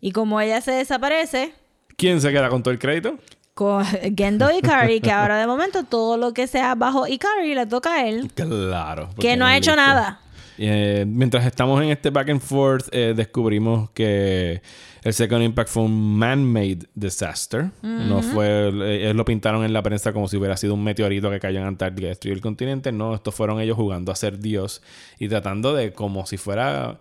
Y 0.00 0.10
como 0.10 0.38
ella 0.40 0.60
se 0.60 0.72
desaparece, 0.72 1.54
¿Quién 1.96 2.20
se 2.20 2.30
queda 2.30 2.48
con 2.50 2.62
todo 2.62 2.72
el 2.72 2.78
crédito? 2.78 3.16
Con 3.58 3.84
Gendo 4.16 4.48
Ikari, 4.56 5.00
que 5.00 5.10
ahora 5.10 5.36
de 5.40 5.48
momento 5.48 5.82
todo 5.82 6.16
lo 6.16 6.32
que 6.32 6.46
sea 6.46 6.76
bajo 6.76 7.08
Ikari 7.08 7.56
le 7.56 7.66
toca 7.66 7.94
a 7.94 8.06
él, 8.08 8.30
Claro. 8.36 9.10
que 9.18 9.36
no 9.36 9.44
ha 9.46 9.56
hecho 9.56 9.72
listo. 9.72 9.82
nada. 9.84 10.20
Eh, 10.60 11.04
mientras 11.08 11.44
estamos 11.44 11.82
en 11.82 11.88
este 11.90 12.10
back 12.10 12.30
and 12.30 12.40
forth, 12.40 12.86
eh, 12.92 13.14
descubrimos 13.16 13.90
que 13.90 14.60
el 15.02 15.14
Second 15.14 15.42
Impact 15.44 15.70
fue 15.70 15.84
un 15.84 16.16
man-made 16.18 16.80
disaster. 16.94 17.70
No 17.82 18.22
fue. 18.22 18.46
eh, 18.68 19.02
ellos 19.04 19.14
lo 19.16 19.24
pintaron 19.24 19.64
en 19.64 19.72
la 19.72 19.82
prensa 19.82 20.12
como 20.12 20.26
si 20.28 20.36
hubiera 20.36 20.56
sido 20.56 20.74
un 20.74 20.82
meteorito 20.84 21.30
que 21.30 21.38
cayó 21.40 21.58
en 21.60 21.66
Antártica 21.66 22.06
y 22.06 22.08
destruyó 22.10 22.34
el 22.34 22.40
continente. 22.40 22.90
No, 22.92 23.14
estos 23.14 23.34
fueron 23.34 23.60
ellos 23.60 23.76
jugando 23.76 24.10
a 24.12 24.16
ser 24.16 24.38
Dios 24.40 24.82
y 25.20 25.28
tratando 25.28 25.74
de, 25.74 25.92
como 25.92 26.26
si 26.26 26.36
fuera 26.38 26.98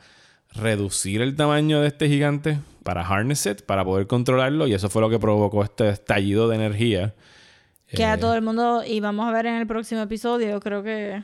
reducir 0.53 1.21
el 1.21 1.35
tamaño 1.35 1.81
de 1.81 1.87
este 1.87 2.07
gigante 2.07 2.59
para 2.87 3.05
harness 3.05 3.45
it, 3.47 3.63
para 3.63 3.83
poder 3.83 4.07
controlarlo. 4.07 4.65
Y 4.65 4.73
eso 4.73 4.87
fue 4.89 5.01
lo 5.01 5.09
que 5.09 5.19
provocó 5.19 5.61
este 5.61 5.89
estallido 5.89 6.47
de 6.47 6.55
energía. 6.55 7.13
Que 7.89 8.03
Eh. 8.03 8.05
a 8.05 8.17
todo 8.17 8.33
el 8.33 8.41
mundo, 8.41 8.81
y 8.87 9.01
vamos 9.01 9.27
a 9.27 9.31
ver 9.33 9.45
en 9.45 9.55
el 9.55 9.67
próximo 9.67 9.99
episodio, 9.99 10.47
yo 10.49 10.61
creo 10.61 10.83
que, 10.83 11.21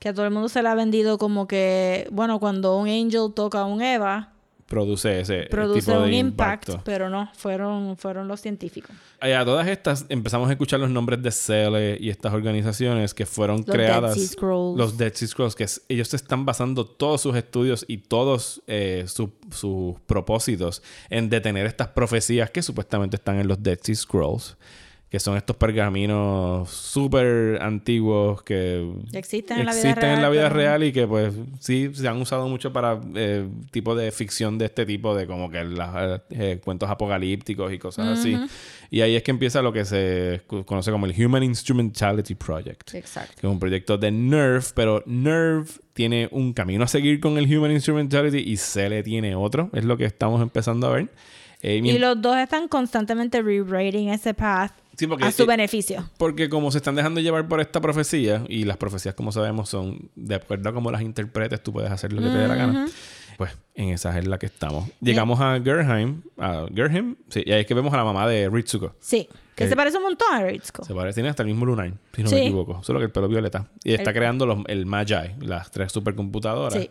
que 0.00 0.08
a 0.08 0.12
todo 0.12 0.24
el 0.24 0.32
mundo 0.32 0.48
se 0.48 0.60
le 0.60 0.68
ha 0.68 0.74
vendido 0.74 1.16
como 1.16 1.46
que, 1.46 2.08
bueno, 2.10 2.40
cuando 2.40 2.76
un 2.76 2.88
Angel 2.88 3.32
toca 3.32 3.60
a 3.60 3.64
un 3.66 3.80
Eva, 3.80 4.32
Produce 4.68 5.20
ese 5.20 5.44
produce 5.50 5.80
tipo 5.86 5.98
de 5.98 6.08
un 6.08 6.12
impact, 6.12 6.68
impacto. 6.68 6.84
pero 6.84 7.08
no, 7.08 7.30
fueron, 7.34 7.96
fueron 7.96 8.28
los 8.28 8.40
científicos. 8.42 8.94
Y 9.22 9.30
a 9.30 9.42
todas 9.44 9.66
estas 9.66 10.04
empezamos 10.10 10.48
a 10.48 10.52
escuchar 10.52 10.78
los 10.78 10.90
nombres 10.90 11.22
de 11.22 11.30
Cele 11.32 11.96
y 11.98 12.10
estas 12.10 12.34
organizaciones 12.34 13.14
que 13.14 13.24
fueron 13.24 13.64
Los 13.66 13.74
creadas. 13.74 14.14
Dead 14.14 14.22
Sea 14.24 14.32
Scrolls. 14.34 14.76
Los 14.78 14.98
Dead 14.98 15.12
Sea 15.14 15.26
Scrolls, 15.28 15.54
que 15.54 15.64
es- 15.64 15.80
ellos 15.88 16.12
están 16.12 16.44
basando 16.44 16.84
todos 16.84 17.22
sus 17.22 17.34
estudios 17.34 17.86
y 17.88 17.96
todos 17.98 18.62
eh, 18.66 19.04
su- 19.08 19.32
sus 19.50 19.98
propósitos 20.06 20.82
en 21.08 21.30
detener 21.30 21.64
estas 21.64 21.88
profecías 21.88 22.50
que 22.50 22.60
supuestamente 22.62 23.16
están 23.16 23.38
en 23.38 23.48
los 23.48 23.62
Dead 23.62 23.78
Sea 23.82 23.94
Scrolls, 23.94 24.56
que 25.10 25.18
son 25.18 25.38
estos 25.38 25.56
pergaminos 25.56 26.68
súper 26.68 27.62
antiguos 27.62 28.42
que 28.42 28.86
Existen 29.14 29.58
en 29.60 29.64
la 29.66 29.72
vida 29.72 29.80
existen 29.80 30.02
real. 30.02 30.14
en 30.16 30.22
la 30.22 30.28
vida 30.28 30.48
real 30.50 30.84
y 30.84 30.92
que 30.92 31.06
pues 31.06 31.32
sí 31.60 31.90
se 31.94 32.06
han 32.08 32.20
usado 32.20 32.46
mucho 32.48 32.72
para 32.74 33.00
eh, 33.14 33.48
tipo 33.70 33.94
de 33.94 34.12
ficción 34.12 34.58
de 34.58 34.66
este 34.66 34.84
tipo 34.84 35.14
de 35.14 35.26
como 35.26 35.50
que 35.50 35.64
las 35.64 36.20
eh, 36.30 36.60
cuentos 36.62 36.90
apocalípticos 36.90 37.72
y 37.72 37.78
cosas 37.78 38.18
así 38.18 38.36
y 38.90 39.00
ahí 39.00 39.16
es 39.16 39.22
que 39.22 39.30
empieza 39.30 39.62
lo 39.62 39.72
que 39.72 39.84
se 39.86 40.42
conoce 40.66 40.90
como 40.90 41.06
el 41.06 41.14
Human 41.24 41.42
Instrumentality 41.42 42.34
Project 42.34 42.94
Exacto. 42.94 43.34
que 43.40 43.46
es 43.46 43.50
un 43.50 43.58
proyecto 43.58 43.96
de 43.96 44.10
NERV 44.10 44.64
pero 44.74 45.02
NERV 45.06 45.68
tiene 45.94 46.28
un 46.32 46.52
camino 46.52 46.84
a 46.84 46.86
seguir 46.86 47.18
con 47.20 47.38
el 47.38 47.44
Human 47.56 47.72
Instrumentality 47.72 48.38
y 48.38 48.56
CELE 48.58 49.02
tiene 49.02 49.34
otro 49.34 49.70
es 49.72 49.84
lo 49.86 49.96
que 49.96 50.04
estamos 50.04 50.42
empezando 50.42 50.86
a 50.88 50.90
ver 50.90 51.08
Eh, 51.62 51.80
Y 51.82 51.98
los 51.98 52.20
dos 52.22 52.36
están 52.36 52.68
constantemente 52.68 53.42
rewriting 53.42 54.10
ese 54.10 54.32
path 54.34 54.70
Sí, 54.98 55.06
porque- 55.06 55.24
a 55.24 55.30
su 55.32 55.44
eh, 55.44 55.46
beneficio. 55.46 56.10
Porque 56.18 56.48
como 56.48 56.70
se 56.72 56.78
están 56.78 56.96
dejando 56.96 57.20
llevar 57.20 57.46
por 57.48 57.60
esta 57.60 57.80
profecía, 57.80 58.44
y 58.48 58.64
las 58.64 58.76
profecías, 58.76 59.14
como 59.14 59.30
sabemos, 59.32 59.68
son 59.68 60.10
de 60.16 60.34
acuerdo 60.34 60.68
a 60.68 60.72
cómo 60.74 60.90
las 60.90 61.02
interpretes, 61.02 61.62
tú 61.62 61.72
puedes 61.72 61.90
hacer 61.90 62.12
lo 62.12 62.20
que 62.20 62.28
te 62.28 62.36
dé 62.36 62.48
la 62.48 62.54
gana. 62.56 62.88
Pues 63.36 63.52
en 63.76 63.90
esa 63.90 64.18
es 64.18 64.26
la 64.26 64.36
que 64.38 64.46
estamos. 64.46 64.88
Llegamos 65.00 65.38
a 65.40 65.60
Gerheim, 65.62 66.22
a 66.38 66.66
Gerheim, 66.74 67.14
sí, 67.28 67.44
y 67.46 67.52
ahí 67.52 67.60
es 67.60 67.66
que 67.66 67.74
vemos 67.74 67.94
a 67.94 67.96
la 67.96 68.02
mamá 68.04 68.26
de 68.26 68.48
Ritsuko. 68.50 68.96
Sí. 68.98 69.28
Que 69.54 69.64
que- 69.64 69.68
se 69.70 69.76
parece 69.76 69.96
un 69.98 70.02
montón 70.02 70.26
a 70.34 70.42
Ritsuko. 70.42 70.84
Se 70.84 70.92
parece, 70.92 71.14
tiene 71.14 71.28
hasta 71.28 71.44
el 71.44 71.48
mismo 71.48 71.64
lunar, 71.64 71.92
si 72.14 72.24
no 72.24 72.28
Sí. 72.28 72.34
me 72.34 72.42
equivoco. 72.46 72.82
Solo 72.82 72.98
que 72.98 73.04
el 73.04 73.12
pelo 73.12 73.28
violeta. 73.28 73.68
Y 73.84 73.92
está 73.92 74.10
El- 74.10 74.16
creando 74.16 74.44
los- 74.46 74.58
el 74.66 74.86
Magi, 74.86 75.14
las 75.40 75.70
tres 75.70 75.92
supercomputadoras. 75.92 76.82
Sí. 76.82 76.90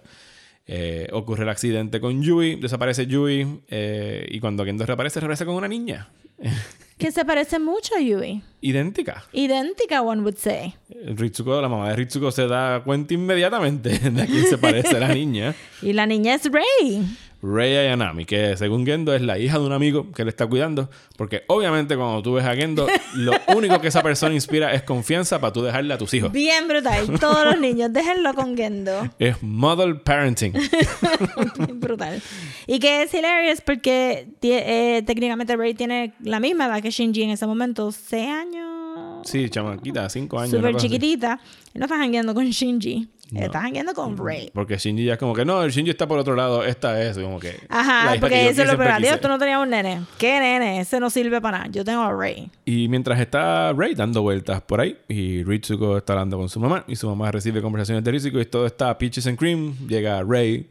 Eh, 0.67 1.09
ocurre 1.11 1.43
el 1.43 1.49
accidente 1.49 1.99
con 1.99 2.21
Yui, 2.23 2.55
desaparece 2.55 3.07
Yui, 3.07 3.61
eh, 3.67 4.25
y 4.29 4.39
cuando 4.39 4.63
Gendo 4.63 4.85
reaparece, 4.85 5.19
reaparece 5.19 5.45
con 5.45 5.55
una 5.55 5.67
niña. 5.67 6.07
Que 6.97 7.11
se 7.11 7.23
parece 7.25 7.59
mucho 7.59 7.95
a 7.95 7.99
Yui. 8.01 8.41
Idéntica. 8.59 9.23
Idéntica, 9.31 10.01
one 10.01 10.21
would 10.21 10.37
say. 10.37 10.73
Ritsuko, 10.89 11.61
la 11.61 11.69
mamá 11.69 11.89
de 11.89 11.95
Ritsuko 11.95 12.31
se 12.31 12.47
da 12.47 12.81
cuenta 12.83 13.13
inmediatamente 13.13 13.89
de 14.09 14.21
a 14.21 14.25
quién 14.25 14.47
se 14.47 14.57
parece 14.57 14.99
la 14.99 15.09
niña. 15.13 15.53
Y 15.83 15.93
la 15.93 16.07
niña 16.07 16.33
es 16.33 16.49
Rey. 16.51 17.05
Rei 17.41 17.77
Ayanami, 17.77 18.25
que 18.25 18.57
según 18.57 18.85
Gendo 18.85 19.13
es 19.13 19.21
la 19.21 19.37
hija 19.37 19.59
de 19.59 19.65
un 19.65 19.71
amigo 19.71 20.11
que 20.11 20.23
le 20.23 20.29
está 20.29 20.47
cuidando. 20.47 20.89
Porque 21.15 21.43
obviamente 21.47 21.95
cuando 21.95 22.21
tú 22.21 22.33
ves 22.33 22.45
a 22.45 22.55
Gendo, 22.55 22.87
lo 23.15 23.33
único 23.55 23.79
que 23.79 23.87
esa 23.89 24.01
persona 24.01 24.33
inspira 24.33 24.73
es 24.73 24.83
confianza 24.83 25.39
para 25.39 25.53
tú 25.53 25.61
dejarle 25.61 25.93
a 25.93 25.97
tus 25.97 26.13
hijos. 26.13 26.31
Bien 26.31 26.67
brutal. 26.67 27.19
Todos 27.19 27.45
los 27.45 27.59
niños, 27.59 27.93
déjenlo 27.93 28.33
con 28.33 28.55
Gendo. 28.55 29.07
Es 29.19 29.41
model 29.41 30.01
parenting. 30.01 30.53
Bien 30.53 31.79
brutal. 31.79 32.21
Y 32.65 32.79
que 32.79 33.03
es 33.03 33.13
hilarious 33.13 33.61
porque 33.61 34.27
eh, 34.41 35.03
técnicamente 35.05 35.55
Rey 35.55 35.73
tiene 35.73 36.13
la 36.21 36.39
misma 36.39 36.67
edad 36.67 36.81
que 36.81 36.91
Shinji 36.91 37.23
en 37.23 37.31
ese 37.31 37.45
momento. 37.47 37.91
Seis 37.91 38.27
años. 38.27 39.27
Sí, 39.27 39.49
chamaquita, 39.49 40.09
cinco 40.09 40.39
años. 40.39 40.53
una 40.53 40.69
Súper 40.69 40.81
chiquitita. 40.81 41.39
No 41.73 41.85
está 41.85 41.97
jangueando 41.97 42.33
con 42.33 42.45
Shinji. 42.45 43.07
Está 43.35 43.61
jangueando 43.61 43.93
con 43.93 44.17
Rey. 44.17 44.49
Porque 44.53 44.77
Shinji 44.77 45.05
ya 45.05 45.13
es 45.13 45.19
como 45.19 45.33
que 45.33 45.43
no, 45.43 45.61
el 45.63 45.71
Shinji 45.71 45.91
está 45.91 46.07
por 46.07 46.17
otro 46.17 46.35
lado, 46.35 46.63
esta 46.63 47.01
es 47.01 47.17
como 47.17 47.39
que. 47.39 47.59
Ajá, 47.69 48.15
porque 48.19 48.47
eso 48.49 48.61
es 48.63 48.71
lo 48.71 48.77
peor. 48.77 49.01
Dios, 49.01 49.19
tú 49.19 49.27
no 49.27 49.37
tenías 49.37 49.61
un 49.61 49.69
nene. 49.69 50.01
¿Qué 50.17 50.39
nene? 50.39 50.79
Ese 50.79 50.99
no 50.99 51.09
sirve 51.09 51.41
para 51.41 51.57
nada. 51.59 51.69
Yo 51.69 51.83
tengo 51.83 52.01
a 52.03 52.15
Rey. 52.15 52.49
Y 52.65 52.87
mientras 52.87 53.19
está 53.19 53.73
Rey 53.73 53.95
dando 53.95 54.21
vueltas 54.21 54.61
por 54.61 54.79
ahí, 54.79 54.97
y 55.07 55.43
Ritsuko 55.43 55.97
está 55.97 56.13
hablando 56.13 56.37
con 56.37 56.47
su 56.49 56.59
mamá, 56.59 56.85
y 56.87 56.95
su 56.95 57.07
mamá 57.09 57.31
recibe 57.31 57.61
conversaciones 57.61 58.03
de 58.03 58.11
Ritsuko, 58.11 58.39
y 58.39 58.45
todo 58.45 58.65
está 58.65 58.97
peaches 58.97 59.27
and 59.27 59.37
cream, 59.37 59.75
llega 59.87 60.23
Rey 60.23 60.67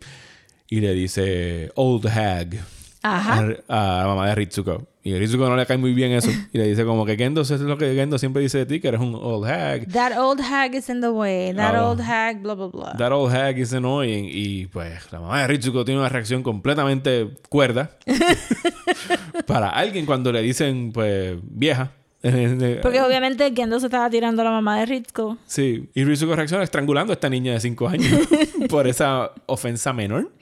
y 0.68 0.80
le 0.80 0.92
dice 0.94 1.70
Old 1.74 2.06
Hag 2.08 2.58
Ajá. 3.02 3.46
a, 3.68 3.98
a 3.98 4.02
la 4.02 4.06
mamá 4.06 4.28
de 4.28 4.34
Ritsuko. 4.34 4.82
Y 5.06 5.14
a 5.14 5.18
Ritsuko 5.20 5.48
no 5.48 5.54
le 5.54 5.64
cae 5.66 5.76
muy 5.78 5.94
bien 5.94 6.10
eso. 6.10 6.32
Y 6.52 6.58
le 6.58 6.66
dice 6.66 6.84
como 6.84 7.06
que 7.06 7.14
Gendo, 7.14 7.42
es 7.42 7.50
lo 7.60 7.78
que 7.78 7.94
Gendo 7.94 8.18
siempre 8.18 8.42
dice 8.42 8.58
de 8.58 8.66
ti, 8.66 8.80
que 8.80 8.88
eres 8.88 9.00
un 9.00 9.14
old 9.14 9.48
hag. 9.48 9.86
That 9.92 10.18
old 10.18 10.40
hag 10.40 10.74
is 10.74 10.88
in 10.88 11.00
the 11.00 11.10
way. 11.10 11.54
That 11.54 11.76
Ah, 11.76 11.88
old 11.88 12.00
hag, 12.00 12.42
blah, 12.42 12.56
blah, 12.56 12.66
blah. 12.66 12.96
That 12.96 13.12
old 13.12 13.32
hag 13.32 13.56
is 13.56 13.72
annoying. 13.72 14.28
Y 14.28 14.66
pues 14.66 15.12
la 15.12 15.20
mamá 15.20 15.42
de 15.42 15.46
Ritsuko 15.46 15.84
tiene 15.84 16.00
una 16.00 16.08
reacción 16.08 16.42
completamente 16.42 17.28
cuerda. 17.48 17.96
para 19.46 19.68
alguien 19.68 20.06
cuando 20.06 20.32
le 20.32 20.42
dicen, 20.42 20.90
pues, 20.92 21.36
vieja. 21.40 21.92
Porque 22.82 23.00
obviamente 23.00 23.52
Gendo 23.54 23.78
se 23.78 23.86
estaba 23.86 24.10
tirando 24.10 24.42
a 24.42 24.46
la 24.46 24.50
mamá 24.50 24.76
de 24.80 24.86
Ritsuko. 24.86 25.38
Sí. 25.46 25.88
Y 25.94 26.02
Ritsuko 26.02 26.34
reacciona 26.34 26.64
estrangulando 26.64 27.12
a 27.12 27.14
esta 27.14 27.30
niña 27.30 27.52
de 27.52 27.60
5 27.60 27.88
años 27.88 28.28
por 28.68 28.88
esa 28.88 29.30
ofensa 29.46 29.92
menor. 29.92 30.32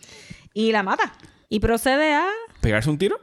Y 0.54 0.72
la 0.72 0.82
mata. 0.82 1.12
Y 1.50 1.60
procede 1.60 2.14
a... 2.14 2.24
¿Pegarse 2.62 2.88
un 2.88 2.96
tiro? 2.96 3.20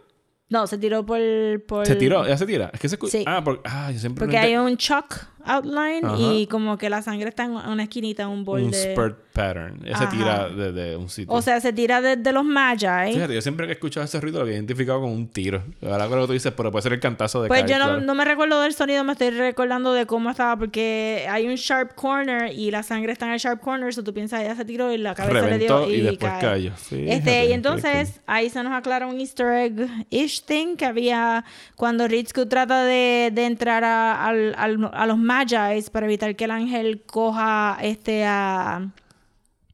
No, 0.52 0.68
se 0.68 0.78
tiró 0.78 1.04
por... 1.06 1.20
por... 1.66 1.88
¿Se 1.88 1.96
tiró? 1.96 2.28
¿Ya 2.28 2.38
se 2.38 2.46
tira? 2.46 2.70
Es 2.74 2.80
que 2.80 2.88
se... 2.90 3.00
escu- 3.00 3.08
Sí. 3.10 3.24
Ah, 3.26 3.42
porque... 3.44 3.62
Ah, 3.68 3.90
yo 3.92 3.98
siempre... 4.00 4.20
Porque 4.24 4.38
hay 4.38 4.56
un 4.56 4.76
shock 4.76 5.16
outline 5.46 6.06
Ajá. 6.06 6.16
y 6.18 6.48
como 6.48 6.78
que 6.78 6.90
la 6.90 7.02
sangre 7.02 7.30
está 7.30 7.44
en 7.46 7.52
una 7.52 7.84
esquinita, 7.84 8.28
un 8.28 8.44
bol 8.46 8.62
Un 8.64 8.72
de... 8.72 8.92
spurt 8.94 9.18
pattern. 9.34 9.80
Ella 9.86 9.98
se 9.98 10.08
tira 10.08 10.50
desde 10.50 10.98
un 10.98 11.08
sitio. 11.10 11.34
O 11.34 11.42
sea, 11.42 11.62
se 11.62 11.72
tira 11.72 12.02
desde 12.02 12.34
los 12.34 12.44
Magi. 12.44 13.14
Fíjate, 13.14 13.34
yo 13.34 13.42
siempre 13.42 13.66
que 13.66 13.72
he 13.72 13.76
escuchado 13.76 14.04
ese 14.06 14.20
ruido 14.20 14.40
lo 14.40 14.44
había 14.44 14.56
identificado 14.56 15.00
con 15.02 15.10
un 15.12 15.28
tiro. 15.30 15.64
Ahora 15.82 16.08
que 16.10 16.16
lo 16.16 16.28
tú 16.28 16.34
dices, 16.34 16.52
pero 16.56 16.70
puede 16.72 16.84
ser 16.84 16.94
el 16.94 17.00
cantazo 17.00 17.42
de 17.42 17.48
Pues 17.48 17.62
Kai, 17.62 17.70
yo 17.72 17.80
no, 17.80 17.86
claro. 17.86 18.02
no 18.02 18.14
me 18.16 18.26
recuerdo 18.26 18.60
del 18.62 18.74
sonido, 18.74 19.04
me 19.06 19.14
estoy 19.14 19.30
recordando 19.30 19.94
de 19.94 20.06
cómo 20.06 20.30
estaba, 20.30 20.58
porque 20.58 21.26
hay 21.30 21.48
un 21.48 21.56
sharp 21.56 21.96
corner 21.96 22.52
y 22.54 22.72
la 22.72 22.84
sangre 22.84 23.14
está 23.14 23.26
en 23.28 23.32
el 23.34 23.40
sharp 23.40 23.62
corner, 23.62 23.94
so 23.94 24.04
tú 24.04 24.14
piensas, 24.14 24.42
ella 24.42 24.56
se 24.56 24.66
tiró 24.66 24.92
y 24.92 24.98
la 24.98 25.16
cabeza 25.16 25.40
Reventó 25.46 25.86
le 25.88 25.94
dio 25.94 25.96
y, 25.96 26.00
y 26.00 26.02
después 26.02 26.32
cae. 26.34 26.42
cayó. 26.42 26.72
Fíjate, 26.76 27.14
Este, 27.14 27.46
y 27.46 27.54
entonces 27.54 28.10
cool. 28.12 28.22
ahí 28.28 28.50
se 28.50 28.62
nos 28.64 28.74
aclara 28.74 29.08
un 29.08 29.20
easter 29.20 29.48
egg-ish 29.48 30.44
thing 30.44 30.76
que 30.76 30.86
había 30.86 31.46
cuando 31.78 32.08
Ritsuko 32.08 32.48
trata 32.50 32.84
de, 32.84 33.32
de 33.34 33.46
entrar 33.46 33.84
a, 33.86 34.28
a 34.28 35.06
los 35.08 35.18
Magis 35.32 35.90
para 35.90 36.06
evitar 36.06 36.36
que 36.36 36.44
el 36.46 36.52
ángel 36.52 37.04
coja 37.06 37.78
este 37.82 38.26
a 38.26 38.92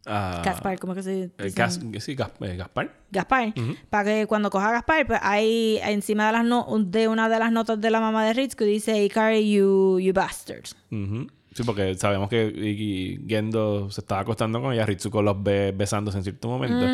Ah, 0.10 0.42
Gaspar, 0.46 0.80
¿cómo 0.80 0.96
que 0.96 1.04
se 1.04 1.24
eh, 1.24 1.32
dice? 1.38 1.56
Gas- 1.60 1.82
sí, 2.00 2.16
Gas- 2.16 2.32
eh, 2.40 2.56
Gaspar. 2.56 2.94
Gaspar, 3.12 3.54
para 3.90 4.04
que 4.06 4.26
cuando 4.26 4.50
coja 4.50 4.70
a 4.70 4.72
Gaspar, 4.72 5.06
pues 5.06 5.20
ahí 5.22 5.80
encima 5.84 6.28
de 6.28 6.32
las 6.32 6.46
no- 6.46 6.66
de 6.80 7.10
una 7.10 7.28
de 7.28 7.38
las 7.40 7.52
notas 7.52 7.82
de 7.82 7.90
la 7.92 8.00
mamá 8.00 8.24
de 8.26 8.32
Ritsuko 8.34 8.64
dice 8.64 9.04
Ikari, 9.04 9.52
you, 9.52 10.00
you 10.00 10.14
bastards. 10.14 10.78
Ujú. 10.92 11.28
Sí, 11.58 11.64
porque 11.64 11.96
sabemos 11.96 12.30
que 12.30 12.54
y- 12.56 12.68
y 13.16 13.20
Gendo 13.28 13.90
se 13.90 14.02
estaba 14.02 14.22
acostando 14.22 14.62
con 14.62 14.74
ella. 14.74 14.86
Ritsuko 14.86 15.24
los 15.24 15.42
ve 15.42 15.74
besándose 15.76 16.16
en 16.20 16.24
cierto 16.24 16.48
momento. 16.48 16.86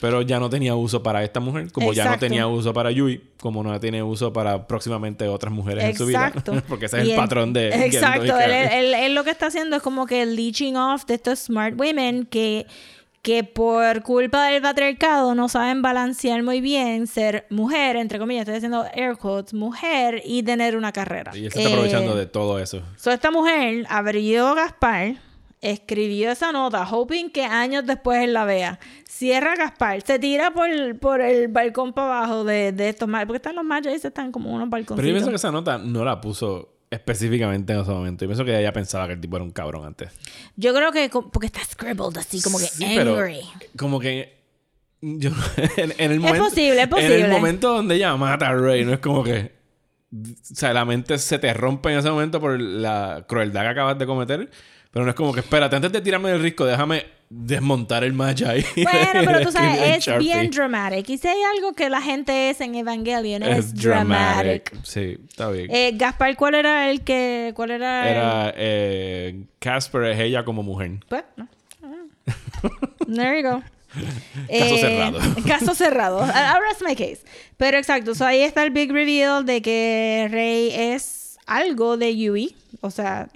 Pero 0.00 0.22
ya 0.22 0.38
no 0.38 0.48
tenía 0.48 0.76
uso 0.76 1.02
para 1.02 1.24
esta 1.24 1.40
mujer. 1.40 1.72
Como 1.72 1.92
ya 1.92 2.04
no 2.04 2.10
Exacto. 2.10 2.26
tenía 2.26 2.46
uso 2.46 2.72
para 2.72 2.92
Yui. 2.92 3.20
Como 3.40 3.64
no 3.64 3.80
tiene 3.80 4.00
uso 4.00 4.32
para 4.32 4.64
próximamente 4.68 5.26
otras 5.26 5.52
mujeres 5.52 5.82
en 5.82 5.96
su 5.96 6.06
vida. 6.06 6.28
Exacto. 6.28 6.54
porque 6.68 6.86
ese 6.86 7.00
es 7.00 7.08
Y 7.08 7.10
el 7.10 7.16
patrón 7.16 7.52
de 7.52 7.72
Gendo 7.72 7.84
y 7.86 7.88
Exacto. 7.88 8.38
Él, 8.38 8.50
él- 8.52 8.94
él 8.94 9.14
lo 9.16 9.24
que 9.24 9.30
está 9.30 9.46
haciendo 9.46 9.74
es 9.74 9.82
como 9.82 10.06
que 10.06 10.24
leeching 10.24 10.76
off 10.76 11.04
de 11.06 11.14
estos 11.14 11.40
smart 11.40 11.74
women 11.76 12.24
que, 12.26 12.64
que 13.22 13.44
por 13.44 14.02
culpa 14.02 14.46
del 14.48 14.60
patriarcado 14.60 15.36
no 15.36 15.48
saben 15.48 15.80
balancear 15.80 16.42
muy 16.42 16.60
bien 16.60 17.06
ser 17.06 17.46
mujer, 17.50 17.94
entre 17.94 18.18
comillas, 18.18 18.42
estoy 18.42 18.56
haciendo 18.56 18.84
air 18.94 19.16
quotes, 19.16 19.54
mujer 19.54 20.20
y 20.24 20.42
tener 20.42 20.76
una 20.76 20.90
carrera. 20.90 21.30
Y 21.36 21.42
se 21.42 21.46
está 21.46 21.60
Eh, 21.60 21.66
aprovechando 21.72 22.16
de 22.16 22.26
todo 22.26 22.58
eso. 22.58 22.82
So, 22.96 23.12
esta 23.12 23.30
mujer 23.30 23.86
abrió 23.88 24.56
Gaspar, 24.56 25.14
escribió 25.60 26.32
esa 26.32 26.50
nota, 26.50 26.84
hoping 26.90 27.30
que 27.30 27.44
años 27.44 27.86
después 27.86 28.24
él 28.24 28.32
la 28.32 28.44
vea. 28.44 28.80
Cierra 29.08 29.54
Gaspar, 29.54 30.02
se 30.02 30.18
tira 30.18 30.50
por, 30.50 30.68
por 30.98 31.20
el 31.20 31.46
balcón 31.46 31.92
para 31.92 32.18
abajo 32.24 32.42
de, 32.42 32.72
de 32.72 32.88
estos 32.88 33.08
mal, 33.08 33.24
porque 33.28 33.36
están 33.36 33.54
los 33.54 33.64
mayas 33.64 34.04
están 34.04 34.32
como 34.32 34.52
unos 34.52 34.68
balconcitos. 34.68 34.96
Pero 34.96 35.06
yo 35.06 35.14
pienso 35.14 35.30
que 35.30 35.36
esa 35.36 35.52
nota 35.52 35.78
no 35.78 36.04
la 36.04 36.20
puso 36.20 36.71
específicamente 36.92 37.72
en 37.72 37.80
ese 37.80 37.90
momento. 37.90 38.24
Yo 38.24 38.28
pienso 38.28 38.44
que 38.44 38.58
ella 38.58 38.72
pensaba 38.72 39.06
que 39.06 39.14
el 39.14 39.20
tipo 39.20 39.36
era 39.36 39.44
un 39.44 39.50
cabrón 39.50 39.84
antes. 39.86 40.10
Yo 40.56 40.72
creo 40.74 40.92
que 40.92 41.08
porque 41.32 41.46
está 41.46 41.60
scribbled 41.64 42.16
así, 42.18 42.40
como 42.42 42.58
que 42.58 42.66
Sí, 42.66 42.84
pero 42.96 43.16
angry. 43.18 43.40
como 43.76 43.98
que 43.98 44.40
yo 45.00 45.30
en, 45.76 45.92
en 45.98 46.10
el 46.12 46.12
Es 46.12 46.20
momento 46.20 46.44
posible, 46.44 46.76
es 46.76 46.82
en 46.84 46.90
posible. 46.90 47.20
el 47.24 47.30
momento 47.30 47.74
donde 47.74 47.94
ella 47.96 48.14
mata 48.16 48.48
a 48.48 48.54
Rey 48.54 48.84
no 48.84 48.92
es 48.92 49.00
como 49.00 49.24
que 49.24 49.52
o 50.14 50.54
sea 50.54 50.72
la 50.72 50.84
mente 50.84 51.18
se 51.18 51.38
te 51.38 51.52
rompe 51.54 51.90
en 51.90 51.98
ese 51.98 52.10
momento 52.10 52.38
por 52.38 52.60
la 52.60 53.24
crueldad 53.26 53.62
que 53.62 53.68
acabas 53.68 53.98
de 53.98 54.06
cometer 54.06 54.50
pero 54.90 55.04
no 55.06 55.10
es 55.10 55.16
como 55.16 55.32
que 55.32 55.40
espérate 55.40 55.74
antes 55.74 55.90
de 55.90 56.00
tirarme 56.02 56.30
del 56.30 56.42
risco 56.42 56.66
déjame 56.66 57.06
desmontar 57.34 58.04
el 58.04 58.12
Magi 58.12 58.44
Bueno, 58.44 59.22
pero 59.24 59.40
tú 59.42 59.52
sabes, 59.52 59.80
es 59.98 60.04
Sharpie. 60.04 60.26
bien 60.34 60.50
dramatic. 60.50 61.08
Y 61.08 61.18
si 61.18 61.26
hay 61.28 61.40
algo 61.56 61.72
que 61.72 61.88
la 61.88 62.02
gente 62.02 62.50
es 62.50 62.60
en 62.60 62.74
Evangelion, 62.74 63.42
es, 63.42 63.58
es 63.58 63.74
dramatic. 63.74 64.70
dramatic 64.72 64.84
sí 64.84 65.16
está 65.28 65.48
bien 65.50 65.68
Eh, 65.70 65.92
Gaspar, 65.94 66.36
¿cuál 66.36 66.54
era 66.56 66.90
el 66.90 67.00
que...? 67.02 67.52
¿Cuál 67.56 67.70
era, 67.72 68.02
el- 68.08 68.16
era 68.16 68.54
eh, 68.56 69.44
Casper 69.58 70.04
es 70.04 70.20
ella 70.20 70.44
como 70.44 70.62
mujer 70.62 70.92
Pues, 71.08 71.24
no. 71.36 71.48
Ah. 71.82 72.68
There 73.06 73.40
you 73.42 73.48
go. 73.48 73.62
Caso 74.48 74.76
cerrado. 74.78 75.20
Caso 75.46 75.74
cerrado. 75.74 76.20
I'll 76.22 76.62
rest 76.62 76.82
my 76.86 76.94
case. 76.94 77.22
Pero 77.56 77.76
exacto, 77.78 78.14
so 78.14 78.24
ahí 78.24 78.40
está 78.40 78.62
el 78.62 78.70
big 78.70 78.90
reveal 78.92 79.44
de 79.44 79.60
que 79.62 80.28
Rey 80.30 80.70
es 80.74 81.38
algo 81.46 81.96
de 81.96 82.16
Yui. 82.16 82.54
O 82.80 82.90
sea, 82.90 83.28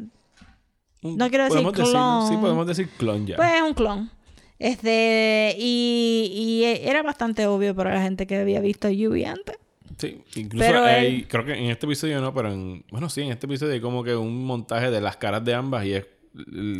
no 1.16 1.28
quiero 1.28 1.44
decir 1.44 1.58
decirlo, 1.64 2.22
sí 2.22 2.28
clon. 2.28 2.40
podemos 2.40 2.66
decir 2.66 2.88
clon 2.98 3.26
ya 3.26 3.36
pues 3.36 3.52
es 3.54 3.62
un 3.62 3.74
clon. 3.74 4.10
Este, 4.58 5.54
y, 5.58 6.32
y 6.34 6.64
era 6.88 7.02
bastante 7.02 7.46
obvio 7.46 7.74
para 7.74 7.94
la 7.94 8.02
gente 8.02 8.26
que 8.26 8.36
había 8.38 8.60
visto 8.60 8.88
a 8.88 8.90
Yui 8.90 9.24
antes. 9.24 9.56
Sí, 9.98 10.22
incluso 10.34 10.64
Pero 10.66 10.84
hay, 10.84 11.06
él- 11.06 11.28
creo 11.28 11.44
que 11.44 11.52
en 11.52 11.70
este 11.70 11.86
episodio 11.86 12.20
no, 12.20 12.32
pero 12.34 12.52
en, 12.52 12.84
bueno, 12.90 13.08
sí, 13.08 13.22
en 13.22 13.32
este 13.32 13.46
episodio 13.46 13.72
hay 13.74 13.80
como 13.80 14.02
que 14.02 14.14
un 14.16 14.44
montaje 14.44 14.90
de 14.90 15.00
las 15.00 15.16
caras 15.16 15.44
de 15.44 15.54
ambas 15.54 15.84
y 15.86 15.92
es, 15.94 16.06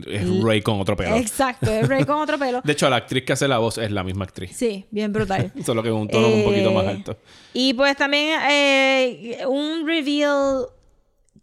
es 0.07 0.43
Ray 0.43 0.61
con 0.63 0.81
otro 0.81 0.97
pelo. 0.97 1.17
Exacto, 1.17 1.71
es 1.71 1.89
Rey 1.89 2.05
con 2.05 2.17
otro 2.17 2.39
pelo. 2.39 2.61
De 2.65 2.73
hecho, 2.73 2.91
la 2.91 2.97
actriz 2.97 3.25
que 3.25 3.33
hace 3.33 3.49
la 3.49 3.57
voz 3.59 3.79
es 3.79 3.91
la 3.91 4.03
misma 4.05 4.25
actriz. 4.25 4.55
Sí, 4.55 4.85
bien 4.91 5.13
brutal. 5.13 5.51
Solo 5.65 5.83
que 5.83 5.89
con 5.91 6.01
un 6.03 6.09
tono 6.09 6.29
un 6.29 6.45
poquito 6.45 6.73
más 6.73 6.85
Eh, 6.85 6.89
alto. 6.89 7.17
Y 7.55 7.73
pues 7.75 7.97
también 7.97 8.39
eh, 8.51 9.39
un 9.49 9.87
reveal 9.87 10.67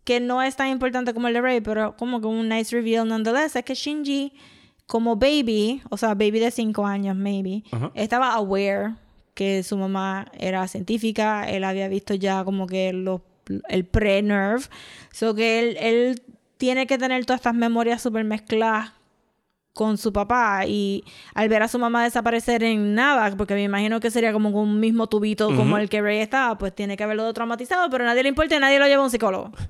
que 0.03 0.19
no 0.19 0.41
es 0.41 0.55
tan 0.55 0.67
importante 0.69 1.13
como 1.13 1.27
el 1.27 1.33
de 1.33 1.41
Rey, 1.41 1.61
pero 1.61 1.95
como 1.97 2.19
que 2.19 2.27
un 2.27 2.49
nice 2.49 2.75
reveal 2.75 3.07
nonetheless, 3.07 3.55
es 3.55 3.63
que 3.63 3.73
Shinji, 3.73 4.33
como 4.85 5.15
baby, 5.15 5.81
o 5.89 5.97
sea, 5.97 6.09
baby 6.09 6.39
de 6.39 6.51
5 6.51 6.85
años, 6.85 7.15
maybe, 7.15 7.63
estaba 7.95 8.33
aware 8.33 8.95
que 9.33 9.63
su 9.63 9.77
mamá 9.77 10.27
era 10.37 10.67
científica, 10.67 11.49
él 11.49 11.63
había 11.63 11.87
visto 11.87 12.13
ya 12.13 12.43
como 12.43 12.67
que 12.67 12.91
los- 12.93 13.21
el 13.69 13.85
pre-nerve, 13.85 14.63
so 15.11 15.33
que 15.35 15.59
él, 15.59 15.77
él 15.79 16.21
tiene 16.57 16.85
que 16.87 16.97
tener 16.97 17.25
todas 17.25 17.39
estas 17.39 17.55
memorias 17.55 18.01
super 18.01 18.23
mezcladas 18.23 18.91
con 19.73 19.97
su 19.97 20.13
papá 20.13 20.65
y 20.67 21.03
al 21.33 21.49
ver 21.49 21.63
a 21.63 21.67
su 21.67 21.79
mamá 21.79 22.03
desaparecer 22.03 22.63
en 22.63 22.93
nada, 22.93 23.35
porque 23.35 23.55
me 23.55 23.63
imagino 23.63 23.99
que 23.99 24.11
sería 24.11 24.31
como 24.31 24.49
un 24.49 24.79
mismo 24.79 25.07
tubito 25.07 25.55
como 25.55 25.77
el 25.77 25.89
que 25.89 26.01
Ray 26.01 26.19
estaba, 26.19 26.57
pues 26.57 26.73
tiene 26.75 26.95
que 26.95 27.03
haberlo 27.03 27.31
traumatizado, 27.33 27.89
pero 27.89 28.03
a 28.03 28.07
nadie 28.07 28.23
le 28.23 28.29
importa 28.29 28.55
y 28.55 28.59
nadie 28.59 28.79
lo 28.79 28.85
lleva 28.87 29.01
a 29.01 29.05
un 29.05 29.11
psicólogo. 29.11 29.51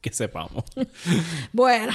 Que 0.00 0.12
sepamos. 0.12 0.62
Bueno, 1.52 1.92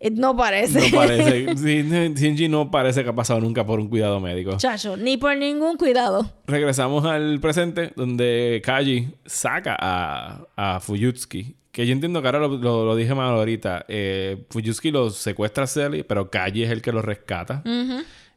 eh, 0.00 0.10
no 0.10 0.36
parece. 0.36 0.90
No 0.90 0.96
parece. 0.96 1.54
Shinji 2.16 2.48
no 2.48 2.70
parece 2.72 3.04
que 3.04 3.10
ha 3.10 3.14
pasado 3.14 3.40
nunca 3.40 3.64
por 3.64 3.78
un 3.78 3.88
cuidado 3.88 4.18
médico. 4.18 4.56
Chacho, 4.56 4.96
ni 4.96 5.16
por 5.16 5.36
ningún 5.36 5.76
cuidado. 5.76 6.28
Regresamos 6.48 7.04
al 7.04 7.38
presente, 7.40 7.92
donde 7.94 8.60
Kaji 8.64 9.08
saca 9.24 9.76
a, 9.78 10.40
a 10.56 10.80
Fuyutsuki. 10.80 11.54
Que 11.76 11.86
yo 11.86 11.92
entiendo 11.92 12.22
que 12.22 12.28
ahora 12.28 12.38
lo, 12.38 12.48
lo- 12.56 12.86
lo 12.86 12.96
dije 12.96 13.14
más 13.14 13.30
ahorita. 13.30 13.84
Eh, 13.86 14.46
Fuyutsuki 14.48 14.90
lo 14.90 15.10
secuestra 15.10 15.64
a 15.64 15.66
Selly, 15.66 16.04
pero 16.04 16.30
Kaji 16.30 16.62
es 16.62 16.70
el 16.70 16.80
que 16.80 16.90
lo 16.90 17.02
rescata. 17.02 17.62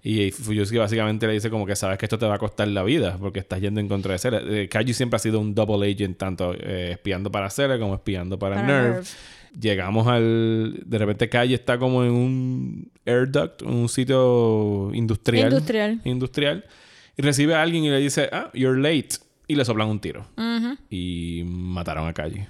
Y 0.03 0.31
Fuyutsuki 0.31 0.77
básicamente 0.77 1.25
le 1.25 1.31
dice 1.33 1.49
como 1.49 1.65
que 1.65 1.77
sabes 1.77 1.97
que 1.97 2.05
esto 2.05 2.19
te 2.19 2.25
va 2.25 2.35
a 2.35 2.37
costar 2.37 2.67
la 2.67 2.83
vida 2.83 3.15
porque 3.17 3.39
estás 3.39 3.61
yendo 3.61 3.79
en 3.79 3.87
contra 3.87 4.11
de 4.11 4.17
Selly. 4.19 4.37
Eh, 4.41 4.67
Kaji 4.67 4.93
siempre 4.93 5.15
ha 5.15 5.19
sido 5.19 5.39
un 5.39 5.55
double 5.55 5.89
agent, 5.89 6.17
tanto 6.17 6.53
eh, 6.53 6.89
espiando 6.91 7.31
para 7.31 7.49
Selly 7.49 7.79
como 7.79 7.95
espiando 7.95 8.37
para, 8.37 8.55
Para 8.55 8.67
Nerve. 8.67 8.89
Nerve. 8.95 9.07
Llegamos 9.57 10.05
al... 10.07 10.81
De 10.85 10.97
repente 10.97 11.29
Kaji 11.29 11.53
está 11.53 11.77
como 11.79 12.03
en 12.03 12.11
un 12.11 12.91
air 13.05 13.31
duct, 13.31 13.61
un 13.61 13.87
sitio 13.87 14.91
industrial. 14.93 15.47
Industrial. 15.53 16.01
Industrial. 16.03 16.65
Y 17.15 17.21
recibe 17.21 17.55
a 17.55 17.61
alguien 17.61 17.85
y 17.85 17.89
le 17.89 17.99
dice, 17.99 18.27
ah, 18.33 18.49
you're 18.53 18.81
late. 18.81 19.15
Y 19.47 19.55
le 19.55 19.63
soplan 19.63 19.87
un 19.87 20.01
tiro. 20.01 20.25
Y 20.89 21.43
mataron 21.45 22.05
a 22.05 22.13
Kaji. 22.13 22.41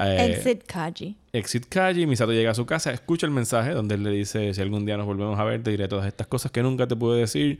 Eh, 0.00 0.32
Exit 0.36 0.64
Kaji. 0.66 1.16
Exit 1.32 1.66
Kaji, 1.68 2.06
Misato 2.06 2.32
llega 2.32 2.50
a 2.50 2.54
su 2.54 2.66
casa, 2.66 2.92
escucha 2.92 3.26
el 3.26 3.32
mensaje 3.32 3.72
donde 3.72 3.94
él 3.96 4.02
le 4.02 4.10
dice, 4.10 4.52
si 4.54 4.60
algún 4.60 4.84
día 4.86 4.96
nos 4.96 5.06
volvemos 5.06 5.38
a 5.38 5.44
ver, 5.44 5.62
te 5.62 5.70
diré 5.70 5.88
todas 5.88 6.06
estas 6.06 6.26
cosas 6.26 6.50
que 6.52 6.62
nunca 6.62 6.86
te 6.86 6.96
pude 6.96 7.20
decir. 7.20 7.58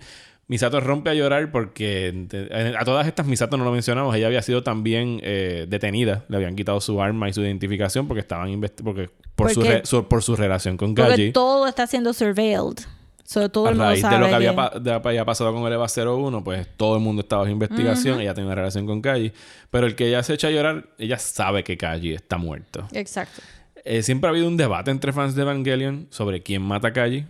Misato 0.49 0.81
rompe 0.81 1.09
a 1.09 1.15
llorar 1.15 1.51
porque 1.53 2.27
eh, 2.33 2.75
a 2.79 2.85
todas 2.85 3.07
estas 3.07 3.27
Misato 3.27 3.57
no 3.57 3.65
lo 3.65 3.71
mencionamos, 3.73 4.15
ella 4.17 4.27
había 4.27 4.43
sido 4.43 4.63
también 4.63 5.21
eh, 5.23 5.67
detenida, 5.69 6.25
le 6.29 6.37
habían 6.37 6.57
quitado 6.57 6.81
su 6.81 7.01
arma 7.01 7.29
y 7.29 7.33
su 7.33 7.41
identificación 7.43 8.09
porque 8.09 8.21
estaban 8.21 8.61
porque 8.83 9.09
por, 9.37 9.51
su, 9.51 9.61
Porque- 9.61 9.71
re- 9.79 9.87
su- 9.87 10.09
por 10.09 10.23
su 10.23 10.35
relación 10.37 10.77
con 10.77 10.95
Porque 10.95 11.11
Kaji. 11.11 11.33
todo 11.33 11.67
está 11.69 11.87
siendo 11.87 12.13
surveilled. 12.13 12.81
So, 13.25 13.49
todo 13.51 13.67
a 13.67 13.71
el 13.71 13.77
mundo 13.77 13.89
raíz 13.91 14.01
sabe 14.03 14.15
de 14.17 14.21
lo 14.21 14.27
que 14.29 14.35
había, 14.35 14.51
que- 14.51 14.57
pa- 14.57 14.71
de- 14.79 14.93
había 14.93 15.25
pasado 15.25 15.53
con 15.55 15.65
el 15.67 15.73
EVA 15.73 15.87
01, 15.89 16.43
pues 16.45 16.67
todo 16.77 16.97
el 16.97 17.03
mundo 17.03 17.23
estaba 17.23 17.43
bajo 17.43 17.53
investigación. 17.53 18.21
Ella 18.21 18.35
tiene 18.35 18.47
una 18.49 18.55
relación 18.57 18.87
con 18.87 19.01
Kaji. 19.01 19.33
Pero 19.71 19.87
el 19.87 19.95
que 19.95 20.09
ella 20.09 20.23
se 20.23 20.35
echa 20.35 20.49
a 20.49 20.51
llorar, 20.51 20.89
ella 20.99 21.19
sabe 21.19 21.65
que 21.65 21.77
Kaji 21.77 22.15
está 22.15 22.37
muerto. 22.37 22.87
Exacto. 22.93 23.41
Eh, 23.85 24.03
siempre 24.03 24.29
ha 24.29 24.31
habido 24.31 24.47
un 24.49 24.57
debate 24.57 24.91
entre 24.91 25.13
fans 25.13 25.35
de 25.35 25.43
Evangelion 25.43 26.07
sobre 26.11 26.43
quién 26.43 26.63
mata 26.63 26.89
a 26.89 26.93
Kaji. 26.93 27.25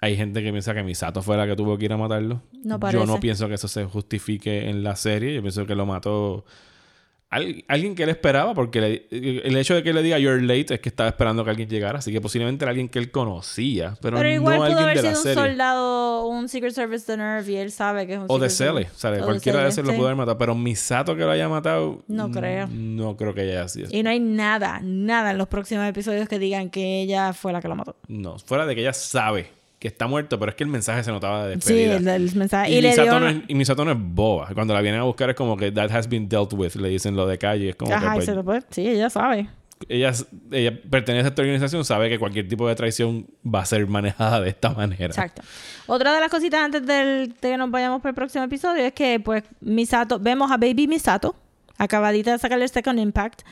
Hay 0.00 0.16
gente 0.16 0.42
que 0.42 0.50
piensa 0.50 0.74
que 0.74 0.82
Misato 0.82 1.22
fue 1.22 1.36
la 1.36 1.46
que 1.46 1.54
tuvo 1.54 1.78
que 1.78 1.84
ir 1.84 1.92
a 1.92 1.96
matarlo. 1.96 2.42
No 2.64 2.74
Yo 2.74 2.80
parece. 2.80 3.06
no 3.06 3.20
pienso 3.20 3.46
que 3.48 3.54
eso 3.54 3.68
se 3.68 3.84
justifique 3.84 4.68
en 4.68 4.82
la 4.82 4.96
serie. 4.96 5.32
Yo 5.34 5.42
pienso 5.42 5.64
que 5.64 5.74
lo 5.76 5.86
mató 5.86 6.44
al- 7.32 7.64
alguien 7.66 7.94
que 7.96 8.04
él 8.04 8.10
esperaba, 8.10 8.54
porque 8.54 8.80
le- 8.80 9.06
el 9.10 9.56
hecho 9.56 9.74
de 9.74 9.82
que 9.82 9.92
le 9.92 10.02
diga 10.02 10.18
you're 10.18 10.40
late 10.42 10.74
es 10.74 10.80
que 10.80 10.88
estaba 10.88 11.08
esperando 11.08 11.42
que 11.44 11.50
alguien 11.50 11.68
llegara. 11.68 11.98
Así 11.98 12.12
que 12.12 12.20
posiblemente 12.20 12.64
era 12.64 12.70
alguien 12.70 12.88
que 12.88 12.98
él 12.98 13.10
conocía, 13.10 13.96
pero, 14.00 14.18
Pero 14.18 14.28
igual 14.30 14.54
no 14.56 14.60
pudo 14.60 14.66
alguien 14.66 14.82
haber 14.84 14.96
de 14.98 15.02
la 15.02 15.08
sido 15.10 15.20
un 15.20 15.24
serie. 15.36 15.42
soldado, 15.50 16.26
un 16.26 16.48
Secret 16.48 16.72
Service 16.74 17.10
de 17.10 17.16
Nerve 17.18 17.50
y 17.52 17.56
él 17.56 17.72
sabe 17.72 18.06
que 18.06 18.12
es 18.14 18.18
un 18.20 18.26
O 18.28 18.38
de 18.38 18.48
Cele. 18.50 18.88
Service. 18.94 19.22
O 19.22 19.24
cualquiera 19.26 19.62
de 19.62 19.68
esos 19.70 19.84
lo 19.84 19.90
sí. 19.90 19.96
pudo 19.96 20.06
haber 20.06 20.16
matado. 20.16 20.38
Pero 20.38 20.54
Misato 20.54 21.16
que 21.16 21.22
lo 21.22 21.30
haya 21.30 21.48
matado. 21.48 22.02
No 22.06 22.28
mm, 22.28 22.32
creo. 22.32 22.68
No 22.70 23.16
creo 23.16 23.34
que 23.34 23.40
haya 23.40 23.66
sido. 23.68 23.88
Y 23.90 24.02
no 24.02 24.10
hay 24.10 24.20
nada, 24.20 24.80
nada 24.82 25.30
en 25.32 25.38
los 25.38 25.48
próximos 25.48 25.88
episodios 25.88 26.28
que 26.28 26.38
digan 26.38 26.70
que 26.70 27.02
ella 27.02 27.32
fue 27.32 27.52
la 27.52 27.60
que 27.60 27.68
lo 27.68 27.76
mató. 27.76 27.96
No, 28.08 28.38
fuera 28.38 28.66
de 28.66 28.74
que 28.74 28.82
ella 28.82 28.92
sabe 28.92 29.50
que 29.82 29.88
está 29.88 30.06
muerto, 30.06 30.38
pero 30.38 30.50
es 30.50 30.54
que 30.56 30.62
el 30.62 30.70
mensaje 30.70 31.02
se 31.02 31.10
notaba 31.10 31.48
de 31.48 31.60
Sí, 31.60 31.74
despedida. 31.74 32.14
el, 32.14 32.22
el 32.28 32.36
mensaje. 32.36 32.70
Y, 32.70 32.78
Y, 32.78 32.82
Misato 32.82 33.18
no 33.20 33.28
es, 33.28 33.36
y 33.48 33.54
Misato 33.56 33.84
no 33.84 33.90
es 33.90 33.96
boba. 34.00 34.48
Cuando 34.54 34.72
la 34.74 34.80
vienen 34.80 35.00
a 35.00 35.04
buscar 35.04 35.28
es 35.30 35.34
como 35.36 35.56
que 35.56 35.72
that 35.72 35.90
has 35.90 36.08
been 36.08 36.28
dealt 36.28 36.52
with. 36.52 36.74
Le 36.76 36.88
dicen 36.88 37.16
lo 37.16 37.26
de 37.26 37.36
calle. 37.36 37.70
Es 37.70 37.74
como 37.76 37.92
Ajá, 37.92 38.10
que 38.10 38.14
pues, 38.14 38.24
se 38.26 38.34
lo 38.34 38.44
puede- 38.44 38.62
Sí, 38.70 38.86
ella 38.86 39.10
sabe. 39.10 39.48
ella, 39.88 40.12
ella 40.52 40.78
pertenece 40.88 41.26
a 41.26 41.28
esta 41.30 41.42
organización, 41.42 41.84
sabe 41.84 42.08
que 42.08 42.16
cualquier 42.20 42.46
tipo 42.48 42.68
de 42.68 42.76
traición 42.76 43.26
va 43.44 43.62
a 43.62 43.66
ser 43.66 43.84
manejada 43.88 44.40
de 44.40 44.50
esta 44.50 44.70
manera. 44.70 45.06
Exacto. 45.06 45.42
Otra 45.88 46.14
de 46.14 46.20
las 46.20 46.30
cositas 46.30 46.60
antes 46.60 46.86
del, 46.86 47.30
de 47.40 47.50
que 47.50 47.56
nos 47.56 47.68
vayamos 47.72 48.00
para 48.00 48.10
el 48.10 48.14
próximo 48.14 48.44
episodio 48.44 48.84
es 48.84 48.92
que, 48.92 49.18
pues, 49.18 49.42
Misato, 49.60 50.20
vemos 50.20 50.52
a 50.52 50.56
Baby 50.56 50.86
Misato, 50.86 51.34
acabadita 51.76 52.30
de 52.30 52.38
sacarle 52.38 52.64
el 52.64 52.70
Second 52.70 53.00
Impact, 53.00 53.42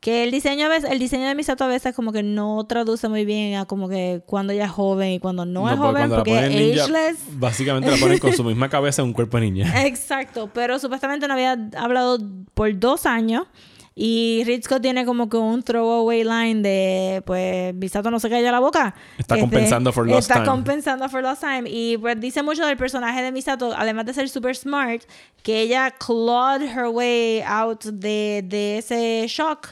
que 0.00 0.24
el 0.24 0.30
diseño, 0.30 0.64
a 0.64 0.68
veces, 0.70 0.90
el 0.90 0.98
diseño 0.98 1.28
de 1.28 1.34
Misato 1.34 1.62
a 1.64 1.66
veces 1.66 1.94
como 1.94 2.10
que 2.10 2.22
no 2.22 2.64
traduce 2.66 3.06
muy 3.08 3.26
bien 3.26 3.56
a 3.56 3.66
como 3.66 3.86
que 3.88 4.22
cuando 4.24 4.52
ella 4.54 4.64
es 4.64 4.70
joven 4.70 5.10
y 5.12 5.18
cuando 5.20 5.44
no, 5.44 5.68
es 5.70 5.76
porque 5.76 6.02
joven, 6.02 6.10
porque 6.10 6.38
es 6.72 6.80
ageless. 6.82 7.18
Básicamente 7.32 7.90
la 7.90 7.98
ponen 7.98 8.18
con 8.18 8.32
su 8.32 8.42
misma 8.42 8.70
cabeza 8.70 9.02
en 9.02 9.08
un 9.08 9.12
cuerpo 9.14 9.36
de 9.38 9.42
niña. 9.50 9.82
Exacto, 9.86 10.50
pero 10.54 10.78
supuestamente 10.78 11.28
no 11.28 11.34
había 11.34 11.56
hablado 11.76 12.18
por 12.54 12.78
dos 12.78 13.04
años. 13.04 13.46
Y 13.94 14.42
Ritsuko 14.46 14.80
tiene 14.80 15.04
como 15.04 15.28
que 15.28 15.36
un 15.36 15.62
throwaway 15.62 16.24
line 16.24 16.62
de, 16.62 17.22
pues, 17.26 17.74
Misato 17.74 18.10
no 18.10 18.18
se 18.18 18.30
calla 18.30 18.50
la 18.50 18.60
boca. 18.60 18.94
Está 19.18 19.34
Este, 19.34 19.40
compensando 19.42 19.92
for 19.92 20.06
lost 20.06 20.20
Está 20.20 20.34
time. 20.34 20.46
compensando 20.46 21.08
for 21.10 21.22
lost 21.22 21.42
time. 21.42 21.64
Y 21.68 21.98
pues 21.98 22.18
dice 22.18 22.42
mucho 22.42 22.64
del 22.64 22.78
personaje 22.78 23.20
de 23.20 23.30
Misato, 23.32 23.74
además 23.76 24.06
de 24.06 24.14
ser 24.14 24.28
super 24.30 24.56
smart, 24.56 25.02
que 25.42 25.60
ella 25.60 25.90
clawed 25.90 26.62
her 26.62 26.86
way 26.86 27.42
out 27.44 27.84
de, 27.84 28.42
de 28.46 28.78
ese 28.78 29.26
shock 29.28 29.68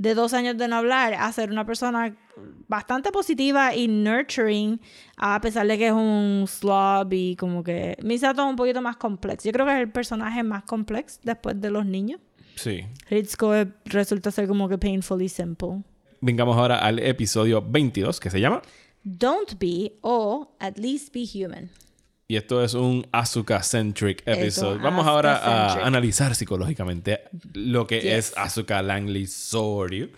de 0.00 0.14
dos 0.14 0.32
años 0.32 0.56
de 0.56 0.66
no 0.66 0.76
hablar 0.76 1.12
a 1.12 1.30
ser 1.30 1.50
una 1.50 1.66
persona 1.66 2.16
bastante 2.68 3.12
positiva 3.12 3.74
y 3.76 3.86
nurturing 3.86 4.80
a 5.18 5.38
pesar 5.42 5.66
de 5.66 5.76
que 5.76 5.88
es 5.88 5.92
un 5.92 6.46
slob 6.48 7.12
y 7.12 7.36
como 7.36 7.62
que 7.62 7.98
Misato 8.02 8.42
es 8.42 8.48
un 8.48 8.56
poquito 8.56 8.80
más 8.80 8.96
complejo. 8.96 9.42
Yo 9.44 9.52
creo 9.52 9.66
que 9.66 9.72
es 9.74 9.80
el 9.80 9.92
personaje 9.92 10.42
más 10.42 10.62
complejo 10.64 11.08
después 11.22 11.60
de 11.60 11.70
los 11.70 11.84
niños. 11.84 12.18
Sí. 12.56 12.86
Ritsuko 13.10 13.54
es- 13.54 13.68
resulta 13.84 14.30
ser 14.30 14.48
como 14.48 14.70
que 14.70 14.78
painfully 14.78 15.28
simple. 15.28 15.82
Vengamos 16.22 16.56
ahora 16.56 16.78
al 16.78 16.98
episodio 16.98 17.60
22 17.62 18.20
que 18.20 18.30
se 18.30 18.40
llama. 18.40 18.62
Don't 19.04 19.58
be 19.58 19.92
o 20.00 20.54
at 20.60 20.78
least 20.78 21.12
be 21.12 21.24
human. 21.26 21.68
Y 22.30 22.36
esto 22.36 22.62
es 22.62 22.74
un 22.74 23.04
Asuka-centric 23.10 24.22
episode. 24.24 24.78
Vamos 24.78 25.04
ahora 25.04 25.38
a 25.38 25.84
analizar 25.84 26.36
psicológicamente 26.36 27.22
lo 27.54 27.88
que 27.88 28.00
Yes. 28.02 28.28
es 28.28 28.34
Asuka 28.36 28.80
Langley 28.82 29.26
Soryu. 29.26 30.10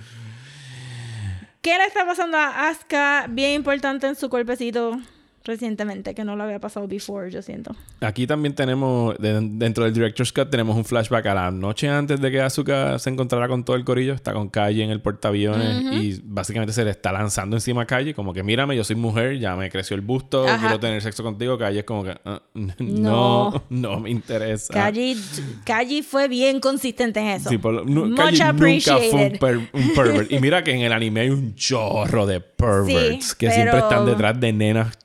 ¿Qué 1.62 1.78
le 1.78 1.86
está 1.86 2.04
pasando 2.04 2.36
a 2.36 2.68
Asuka? 2.68 3.28
Bien 3.30 3.52
importante 3.52 4.06
en 4.08 4.14
su 4.14 4.28
cuerpecito 4.28 5.00
recientemente, 5.44 6.14
que 6.14 6.24
no 6.24 6.36
lo 6.36 6.44
había 6.44 6.58
pasado 6.60 6.86
before, 6.88 7.30
yo 7.30 7.42
siento. 7.42 7.74
Aquí 8.00 8.26
también 8.26 8.54
tenemos, 8.54 9.16
de- 9.18 9.40
dentro 9.52 9.84
del 9.84 9.92
Director's 9.92 10.32
Cut, 10.32 10.50
tenemos 10.50 10.76
un 10.76 10.84
flashback 10.84 11.26
a 11.26 11.34
la 11.34 11.50
noche 11.50 11.88
antes 11.88 12.20
de 12.20 12.30
que 12.30 12.40
Asuka 12.40 12.98
se 12.98 13.10
encontrara 13.10 13.48
con 13.48 13.64
todo 13.64 13.76
el 13.76 13.84
corillo. 13.84 14.14
Está 14.14 14.32
con 14.32 14.48
Calle 14.48 14.82
en 14.84 14.90
el 14.90 15.00
portaaviones 15.00 15.82
y 15.92 16.20
básicamente 16.24 16.72
se 16.72 16.84
le 16.84 16.90
está 16.90 17.12
lanzando 17.12 17.56
encima 17.56 17.82
a 17.82 17.86
Calle, 17.86 18.14
como 18.14 18.32
que 18.32 18.42
mírame, 18.42 18.76
yo 18.76 18.84
soy 18.84 18.96
mujer, 18.96 19.38
ya 19.38 19.56
me 19.56 19.70
creció 19.70 19.94
el 19.94 20.00
busto, 20.00 20.46
Ajá. 20.46 20.58
quiero 20.58 20.80
tener 20.80 21.00
sexo 21.02 21.22
contigo. 21.22 21.58
Calle 21.58 21.80
es 21.80 21.84
como 21.84 22.04
que, 22.04 22.14
"Ah, 22.24 22.42
no, 22.54 22.74
No. 22.78 23.62
no, 23.70 24.00
me 24.00 24.10
interesa. 24.10 24.72
Kaji, 24.72 25.16
Kaji 25.64 26.02
fue 26.02 26.28
bien 26.28 26.60
consistente 26.60 27.20
en 27.20 27.26
eso. 27.28 27.48
Sí, 27.50 27.58
por 27.58 27.72
lo- 27.74 27.84
nu- 27.84 28.06
Much 28.06 28.16
Calle 28.16 28.52
nunca 28.52 28.96
fue 29.10 29.26
un, 29.26 29.38
per- 29.38 29.58
un 29.72 29.94
pervert. 29.94 30.30
Y 30.32 30.38
mira 30.38 30.62
que 30.62 30.72
en 30.72 30.80
el 30.82 30.92
anime 30.92 31.20
hay 31.22 31.30
un 31.30 31.54
chorro 31.56 32.26
de 32.26 32.40
perverts 32.40 33.24
Sí, 33.30 33.34
que 33.38 33.46
pero- 33.46 33.54
siempre 33.54 33.78
están 33.80 34.06
detrás 34.06 34.38
de 34.40 34.52
nenas 34.52 34.96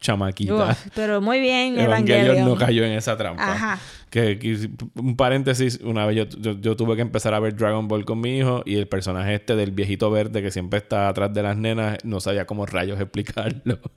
Uf, 0.72 0.88
pero 0.96 1.22
muy 1.22 1.40
bien, 1.40 1.80
Evangelion 1.80 2.26
Evangelion. 2.26 2.46
no 2.50 2.56
cayó 2.56 2.84
en 2.86 2.94
esa 2.94 3.16
trampa. 3.18 3.52
Ajá. 3.54 3.80
Que, 4.10 4.40
que- 4.40 4.70
un 4.96 5.16
paréntesis, 5.18 5.80
una 5.84 6.06
vez 6.06 6.16
yo, 6.16 6.40
yo, 6.40 6.60
yo 6.60 6.76
tuve 6.78 6.96
que 6.96 7.02
empezar 7.02 7.34
a 7.34 7.40
ver 7.40 7.56
Dragon 7.56 7.88
Ball 7.88 8.06
con 8.06 8.22
mi 8.22 8.38
hijo 8.38 8.64
y 8.66 8.76
el 8.76 8.88
personaje 8.88 9.36
este 9.36 9.56
del 9.56 9.72
viejito 9.72 10.10
verde 10.12 10.42
que 10.42 10.50
siempre 10.52 10.80
está 10.80 11.10
atrás 11.10 11.34
de 11.34 11.44
las 11.44 11.58
nenas 11.58 11.98
no 12.04 12.20
sabía 12.22 12.46
cómo 12.46 12.66
rayos 12.66 13.00
explicarlo. 13.00 13.80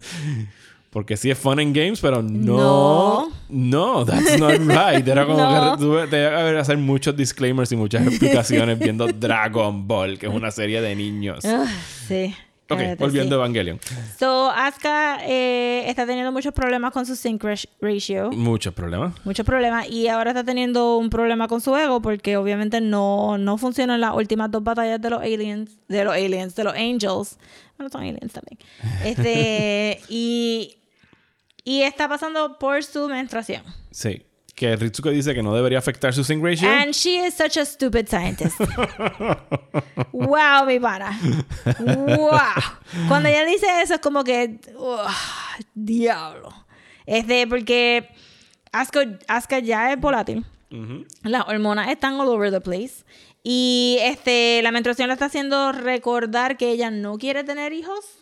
Porque 0.91 1.17
sí 1.17 1.31
es 1.31 1.39
fun 1.39 1.61
and 1.61 1.73
games, 1.73 2.01
pero 2.01 2.21
no. 2.21 3.29
No, 3.49 4.05
that's 4.05 4.37
not 4.41 4.59
right. 4.59 5.07
Era 5.07 5.25
como 5.25 5.39
No. 5.39 5.77
que 5.77 5.85
tuve, 5.85 6.07
tenía 6.09 6.31
que 6.31 6.35
haber 6.35 6.57
hacer 6.59 6.79
muchos 6.79 7.17
disclaimers 7.17 7.71
y 7.71 7.77
muchas 7.77 8.05
explicaciones 8.09 8.77
viendo 8.77 9.07
Dragon 9.07 9.87
Ball, 9.87 10.19
que 10.19 10.27
es 10.27 10.33
una 10.35 10.51
serie 10.51 10.81
de 10.81 10.97
niños. 10.97 11.45
Ugh, 11.45 11.69
sí. 12.09 12.35
Ok, 12.71 12.79
cállate, 12.79 12.97
volviendo 12.97 13.35
a 13.35 13.39
sí. 13.39 13.41
Evangelion. 13.41 13.81
So, 14.19 14.51
Asuka 14.51 15.21
eh, 15.27 15.85
está 15.87 16.07
teniendo 16.07 16.33
muchos 16.33 16.53
problemas 16.53 16.93
con 16.93 17.07
su 17.07 17.17
sync 17.17 17.43
ratio. 17.81 18.31
Muchos 18.33 18.73
problemas. 18.75 19.15
Muchos 19.25 19.45
problemas. 19.45 19.89
Y 19.89 20.09
ahora 20.09 20.31
está 20.31 20.45
teniendo 20.45 20.97
un 20.97 21.11
problema 21.11 21.49
con 21.49 21.61
su 21.61 21.77
ego 21.77 22.01
porque 22.01 22.37
obviamente 22.37 22.81
no, 22.81 23.39
no 23.39 23.59
funcionan 23.59 24.01
las 24.01 24.15
últimas 24.15 24.51
dos 24.51 24.63
batallas 24.63 25.01
de 25.01 25.11
los 25.11 25.21
aliens. 25.21 25.79
De 25.89 26.05
los 26.05 26.15
aliens, 26.15 26.55
de 26.55 26.65
los 26.65 26.75
angels. 26.75 27.39
Bueno, 27.77 27.91
son 27.91 28.03
aliens 28.03 28.33
también. 28.33 28.59
Este, 29.05 30.01
y, 30.09 30.77
y 31.65 31.83
está 31.83 32.09
pasando 32.09 32.59
por 32.59 32.83
su 32.85 33.09
menstruación. 33.09 33.63
Sí. 33.91 34.23
Que 34.61 34.77
Ritsuko 34.77 35.09
dice 35.09 35.33
que 35.33 35.43
no 35.43 35.55
debería 35.55 35.79
afectar 35.79 36.13
su 36.13 36.23
sync 36.23 36.45
ratio. 36.45 36.69
And 36.69 36.93
she 36.93 37.27
is 37.27 37.33
such 37.33 37.57
a 37.57 37.65
stupid 37.65 38.09
scientist. 38.09 38.61
wow, 40.13 40.67
mi 40.67 40.79
pana. 40.79 41.19
Wow. 41.79 43.09
Cuando 43.09 43.31
ella 43.31 43.47
dice 43.47 43.65
eso 43.83 43.95
es 43.95 44.01
como 44.01 44.23
que. 44.23 44.61
diablo. 45.75 46.53
Este, 47.07 47.47
porque 47.47 48.11
Asuka, 48.71 49.19
Asuka 49.29 49.61
ya 49.61 49.95
es 49.95 49.99
volátil. 49.99 50.45
Ujú. 50.71 51.07
Las 51.23 51.49
hormonas 51.49 51.89
están 51.89 52.21
all 52.21 52.29
over 52.29 52.51
the 52.51 52.61
place. 52.61 53.07
Y 53.43 53.97
este, 54.03 54.61
la 54.63 54.73
menstruación 54.73 55.09
le 55.09 55.15
está 55.15 55.25
haciendo 55.25 55.73
recordar 55.73 56.59
que 56.59 56.71
ella 56.71 56.91
no 56.91 57.17
quiere 57.17 57.45
tener 57.45 57.73
hijos. 57.73 58.20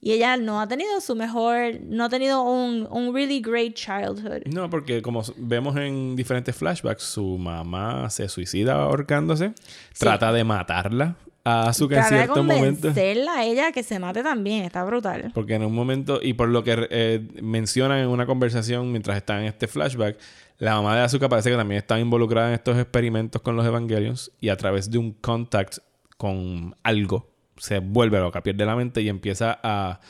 Y 0.00 0.12
ella 0.12 0.36
no 0.36 0.60
ha 0.60 0.68
tenido 0.68 1.00
su 1.00 1.16
mejor, 1.16 1.80
no 1.82 2.04
ha 2.04 2.08
tenido 2.08 2.42
un, 2.42 2.86
un 2.90 3.12
really 3.12 3.40
great 3.40 3.74
childhood. 3.74 4.46
No, 4.46 4.70
porque 4.70 5.02
como 5.02 5.22
vemos 5.36 5.76
en 5.76 6.14
diferentes 6.14 6.54
flashbacks, 6.54 7.02
su 7.02 7.36
mamá 7.36 8.08
se 8.10 8.28
suicida 8.28 8.74
ahorcándose, 8.74 9.54
trata 9.98 10.32
de 10.32 10.44
matarla 10.44 11.16
a 11.44 11.68
Asuka 11.68 11.96
en 11.96 12.00
Trata 12.02 12.14
de 12.14 12.20
cierto 12.22 12.44
momento. 12.44 12.88
convencerla 12.88 13.38
a 13.38 13.44
ella 13.44 13.72
que 13.72 13.82
se 13.82 13.98
mate 13.98 14.22
también, 14.22 14.64
está 14.64 14.84
brutal. 14.84 15.32
Porque 15.34 15.54
en 15.54 15.64
un 15.64 15.74
momento, 15.74 16.20
y 16.22 16.34
por 16.34 16.48
lo 16.48 16.62
que 16.62 16.86
eh, 16.90 17.26
mencionan 17.42 17.98
en 17.98 18.08
una 18.08 18.26
conversación 18.26 18.92
mientras 18.92 19.16
está 19.16 19.40
en 19.40 19.46
este 19.46 19.66
flashback, 19.66 20.16
la 20.58 20.74
mamá 20.74 20.96
de 20.96 21.02
Asuka 21.02 21.28
parece 21.28 21.50
que 21.50 21.56
también 21.56 21.78
está 21.78 21.98
involucrada 21.98 22.48
en 22.48 22.54
estos 22.54 22.78
experimentos 22.78 23.42
con 23.42 23.56
los 23.56 23.66
Evangelions 23.66 24.30
y 24.40 24.50
a 24.50 24.56
través 24.56 24.90
de 24.90 24.98
un 24.98 25.12
contact 25.12 25.78
con 26.16 26.74
algo 26.82 27.28
se 27.58 27.78
vuelve 27.80 28.18
loca, 28.18 28.42
pierde 28.42 28.64
la 28.66 28.76
mente 28.76 29.00
y 29.02 29.08
empieza 29.08 29.58
a, 29.62 30.00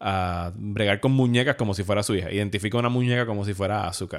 a 0.00 0.52
bregar 0.54 1.00
con 1.00 1.12
muñecas 1.12 1.56
como 1.56 1.74
si 1.74 1.84
fuera 1.84 2.02
su 2.02 2.14
hija. 2.14 2.30
Identifica 2.30 2.78
una 2.78 2.88
muñeca 2.88 3.26
como 3.26 3.44
si 3.44 3.54
fuera 3.54 3.86
Asuka. 3.88 4.18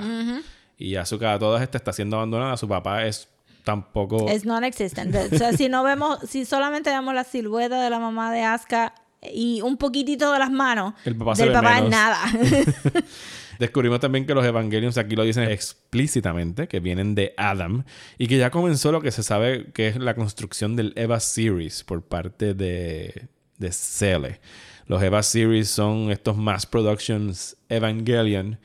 Y 0.78 0.96
Asuka 0.96 1.34
a 1.34 1.40
todas 1.40 1.62
estas 1.62 1.82
está 1.82 1.94
siendo 1.94 2.18
abandonada. 2.18 2.56
Su 2.58 2.68
papá 2.68 3.06
es 3.06 3.28
tampoco... 3.64 4.28
Es 4.30 4.46
non-existent. 4.46 5.14
O 5.34 5.38
sea, 5.38 5.54
si 5.54 5.68
no 5.70 5.84
vemos, 5.84 6.20
si 6.28 6.46
solamente 6.46 6.90
vemos 6.90 7.14
la 7.14 7.24
silueta 7.24 7.82
de 7.82 7.90
la 7.90 8.00
mamá 8.00 8.32
de 8.32 8.44
Asuka 8.44 8.94
y 9.22 9.62
un 9.62 9.76
poquitito 9.78 10.32
de 10.32 10.40
las 10.40 10.50
manos, 10.52 10.94
El 11.04 11.16
papá 11.16 11.34
del 11.34 11.52
papá 11.52 11.78
es 11.80 11.84
menos. 11.84 11.90
nada. 11.90 12.18
Descubrimos 13.60 14.00
también 14.00 14.26
que 14.26 14.34
los 14.34 14.46
Evangelions 14.46 14.98
aquí 14.98 15.16
lo 15.16 15.24
dicen 15.24 15.44
explícitamente, 15.44 16.68
que 16.68 16.80
vienen 16.80 17.14
de 17.14 17.34
Adam, 17.38 17.84
y 18.18 18.28
que 18.28 18.38
ya 18.38 18.50
comenzó 18.50 18.92
lo 18.92 19.02
que 19.02 19.12
se 19.12 19.22
sabe 19.22 19.72
que 19.74 19.90
es 19.90 19.98
la 19.98 20.16
construcción 20.16 20.78
del 20.78 20.94
Eva 20.96 21.20
Series 21.20 21.84
por 21.84 22.02
parte 22.02 22.54
de, 22.54 23.28
de 23.58 23.72
Cele. 23.72 24.40
Los 24.88 25.04
EVA 25.04 25.22
Series 25.22 25.70
son 25.70 26.10
estos 26.10 26.36
mass 26.36 26.66
productions 26.66 27.58
Evangelion. 27.70 28.58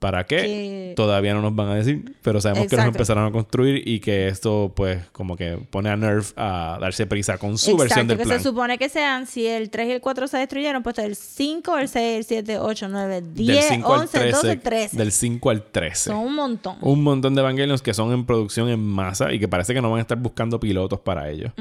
¿Para 0.00 0.24
qué? 0.26 0.36
Que- 0.36 0.92
Todavía 0.96 1.34
no 1.34 1.42
nos 1.42 1.54
van 1.54 1.68
a 1.68 1.74
decir, 1.74 2.16
pero 2.22 2.40
sabemos 2.40 2.68
que 2.68 2.74
los 2.76 2.84
Exacto. 2.84 2.96
empezaron 2.98 3.26
a 3.26 3.30
construir 3.32 3.86
y 3.86 4.00
que 4.00 4.28
esto, 4.28 4.72
pues, 4.74 5.04
como 5.12 5.36
que 5.36 5.58
pone 5.70 5.90
a 5.90 5.96
Nerf 5.96 6.32
a 6.36 6.78
darse 6.80 7.06
prisa 7.06 7.36
con 7.36 7.58
su 7.58 7.76
versión 7.76 8.08
del 8.08 8.16
que 8.16 8.24
plan. 8.24 8.38
se 8.38 8.44
supone 8.48 8.78
que 8.78 8.88
sean, 8.88 9.26
si 9.26 9.46
el 9.46 9.68
3 9.68 9.88
y 9.88 9.92
el 9.92 10.00
4 10.00 10.26
se 10.26 10.38
destruyeron, 10.38 10.82
pues 10.82 10.98
el 10.98 11.14
5, 11.16 11.76
el 11.76 11.88
6, 11.88 12.16
el 12.18 12.24
7, 12.24 12.58
8, 12.58 12.88
9, 12.88 13.22
10, 13.34 13.46
del 13.56 13.62
5 13.76 13.92
al 13.94 14.00
11, 14.00 14.18
13. 14.18 14.32
12, 14.36 14.56
13. 14.56 14.96
Del 14.96 15.12
5 15.12 15.50
al 15.50 15.62
13. 15.64 16.10
Son 16.10 16.16
un 16.16 16.34
montón. 16.34 16.76
Un 16.80 17.02
montón 17.02 17.34
de 17.34 17.42
Evangelions 17.42 17.82
que 17.82 17.92
son 17.92 18.10
en 18.12 18.24
producción 18.24 18.70
en 18.70 18.82
masa 18.82 19.32
y 19.34 19.38
que 19.38 19.48
parece 19.48 19.74
que 19.74 19.82
no 19.82 19.90
van 19.90 19.98
a 19.98 20.02
estar 20.02 20.16
buscando 20.18 20.58
pilotos 20.58 20.98
para 21.00 21.28
ellos. 21.28 21.52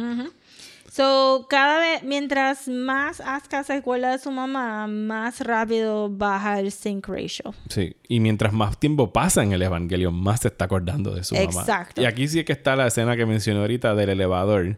So, 0.91 1.47
cada 1.49 1.79
vez, 1.79 2.03
mientras 2.03 2.67
más 2.67 3.21
Asuka 3.21 3.63
se 3.63 3.73
acuerda 3.73 4.11
de 4.11 4.19
su 4.19 4.31
mamá, 4.31 4.87
más 4.87 5.41
rápido 5.41 6.09
baja 6.09 6.59
el 6.59 6.71
sync 6.71 7.07
ratio. 7.07 7.53
Sí, 7.69 7.95
y 8.07 8.19
mientras 8.19 8.53
más 8.53 8.79
tiempo 8.79 9.13
pasa 9.13 9.43
en 9.43 9.51
el 9.51 9.61
Evangelion, 9.61 10.13
más 10.13 10.41
se 10.41 10.47
está 10.47 10.65
acordando 10.65 11.11
de 11.11 11.23
su 11.23 11.35
mamá. 11.35 11.45
Exacto. 11.45 12.01
Y 12.01 12.05
aquí 12.05 12.27
sí 12.27 12.39
es 12.39 12.45
que 12.45 12.53
está 12.53 12.75
la 12.75 12.87
escena 12.87 13.15
que 13.15 13.25
mencioné 13.25 13.59
ahorita 13.59 13.93
del 13.95 14.09
elevador, 14.09 14.77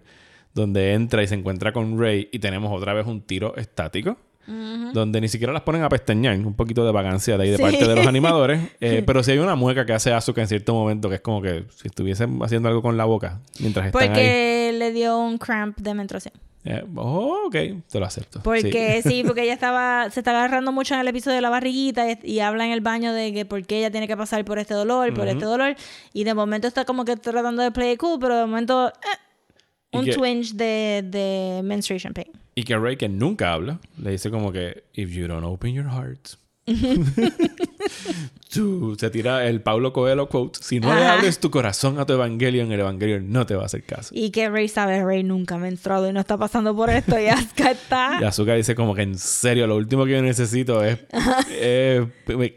donde 0.54 0.94
entra 0.94 1.24
y 1.24 1.28
se 1.28 1.36
encuentra 1.36 1.72
con 1.72 1.98
Rey 1.98 2.30
y 2.32 2.40
tenemos 2.40 2.72
otra 2.72 2.94
vez 2.94 3.08
un 3.08 3.22
tiro 3.22 3.56
estático. 3.56 4.18
Donde 4.48 5.22
ni 5.22 5.28
siquiera 5.30 5.54
las 5.54 5.62
ponen 5.62 5.84
a 5.84 5.90
pestañear, 5.90 6.36
un 6.38 6.54
poquito 6.56 6.86
de 6.86 6.92
vagancia 6.92 7.38
de 7.38 7.44
ahí 7.44 7.50
de 7.52 7.58
Sí. 7.58 7.64
parte 7.64 7.88
de 7.88 7.96
los 7.96 8.08
animadores. 8.08 8.60
Eh, 8.82 9.04
pero 9.06 9.22
sí 9.24 9.32
hay 9.32 9.38
una 9.38 9.56
mueca 9.56 9.86
que 9.86 9.94
hace 9.94 10.12
Asuka 10.12 10.42
en 10.42 10.48
cierto 10.48 10.74
momento 10.74 11.08
que 11.10 11.16
es 11.16 11.22
como 11.22 11.42
que 11.42 11.66
si 11.76 11.88
estuviesen 11.88 12.40
haciendo 12.42 12.68
algo 12.68 12.82
con 12.82 12.98
la 12.98 13.06
boca 13.06 13.40
mientras 13.60 13.86
están 13.88 14.02
ahí. 14.02 14.08
Porque 14.10 14.72
le 14.78 14.92
dio 14.92 15.18
un 15.20 15.38
cramp 15.38 15.78
de 15.80 15.94
menstruación. 15.94 16.34
Eh, 16.64 16.84
oh, 16.96 17.48
ok, 17.48 17.56
te 17.90 18.00
lo 18.00 18.06
acepto. 18.06 18.42
Porque 18.44 19.02
Sí. 19.04 19.10
sí. 19.10 19.24
porque 19.26 19.44
ella 19.44 19.54
estaba, 19.54 20.10
se 20.12 20.20
está 20.20 20.30
agarrando 20.32 20.72
mucho 20.72 20.94
en 20.94 21.00
el 21.00 21.08
episodio 21.08 21.36
de 21.36 21.42
la 21.42 21.50
barriguita 21.50 22.10
y, 22.12 22.20
y 22.24 22.40
habla 22.40 22.66
en 22.66 22.72
el 22.72 22.82
baño 22.82 23.14
de 23.14 23.34
que 23.34 23.46
por 23.46 23.66
qué 23.66 23.80
ella 23.80 23.90
tiene 23.92 24.08
que 24.08 24.16
pasar 24.18 24.44
por 24.46 24.60
este 24.60 24.74
dolor, 24.76 25.12
por 25.14 25.28
este 25.28 25.46
dolor. 25.46 25.76
Y 26.14 26.24
de 26.24 26.34
momento 26.36 26.68
está 26.68 26.86
como 26.86 27.04
que 27.06 27.16
tratando 27.16 27.64
de 27.64 27.72
play 27.72 27.98
cool, 27.98 28.20
pero 28.20 28.36
de 28.38 28.46
momento 28.46 28.90
eh, 28.90 29.98
un 29.98 30.06
que- 30.06 30.14
twinge 30.14 30.54
de, 30.56 31.04
de 31.06 31.62
menstruation 31.64 32.14
pain. 32.14 32.28
Y 32.56 32.64
que 32.64 32.78
Rey, 32.78 32.98
que 32.98 33.07
nunca 33.10 33.53
habla, 33.53 33.80
le 33.98 34.11
dice 34.11 34.30
como 34.30 34.52
que, 34.52 34.84
if 34.94 35.11
you 35.11 35.28
don't 35.28 35.45
open 35.45 35.73
your 35.73 35.90
heart. 35.90 36.36
Tú, 38.53 38.95
se 38.99 39.10
tira 39.10 39.48
el 39.48 39.61
Paulo 39.61 39.94
Coelho 39.94 40.28
quote. 40.28 40.60
Si 40.61 40.80
no 40.80 40.94
le 40.94 41.06
abres 41.06 41.40
tu 41.40 41.49
corazón 41.49 41.98
a 41.99 42.06
tu 42.06 42.14
Evangelion, 42.14 42.72
el 42.72 42.82
Evangelion 42.82 43.32
no 43.32 43.45
te 43.45 43.56
va 43.56 43.64
a 43.64 43.65
hacer 43.65 43.84
caso. 43.84 44.14
Y 44.15 44.32
que 44.32 44.49
Rey 44.49 44.68
sabe, 44.68 45.03
Rey 45.03 45.23
nunca 45.23 45.56
ha 45.56 45.57
menstruado 45.57 46.10
y 46.10 46.14
no 46.14 46.19
está 46.19 46.38
pasando 46.38 46.76
por 46.76 46.90
esto. 46.90 47.18
Y 47.19 47.28
Asuka 47.28 47.72
está... 47.72 48.18
Y 48.22 48.26
Azuka 48.26 48.53
dice 48.53 48.76
como 48.76 48.94
que 48.94 49.03
en 49.03 49.18
serio, 49.18 49.68
lo 49.68 49.78
último 49.78 50.06
que 50.06 50.11
yo 50.11 50.22
necesito 50.22 50.84
es, 50.84 50.99
es 51.60 52.06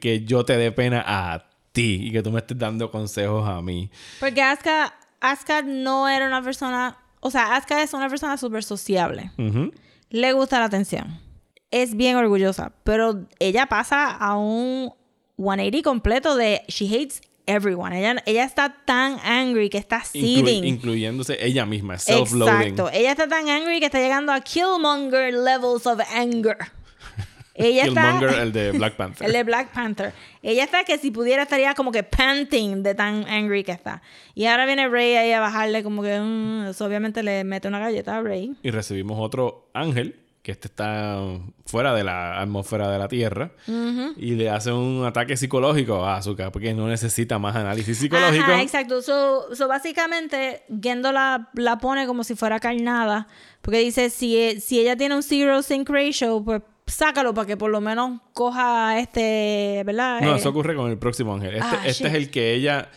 que 0.01 0.25
yo 0.25 0.45
te 0.45 0.57
dé 0.57 0.73
pena 0.73 1.05
a 1.07 1.47
ti 1.73 2.01
y 2.03 2.11
que 2.13 2.23
tú 2.23 2.33
me 2.33 2.41
estés 2.41 2.59
dando 2.59 2.91
consejos 2.91 3.49
a 3.49 3.63
mí. 3.63 3.91
Porque 4.19 4.43
Asuka, 4.43 4.95
Asuka 5.21 5.63
no 5.63 6.09
era 6.09 6.27
una 6.27 6.43
persona... 6.43 6.99
O 7.27 7.31
sea, 7.31 7.57
Asuka 7.57 7.83
es 7.83 7.95
una 7.95 8.09
persona 8.11 8.37
súper 8.37 8.63
sociable. 8.63 9.31
Le 10.11 10.33
gusta 10.35 10.59
la 10.59 10.67
atención. 10.67 11.19
Es 11.71 11.97
bien 11.97 12.17
orgullosa. 12.17 12.73
Pero 12.85 13.27
ella 13.39 13.65
pasa 13.67 14.11
a 14.11 14.37
un 14.37 14.93
180 15.39 15.83
completo 15.83 16.37
de... 16.37 16.61
She 16.69 16.85
hates 16.87 17.23
everyone. 17.47 17.99
Ella, 17.99 18.23
ella 18.27 18.45
está 18.45 18.77
tan 18.85 19.19
angry 19.25 19.71
que 19.71 19.79
está 19.79 20.01
Inclu- 20.01 20.21
seething. 20.21 20.65
incluyéndose 20.65 21.39
ella 21.45 21.65
misma, 21.65 21.99
self-loathing. 21.99 22.69
Exacto. 22.73 22.91
Ella 22.93 23.13
está 23.13 23.27
tan 23.27 23.49
angry 23.49 23.81
que 23.81 23.87
está 23.87 24.01
llegando 24.01 24.31
a 24.31 24.41
Killmonger 24.41 25.33
levels 25.33 25.87
of 25.87 26.01
anger. 26.15 26.59
Ella 27.55 27.85
Killmonger, 27.85 28.29
está... 28.31 28.43
el 28.43 28.53
de 28.53 28.73
Black 28.73 28.95
Panther. 28.97 29.27
El 29.27 29.33
de 29.33 29.45
Black 29.45 29.69
Panther. 29.73 30.13
Ella 30.43 30.65
está 30.65 30.83
que 30.85 30.99
si 30.99 31.11
pudiera 31.13 31.45
estaría 31.45 31.75
como 31.75 31.93
que 31.93 32.03
panting 32.03 32.83
de 32.83 32.95
tan 32.95 33.27
angry 33.29 33.63
que 33.63 33.73
está. 33.73 34.03
Y 34.35 34.47
ahora 34.47 34.67
viene 34.67 34.89
Rey 34.89 35.15
ahí 35.15 35.31
a 35.33 35.41
bajarle 35.41 35.83
como 35.85 36.03
que... 36.03 36.19
mm, 36.19 36.67
eso 36.71 36.85
obviamente 36.85 37.23
le 37.23 37.45
mete 37.45 37.69
una 37.69 37.79
galleta 37.79 38.17
a 38.17 38.23
Rey. 38.23 38.55
Y 38.63 38.71
recibimos 38.71 39.19
otro 39.21 39.71
ángel, 39.73 40.17
que 40.43 40.51
este 40.53 40.69
está 40.69 41.19
fuera 41.65 41.95
de 41.95 42.05
la 42.05 42.41
atmósfera 42.41 42.91
de 42.91 42.99
la 42.99 43.09
Tierra, 43.09 43.53
y 44.17 44.33
le 44.35 44.51
hace 44.51 44.73
un 44.73 45.05
ataque 45.07 45.37
psicológico 45.39 46.05
a 46.05 46.17
Asuka, 46.17 46.51
porque 46.53 46.75
no 46.75 46.87
necesita 46.89 47.39
más 47.39 47.57
análisis 47.57 47.97
psicológico. 47.97 48.45
Ajá, 48.45 48.61
exacto. 48.61 49.01
So, 49.01 49.55
so 49.55 49.69
básicamente, 49.69 50.65
Gendo 50.83 51.13
la, 51.13 51.49
la 51.55 51.79
pone 51.79 52.07
como 52.07 52.25
si 52.25 52.35
fuera 52.35 52.61
carnada. 52.61 53.27
Porque 53.63 53.79
dice, 53.79 54.11
si, 54.11 54.37
e- 54.37 54.61
si 54.61 54.81
ella 54.81 54.97
tiene 54.97 55.15
un 55.15 55.23
zero 55.23 55.63
sync 55.63 55.89
ratio, 55.89 56.43
pues 56.45 56.61
sácalo 56.87 57.33
para 57.35 57.47
que 57.47 57.57
por 57.57 57.71
lo 57.71 57.81
menos 57.81 58.21
coja 58.33 58.99
este, 58.99 59.83
¿verdad? 59.87 60.21
no, 60.21 60.35
Eh, 60.35 60.37
eso 60.39 60.51
ocurre 60.51 60.75
con 60.75 60.91
el 60.91 60.99
próximo 60.99 61.35
ángel. 61.35 61.55
Este, 61.57 61.67
Ah, 61.77 61.81
este 61.87 62.09
es 62.09 62.15
el 62.15 62.31
que 62.31 62.55
ella 62.55 62.89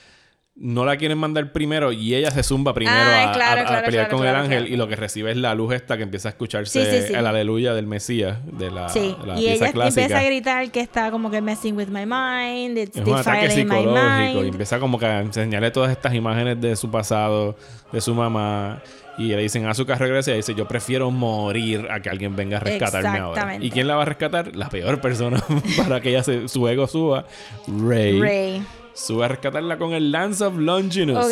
no 0.60 0.86
la 0.86 0.98
quieren 0.98 1.20
mandar 1.20 1.52
primero 1.52 1.92
y 1.92 2.16
ella 2.16 2.32
se 2.32 2.42
zumba 2.42 2.74
primero 2.74 2.98
Ah, 3.00 3.30
a, 3.30 3.32
claro, 3.32 3.62
a- 3.62 3.64
a 3.64 3.68
claro, 3.68 3.86
pelear 3.86 4.08
claro, 4.08 4.18
con 4.18 4.28
el 4.28 4.36
ángel 4.36 4.68
y 4.68 4.76
lo 4.76 4.88
que 4.88 4.96
recibe 4.96 5.30
es 5.30 5.38
la 5.38 5.54
luz 5.54 5.72
esta 5.76 5.98
que 5.98 6.04
empieza 6.04 6.30
a 6.30 6.32
escucharse 6.32 6.84
Sí, 6.84 6.92
sí, 7.02 7.08
sí. 7.10 7.14
el 7.14 7.28
aleluya 7.28 7.76
del 7.76 7.86
Mesías 7.86 8.40
de 8.44 8.72
la, 8.72 8.90
Sí, 8.90 9.16
la 9.24 9.36
y 9.40 9.46
pieza 9.46 9.66
ella 9.66 9.74
clásica. 9.74 10.02
empieza 10.02 10.20
a 10.20 10.24
gritar 10.24 10.72
que 10.72 10.80
está 10.80 11.12
como 11.12 11.30
que 11.30 11.42
messing 11.42 11.78
with 11.78 11.90
my 11.90 12.08
mind, 12.08 12.76
it's 12.78 12.98
Es 12.98 13.06
un 13.08 13.14
ataque 13.16 13.52
psicológico 13.52 14.44
y 14.44 14.48
empieza 14.48 14.80
como 14.80 14.98
que 14.98 15.06
a 15.06 15.20
enseñarle 15.22 15.70
todas 15.70 15.92
estas 15.92 16.16
imágenes 16.16 16.60
de 16.60 16.76
su 16.76 16.90
pasado, 16.90 17.56
de 17.92 18.02
su 18.02 18.16
mamá. 18.16 18.82
Y 19.18 19.30
le 19.30 19.38
dicen, 19.42 19.66
Azúcar 19.66 19.98
regresa 20.00 20.32
y 20.32 20.36
dice, 20.36 20.54
yo 20.54 20.68
prefiero 20.68 21.10
morir 21.10 21.88
a 21.90 22.00
que 22.02 22.10
alguien 22.10 22.36
venga 22.36 22.58
a 22.58 22.60
rescatarme 22.60 23.18
ahora. 23.20 23.58
¿Y 23.60 23.72
quién 23.72 23.88
la 23.88 23.96
va 23.96 24.04
a 24.04 24.06
rescatar? 24.06 24.56
La 24.56 24.70
peor 24.70 25.02
persona 25.02 25.44
para 25.78 26.00
que 26.02 26.10
ella 26.10 26.24
se- 26.24 26.48
su 26.48 26.68
ego 26.68 26.86
suba. 26.88 27.26
Rey. 27.68 28.20
Rey. 28.20 28.64
Sube 28.94 29.26
a 29.26 29.28
rescatarla 29.28 29.78
con 29.78 29.94
el 29.94 30.12
Lance 30.12 30.44
of 30.44 30.56
Longinus. 30.58 31.26
Ok. 31.26 31.32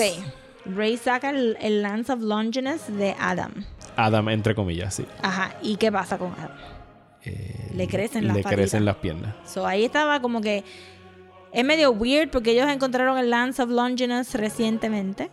Rey 0.65 0.97
saca 0.97 1.29
el, 1.29 1.57
el 1.61 1.83
Lance 1.83 2.11
of 2.11 2.21
Longinus 2.21 2.87
de 2.87 3.15
Adam. 3.19 3.51
Adam, 3.95 4.29
entre 4.29 4.55
comillas, 4.55 4.95
sí. 4.95 5.05
Ajá. 5.21 5.53
¿Y 5.61 5.75
qué 5.77 5.91
pasa 5.91 6.17
con 6.17 6.31
Adam? 6.33 6.57
le 7.73 7.87
crecen 7.87 8.27
las 8.27 8.35
Le 8.37 8.43
patitas. 8.43 8.59
crecen 8.61 8.85
las 8.85 8.95
piernas. 8.97 9.33
So 9.45 9.65
ahí 9.65 9.83
estaba 9.85 10.21
como 10.21 10.41
que 10.41 10.63
es 11.51 11.65
medio 11.65 11.91
weird 11.91 12.29
porque 12.29 12.51
ellos 12.51 12.69
encontraron 12.69 13.17
el 13.17 13.29
Lance 13.31 13.61
of 13.63 13.69
Longinus 13.69 14.33
recientemente, 14.35 15.29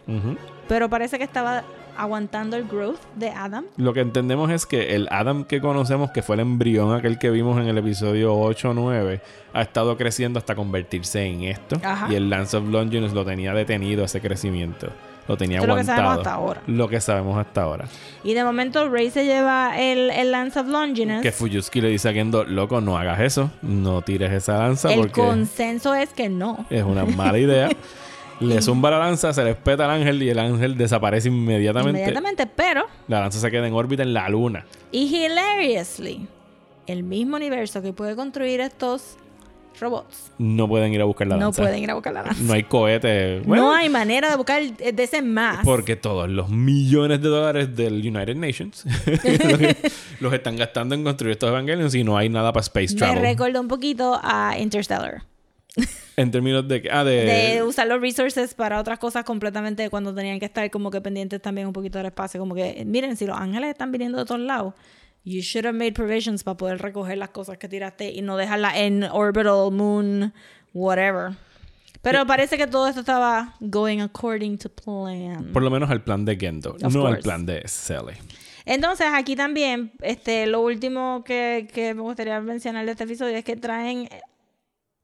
pero 0.69 0.89
parece 0.89 1.19
que 1.19 1.25
estaba 1.25 1.65
aguantando 1.97 2.57
el 2.57 2.65
growth 2.65 3.01
de 3.17 3.31
Adam. 3.31 3.65
Lo 3.77 3.93
que 3.93 4.01
entendemos 4.01 4.51
es 4.51 4.67
que 4.67 4.95
el 4.95 5.09
Adam 5.11 5.45
que 5.45 5.61
conocemos, 5.61 6.11
que 6.11 6.23
fue 6.23 6.37
el 6.37 6.41
embrión 6.41 6.95
aquel 6.95 7.19
que 7.19 7.31
vimos 7.31 7.61
en 7.61 7.69
el 7.69 7.79
episodio 7.79 8.37
8 8.39 8.71
o 8.71 8.75
9, 8.75 9.21
ha 9.53 9.63
estado 9.63 9.97
creciendo 9.97 10.39
hasta 10.39 10.55
convertirse 10.55 11.25
en 11.25 11.43
esto. 11.43 11.81
Ajá. 11.83 12.09
Y 12.11 12.17
el 12.17 12.31
Lance 12.31 12.57
of 12.57 12.69
Longinus 12.69 13.13
lo 13.13 13.25
tenía 13.25 13.53
detenido 13.55 14.05
ese 14.05 14.21
crecimiento. 14.21 14.89
Lo 15.29 15.37
tenía 15.37 15.59
Esto 15.61 15.67
es 15.67 15.69
lo 15.69 15.75
que 15.77 15.93
aguantado. 15.93 16.03
sabemos 16.03 16.19
hasta 16.19 16.35
ahora. 16.35 16.63
Lo 16.67 16.89
que 16.89 17.01
sabemos 17.01 17.39
hasta 17.39 17.63
ahora. 17.63 17.85
Y 18.25 18.35
de 18.35 18.43
momento 18.43 18.89
Rey 18.89 19.09
se 19.09 19.25
lleva 19.25 19.79
el, 19.79 20.11
el 20.11 20.33
Lance 20.33 20.59
of 20.59 20.67
Longinus. 20.67 21.23
Que 21.23 21.31
Fuyuski 21.31 21.81
le 21.81 21.91
dice 21.91 22.09
a 22.09 22.13
Gendo, 22.13 22.43
loco, 22.43 22.81
no 22.81 22.99
hagas 22.99 23.21
eso. 23.21 23.49
No 23.63 24.03
tires 24.03 24.33
esa 24.33 24.59
lanza 24.59 24.93
el 24.93 24.99
porque 24.99 25.21
consenso 25.21 25.95
es 25.95 26.09
que 26.13 26.29
no. 26.29 26.67
es 26.71 26.83
una 26.83 27.05
mala 27.05 27.39
idea. 27.39 27.69
le 28.43 28.61
zumba 28.63 28.91
la 28.91 28.99
lanza, 28.99 29.33
se 29.33 29.43
le 29.45 29.51
espeta 29.51 29.85
al 29.85 29.91
ángel 29.91 30.23
y 30.23 30.29
el 30.31 30.39
ángel 30.39 30.77
desaparece 30.77 31.29
inmediatamente. 31.29 31.99
Inmediatamente, 32.01 32.47
pero 32.47 32.87
La 33.09 33.21
lanza 33.21 33.39
se 33.41 33.51
queda 33.51 33.67
en 33.67 33.75
órbita 33.75 34.03
en 34.03 34.13
la 34.15 34.29
luna. 34.29 34.65
y 34.91 35.05
hilariously, 35.15 36.27
el 36.87 37.03
mismo 37.03 37.37
universo 37.37 37.81
que 37.83 37.93
puede 37.93 38.17
construir 38.17 38.61
estos 38.61 39.17
robots 39.81 40.31
No 40.39 40.69
pueden 40.69 40.93
ir 40.93 41.01
a 41.01 41.05
buscar 41.05 41.27
la 41.27 41.37
no 41.37 41.47
lanza. 41.47 41.63
pueden 41.63 41.83
ir 41.83 41.91
a 41.91 41.95
buscar 41.95 42.13
la 42.13 42.23
lanza. 42.25 42.43
No 42.43 42.53
hay 42.53 42.63
cohete. 42.65 43.41
Bueno, 43.41 43.65
no 43.65 43.73
hay 43.73 43.89
manera 43.89 44.31
de 44.31 44.37
buscar 44.37 44.63
de 44.63 45.03
ese 45.03 45.23
más. 45.23 45.65
Porque 45.65 45.97
todos 45.97 46.29
los 46.29 46.51
millones 46.51 47.23
de 47.23 47.29
dólares 47.29 47.75
del 47.75 47.95
United 47.95 48.37
Nations 48.37 48.85
los, 50.21 50.33
están 50.33 50.57
gastando 50.57 50.95
en 50.95 51.05
construir 51.05 51.33
estos 51.33 51.49
Evangelions 51.49 51.95
y 51.95 52.05
no 52.05 52.17
hay 52.17 52.29
nada 52.29 52.53
para 52.53 52.63
Space 52.63 52.95
Me 52.95 52.99
Travel. 52.99 53.23
recuerda 53.23 53.61
un 53.61 53.69
poquito 53.69 54.21
a 54.23 54.57
Interstellar. 54.59 55.23
En 56.17 56.31
términos 56.31 56.69
de... 56.69 56.89
Ah, 56.91 57.05
de... 57.05 57.25
de 57.25 57.63
usar 57.63 57.87
los 57.87 58.01
resources 58.01 58.55
para 58.55 58.79
otras 58.79 58.99
cosas 58.99 59.25
completamente 59.25 59.89
cuando 59.89 60.15
tenían 60.15 60.39
que 60.39 60.47
estar 60.47 60.71
como 60.71 60.91
que 60.91 61.01
pendientes 61.01 61.41
también 61.41 61.67
un 61.67 61.73
poquito 61.73 61.99
del 61.99 62.09
espacio. 62.09 62.39
Como 62.39 62.55
que, 62.55 62.85
miren, 62.87 63.17
si 63.17 63.27
los 63.27 63.37
ángeles 63.37 63.71
están 63.71 63.91
viniendo 63.91 64.19
de 64.19 64.25
todos 64.25 64.41
lados, 64.41 64.75
you 65.25 65.41
should 65.41 65.65
have 65.65 65.77
made 65.77 65.93
provisions 65.93 66.45
para 66.45 66.57
poder 66.57 66.79
recoger 66.79 67.17
las 67.17 67.31
cosas 67.31 67.59
que 67.59 67.69
tiraste 67.69 68.11
y 68.11 68.23
no 68.23 68.37
dejarlas 68.37 68.77
en 68.77 69.05
orbital, 69.05 69.71
moon, 69.73 70.33
whatever. 70.75 71.33
Pero 72.03 72.27
parece 72.27 72.59
que 72.59 72.67
todo 72.67 72.89
esto 72.89 73.01
estaba 73.01 73.55
going 73.61 74.01
according 74.01 74.59
to 74.59 74.69
plan. 74.69 75.53
Por 75.53 75.63
lo 75.63 75.71
menos 75.71 75.89
al 75.89 76.03
plan 76.03 76.25
de 76.25 76.37
Gendo, 76.37 76.77
Of 76.83 76.95
no 76.95 77.07
al 77.07 77.21
plan 77.21 77.47
de 77.47 77.63
Sally. 77.67 78.15
Entonces, 78.65 79.07
aquí 79.13 79.37
también, 79.37 79.93
este, 80.03 80.47
lo 80.47 80.61
último 80.61 81.23
que, 81.25 81.69
que 81.73 81.95
me 81.95 82.03
gustaría 82.03 82.41
mencionar 82.41 82.85
de 82.85 82.93
este 82.93 83.05
episodio 83.05 83.37
es 83.37 83.45
que 83.45 83.57
traen 83.57 84.09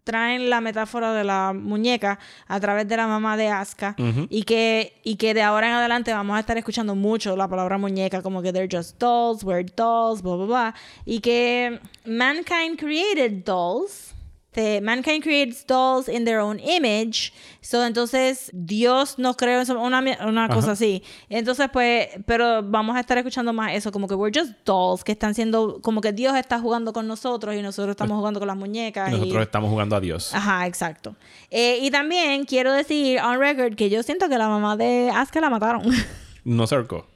traen 0.08 0.48
la 0.48 0.62
metáfora 0.62 1.12
de 1.12 1.22
la 1.22 1.52
muñeca 1.54 2.18
a 2.46 2.58
través 2.58 2.88
de 2.88 2.96
la 2.96 3.06
mamá 3.06 3.36
de 3.36 3.48
Asuka 3.48 3.94
y 4.30 4.44
que 4.44 4.94
y 5.04 5.16
que 5.16 5.34
de 5.34 5.42
ahora 5.42 5.68
en 5.68 5.74
adelante 5.74 6.14
vamos 6.14 6.34
a 6.34 6.40
estar 6.40 6.56
escuchando 6.56 6.94
mucho 6.94 7.36
la 7.36 7.46
palabra 7.46 7.76
muñeca 7.76 8.22
como 8.22 8.40
que 8.40 8.50
they're 8.50 8.74
just 8.74 8.98
dolls, 8.98 9.44
we're 9.44 9.62
dolls, 9.76 10.22
bla 10.22 10.36
bla 10.36 10.46
bla 10.46 10.74
y 11.04 11.20
que 11.20 11.78
mankind 12.06 12.78
created 12.78 13.44
dolls 13.44 14.14
este, 14.58 14.80
mankind 14.80 15.22
creates 15.22 15.64
dolls 15.66 16.08
in 16.08 16.24
their 16.24 16.38
own 16.40 16.58
image. 16.60 17.32
So, 17.60 17.84
entonces, 17.84 18.50
Dios 18.52 19.18
nos 19.18 19.36
creó 19.36 19.62
una, 19.80 20.00
una 20.26 20.48
cosa 20.48 20.72
así. 20.72 21.02
Entonces, 21.28 21.68
pues, 21.72 22.08
pero 22.26 22.62
vamos 22.62 22.96
a 22.96 23.00
estar 23.00 23.16
escuchando 23.18 23.52
más 23.52 23.72
eso, 23.74 23.92
como 23.92 24.08
que 24.08 24.14
we're 24.14 24.36
just 24.36 24.52
dolls, 24.64 25.04
que 25.04 25.12
están 25.12 25.34
siendo, 25.34 25.80
como 25.82 26.00
que 26.00 26.12
Dios 26.12 26.36
está 26.36 26.58
jugando 26.58 26.92
con 26.92 27.06
nosotros 27.06 27.54
y 27.54 27.62
nosotros 27.62 27.90
estamos 27.92 28.16
jugando 28.18 28.40
con 28.40 28.46
las 28.48 28.56
muñecas. 28.56 29.08
y- 29.10 29.12
Nosotros 29.12 29.42
estamos 29.42 29.70
jugando 29.70 29.96
a 29.96 30.00
Dios. 30.00 30.34
Ajá, 30.34 30.66
exacto. 30.66 31.14
Eh, 31.50 31.78
y 31.82 31.90
también 31.90 32.44
quiero 32.44 32.72
decir 32.72 33.20
on 33.20 33.38
record 33.38 33.74
que 33.74 33.90
yo 33.90 34.02
siento 34.02 34.28
que 34.28 34.38
la 34.38 34.48
mamá 34.48 34.76
de 34.76 35.10
Asuka 35.14 35.40
la 35.40 35.50
mataron. 35.50 35.82
No 36.44 36.66
se 36.66 36.76
ahorcó. 36.76 37.06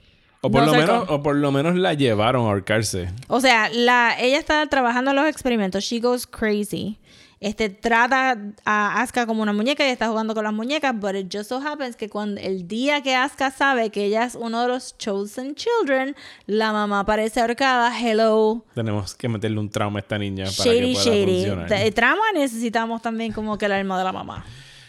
O 0.42 0.50
por, 0.50 0.60
No 0.60 0.66
lo 0.66 0.72
menos, 0.72 1.04
o 1.08 1.22
por 1.22 1.36
lo 1.36 1.52
menos 1.52 1.74
la 1.76 1.94
llevaron 1.94 2.44
a 2.44 2.48
ahorcarse. 2.48 3.08
O 3.28 3.40
sea, 3.40 3.70
la, 3.70 4.14
ella 4.20 4.38
está 4.38 4.66
trabajando 4.66 5.12
en 5.12 5.16
los 5.16 5.26
experimentos. 5.26 5.84
She 5.84 6.00
goes 6.00 6.26
crazy. 6.26 6.98
Este, 7.44 7.68
trata 7.70 8.38
a 8.64 9.02
Asuka 9.02 9.26
como 9.26 9.42
una 9.42 9.52
muñeca 9.52 9.84
y 9.84 9.90
está 9.90 10.08
jugando 10.08 10.32
con 10.32 10.44
las 10.44 10.52
muñecas, 10.52 10.94
but 10.98 11.16
it 11.16 11.26
just 11.30 11.48
so 11.48 11.56
happens 11.60 11.96
que 11.96 12.08
cuando 12.08 12.40
el 12.40 12.68
día 12.68 13.02
que 13.02 13.16
Asuka 13.16 13.50
sabe 13.50 13.90
que 13.90 14.04
ella 14.04 14.24
es 14.24 14.36
uno 14.36 14.62
de 14.62 14.68
los 14.68 14.96
chosen 14.96 15.56
children, 15.56 16.14
la 16.46 16.72
mamá 16.72 17.00
aparece 17.00 17.40
ahorcada. 17.40 17.92
Hello. 18.00 18.64
Tenemos 18.76 19.16
que 19.16 19.28
meterle 19.28 19.58
un 19.58 19.68
trauma 19.70 19.98
a 19.98 20.02
esta 20.02 20.18
niña 20.18 20.44
para 20.56 20.70
Shady, 20.70 20.94
que 20.94 21.00
pueda 21.02 21.04
shady. 21.04 21.34
funcionar. 21.46 21.68
De 21.68 21.90
trama 21.90 22.22
necesitamos 22.32 23.02
también 23.02 23.32
como 23.32 23.58
que 23.58 23.66
el 23.66 23.72
alma 23.72 23.98
de 23.98 24.04
la 24.04 24.12
mamá. 24.12 24.44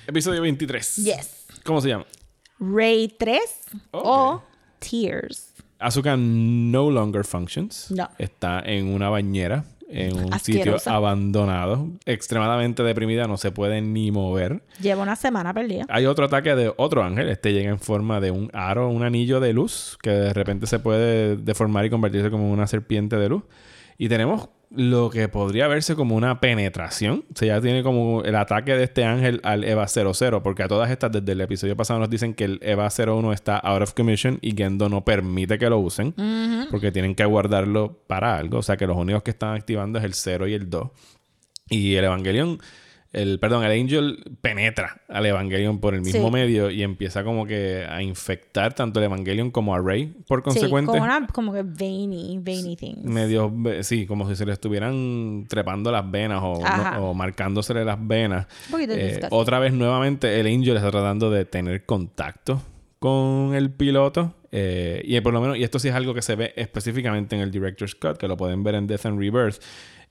Episodio 0.05 0.41
23. 0.43 0.95
Yes. 0.97 1.45
¿Cómo 1.63 1.81
se 1.81 1.89
llama? 1.89 2.05
Ray 2.59 3.07
3 3.17 3.39
Ok. 3.91 4.01
o 4.05 4.43
Tears. 4.79 5.49
Asuka 5.79 6.15
no 6.15 6.91
longer 6.91 7.25
functions. 7.25 7.89
No. 7.89 8.09
Está 8.17 8.61
en 8.63 8.87
una 8.93 9.09
bañera, 9.09 9.65
en 9.93 10.17
un 10.17 10.39
sitio 10.39 10.77
abandonado, 10.85 11.87
extremadamente 12.05 12.83
deprimida, 12.83 13.27
no 13.27 13.37
se 13.37 13.51
puede 13.51 13.81
ni 13.81 14.11
mover. 14.11 14.63
Lleva 14.81 15.03
una 15.03 15.15
semana 15.15 15.53
perdida. 15.53 15.85
Hay 15.89 16.05
otro 16.05 16.25
ataque 16.25 16.55
de 16.55 16.73
otro 16.77 17.03
ángel. 17.03 17.29
Este 17.29 17.53
llega 17.53 17.69
en 17.69 17.79
forma 17.79 18.19
de 18.19 18.31
un 18.31 18.49
aro, 18.53 18.89
un 18.89 19.03
anillo 19.03 19.39
de 19.39 19.53
luz, 19.53 19.97
que 20.01 20.09
de 20.09 20.33
repente 20.33 20.67
se 20.67 20.79
puede 20.79 21.37
deformar 21.37 21.85
y 21.85 21.89
convertirse 21.89 22.29
como 22.29 22.51
una 22.51 22.67
serpiente 22.67 23.17
de 23.17 23.29
luz. 23.29 23.43
Y 23.97 24.09
tenemos 24.09 24.49
lo 24.75 25.09
que 25.11 25.27
podría 25.27 25.67
verse 25.67 25.95
como 25.95 26.15
una 26.15 26.39
penetración. 26.39 27.25
O 27.31 27.37
sea, 27.37 27.55
ya 27.55 27.61
tiene 27.61 27.83
como 27.83 28.23
el 28.23 28.35
ataque 28.35 28.75
de 28.75 28.83
este 28.83 29.05
ángel 29.05 29.39
al 29.43 29.63
EVA 29.63 29.87
00, 29.87 30.41
porque 30.41 30.63
a 30.63 30.67
todas 30.67 30.89
estas, 30.89 31.11
desde 31.11 31.31
el 31.31 31.41
episodio 31.41 31.77
pasado, 31.77 31.99
nos 31.99 32.09
dicen 32.09 32.33
que 32.33 32.45
el 32.45 32.59
EVA 32.61 32.89
01 32.89 33.33
está 33.33 33.57
out 33.57 33.83
of 33.83 33.93
commission 33.93 34.39
y 34.41 34.55
Gendo 34.55 34.89
no 34.89 35.05
permite 35.05 35.59
que 35.59 35.69
lo 35.69 35.77
usen, 35.79 36.15
porque 36.71 36.91
tienen 36.91 37.13
que 37.15 37.25
guardarlo 37.25 37.99
para 38.07 38.35
algo. 38.35 38.59
O 38.59 38.63
sea, 38.63 38.77
que 38.77 38.87
los 38.87 38.97
únicos 38.97 39.21
que 39.23 39.31
están 39.31 39.55
activando 39.55 39.99
es 39.99 40.05
el 40.05 40.13
0 40.13 40.47
y 40.47 40.53
el 40.53 40.69
2. 40.69 40.89
Y 41.69 41.95
el 41.95 42.05
Evangelion, 42.05 42.59
el, 43.13 43.39
perdón, 43.39 43.63
el 43.63 43.79
Angel 43.79 44.23
penetra 44.41 45.01
al 45.07 45.25
Evangelion 45.25 45.79
por 45.79 45.93
el 45.93 46.01
mismo 46.01 46.27
Sí. 46.27 46.33
medio 46.33 46.69
y 46.71 46.81
empieza 46.83 47.23
como 47.23 47.45
que 47.45 47.85
a 47.87 48.01
infectar 48.01 48.73
tanto 48.73 48.99
el 48.99 49.05
Evangelion 49.05 49.51
como 49.51 49.73
a 49.75 49.79
Rey 49.79 50.07
por 50.27 50.39
Sí, 50.39 50.43
consecuente. 50.45 50.91
como, 50.91 51.03
una, 51.03 51.27
como 51.27 51.53
que 51.53 51.61
veiny, 51.63 52.39
veiny 52.41 52.75
things. 52.75 53.03
Medio, 53.05 53.53
sí, 53.81 54.05
como 54.07 54.27
si 54.27 54.35
se 54.35 54.45
le 54.45 54.53
estuvieran 54.53 55.45
trepando 55.47 55.91
las 55.91 56.09
venas 56.09 56.41
o, 56.43 56.59
no- 56.59 57.09
o 57.09 57.13
marcándosele 57.13 57.85
las 57.85 57.97
venas. 58.05 58.47
Un 58.73 58.81
Eh, 58.89 59.19
otra 59.29 59.59
vez, 59.59 59.71
nuevamente, 59.73 60.39
el 60.39 60.47
Angel 60.47 60.75
está 60.75 60.91
tratando 60.91 61.29
de 61.31 61.45
tener 61.45 61.85
contacto 61.85 62.61
con 62.99 63.53
el 63.55 63.69
piloto. 63.71 64.35
eh, 64.55 65.01
y 65.05 65.19
por 65.21 65.33
lo 65.33 65.41
menos, 65.41 65.57
y 65.57 65.63
esto 65.63 65.79
sí 65.79 65.87
es 65.87 65.95
algo 65.95 66.13
que 66.13 66.21
se 66.21 66.35
ve 66.35 66.53
específicamente 66.55 67.35
en 67.35 67.41
el 67.41 67.49
Director's 67.49 67.95
Cut, 67.95 68.17
que 68.17 68.27
lo 68.27 68.37
pueden 68.37 68.63
ver 68.63 68.75
en 68.75 68.85
Death 68.85 69.05
and 69.07 69.19
Rebirth. 69.19 69.59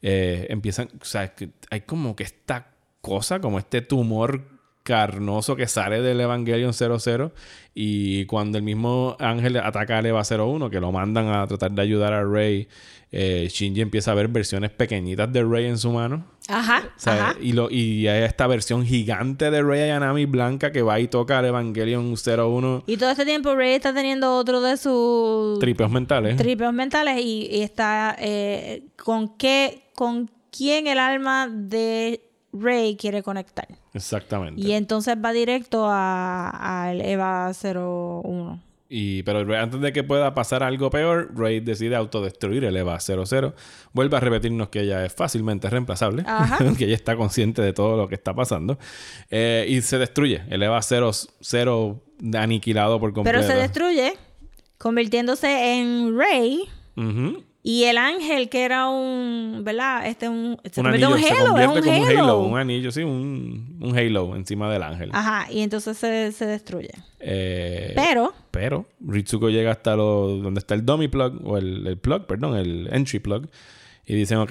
eh, 0.04 0.48
empiezan, 0.50 0.88
o 1.00 1.04
sea, 1.04 1.32
hay 1.70 1.80
como 1.82 2.16
que 2.16 2.24
esta 2.24 2.71
cosa, 3.02 3.40
como 3.40 3.58
este 3.58 3.82
tumor 3.82 4.40
carnoso 4.84 5.54
que 5.54 5.68
sale 5.68 6.00
del 6.00 6.20
Evangelion 6.20 6.72
00 6.72 7.32
y 7.74 8.24
cuando 8.26 8.58
el 8.58 8.64
mismo 8.64 9.16
ángel 9.20 9.56
ataca 9.58 9.98
al 9.98 10.06
Eva 10.06 10.22
01 10.28 10.70
que 10.70 10.80
lo 10.80 10.90
mandan 10.90 11.28
a 11.28 11.46
tratar 11.46 11.70
de 11.70 11.82
ayudar 11.82 12.12
a 12.12 12.24
Rey 12.24 12.66
eh, 13.12 13.46
Shinji 13.48 13.80
empieza 13.80 14.10
a 14.10 14.14
ver 14.14 14.26
versiones 14.26 14.70
pequeñitas 14.70 15.32
de 15.32 15.44
Rey 15.44 15.66
en 15.66 15.78
su 15.78 15.92
mano 15.92 16.24
Ajá, 16.48 16.82
o 16.96 16.98
sea, 17.00 17.12
ajá. 17.30 17.36
y, 17.40 17.52
lo, 17.52 17.70
y 17.70 18.08
hay 18.08 18.24
esta 18.24 18.48
versión 18.48 18.84
gigante 18.84 19.52
de 19.52 19.62
Rey 19.62 19.82
Ayanami 19.82 20.26
blanca 20.26 20.72
que 20.72 20.82
va 20.82 20.98
y 20.98 21.06
toca 21.06 21.38
al 21.38 21.44
Evangelion 21.44 22.14
01 22.16 22.82
Y 22.88 22.96
todo 22.96 23.10
este 23.12 23.24
tiempo 23.24 23.54
Rey 23.54 23.74
está 23.74 23.94
teniendo 23.94 24.34
otro 24.36 24.60
de 24.60 24.76
sus 24.76 25.60
tripeos 25.60 25.92
mentales. 25.92 26.36
tripeos 26.38 26.72
mentales 26.72 27.20
y, 27.20 27.46
y 27.52 27.62
está 27.62 28.16
eh, 28.18 28.88
con 28.96 29.36
qué, 29.36 29.84
con 29.94 30.28
quién 30.50 30.88
el 30.88 30.98
alma 30.98 31.46
de 31.48 32.31
Rey 32.52 32.96
quiere 32.96 33.22
conectar. 33.22 33.66
Exactamente. 33.94 34.60
Y 34.60 34.72
entonces 34.72 35.16
va 35.22 35.32
directo 35.32 35.86
a- 35.88 36.86
al 36.88 37.00
Eva 37.00 37.50
01. 37.54 38.60
Y, 38.94 39.22
pero 39.22 39.38
antes 39.56 39.80
de 39.80 39.90
que 39.90 40.04
pueda 40.04 40.34
pasar 40.34 40.62
algo 40.62 40.90
peor, 40.90 41.30
Rey 41.34 41.60
decide 41.60 41.96
autodestruir 41.96 42.62
el 42.64 42.76
EVA 42.76 43.00
00. 43.00 43.54
Vuelve 43.94 44.18
a 44.18 44.20
repetirnos 44.20 44.68
que 44.68 44.80
ella 44.80 45.02
es 45.06 45.14
fácilmente 45.14 45.70
reemplazable. 45.70 46.24
Ajá. 46.26 46.58
que 46.76 46.84
ella 46.84 46.94
está 46.94 47.16
consciente 47.16 47.62
de 47.62 47.72
todo 47.72 47.96
lo 47.96 48.06
que 48.08 48.16
está 48.16 48.34
pasando. 48.34 48.78
Eh, 49.30 49.64
y 49.66 49.80
se 49.80 49.96
destruye. 49.96 50.42
El 50.50 50.62
EVA 50.62 50.82
00 50.82 52.02
aniquilado 52.34 53.00
por 53.00 53.14
completo. 53.14 53.38
Pero 53.38 53.50
se 53.50 53.58
destruye 53.58 54.12
convirtiéndose 54.76 55.78
en 55.78 56.18
Rey 56.18 56.64
Ujú. 56.96 57.42
Y 57.62 57.84
el 57.84 57.96
ángel 57.98 58.48
que 58.48 58.64
era 58.64 58.88
un, 58.88 59.62
¿verdad? 59.64 60.06
Este 60.06 60.28
un, 60.28 60.58
se 60.70 60.80
Un 60.80 60.88
anillo. 60.88 61.10
un 61.10 61.18
se 61.20 61.30
halo, 61.30 61.46
convierte 61.50 61.78
es 61.78 61.84
como 61.84 61.96
un 61.96 62.02
un 62.02 62.08
halo. 62.08 62.22
halo. 62.22 62.38
Un 62.44 62.58
anillo, 62.58 62.90
sí. 62.90 63.02
Un, 63.02 63.78
un 63.80 63.96
halo 63.98 64.34
encima 64.36 64.72
del 64.72 64.82
ángel. 64.82 65.10
Ajá, 65.12 65.46
y 65.50 65.60
entonces 65.60 65.96
se, 65.96 66.32
se 66.32 66.46
destruye. 66.46 66.90
Eh, 67.20 67.92
Pero 67.94 68.32
Pero 68.50 68.86
Ritsuko 69.00 69.48
llega 69.48 69.70
hasta 69.70 69.94
lo, 69.94 70.28
donde 70.38 70.58
está 70.58 70.74
el 70.74 70.84
dummy 70.84 71.06
plug, 71.08 71.40
o 71.46 71.56
el, 71.56 71.86
el 71.86 71.98
plug, 71.98 72.26
perdón, 72.26 72.56
el 72.56 72.88
entry 72.92 73.20
plug. 73.20 73.46
Y 74.04 74.16
dicen, 74.16 74.38
ok, 74.38 74.50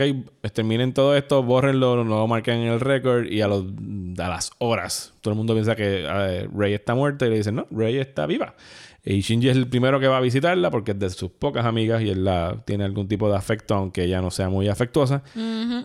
terminen 0.53 0.93
todo 0.93 1.13
esto, 1.17 1.43
bórrenlo, 1.43 2.05
no 2.05 2.19
lo 2.19 2.27
marquen 2.27 2.59
en 2.59 2.69
el 2.71 2.79
récord. 2.79 3.25
Y 3.25 3.41
a, 3.41 3.49
los, 3.49 3.65
a 4.17 4.29
las 4.29 4.51
horas, 4.59 5.13
todo 5.19 5.33
el 5.33 5.37
mundo 5.37 5.53
piensa 5.53 5.75
que 5.75 6.05
eh, 6.07 6.47
Rey 6.55 6.73
está 6.73 6.95
muerta. 6.95 7.27
Y 7.27 7.31
le 7.31 7.35
dicen, 7.35 7.55
no, 7.55 7.67
Rey 7.69 7.97
está 7.97 8.25
viva. 8.25 8.55
Y 9.03 9.21
Shinji 9.21 9.49
es 9.49 9.57
el 9.57 9.67
primero 9.67 9.99
que 9.99 10.07
va 10.07 10.17
a 10.17 10.21
visitarla 10.21 10.69
porque 10.69 10.91
es 10.91 10.99
de 10.99 11.09
sus 11.09 11.31
pocas 11.31 11.65
amigas 11.65 12.01
y 12.03 12.09
él 12.09 12.23
la, 12.23 12.61
tiene 12.65 12.83
algún 12.83 13.07
tipo 13.07 13.29
de 13.29 13.35
afecto, 13.35 13.73
aunque 13.73 14.03
ella 14.03 14.21
no 14.21 14.29
sea 14.29 14.49
muy 14.49 14.67
afectuosa. 14.67 15.23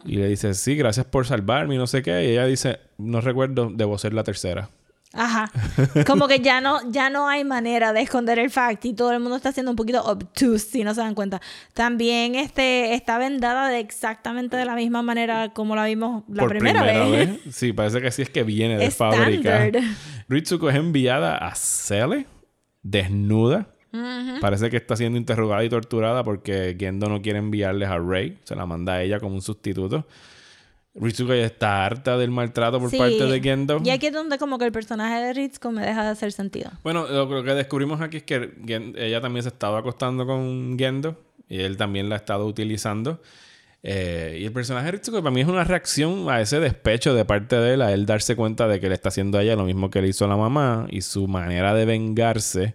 Y 0.05 0.17
le 0.17 0.29
dice, 0.29 0.53
sí, 0.55 0.77
gracias 0.77 1.07
por 1.07 1.27
salvarme 1.27 1.77
y 1.77 1.79
no 1.79 1.87
sé 1.87 2.03
qué. 2.03 2.25
Y 2.25 2.33
ella 2.33 2.45
dice, 2.45 2.81
no 2.99 3.21
recuerdo, 3.21 3.71
debo 3.73 3.97
ser 3.97 4.13
la 4.13 4.23
tercera. 4.23 4.69
Ajá. 5.17 5.51
Como 6.07 6.29
que 6.29 6.41
ya 6.41 6.61
no, 6.61 6.79
ya 6.91 7.11
no 7.11 7.29
hay 7.29 7.45
manera 7.45 7.93
de 7.93 8.03
esconder 8.03 8.39
el 8.39 8.51
fact 8.51 8.85
y 8.85 8.93
todo 8.93 9.13
el 9.13 9.21
mundo 9.21 9.37
está 9.37 9.51
siendo 9.53 9.71
un 9.71 9.77
poquito 9.77 10.05
obtuse 10.05 10.59
si 10.59 10.85
no 10.85 10.95
se 10.95 11.01
dan 11.01 11.15
cuenta. 11.15 11.41
También 11.75 12.35
este 12.35 12.95
está 12.95 13.17
vendada 13.17 13.69
de 13.69 13.81
exactamente 13.81 14.57
de 14.57 14.65
la 14.65 14.75
misma 14.75 15.03
manera 15.03 15.53
como 15.55 15.75
la 15.75 15.87
vimos 15.87 16.25
la 16.29 16.43
por 16.43 16.51
primera, 16.51 16.83
vez. 16.83 17.41
Sí, 17.51 17.73
parece 17.73 18.01
que 18.01 18.11
sí 18.11 18.23
es 18.23 18.31
que 18.31 18.43
viene 18.43 18.77
de 18.77 18.91
fábrica. 18.91 19.65
Standard. 19.65 19.85
Ritsuko 20.29 20.69
es 20.69 20.77
enviada 20.77 21.39
a 21.39 21.55
Cele, 21.55 22.27
desnuda. 22.91 23.69
Parece 24.43 24.69
que 24.69 24.77
está 24.77 24.95
siendo 24.95 25.17
interrogada 25.19 25.65
y 25.65 25.71
torturada 25.71 26.23
porque 26.23 26.77
Gendo 26.79 27.09
no 27.09 27.23
quiere 27.23 27.39
enviarles 27.39 27.89
a 27.89 27.99
Rey. 27.99 28.39
Se 28.45 28.55
la 28.55 28.67
manda 28.67 28.95
a 28.95 29.03
ella 29.03 29.19
como 29.21 29.35
un 29.35 29.41
sustituto. 29.43 30.07
Ritsuko 30.95 31.35
ya 31.35 31.45
está 31.47 31.85
harta 31.85 32.17
del 32.19 32.31
maltrato 32.31 32.79
por 32.79 32.91
Sí. 32.91 32.99
parte 32.99 33.25
de 33.25 33.41
Gendo. 33.41 33.81
Y 33.85 33.91
aquí 33.91 34.07
es 34.07 34.13
donde 34.13 34.37
como 34.39 34.59
que 34.59 34.67
el 34.67 34.73
personaje 34.73 35.23
de 35.25 35.33
Ritsuko 35.33 35.71
me 35.73 35.83
deja 35.85 36.03
de 36.05 36.11
hacer 36.11 36.33
sentido. 36.33 36.71
Bueno, 36.83 37.07
lo, 37.07 37.25
lo 37.27 37.43
que 37.43 37.53
descubrimos 37.55 38.01
aquí 38.03 38.19
es 38.19 38.23
que 38.23 38.53
Gen- 38.67 38.95
ella 38.99 39.21
también 39.21 39.43
se 39.43 39.49
estaba 39.51 39.79
acostando 39.79 40.27
con 40.27 40.77
Gendo 40.79 41.19
y 41.49 41.61
él 41.61 41.77
también 41.79 42.09
la 42.11 42.17
ha 42.17 42.19
estado 42.19 42.47
utilizando. 42.47 43.21
Eh, 43.89 44.39
y 44.41 44.45
el 44.45 44.53
personaje 44.53 44.87
de 44.87 44.91
Ritsuko 44.91 45.23
para 45.23 45.31
mí 45.31 45.43
es 45.43 45.47
una 45.47 45.63
reacción 45.63 46.29
a 46.29 46.41
ese 46.41 46.59
despecho 46.59 47.15
de 47.15 47.25
parte 47.25 47.55
de 47.55 47.75
él, 47.75 47.83
a 47.83 47.93
él 47.93 48.05
darse 48.05 48.35
cuenta 48.35 48.67
de 48.67 48.81
que 48.81 48.89
le 48.89 48.95
está 48.95 49.11
haciendo 49.11 49.39
a 49.39 49.45
ella 49.45 49.55
lo 49.55 49.63
mismo 49.63 49.91
que 49.91 50.03
le 50.03 50.09
hizo 50.09 50.25
a 50.25 50.29
la 50.29 50.37
mamá 50.37 50.89
y 50.91 51.03
su 51.03 51.29
manera 51.29 51.73
de 51.73 51.85
vengarse 51.85 52.75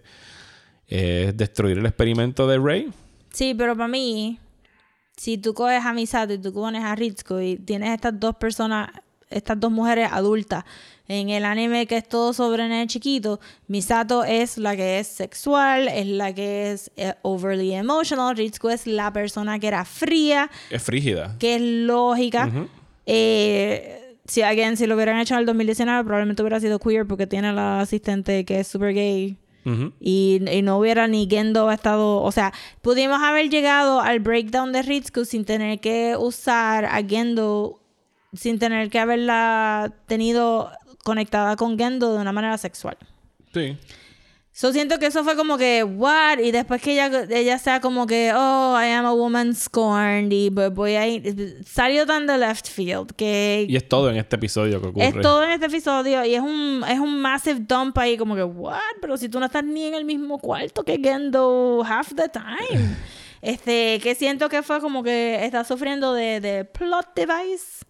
es 0.86 1.36
destruir 1.36 1.76
el 1.76 1.84
experimento 1.84 2.48
de 2.48 2.58
Rey. 2.58 2.90
Sí, 3.28 3.52
pero 3.52 3.76
para 3.76 3.88
mí, 3.88 4.38
si 5.14 5.36
tú 5.36 5.52
coges 5.52 5.84
a 5.84 5.92
Misato 5.92 6.32
y 6.32 6.38
tú 6.38 6.50
pones 6.50 6.82
a 6.82 6.94
Ritsuko 6.94 7.42
y 7.42 7.56
tienes 7.58 7.90
estas 7.90 8.18
dos 8.18 8.36
personas, 8.36 8.88
estas 9.32 9.58
dos 9.58 9.70
mujeres 9.72 10.08
adultas, 10.12 10.64
en 11.08 11.30
el 11.30 11.44
anime 11.44 11.86
que 11.86 11.96
es 11.98 12.08
todo 12.08 12.32
sobre 12.32 12.62
nene 12.68 12.86
chiquito, 12.86 13.40
Misato 13.66 14.24
es 14.24 14.56
la 14.56 14.76
que 14.76 14.98
es 15.00 15.08
sexual, 15.08 15.88
es 15.88 16.06
la 16.06 16.32
que 16.32 16.72
es 16.72 16.90
eh, 16.96 17.14
overly 17.22 17.74
emotional, 17.74 18.36
Ritsuko 18.36 18.70
es 18.70 18.86
la 18.86 19.12
persona 19.12 19.58
que 19.58 19.66
era 19.66 19.84
fría, 19.84 20.48
Es 20.70 20.82
frígida. 20.82 21.36
que 21.38 21.56
es 21.56 21.60
lógica. 21.60 22.50
Eh, 23.06 24.16
si, 24.26 24.42
again, 24.42 24.76
si 24.76 24.86
lo 24.86 24.94
hubieran 24.94 25.18
hecho 25.18 25.34
en 25.34 25.40
el 25.40 25.46
2019, 25.46 26.04
probablemente 26.04 26.42
hubiera 26.42 26.60
sido 26.60 26.78
queer 26.78 27.06
porque 27.06 27.26
tiene 27.26 27.52
la 27.52 27.80
asistente 27.80 28.44
que 28.44 28.60
es 28.60 28.68
super 28.68 28.94
gay. 28.94 29.36
Y, 30.00 30.40
y 30.50 30.62
no 30.62 30.78
hubiera 30.78 31.06
ni 31.06 31.28
Gendo 31.30 31.70
estado. 31.70 32.20
O 32.22 32.32
sea, 32.32 32.52
pudimos 32.80 33.20
haber 33.22 33.48
llegado 33.48 34.00
al 34.00 34.18
breakdown 34.18 34.72
de 34.72 34.82
Ritsuko 34.82 35.24
sin 35.24 35.44
tener 35.44 35.78
que 35.78 36.16
usar 36.18 36.84
a 36.84 37.00
Gendo, 37.04 37.80
sin 38.32 38.58
tener 38.58 38.90
que 38.90 38.98
haberla 38.98 39.92
tenido 40.06 40.70
conectada 41.04 41.56
con 41.56 41.78
Gendo 41.78 42.14
de 42.14 42.20
una 42.20 42.32
manera 42.32 42.58
sexual. 42.58 42.96
Sí. 43.52 43.76
So 44.54 44.70
siento 44.70 44.98
que 44.98 45.06
eso 45.06 45.24
fue 45.24 45.34
como 45.34 45.56
que, 45.56 45.82
what? 45.82 46.38
Y 46.38 46.50
después 46.50 46.82
que 46.82 46.92
ella, 46.92 47.24
ella 47.30 47.58
sea 47.58 47.80
como 47.80 48.06
que, 48.06 48.32
oh, 48.34 48.78
I 48.78 48.90
am 48.90 49.06
a 49.06 49.12
woman 49.14 49.54
scorned. 49.54 50.30
Y 50.30 50.50
pues 50.50 50.70
voy 50.74 50.94
a 50.94 51.08
ir. 51.08 51.64
Salió 51.66 52.04
tan 52.04 52.26
de 52.26 52.36
left 52.36 52.68
field 52.68 53.12
que. 53.16 53.64
Y 53.66 53.76
es 53.76 53.88
todo 53.88 54.10
en 54.10 54.18
este 54.18 54.36
episodio 54.36 54.80
que 54.82 54.88
ocurre. 54.88 55.06
Es 55.06 55.20
todo 55.22 55.42
en 55.42 55.52
este 55.52 55.66
episodio 55.66 56.22
y 56.26 56.34
es 56.34 56.42
un, 56.42 56.84
es 56.86 56.98
un 56.98 57.22
massive 57.22 57.60
dump 57.60 57.96
ahí, 57.96 58.18
como 58.18 58.36
que, 58.36 58.44
what? 58.44 58.78
Pero 59.00 59.16
si 59.16 59.30
tú 59.30 59.40
no 59.40 59.46
estás 59.46 59.64
ni 59.64 59.86
en 59.86 59.94
el 59.94 60.04
mismo 60.04 60.38
cuarto 60.38 60.84
que 60.84 60.98
Gendo 60.98 61.82
half 61.84 62.14
the 62.14 62.28
time. 62.28 62.96
Este, 63.42 63.98
que 64.00 64.14
siento 64.14 64.48
que 64.48 64.62
fue 64.62 64.80
como 64.80 65.02
que 65.02 65.44
está 65.44 65.64
sufriendo 65.64 66.14
de, 66.14 66.40
de 66.40 66.64
plot 66.64 67.08
device 67.16 67.84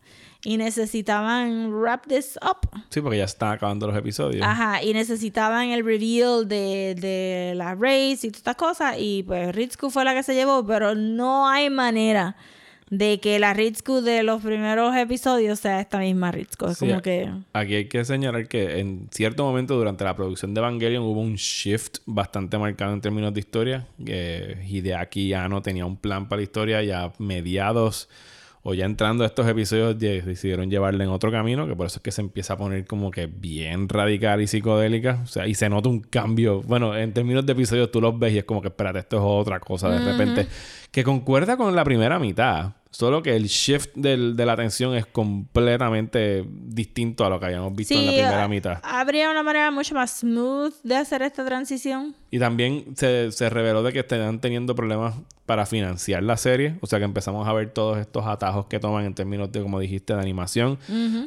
y 0.44 0.56
necesitaban 0.56 1.70
wrap 1.72 2.06
this 2.06 2.38
up. 2.42 2.68
Sí, 2.90 3.00
porque 3.00 3.18
ya 3.18 3.24
están 3.24 3.52
acabando 3.52 3.86
los 3.86 3.96
episodios. 3.96 4.44
Ajá, 4.46 4.82
y 4.82 4.92
necesitaban 4.92 5.68
el 5.68 5.84
reveal 5.84 6.48
de, 6.48 6.96
de 6.98 7.52
la 7.56 7.74
race 7.74 8.26
y 8.26 8.30
todas 8.30 8.38
estas 8.38 8.56
cosas. 8.56 8.96
Y 8.98 9.22
pues 9.22 9.54
Ritsuko 9.54 9.90
fue 9.90 10.04
la 10.04 10.14
que 10.14 10.22
se 10.22 10.34
llevó, 10.34 10.66
pero 10.66 10.94
no 10.94 11.48
hay 11.48 11.70
manera 11.70 12.36
de 12.90 13.20
que 13.20 13.38
la 13.38 13.54
Ritsuko 13.54 14.02
de 14.02 14.22
los 14.22 14.42
primeros 14.42 14.94
episodios 14.96 15.60
sea 15.60 15.80
esta 15.80 15.98
misma 15.98 16.32
Ritsuko. 16.32 16.70
Es 16.70 16.78
Sí, 16.78 16.88
como 16.88 17.00
que. 17.00 17.30
Aquí 17.52 17.74
hay 17.76 17.88
que 17.88 18.04
señalar 18.04 18.48
que 18.48 18.80
en 18.80 19.08
cierto 19.12 19.44
momento 19.44 19.76
durante 19.76 20.02
la 20.04 20.16
producción 20.16 20.54
de 20.54 20.60
Evangelion 20.60 21.04
hubo 21.04 21.20
un 21.20 21.36
shift 21.36 21.98
bastante 22.04 22.58
marcado 22.58 22.92
en 22.92 23.00
términos 23.00 23.32
de 23.32 23.40
historia. 23.40 23.86
Que 24.04 24.58
Hideaki 24.68 25.32
Anno 25.34 25.62
tenía 25.62 25.86
un 25.86 25.96
plan 25.96 26.28
para 26.28 26.38
la 26.38 26.42
historia 26.42 26.82
y 26.82 26.90
a 26.90 27.12
mediados 27.18 28.08
o 28.64 28.74
ya 28.74 28.84
entrando 28.84 29.24
a 29.24 29.26
estos 29.26 29.46
episodios 29.48 29.98
de- 29.98 30.22
decidieron 30.22 30.70
llevarle 30.70 31.04
en 31.04 31.10
otro 31.10 31.30
camino, 31.32 31.66
que 31.66 31.74
por 31.74 31.86
eso 31.86 31.96
es 31.98 32.02
que 32.02 32.12
se 32.12 32.20
empieza 32.20 32.54
a 32.54 32.56
poner 32.56 32.86
como 32.86 33.10
que 33.10 33.26
bien 33.26 33.88
radical 33.88 34.40
y 34.40 34.46
psicodélica. 34.46 35.20
O 35.24 35.26
sea, 35.26 35.46
y 35.48 35.54
se 35.54 35.68
nota 35.68 35.88
un 35.88 36.00
cambio. 36.00 36.62
Bueno, 36.62 36.96
en 36.96 37.12
términos 37.12 37.44
de 37.44 37.52
episodios 37.52 37.90
tú 37.90 38.00
los 38.00 38.16
ves 38.18 38.32
y 38.34 38.38
es 38.38 38.44
como 38.44 38.62
que, 38.62 38.68
espérate, 38.68 39.00
esto 39.00 39.16
es 39.16 39.22
otra 39.24 39.58
cosa 39.60 39.88
de 39.90 39.98
repente. 40.12 40.46
Que 40.90 41.02
concuerda 41.04 41.56
con 41.56 41.74
la 41.74 41.84
primera 41.84 42.18
mitad. 42.18 42.72
Solo 42.90 43.22
que 43.22 43.34
el 43.34 43.44
shift 43.46 43.94
del- 43.94 44.36
de 44.36 44.44
la 44.46 44.52
atención 44.52 44.94
es 44.94 45.06
completamente 45.06 46.44
distinto 46.46 47.24
a 47.24 47.30
lo 47.30 47.40
que 47.40 47.46
habíamos 47.46 47.74
visto 47.74 47.94
en 47.94 48.06
la 48.06 48.12
primera 48.12 48.44
ah, 48.44 48.48
mitad. 48.48 48.78
habría 48.82 49.30
una 49.30 49.42
manera 49.42 49.70
mucho 49.70 49.94
más 49.94 50.18
smooth 50.20 50.74
de 50.82 50.96
hacer 50.96 51.22
esta 51.22 51.44
transición. 51.44 52.14
Y 52.32 52.38
también 52.40 52.86
se, 52.96 53.30
se 53.30 53.48
reveló 53.50 53.82
de 53.84 53.92
que 53.92 54.00
están 54.00 54.40
teniendo 54.40 54.74
problemas 54.74 55.14
para 55.46 55.66
financiar 55.66 56.22
la 56.22 56.36
serie. 56.38 56.76
O 56.80 56.86
sea 56.86 56.98
que 56.98 57.04
empezamos 57.04 57.46
a 57.46 57.52
ver 57.52 57.68
todos 57.70 57.98
estos 57.98 58.26
atajos 58.26 58.66
que 58.66 58.78
toman 58.80 59.04
en 59.04 59.12
términos 59.14 59.52
de, 59.52 59.60
como 59.60 59.78
dijiste, 59.78 60.14
de 60.14 60.20
animación. 60.20 60.78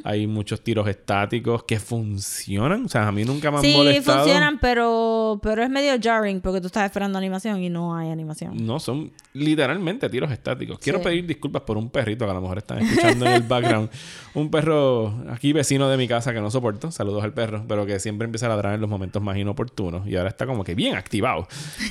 Hay 0.02 0.26
muchos 0.26 0.62
tiros 0.64 0.88
estáticos 0.88 1.62
que 1.62 1.78
funcionan. 1.78 2.86
O 2.86 2.88
sea, 2.88 3.06
a 3.06 3.12
mí 3.12 3.24
nunca 3.24 3.50
me 3.52 3.58
han 3.58 3.62
Sí, 3.62 3.74
molestado. 3.76 4.24
funcionan, 4.24 4.58
pero, 4.58 5.38
pero 5.42 5.62
es 5.62 5.70
medio 5.70 5.92
jarring 6.02 6.40
porque 6.40 6.60
tú 6.60 6.66
estás 6.66 6.84
esperando 6.86 7.18
animación 7.18 7.62
y 7.62 7.68
no 7.70 7.94
hay 7.96 8.10
animación. 8.10 8.66
No, 8.66 8.80
son 8.80 9.12
literalmente 9.32 10.08
tiros 10.08 10.30
estáticos. 10.32 10.78
Quiero 10.80 10.98
Sí. 10.98 11.04
pedir 11.04 11.26
disculpas 11.26 11.62
por 11.62 11.76
un 11.76 11.88
perrito 11.90 12.24
que 12.24 12.30
a 12.30 12.34
lo 12.34 12.40
mejor 12.40 12.58
están 12.58 12.78
escuchando 12.80 13.26
en 13.26 13.32
el 13.32 13.42
background. 13.42 13.90
Un 14.34 14.50
perro 14.50 15.14
aquí 15.30 15.52
vecino 15.54 15.88
de 15.88 15.96
mi 15.96 16.06
casa 16.08 16.34
que 16.34 16.40
no 16.42 16.50
soporto. 16.50 16.90
Saludos 16.90 17.24
al 17.24 17.32
perro, 17.32 17.64
pero 17.66 17.86
que 17.86 17.98
siempre 17.98 18.26
empieza 18.26 18.44
a 18.46 18.48
ladrar 18.50 18.74
en 18.74 18.82
los 18.82 18.90
momentos 18.90 19.22
más 19.22 19.36
inoportunos. 19.38 20.06
Y 20.06 20.16
ahora 20.16 20.28
está 20.28 20.44
como 20.46 20.62
que 20.62 20.74
bien 20.74 20.94
activado. 20.96 21.46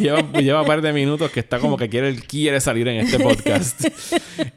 lleva, 0.00 0.22
lleva 0.32 0.60
un 0.62 0.66
par 0.66 0.80
de 0.82 0.92
minutos 0.92 1.30
que 1.30 1.40
está 1.40 1.58
como 1.58 1.76
que 1.76 1.88
quiere, 1.88 2.14
quiere 2.16 2.60
salir 2.60 2.86
en 2.88 3.06
este 3.06 3.18
podcast. 3.18 3.84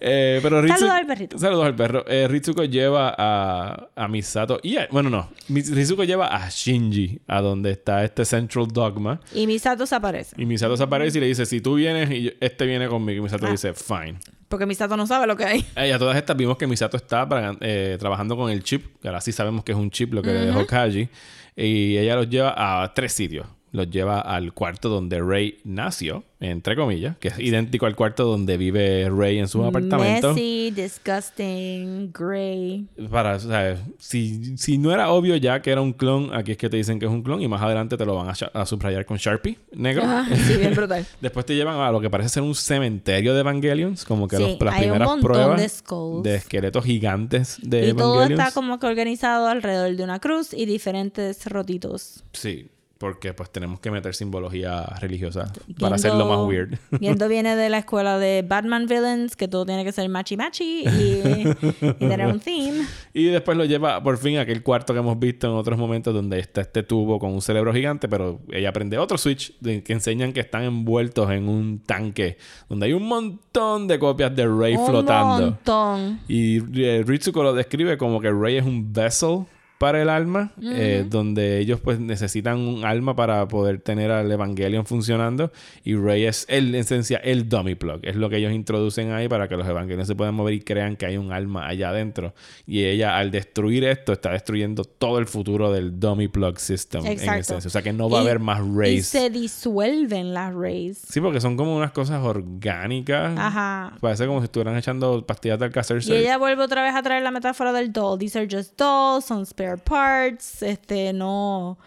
Eh, 0.07 0.39
pero 0.41 0.61
Ritsu- 0.61 0.75
Saludos 0.77 0.91
al 0.95 1.05
perrito. 1.07 1.37
Saludos 1.39 1.65
al 1.65 1.75
perro. 1.75 2.05
Eh, 2.07 2.27
Ritsuko 2.27 2.63
lleva 2.63 3.13
a, 3.17 3.89
a 3.95 4.07
Misato 4.07 4.59
y 4.63 4.77
a- 4.77 4.87
bueno, 4.91 5.09
no. 5.09 5.29
Ritsuko 5.49 6.03
lleva 6.03 6.27
a 6.27 6.49
Shinji 6.49 7.19
a 7.27 7.41
donde 7.41 7.71
está 7.71 8.03
este 8.03 8.23
Central 8.25 8.67
Dogma. 8.71 9.19
Y 9.33 9.47
Misato 9.47 9.85
se 9.85 9.95
aparece. 9.95 10.35
Y 10.39 10.45
Misato 10.45 10.77
se 10.77 10.83
aparece 10.83 11.17
y 11.17 11.21
le 11.21 11.27
dice, 11.27 11.45
si 11.45 11.59
tú 11.61 11.75
vienes 11.75 12.09
y 12.11 12.23
yo- 12.23 12.31
este 12.39 12.65
viene 12.65 12.87
conmigo. 12.87 13.19
Y 13.19 13.23
Misato 13.23 13.47
Ah. 13.47 13.51
dice, 13.51 13.73
fine. 13.73 14.15
Porque 14.47 14.65
Misato 14.65 14.95
no 14.95 15.05
sabe 15.07 15.27
lo 15.27 15.35
que 15.35 15.45
hay. 15.45 15.65
Eh, 15.75 15.89
y 15.89 15.91
a 15.91 15.99
todas 15.99 16.15
estas 16.17 16.37
vimos 16.37 16.57
que 16.57 16.67
Misato 16.67 16.97
está 16.97 17.27
para- 17.27 17.55
eh, 17.61 17.97
trabajando 17.99 18.35
con 18.37 18.51
el 18.51 18.63
chip, 18.63 18.85
que 19.01 19.07
ahora 19.07 19.21
sí 19.21 19.31
sabemos 19.31 19.63
que 19.63 19.71
es 19.71 19.77
un 19.77 19.89
chip 19.91 20.13
lo 20.13 20.21
que 20.21 20.29
le 20.33 20.39
dejó 20.41 20.65
Kaji. 20.65 21.09
Y 21.55 21.97
ella 21.97 22.15
los 22.15 22.29
lleva 22.29 22.53
a 22.83 22.93
tres 22.93 23.13
sitios. 23.13 23.47
Los 23.75 23.89
lleva 23.89 24.21
al 24.21 24.53
cuarto 24.53 24.87
donde 24.87 25.19
Rey 25.21 25.57
nació, 25.65 26.23
entre 26.39 26.77
comillas, 26.77 27.17
que 27.17 27.27
es 27.27 27.39
idéntico 27.39 27.85
al 27.85 27.95
cuarto 27.95 28.23
donde 28.23 28.55
vive 28.55 29.09
Rey 29.09 29.37
en 29.37 29.49
su 29.49 29.65
apartamento. 29.65 30.29
Messy, 30.33 30.71
disgusting, 30.71 32.11
gray. 32.13 32.87
Para, 33.09 33.35
o 33.35 33.39
sea, 33.39 33.77
si, 33.97 34.57
si 34.57 34.77
no 34.77 34.91
era 34.93 35.09
obvio 35.09 35.35
ya 35.35 35.61
que 35.61 35.71
era 35.71 35.81
un 35.81 35.93
clon, 35.93 36.33
aquí 36.33 36.51
es 36.53 36.57
que 36.57 36.69
te 36.69 36.77
dicen 36.77 36.99
que 36.99 37.05
es 37.05 37.11
un 37.11 37.21
clon 37.23 37.41
y 37.41 37.47
más 37.47 37.61
adelante 37.61 37.97
te 37.97 38.05
lo 38.05 38.15
van 38.15 38.29
a, 38.53 38.65
subrayar 38.65 39.05
con 39.05 39.17
Sharpie 39.17 39.57
negro. 39.73 40.03
Ah, 40.05 40.25
sí, 40.47 40.55
bien 40.57 40.73
brutal. 40.75 41.05
Después 41.19 41.45
te 41.45 41.55
llevan 41.55 41.77
a 41.79 41.91
lo 41.91 41.99
que 41.99 42.09
parece 42.09 42.29
ser 42.29 42.43
un 42.43 42.55
cementerio 42.55 43.33
de 43.33 43.41
Evangelions, 43.41 44.05
como 44.05 44.27
que 44.27 44.37
Sí, 44.37 44.43
los- 44.43 44.61
las 44.61 44.73
hay 44.73 44.81
un 44.85 44.89
primeras 44.91 45.07
montón 45.07 45.21
pruebas 45.31 45.61
de 45.61 45.69
skulls. 45.69 46.23
de 46.23 46.35
esqueletos 46.35 46.85
gigantes 46.85 47.57
de 47.61 47.89
Y 47.89 47.93
todo 47.93 48.23
está 48.23 48.51
como 48.51 48.79
que 48.79 48.87
organizado 48.87 49.47
alrededor 49.47 49.95
de 49.95 50.03
una 50.03 50.19
cruz 50.19 50.53
y 50.53 50.65
diferentes 50.65 51.45
rotitos. 51.45 52.23
Sí, 52.33 52.67
porque 52.97 53.33
pues 53.33 53.49
tenemos 53.51 53.79
que 53.81 53.91
meter 53.91 54.15
simbología 54.15 54.83
religiosa 55.01 55.51
para 55.79 55.95
hacerlo 55.95 56.25
más 56.27 56.47
weird. 56.47 56.77
Gendo 57.01 57.27
viene 57.27 57.55
de 57.57 57.67
la 57.69 57.79
escuela 57.79 58.17
de 58.17 58.41
Batman 58.47 58.85
Villains, 58.87 59.35
que 59.35 59.47
todo 59.49 59.65
tiene 59.65 59.83
que 59.83 59.91
ser 59.91 60.07
machi 60.07 60.37
machi 60.37 60.83
y, 60.85 61.49
y 61.81 61.93
tener 61.99 62.25
un 62.27 62.39
theme. 62.39 62.85
y 63.13 63.25
después 63.25 63.57
lo 63.57 63.65
lleva 63.65 64.01
por 64.01 64.17
fin 64.17 64.37
a 64.37 64.41
aquel 64.41 64.63
cuarto 64.63 64.93
que 64.93 64.99
hemos 64.99 65.19
visto 65.19 65.47
en 65.47 65.53
otros 65.53 65.77
momentos 65.77 66.13
donde 66.13 66.39
está 66.39 66.61
este 66.61 66.83
tubo 66.83 67.19
con 67.19 67.31
un 67.33 67.41
cerebro 67.41 67.73
gigante, 67.73 68.07
pero 68.07 68.39
ella 68.51 68.71
prende 68.71 68.97
otro 68.97 69.17
switch 69.17 69.53
de- 69.59 69.83
que 69.83 69.91
enseñan 69.93 70.31
que 70.31 70.39
están 70.39 70.63
envueltos 70.63 71.29
en 71.31 71.49
un 71.49 71.79
tanque 71.79 72.37
donde 72.69 72.85
hay 72.85 72.93
un 72.93 73.03
montón 73.07 73.87
de 73.87 73.99
copias 73.99 74.33
de 74.35 74.47
Rey 74.47 74.75
un 74.77 74.85
flotando. 74.85 75.45
montón. 75.47 76.21
Y 76.29 76.59
eh, 76.81 77.03
Ritsuko 77.05 77.43
lo 77.43 77.53
describe 77.53 77.97
como 77.97 78.21
que 78.21 78.31
Rey 78.31 78.55
es 78.57 78.65
un 78.65 78.93
vessel 78.93 79.45
para 79.77 80.01
el 80.01 80.07
alma, 80.09 80.53
eh, 80.61 81.05
donde 81.07 81.59
ellos 81.59 81.81
pues 81.81 81.99
necesitan 81.99 82.59
un 82.59 82.85
alma 82.85 83.15
para 83.15 83.45
poder 83.47 83.81
tener 83.81 84.09
al 84.09 84.31
Evangelion 84.31 84.85
funcionando 84.85 85.51
y 85.83 85.95
Rey 85.95 86.23
es 86.23 86.45
el, 86.47 86.69
en 86.69 86.75
esencia 86.75 87.17
el 87.17 87.49
dummy 87.49 87.75
plug, 87.75 87.99
es 88.03 88.15
lo 88.15 88.29
que 88.29 88.37
ellos 88.37 88.53
introducen 88.53 89.11
ahí 89.11 89.27
para 89.27 89.47
que 89.49 89.57
los 89.57 89.67
Evangelions 89.67 90.07
se 90.07 90.15
puedan 90.15 90.33
mover 90.33 90.53
y 90.53 90.61
crean 90.61 90.95
que 90.95 91.05
hay 91.05 91.17
un 91.17 91.33
alma 91.33 91.67
allá 91.67 91.89
adentro 91.89 92.33
y 92.65 92.85
ella 92.85 93.17
al 93.17 93.31
destruir 93.31 93.83
esto 93.83 94.13
está 94.13 94.31
destruyendo 94.31 94.85
todo 94.85 95.19
el 95.19 95.25
futuro 95.25 95.71
del 95.73 95.99
dummy 95.99 96.29
plug 96.29 96.57
system 96.57 97.05
en 97.05 97.11
Exacto. 97.13 97.39
esencia, 97.41 97.67
o 97.67 97.71
sea 97.71 97.81
que 97.81 97.91
no 97.91 98.09
va 98.09 98.19
a 98.19 98.21
Y- 98.23 98.25
haber 98.25 98.39
más 98.39 98.61
Y 98.65 98.77
Rays. 98.77 99.07
se 99.07 99.29
disuelven 99.29 100.33
las 100.33 100.53
rays. 100.53 100.99
Sí, 101.07 101.19
porque 101.19 101.41
son 101.41 101.57
como 101.57 101.75
unas 101.75 101.91
cosas 101.91 102.23
orgánicas. 102.23 103.37
Ajá. 103.37 103.93
Parece 103.99 104.25
como 104.25 104.39
si 104.39 104.45
estuvieran 104.45 104.77
echando 104.77 105.25
pastillas 105.25 105.59
de 105.59 105.65
alcacer. 105.65 106.01
Y 106.05 106.13
ella 106.13 106.37
vuelve 106.37 106.63
otra 106.63 106.83
vez 106.83 106.95
a 106.95 107.01
traer 107.03 107.23
la 107.23 107.31
metáfora 107.31 107.71
del 107.73 107.91
doll. 107.91 108.17
These 108.19 108.39
are 108.39 108.47
just 108.49 108.77
dolls, 108.77 109.25
son 109.25 109.45
spare 109.65 109.77
parts, 109.77 110.61
este, 110.61 111.11
no, 111.13 111.77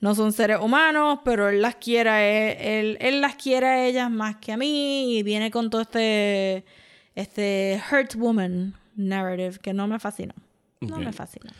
no 0.00 0.14
son 0.14 0.32
seres 0.32 0.58
humanos, 0.60 1.20
pero 1.24 1.48
él 1.48 1.62
las 1.62 1.76
quiere, 1.76 2.10
a 2.10 2.22
e- 2.26 2.80
él, 2.80 2.98
él 3.00 3.20
las 3.20 3.36
quiere 3.36 3.66
a 3.66 3.86
ellas 3.86 4.10
más 4.10 4.36
que 4.36 4.52
a 4.52 4.56
mí 4.56 5.18
y 5.18 5.22
viene 5.22 5.50
con 5.50 5.70
todo 5.70 5.80
este, 5.82 6.64
este 7.14 7.80
hurt 7.90 8.14
woman 8.16 8.74
narrative 8.96 9.58
que 9.62 9.72
no 9.72 9.86
me 9.86 9.98
fascinó. 9.98 10.34
No 10.80 10.96
Ok. 10.96 11.04
me 11.04 11.12
fascinó. 11.12 11.50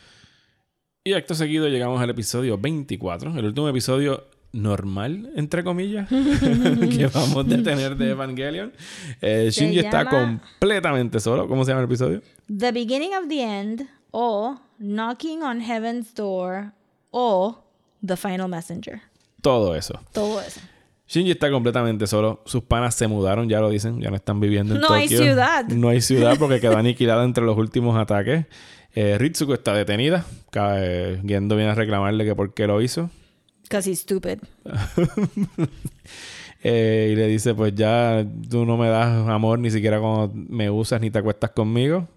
Y 1.05 1.13
acto 1.15 1.35
seguido 1.35 1.69
llegamos 1.69 2.01
al 2.03 2.11
episodio 2.11 2.59
24, 2.59 3.39
el 3.39 3.45
último 3.47 3.69
episodio 3.69 4.25
normal, 4.53 5.31
entre 5.37 5.63
comillas, 5.65 6.09
que 6.11 7.11
vamos 7.13 7.45
a 7.45 7.49
tener 7.49 7.97
de 7.97 8.11
Evangelion. 8.11 8.73
Eh, 9.21 9.49
Shinji 9.51 9.79
está 9.81 10.05
llama- 10.05 10.41
completamente 10.51 11.21
solo. 11.21 11.49
¿Cómo 11.49 11.65
se 11.65 11.71
llama 11.71 11.81
el 11.83 11.87
episodio? 11.87 12.23
The 12.47 12.73
beginning 12.73 13.11
of 13.15 13.29
the 13.29 13.43
end 13.43 13.89
o 14.11 14.59
knocking 14.79 15.43
on 15.43 15.61
heaven's 15.61 16.13
door 16.15 16.73
o 17.11 17.59
the 18.05 18.17
final 18.17 18.49
messenger. 18.49 19.01
Todo 19.43 19.75
eso. 19.75 20.01
Todo 20.13 20.41
eso. 20.41 20.61
Shinji 21.09 21.31
está 21.31 21.51
completamente 21.51 22.07
solo. 22.07 22.43
Sus 22.45 22.63
panas 22.65 22.95
se 22.95 23.07
mudaron, 23.09 23.49
ya 23.49 23.61
lo 23.61 23.71
dicen, 23.71 24.01
ya 24.01 24.11
no 24.11 24.17
están 24.17 24.41
viviendo 24.41 24.75
en 24.75 24.81
No 24.83 24.93
hay 24.93 25.05
Tokio. 25.09 25.23
ciudad. 25.23 25.67
No 25.69 25.89
hay 25.89 26.01
ciudad 26.03 26.37
porque 26.39 26.61
quedó 26.61 26.77
aniquilada 26.77 27.25
entre 27.25 27.45
los 27.45 27.57
últimos 27.57 27.97
ataques. 27.99 28.45
Eh, 28.95 29.17
Ritsuko 29.19 29.55
está 29.55 29.73
detenida. 29.73 30.25
Eh, 30.55 31.21
Gendo 31.27 31.57
viene 31.57 31.71
a 31.71 31.75
reclamarle 31.75 32.25
que 32.25 32.35
por 32.35 32.53
qué 32.53 32.67
lo 32.67 32.83
hizo. 32.83 33.11
He's 33.71 34.01
stupid. 34.01 34.39
Eh, 36.61 37.11
y 37.13 37.15
le 37.15 37.29
dice, 37.29 37.55
pues 37.55 37.73
ya 37.77 38.27
tú 38.51 38.65
no 38.67 38.77
me 38.77 38.89
das 38.89 39.29
amor 39.29 39.61
ni 39.61 39.71
siquiera 39.71 40.01
cuando 40.01 40.33
me 40.35 40.69
usas 40.69 41.01
ni 41.01 41.09
te 41.09 41.21
acuestas 41.21 41.51
conmigo. 41.51 42.09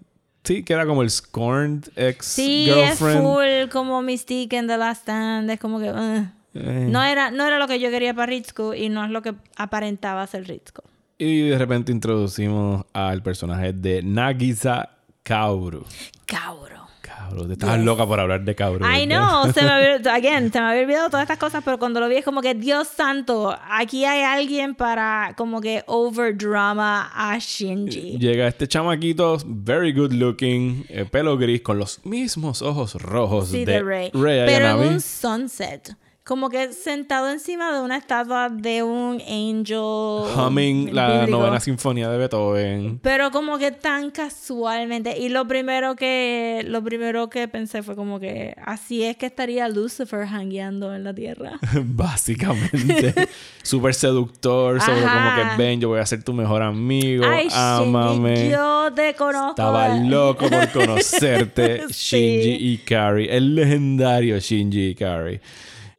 Sí, 0.44 0.64
que 0.64 0.72
era 0.72 0.86
como 0.86 1.02
el 1.02 1.10
scorned 1.10 1.84
ex 1.96 2.26
Sí, 2.26 2.68
es 2.68 2.98
girlfriend. 2.98 3.22
full 3.22 3.70
como 3.72 4.02
Mystique 4.02 4.56
en 4.56 4.66
The 4.66 4.76
Last 4.76 5.02
Stand. 5.02 5.50
Es 5.50 5.60
como 5.60 5.78
que... 5.78 5.90
uh. 5.90 6.26
Eh, 6.54 6.88
No, 6.90 7.02
era, 7.02 7.30
no 7.30 7.46
era 7.46 7.58
lo 7.58 7.66
que 7.68 7.78
yo 7.80 7.90
quería 7.90 8.12
para 8.12 8.26
Ritsuko 8.26 8.74
y 8.74 8.88
no 8.88 9.04
es 9.04 9.10
lo 9.10 9.22
que 9.22 9.34
aparentaba 9.56 10.26
ser 10.26 10.46
Ritsuko. 10.46 10.82
Y 11.16 11.48
de 11.48 11.56
repente 11.58 11.92
introducimos 11.92 12.84
al 12.92 13.22
personaje 13.22 13.72
de 13.72 14.02
Nagisa 14.02 14.90
Kaoru. 15.22 15.84
Cabro. 16.26 16.81
Kaoru, 17.28 17.46
te 17.46 17.52
estabas 17.54 17.80
loca 17.80 18.06
por 18.06 18.20
hablar 18.20 18.42
de 18.44 18.54
Kaoru. 18.54 18.84
I 18.84 19.06
¿verdad? 19.06 19.42
know, 19.44 19.52
se 19.52 19.62
me 19.62 19.68
había, 19.70 20.14
again, 20.14 20.52
se 20.52 20.60
me 20.60 20.66
había 20.66 20.82
olvidado 20.82 21.08
todas 21.10 21.22
estas 21.24 21.38
cosas, 21.38 21.62
pero 21.64 21.78
cuando 21.78 22.00
lo 22.00 22.08
vi 22.08 22.16
es 22.16 22.24
como 22.24 22.40
que, 22.40 22.54
Dios 22.54 22.88
santo, 22.88 23.56
aquí 23.70 24.04
hay 24.04 24.22
alguien 24.22 24.74
para 24.74 25.34
como 25.36 25.60
que 25.60 25.82
overdrama 25.86 27.10
a 27.14 27.38
Shinji. 27.38 28.18
Llega 28.18 28.46
este 28.48 28.66
chamaquito, 28.68 29.38
very 29.46 29.92
good 29.92 30.12
looking, 30.12 30.84
eh, 30.88 31.04
pelo 31.04 31.36
gris, 31.36 31.62
con 31.62 31.78
los 31.78 32.04
mismos 32.04 32.62
ojos 32.62 32.94
rojos 32.94 33.48
Sí, 33.48 33.64
de, 33.64 33.72
de 33.72 33.82
Rey. 33.82 34.10
Rey 34.12 34.42
Pero 34.46 34.82
en 34.82 34.88
un 34.94 35.00
sunset. 35.00 35.96
Como 36.24 36.50
que 36.50 36.72
sentado 36.72 37.28
encima 37.30 37.74
de 37.74 37.80
una 37.82 37.96
estatua 37.96 38.48
de 38.48 38.84
un 38.84 39.20
angel. 39.22 40.32
Humming 40.38 40.94
la 40.94 41.18
bíblico. 41.22 41.38
novena 41.38 41.58
sinfonía 41.58 42.08
de 42.10 42.16
Beethoven. 42.16 43.00
Pero 43.02 43.32
como 43.32 43.58
que 43.58 43.72
tan 43.72 44.12
casualmente. 44.12 45.18
Y 45.18 45.30
lo 45.30 45.48
primero 45.48 45.96
que 45.96 46.62
lo 46.68 46.80
primero 46.84 47.28
que 47.28 47.48
pensé 47.48 47.82
fue 47.82 47.96
como 47.96 48.20
que 48.20 48.54
así 48.64 49.02
es 49.02 49.16
que 49.16 49.26
estaría 49.26 49.68
Lucifer 49.68 50.24
hangueando 50.26 50.94
en 50.94 51.02
la 51.02 51.12
tierra. 51.12 51.58
Básicamente. 51.84 53.14
Súper 53.64 53.92
seductor, 53.92 54.80
sobre 54.80 55.02
como 55.02 55.34
que 55.34 55.56
ven, 55.58 55.80
yo 55.80 55.88
voy 55.88 55.98
a 55.98 56.06
ser 56.06 56.22
tu 56.22 56.32
mejor 56.32 56.62
amigo, 56.62 57.24
Ay, 57.26 57.48
ámame. 57.52 58.36
Shinji, 58.36 58.50
yo 58.52 58.92
te 58.94 59.14
conozco. 59.14 59.50
Estaba 59.50 59.88
loco 59.98 60.48
por 60.48 60.70
conocerte, 60.70 61.82
Sí. 61.90 62.16
Shinji 62.16 62.72
Ikari, 62.74 63.28
el 63.28 63.56
legendario 63.56 64.38
Shinji 64.38 64.90
Ikari. 64.90 65.40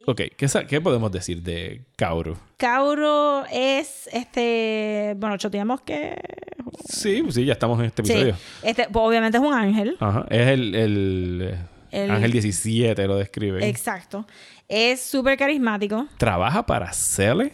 Ok, 0.06 0.20
¿qué, 0.68 0.80
podemos 0.80 1.10
decir 1.12 1.42
de 1.42 1.82
Kaoru? 1.96 2.36
Kauro 2.56 3.44
es 3.50 4.08
este. 4.12 5.14
Bueno, 5.16 5.36
choteamos 5.36 5.80
que. 5.82 6.16
Sí, 6.88 7.22
pues 7.22 7.34
sí, 7.36 7.44
ya 7.44 7.52
estamos 7.54 7.78
en 7.80 7.86
este 7.86 8.04
Sí. 8.04 8.12
episodio. 8.12 8.36
Este, 8.62 8.88
pues, 8.90 9.04
obviamente 9.06 9.38
es 9.38 9.44
un 9.44 9.54
ángel. 9.54 9.96
Ajá, 10.00 10.26
es 10.30 10.48
el, 10.48 10.74
el, 10.74 11.58
El- 11.90 12.10
Ángel 12.10 12.32
17, 12.32 13.06
lo 13.06 13.16
describe. 13.16 13.66
Exacto. 13.68 14.26
Es 14.68 15.02
súper 15.02 15.36
carismático. 15.38 16.06
¿Trabaja 16.18 16.64
para 16.66 16.92
Cele? 16.92 17.52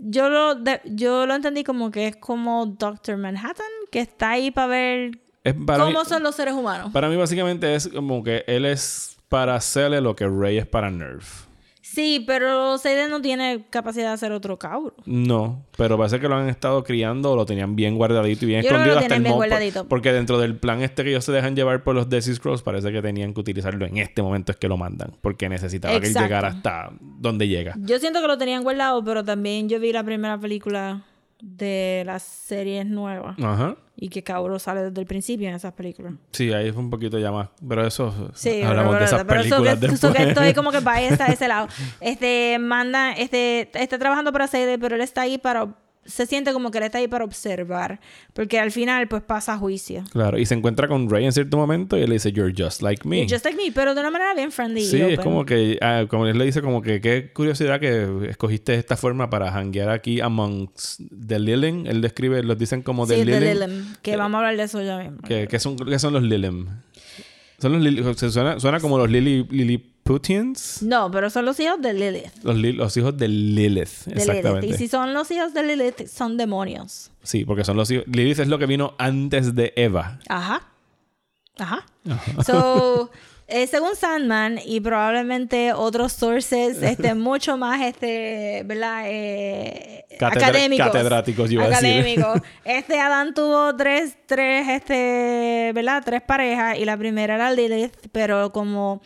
Yo 0.00 0.28
lo, 0.28 0.54
de- 0.56 0.80
yo 0.84 1.26
lo 1.26 1.34
entendí 1.34 1.64
como 1.64 1.90
que 1.90 2.08
es 2.08 2.16
como 2.16 2.66
Doctor 2.66 3.16
Manhattan, 3.16 3.66
que 3.90 4.00
está 4.00 4.30
ahí 4.30 4.50
para 4.50 4.66
ver 4.66 5.18
para, 5.66 5.84
cómo 5.84 6.00
mí, 6.00 6.06
son 6.06 6.22
los 6.22 6.34
seres 6.34 6.54
humanos. 6.54 6.90
para 6.92 7.08
mí, 7.08 7.16
básicamente, 7.16 7.74
es 7.74 7.88
como 7.88 8.22
que 8.22 8.44
él 8.46 8.64
es 8.66 9.16
para 9.28 9.60
Cele 9.60 10.00
lo 10.00 10.14
que 10.14 10.26
Rey 10.28 10.58
es 10.58 10.66
para 10.66 10.90
Nerf. 10.90 11.46
Sí, 11.94 12.24
pero 12.26 12.76
Seiden 12.78 13.10
no 13.10 13.20
tiene 13.20 13.66
capacidad 13.70 14.08
de 14.08 14.14
hacer 14.14 14.32
otro 14.32 14.58
Kauro. 14.58 14.94
No, 15.06 15.64
pero 15.76 15.96
parece 15.96 16.18
que 16.18 16.28
lo 16.28 16.34
han 16.34 16.48
estado 16.48 16.82
criando 16.82 17.32
o 17.32 17.36
lo 17.36 17.46
tenían 17.46 17.76
bien 17.76 17.96
guardadito 17.96 18.44
y 18.44 18.48
bien 18.48 18.62
Yo 18.62 18.70
escondido 18.70 18.94
lo 18.94 19.00
hasta 19.00 19.14
el 19.14 19.22
bien 19.22 19.34
guardadito. 19.34 19.86
Porque 19.86 20.12
dentro 20.12 20.38
del 20.38 20.56
plan 20.56 20.82
este 20.82 21.04
que 21.04 21.10
ellos 21.10 21.24
se 21.24 21.30
dejan 21.30 21.54
llevar 21.54 21.84
por 21.84 21.94
los 21.94 22.08
Death 22.08 22.24
Scrolls, 22.24 22.62
parece 22.62 22.90
que 22.90 23.00
tenían 23.00 23.32
que 23.32 23.40
utilizarlo 23.40 23.86
en 23.86 23.98
este 23.98 24.22
momento 24.22 24.50
es 24.50 24.58
que 24.58 24.66
lo 24.68 24.76
mandan. 24.76 25.12
Porque 25.20 25.48
necesitaba 25.48 26.00
que 26.00 26.08
él 26.08 26.14
llegara 26.14 26.48
hasta 26.48 26.90
donde 27.00 27.46
llega. 27.46 27.74
Yo 27.78 27.98
siento 28.00 28.20
que 28.20 28.26
lo 28.26 28.38
tenían 28.38 28.64
guardado, 28.64 29.04
pero 29.04 29.22
también 29.22 29.68
yo 29.68 29.78
vi 29.78 29.92
la 29.92 30.02
primera 30.02 30.36
película 30.38 31.04
de 31.46 32.02
las 32.06 32.22
series 32.22 32.86
nuevas 32.86 33.36
Ajá. 33.38 33.76
y 33.96 34.08
que 34.08 34.22
Kauro 34.22 34.58
sale 34.58 34.82
desde 34.84 34.98
el 35.00 35.06
principio 35.06 35.46
en 35.48 35.54
esas 35.54 35.74
películas. 35.74 36.14
Sí, 36.32 36.50
ahí 36.54 36.72
fue 36.72 36.82
un 36.82 36.88
poquito 36.88 37.18
ya 37.18 37.30
más. 37.30 37.50
Pero 37.68 37.86
eso. 37.86 38.30
Sí, 38.34 38.62
hablamos 38.62 38.92
pero- 38.94 38.98
de 39.00 39.04
esas 39.04 39.24
pero 39.24 39.40
eso 39.40 39.50
películas 39.56 39.78
que, 39.78 39.86
eso 39.86 39.92
después. 40.08 40.14
que 40.24 40.28
estoy 40.30 40.54
como 40.54 40.72
que 40.72 40.80
para 40.82 41.02
ese 41.02 41.46
lado. 41.48 41.68
Este, 42.00 42.58
manda, 42.58 43.12
este, 43.12 43.68
está 43.74 43.98
trabajando 43.98 44.32
para 44.32 44.46
Seide, 44.46 44.78
pero 44.78 44.94
él 44.96 45.02
está 45.02 45.20
ahí 45.22 45.36
para, 45.36 45.68
se 46.06 46.26
siente 46.26 46.52
como 46.52 46.70
que 46.70 46.78
él 46.78 46.84
está 46.84 46.98
ahí 46.98 47.08
para 47.08 47.24
observar, 47.24 48.00
porque 48.32 48.58
al 48.58 48.70
final 48.70 49.08
pues 49.08 49.22
pasa 49.22 49.54
a 49.54 49.58
juicio. 49.58 50.04
Claro, 50.12 50.38
y 50.38 50.46
se 50.46 50.54
encuentra 50.54 50.88
con 50.88 51.08
Rey 51.08 51.24
en 51.24 51.32
cierto 51.32 51.56
momento 51.56 51.96
y 51.96 52.02
él 52.02 52.08
le 52.08 52.14
dice, 52.14 52.32
You're 52.32 52.54
just 52.56 52.82
like 52.82 53.06
me. 53.06 53.26
Just 53.28 53.44
like 53.44 53.56
me, 53.56 53.72
pero 53.72 53.94
de 53.94 54.00
una 54.00 54.10
manera 54.10 54.34
bien 54.34 54.52
friendly. 54.52 54.84
Sí, 54.84 55.00
es 55.00 55.18
open. 55.18 55.24
como 55.24 55.44
que, 55.44 55.78
ah, 55.80 56.04
como 56.08 56.26
él 56.26 56.38
le 56.38 56.44
dice, 56.44 56.62
como 56.62 56.82
que 56.82 57.00
qué 57.00 57.32
curiosidad 57.32 57.80
que 57.80 58.28
escogiste 58.28 58.74
esta 58.74 58.96
forma 58.96 59.30
para 59.30 59.50
hanguear 59.52 59.90
aquí 59.90 60.20
amongst 60.20 61.00
the 61.26 61.38
Lilin. 61.38 61.86
Él 61.86 62.00
describe, 62.00 62.42
los 62.42 62.58
dicen 62.58 62.82
como 62.82 63.06
Sí, 63.06 63.14
the 63.14 63.24
de 63.24 63.24
Lilin. 63.24 63.54
Lilem, 63.54 63.94
que 64.02 64.16
vamos 64.16 64.36
a 64.36 64.38
hablar 64.38 64.56
de 64.56 64.62
eso 64.64 64.82
ya 64.82 64.98
mismo. 64.98 65.18
¿Qué, 65.26 65.48
qué 65.48 65.58
son, 65.58 65.76
qué 65.76 65.98
son 65.98 66.12
los 66.12 66.22
Lilem? 66.22 66.66
Son 67.58 67.72
los 67.72 67.82
Lili- 67.82 68.14
se 68.14 68.30
suena, 68.30 68.58
suena 68.60 68.80
como 68.80 68.98
los 68.98 69.08
Lili, 69.10 69.44
Lilliputians. 69.50 70.82
No, 70.82 71.10
pero 71.10 71.30
son 71.30 71.44
los 71.46 71.58
hijos 71.60 71.80
de 71.80 71.94
Lilith. 71.94 72.32
Los, 72.42 72.56
li- 72.56 72.72
los 72.72 72.96
hijos 72.96 73.16
de 73.16 73.28
Lilith. 73.28 74.04
De 74.06 74.14
Lilith. 74.14 74.28
exactamente. 74.28 74.66
Y 74.66 74.72
si 74.74 74.88
son 74.88 75.14
los 75.14 75.30
hijos 75.30 75.54
de 75.54 75.62
Lilith, 75.62 76.06
son 76.06 76.36
demonios. 76.36 77.10
Sí, 77.22 77.44
porque 77.44 77.64
son 77.64 77.76
los 77.76 77.90
hijos. 77.90 78.04
Lilith 78.08 78.38
es 78.40 78.48
lo 78.48 78.58
que 78.58 78.66
vino 78.66 78.94
antes 78.98 79.54
de 79.54 79.72
Eva. 79.76 80.18
Ajá. 80.28 80.66
Ajá. 81.58 81.86
So, 82.44 83.10
eh, 83.46 83.66
según 83.66 83.94
Sandman 83.96 84.58
y 84.64 84.80
probablemente 84.80 85.72
otros 85.72 86.12
sources, 86.12 86.82
este, 86.82 87.14
mucho 87.14 87.56
más, 87.56 87.80
este, 87.82 88.62
¿verdad? 88.64 89.02
Eh, 89.06 90.04
Catedra- 90.18 90.48
académicos. 90.48 90.86
catedráticos, 90.86 91.50
yo 91.50 91.54
iba 91.60 91.64
a 91.64 91.68
decir. 91.80 91.98
Académicos. 92.00 92.40
Este 92.64 92.98
Adán 93.00 93.34
tuvo 93.34 93.74
tres, 93.76 94.16
tres, 94.26 94.68
este, 94.68 95.72
¿verdad? 95.74 96.02
Tres 96.04 96.22
parejas 96.22 96.78
y 96.78 96.84
la 96.84 96.96
primera 96.96 97.34
era 97.34 97.52
Lilith, 97.52 97.94
pero 98.12 98.50
como 98.52 99.02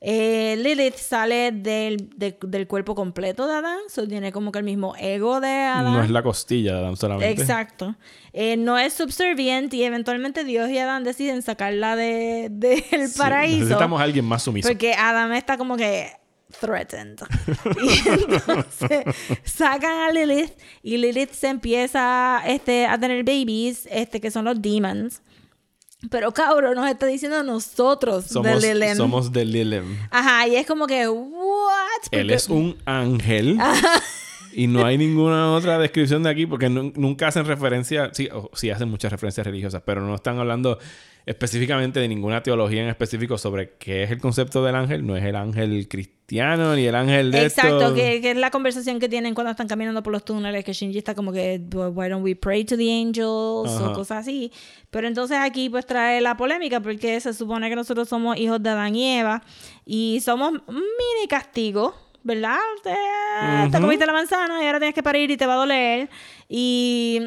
eh, 0.00 0.56
Lilith 0.58 0.96
sale 0.96 1.52
del, 1.52 2.10
de- 2.16 2.38
del 2.42 2.66
cuerpo 2.66 2.94
completo 2.94 3.46
de 3.46 3.54
Adán, 3.54 3.78
so 3.88 4.06
tiene 4.06 4.30
como 4.30 4.52
que 4.52 4.58
el 4.58 4.64
mismo 4.64 4.94
ego 4.98 5.40
de 5.40 5.48
Adán. 5.48 5.92
No 5.94 6.02
es 6.02 6.10
la 6.10 6.22
costilla 6.22 6.74
de 6.74 6.78
Adán 6.80 6.96
solamente. 6.96 7.40
Exacto. 7.40 7.96
Eh, 8.32 8.56
no 8.58 8.78
es 8.78 8.92
subservient 8.92 9.72
y 9.72 9.84
eventualmente 9.84 10.44
Dios 10.44 10.68
y 10.70 10.78
Adán 10.78 11.02
deciden 11.04 11.40
sacarla 11.42 11.96
de- 11.96 12.48
del 12.50 13.08
Sí, 13.08 13.18
paraíso. 13.18 13.60
Necesitamos 13.60 14.00
a 14.00 14.04
alguien 14.04 14.24
más 14.26 14.42
sumiso. 14.42 14.68
Porque 14.68 14.92
Adán 14.94 15.32
está 15.32 15.56
como 15.56 15.76
que 15.76 16.10
threatened. 16.60 17.18
y 17.82 18.08
entonces 18.08 19.04
sacan 19.44 19.98
a 19.98 20.10
Lilith 20.12 20.52
y 20.82 20.98
Lilith 20.98 21.32
se 21.32 21.48
empieza 21.48 22.42
este, 22.46 22.86
a 22.86 22.98
tener 22.98 23.24
babies, 23.24 23.88
este, 23.90 24.20
que 24.20 24.30
son 24.30 24.44
los 24.44 24.60
demons. 24.60 25.22
Pero 26.10 26.32
cabrón, 26.32 26.74
nos 26.76 26.88
está 26.88 27.06
diciendo 27.06 27.42
nosotros 27.42 28.26
Somos, 28.26 28.62
de 28.62 28.74
Lilith. 28.74 28.96
somos 28.96 29.32
de 29.32 29.44
Lilem. 29.44 29.98
Ajá, 30.10 30.46
y 30.48 30.56
es 30.56 30.66
como 30.66 30.86
que, 30.86 31.08
¿what? 31.08 32.02
Él 32.10 32.20
Porque- 32.26 32.34
es 32.34 32.48
un 32.48 32.76
ángel. 32.84 33.58
Y 34.52 34.68
no 34.68 34.86
hay 34.86 34.96
ninguna 34.96 35.52
otra 35.52 35.78
descripción 35.78 36.22
de 36.22 36.30
aquí 36.30 36.46
porque 36.46 36.70
nu- 36.70 36.92
nunca 36.96 37.28
hacen 37.28 37.44
referencia, 37.44 38.10
sí, 38.14 38.28
o- 38.32 38.50
sí 38.54 38.70
hacen 38.70 38.88
muchas 38.88 39.12
referencias 39.12 39.46
religiosas, 39.46 39.82
pero 39.84 40.00
no 40.00 40.14
están 40.14 40.38
hablando 40.38 40.78
específicamente 41.26 41.98
de 41.98 42.06
ninguna 42.06 42.40
teología 42.42 42.82
en 42.82 42.88
específico 42.88 43.36
sobre 43.36 43.74
qué 43.78 44.04
es 44.04 44.12
el 44.12 44.20
concepto 44.20 44.64
del 44.64 44.76
ángel. 44.76 45.04
No 45.04 45.16
es 45.16 45.24
el 45.24 45.34
ángel 45.34 45.88
cristiano 45.88 46.76
ni 46.76 46.86
el 46.86 46.94
ángel 46.94 47.32
de 47.32 47.42
Exacto, 47.42 47.80
esto. 47.80 47.94
que, 47.94 48.20
que 48.20 48.30
es 48.30 48.36
la 48.36 48.52
conversación 48.52 49.00
que 49.00 49.08
tienen 49.08 49.34
cuando 49.34 49.50
están 49.50 49.66
caminando 49.66 50.04
por 50.04 50.12
los 50.12 50.24
túneles, 50.24 50.64
que 50.64 50.72
Shinji 50.72 50.98
está 50.98 51.16
como 51.16 51.32
que, 51.32 51.60
why 51.72 52.08
don't 52.08 52.24
we 52.24 52.36
pray 52.36 52.64
to 52.64 52.76
the 52.76 52.90
angels? 52.92 53.70
Ajá. 53.74 53.90
o 53.90 53.92
cosas 53.92 54.18
así. 54.18 54.52
Pero 54.90 55.08
entonces 55.08 55.36
aquí 55.40 55.68
pues 55.68 55.84
trae 55.84 56.20
la 56.20 56.36
polémica 56.36 56.78
porque 56.80 57.20
se 57.20 57.34
supone 57.34 57.68
que 57.68 57.74
nosotros 57.76 58.08
somos 58.08 58.36
hijos 58.38 58.62
de 58.62 58.70
Adán 58.70 58.94
y 58.94 59.18
Eva 59.18 59.42
y 59.84 60.20
somos 60.22 60.52
mini 60.68 61.28
castigo, 61.28 61.92
¿verdad? 62.22 62.58
Te, 62.84 63.70
te 63.72 63.80
comiste 63.80 64.06
la 64.06 64.12
manzana 64.12 64.62
y 64.62 64.66
ahora 64.66 64.78
tienes 64.78 64.94
que 64.94 65.02
parir 65.02 65.28
y 65.32 65.36
te 65.36 65.44
va 65.44 65.54
a 65.54 65.56
doler. 65.56 66.08
Y 66.48 67.20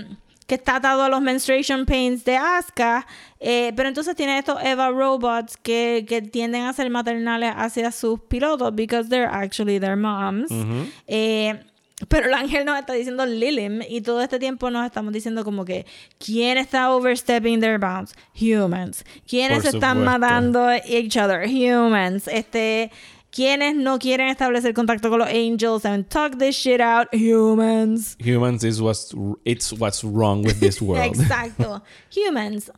que 0.50 0.56
está 0.56 0.78
atado 0.78 1.04
a 1.04 1.10
los 1.10 1.22
menstruation 1.22 1.86
pains 1.86 2.26
de 2.26 2.36
Asuka. 2.36 3.06
Eh, 3.40 3.72
pero 3.76 3.88
entonces 3.88 4.16
tiene 4.16 4.40
estos 4.40 4.58
Eva 4.64 4.90
robots 4.90 5.56
que, 5.58 6.06
que 6.10 6.24
tienden 6.24 6.64
a 6.64 6.74
ser 6.74 6.90
maternales 6.90 7.54
hacia 7.56 7.92
sus 7.92 8.20
pilotos 8.22 8.76
because 8.76 9.10
they're 9.10 9.30
actually 9.32 9.80
their 9.80 9.96
moms. 9.96 10.52
Eh, 11.06 11.54
pero 12.08 12.28
el 12.28 12.34
ángel 12.34 12.66
nos 12.66 12.80
está 12.80 12.94
diciendo 12.94 13.28
Lilim 13.28 13.84
y 13.88 14.02
todo 14.02 14.22
este 14.22 14.40
tiempo 14.40 14.72
nos 14.72 14.88
estamos 14.88 15.14
diciendo 15.14 15.44
como 15.44 15.66
que 15.66 15.86
¿quién 16.18 16.58
está 16.58 16.92
overstepping 16.96 17.60
their 17.60 17.78
bounds? 17.78 18.16
Humans. 18.34 19.06
¿Quiénes 19.28 19.62
se 19.62 19.70
están 19.70 20.04
matando 20.04 20.72
each 20.72 21.16
other? 21.16 21.48
Humans. 21.48 22.28
Este, 22.28 22.90
¿quiénes 23.32 23.76
no 23.76 24.00
quieren 24.00 24.28
establecer 24.28 24.74
contacto 24.74 25.10
con 25.10 25.20
los 25.20 25.30
angels 25.30 25.86
and 25.86 26.08
talk 26.08 26.38
this 26.38 26.56
shit 26.56 26.82
out? 26.82 27.08
Humans. 27.14 28.18
Humans 28.20 28.64
is 28.64 28.82
what's, 28.82 29.14
it's 29.46 29.72
what's 29.74 30.04
wrong 30.04 30.44
with 30.44 30.60
this 30.60 30.82
world. 30.82 31.06
Exacto. 31.16 31.82
Humans, 32.10 32.72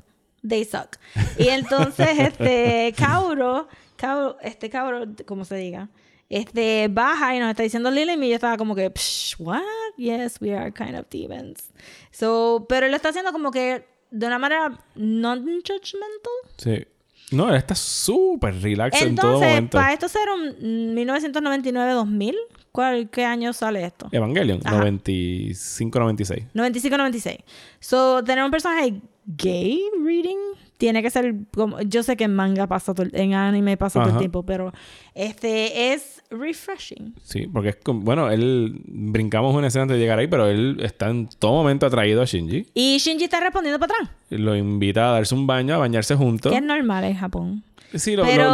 they 0.44 0.64
suck. 0.64 0.98
Y 1.38 1.48
entonces, 1.48 2.08
este, 2.20 2.94
Kauro, 2.98 3.68
Kauro, 3.98 4.38
este 4.42 4.70
Kauro, 4.70 5.06
como 5.26 5.46
se 5.46 5.56
diga, 5.56 5.90
este, 6.30 6.88
baja 6.88 7.36
y 7.36 7.40
nos 7.40 7.50
está 7.50 7.64
diciendo 7.64 7.92
Lily 7.92 8.14
y 8.14 8.30
yo 8.30 8.36
estaba 8.36 8.58
como 8.58 8.74
que, 8.74 8.90
Psh, 8.90 9.36
what? 9.40 9.62
Yes, 9.98 10.40
we 10.40 10.54
are 10.54 10.72
kind 10.72 10.96
of 10.96 11.06
demons. 11.10 11.72
So, 12.12 12.66
pero 12.70 12.86
él 12.86 12.94
está 12.94 13.10
haciendo 13.10 13.32
como 13.32 13.52
que 13.52 13.86
de 14.12 14.28
una 14.28 14.40
manera 14.40 14.78
non-judgmental. 14.96 16.34
Sí. 16.58 16.86
No, 17.32 17.50
él 17.50 17.56
está 17.56 17.76
súper 17.76 18.62
relax 18.62 19.02
en 19.02 19.16
todo 19.16 19.40
momento. 19.40 19.78
para 19.78 19.94
esto 19.94 20.08
ser 20.10 20.28
un 20.30 20.96
1999-2000, 20.96 22.36
¿cuál, 22.72 23.10
¿qué 23.10 23.24
año 23.26 23.54
sale 23.54 23.84
esto? 23.86 24.10
Evangelion, 24.12 24.60
Ajá. 24.66 24.84
95-96. 24.86 26.48
95-96. 26.54 27.38
So, 27.80 28.24
tener 28.24 28.44
un 28.44 28.52
personaje 28.52 29.02
gay 29.26 29.82
reading 30.04 30.38
tiene 30.78 31.02
que 31.04 31.10
ser 31.10 31.36
como... 31.54 31.80
Yo 31.82 32.04
sé 32.04 32.18
que 32.18 32.24
en 32.26 32.34
manga 32.36 32.68
pasa 32.68 32.94
todo 32.94 33.04
el- 33.06 33.16
en 33.16 33.34
anime 33.34 33.78
pasa 33.78 34.02
todo 34.02 34.14
el 34.14 34.18
tiempo, 34.20 34.44
pero 34.44 34.74
este 35.14 35.94
es 35.94 36.21
refreshing. 36.32 37.14
Sí, 37.24 37.48
porque 37.52 37.70
es 37.70 37.76
como, 37.78 38.02
bueno, 38.02 38.30
él 38.32 38.82
brincamos 38.86 39.54
una 39.56 39.68
escena 39.68 39.84
antes 39.84 39.96
de 39.98 40.02
llegar 40.02 40.18
ahí, 40.20 40.28
pero 40.28 40.48
él 40.48 40.78
está 40.82 41.10
en 41.10 41.28
todo 41.28 41.52
momento 41.54 41.86
atraído 41.86 42.22
a 42.22 42.26
Shinji. 42.26 42.68
Y 42.74 42.98
Shinji 42.98 43.26
está 43.26 43.40
respondiendo 43.40 43.80
para 43.80 43.94
atrás, 43.94 44.10
Lo 44.30 44.56
invita 44.56 45.10
a 45.10 45.12
darse 45.14 45.36
un 45.36 45.46
baño, 45.46 45.76
a 45.76 45.78
bañarse 45.78 46.16
juntos. 46.16 46.52
que 46.52 46.58
es 46.58 46.64
normal 46.64 47.04
en 47.04 47.16
Japón. 47.16 47.64
Sí, 47.94 48.16
lo- 48.16 48.24
Pero- 48.24 48.46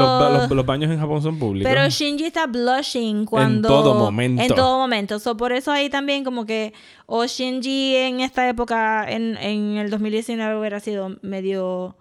lo- 0.50 0.56
los, 0.56 0.66
baños 0.66 0.90
en 0.92 1.00
Japón 1.00 1.22
son 1.22 1.38
públicos. 1.38 1.72
Pero 1.72 1.88
Shinji 1.88 2.26
está 2.26 2.48
blushing 2.48 3.26
cuando... 3.26 3.70
todo 3.70 3.94
momento. 3.94 4.42
En 4.42 4.50
todo 4.56 4.80
momento. 4.80 5.20
So, 5.20 5.38
por 5.38 5.52
eso 5.54 5.72
ahí 5.72 5.92
también 5.92 6.24
como 6.24 6.48
que... 6.48 6.74
O 7.06 7.24
Shinji 7.24 7.96
en 7.98 8.20
esta 8.22 8.50
época, 8.50 9.06
en, 9.08 9.38
en 9.38 9.78
el 9.78 9.92
2019, 9.92 10.60
hubiera 10.60 10.80
sido 10.80 11.18
medio 11.22 11.96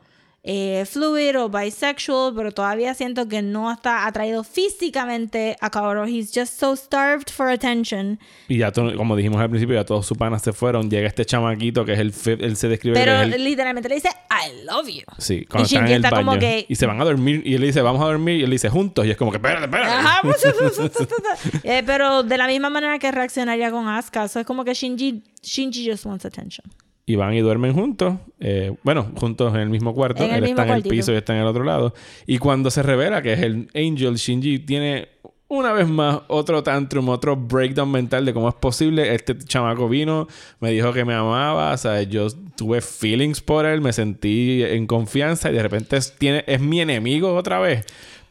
eh, 0.49 0.85
fluid 0.89 1.39
o 1.41 1.49
bisexual, 1.49 2.33
pero 2.37 2.53
todavía 2.53 2.95
siento 2.95 3.27
que 3.27 3.43
no 3.43 3.73
está 3.73 4.07
atraído 4.07 4.45
físicamente 4.45 5.57
a 5.61 5.71
Kaoru. 5.71 6.05
He's 6.07 6.31
just 6.33 6.59
so 6.61 6.77
starved 6.77 7.29
for 7.33 7.49
attention. 7.49 8.21
Y 8.49 8.59
ya, 8.59 8.71
to- 8.71 8.95
como 8.97 9.17
dijimos 9.17 9.41
al 9.41 9.51
principio, 9.51 9.75
ya 9.75 9.85
todos 9.85 10.07
sus 10.07 10.17
panas 10.17 10.43
se 10.43 10.53
fueron. 10.53 10.89
Llega 10.89 11.09
este 11.09 11.25
chamaquito 11.25 11.85
que 11.85 11.95
es 11.95 11.99
el... 11.99 12.15
Él 12.41 12.57
se 12.57 12.69
describe 12.69 12.95
Pero 12.95 13.13
que 13.21 13.29
es 13.29 13.35
el... 13.35 13.45
literalmente 13.45 13.89
le 13.89 13.97
dice, 13.97 14.11
I 14.31 14.65
love 14.65 14.87
you. 14.89 15.03
Sí, 15.19 15.45
cuando 15.47 15.65
y 15.65 15.75
están 15.75 15.81
Shinji 15.83 15.93
en 15.93 15.97
el 15.97 16.05
está 16.05 16.11
baño. 16.11 16.27
como 16.27 16.39
que- 16.39 16.67
Y 16.69 16.77
se 16.77 16.87
van 16.87 17.01
a 17.01 17.05
dormir. 17.05 17.43
Y 17.45 17.55
él 17.55 17.61
le 17.61 17.67
dice, 17.67 17.83
vamos 17.83 18.01
a 18.03 18.05
dormir. 18.07 18.41
Y 18.41 18.45
él 18.45 18.51
dice, 18.51 18.69
juntos. 18.69 19.05
Y 19.05 19.11
es 19.11 19.17
como 19.17 19.33
que, 19.33 19.39
espérate, 19.39 19.65
espérate. 19.65 19.91
Ajá, 19.93 20.21
Eh, 21.65 21.83
pero 21.85 22.23
de 22.23 22.39
la 22.39 22.47
misma 22.47 22.71
manera 22.71 22.99
que 22.99 23.11
reaccionaría 23.11 23.71
con 23.71 23.89
Asuka. 23.89 24.25
Es 24.25 24.39
como 24.47 24.65
que 24.65 24.75
Shinji, 24.75 25.23
Shinji 25.43 25.91
just 25.91 26.05
wants 26.07 26.25
attention. 26.25 26.65
Y 27.09 27.15
van 27.15 27.35
y 27.35 27.41
duermen 27.41 27.73
juntos. 27.73 28.15
eh, 28.41 28.75
bueno, 28.83 29.13
juntos 29.15 29.55
en 29.55 29.61
el 29.61 29.71
mismo 29.71 29.95
cuarto. 29.95 30.25
En 30.25 30.31
el 30.31 30.37
Él 30.37 30.43
mismo 30.43 30.55
está 30.55 30.63
en 30.65 30.69
el 30.69 30.75
cuartito. 30.83 30.91
piso 30.91 31.13
y 31.13 31.17
está 31.17 31.35
en 31.35 31.43
el 31.43 31.47
otro 31.47 31.63
lado. 31.63 31.95
Y 32.27 32.39
cuando 32.39 32.69
se 32.71 32.83
revela 32.83 33.23
que 33.23 33.33
es 33.35 33.41
el 33.43 33.69
Angel, 33.75 34.17
Shinji 34.17 34.59
tiene 34.59 35.09
una 35.49 35.73
vez 35.73 35.87
más 35.87 36.23
otro 36.27 36.65
tantrum, 36.65 37.09
otro 37.09 37.37
breakdown 37.37 37.93
mental 37.93 38.25
de 38.25 38.35
cómo 38.35 38.49
es 38.49 38.57
posible. 38.57 39.15
Este 39.15 39.39
chamaco 39.39 39.89
vino, 39.89 40.27
me 40.59 40.73
dijo 40.73 40.93
que 40.93 41.05
me 41.05 41.15
amaba. 41.15 41.73
O 41.73 41.77
sea, 41.77 42.03
yo 42.03 42.27
tuve 42.57 42.81
feelings 42.81 43.41
por 43.41 43.67
él, 43.67 43.81
me 43.81 43.93
sentí 43.93 44.65
en 44.65 44.89
confianza 44.89 45.49
y 45.51 45.55
de 45.55 45.63
repente 45.63 45.97
es, 45.97 46.17
tiene, 46.19 46.43
es 46.49 46.61
mi 46.61 46.81
enemigo 46.81 47.37
otra 47.37 47.61
vez. 47.61 47.87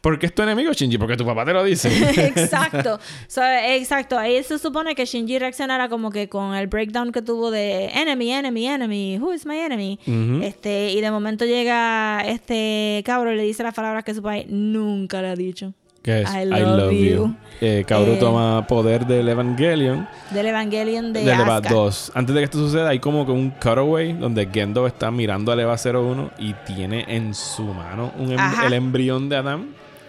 ¿Por 0.06 0.20
qué 0.20 0.26
es 0.26 0.34
tu 0.36 0.42
enemigo, 0.42 0.72
Shinji? 0.72 0.98
Porque 0.98 1.16
tu 1.16 1.26
papá 1.26 1.44
te 1.44 1.52
lo 1.52 1.64
dice. 1.64 1.88
exacto. 2.28 3.00
So, 3.26 3.42
exacto. 3.42 4.16
Ahí 4.16 4.40
se 4.44 4.56
supone 4.56 4.94
que 4.94 5.04
Shinji 5.04 5.40
reaccionara 5.40 5.88
como 5.88 6.10
que 6.12 6.28
con 6.28 6.54
el 6.54 6.68
breakdown 6.68 7.10
que 7.10 7.22
tuvo 7.22 7.50
de 7.50 7.86
enemy, 7.86 8.30
enemy, 8.32 8.68
enemy, 8.68 9.18
who 9.18 9.32
is 9.34 9.44
my 9.44 9.58
enemy. 9.58 9.98
Ujú. 10.06 10.44
Este, 10.44 10.92
y 10.92 11.00
de 11.00 11.10
momento 11.10 11.44
llega 11.44 12.20
este 12.24 13.02
cabro 13.04 13.32
y 13.32 13.36
le 13.36 13.42
dice 13.42 13.64
las 13.64 13.74
palabras 13.74 14.04
que 14.04 14.14
su 14.14 14.22
padre 14.22 14.46
nunca 14.48 15.20
le 15.22 15.28
ha 15.30 15.34
dicho. 15.34 15.72
que 16.02 16.20
es 16.22 16.30
I 16.32 16.44
love 16.44 16.92
you. 16.92 17.34
Eh, 17.60 17.82
Kaoru 17.84 18.12
Eh, 18.12 18.16
toma 18.20 18.64
poder 18.68 19.06
del 19.06 19.28
Evangelion. 19.28 20.06
Del 20.30 20.46
Evangelion 20.46 21.12
de, 21.12 21.24
de 21.24 21.32
Eva 21.32 21.56
Asuka. 21.56 21.74
2. 21.74 22.12
Antes 22.14 22.32
de 22.32 22.40
que 22.42 22.44
esto 22.44 22.58
suceda, 22.58 22.90
hay 22.90 23.00
como 23.00 23.26
que 23.26 23.32
un 23.32 23.50
cutaway 23.50 24.12
donde 24.12 24.46
Gendo 24.52 24.86
está 24.86 25.10
mirando 25.10 25.50
al 25.50 25.58
Eva 25.58 25.74
01 25.84 26.30
y 26.38 26.52
tiene 26.64 27.04
en 27.08 27.34
su 27.34 27.64
mano 27.64 28.12
un 28.20 28.30
em- 28.30 28.38
Ajá. 28.38 28.68
el 28.68 28.74
embrión 28.74 29.28
de 29.28 29.34
Adam 29.36 29.66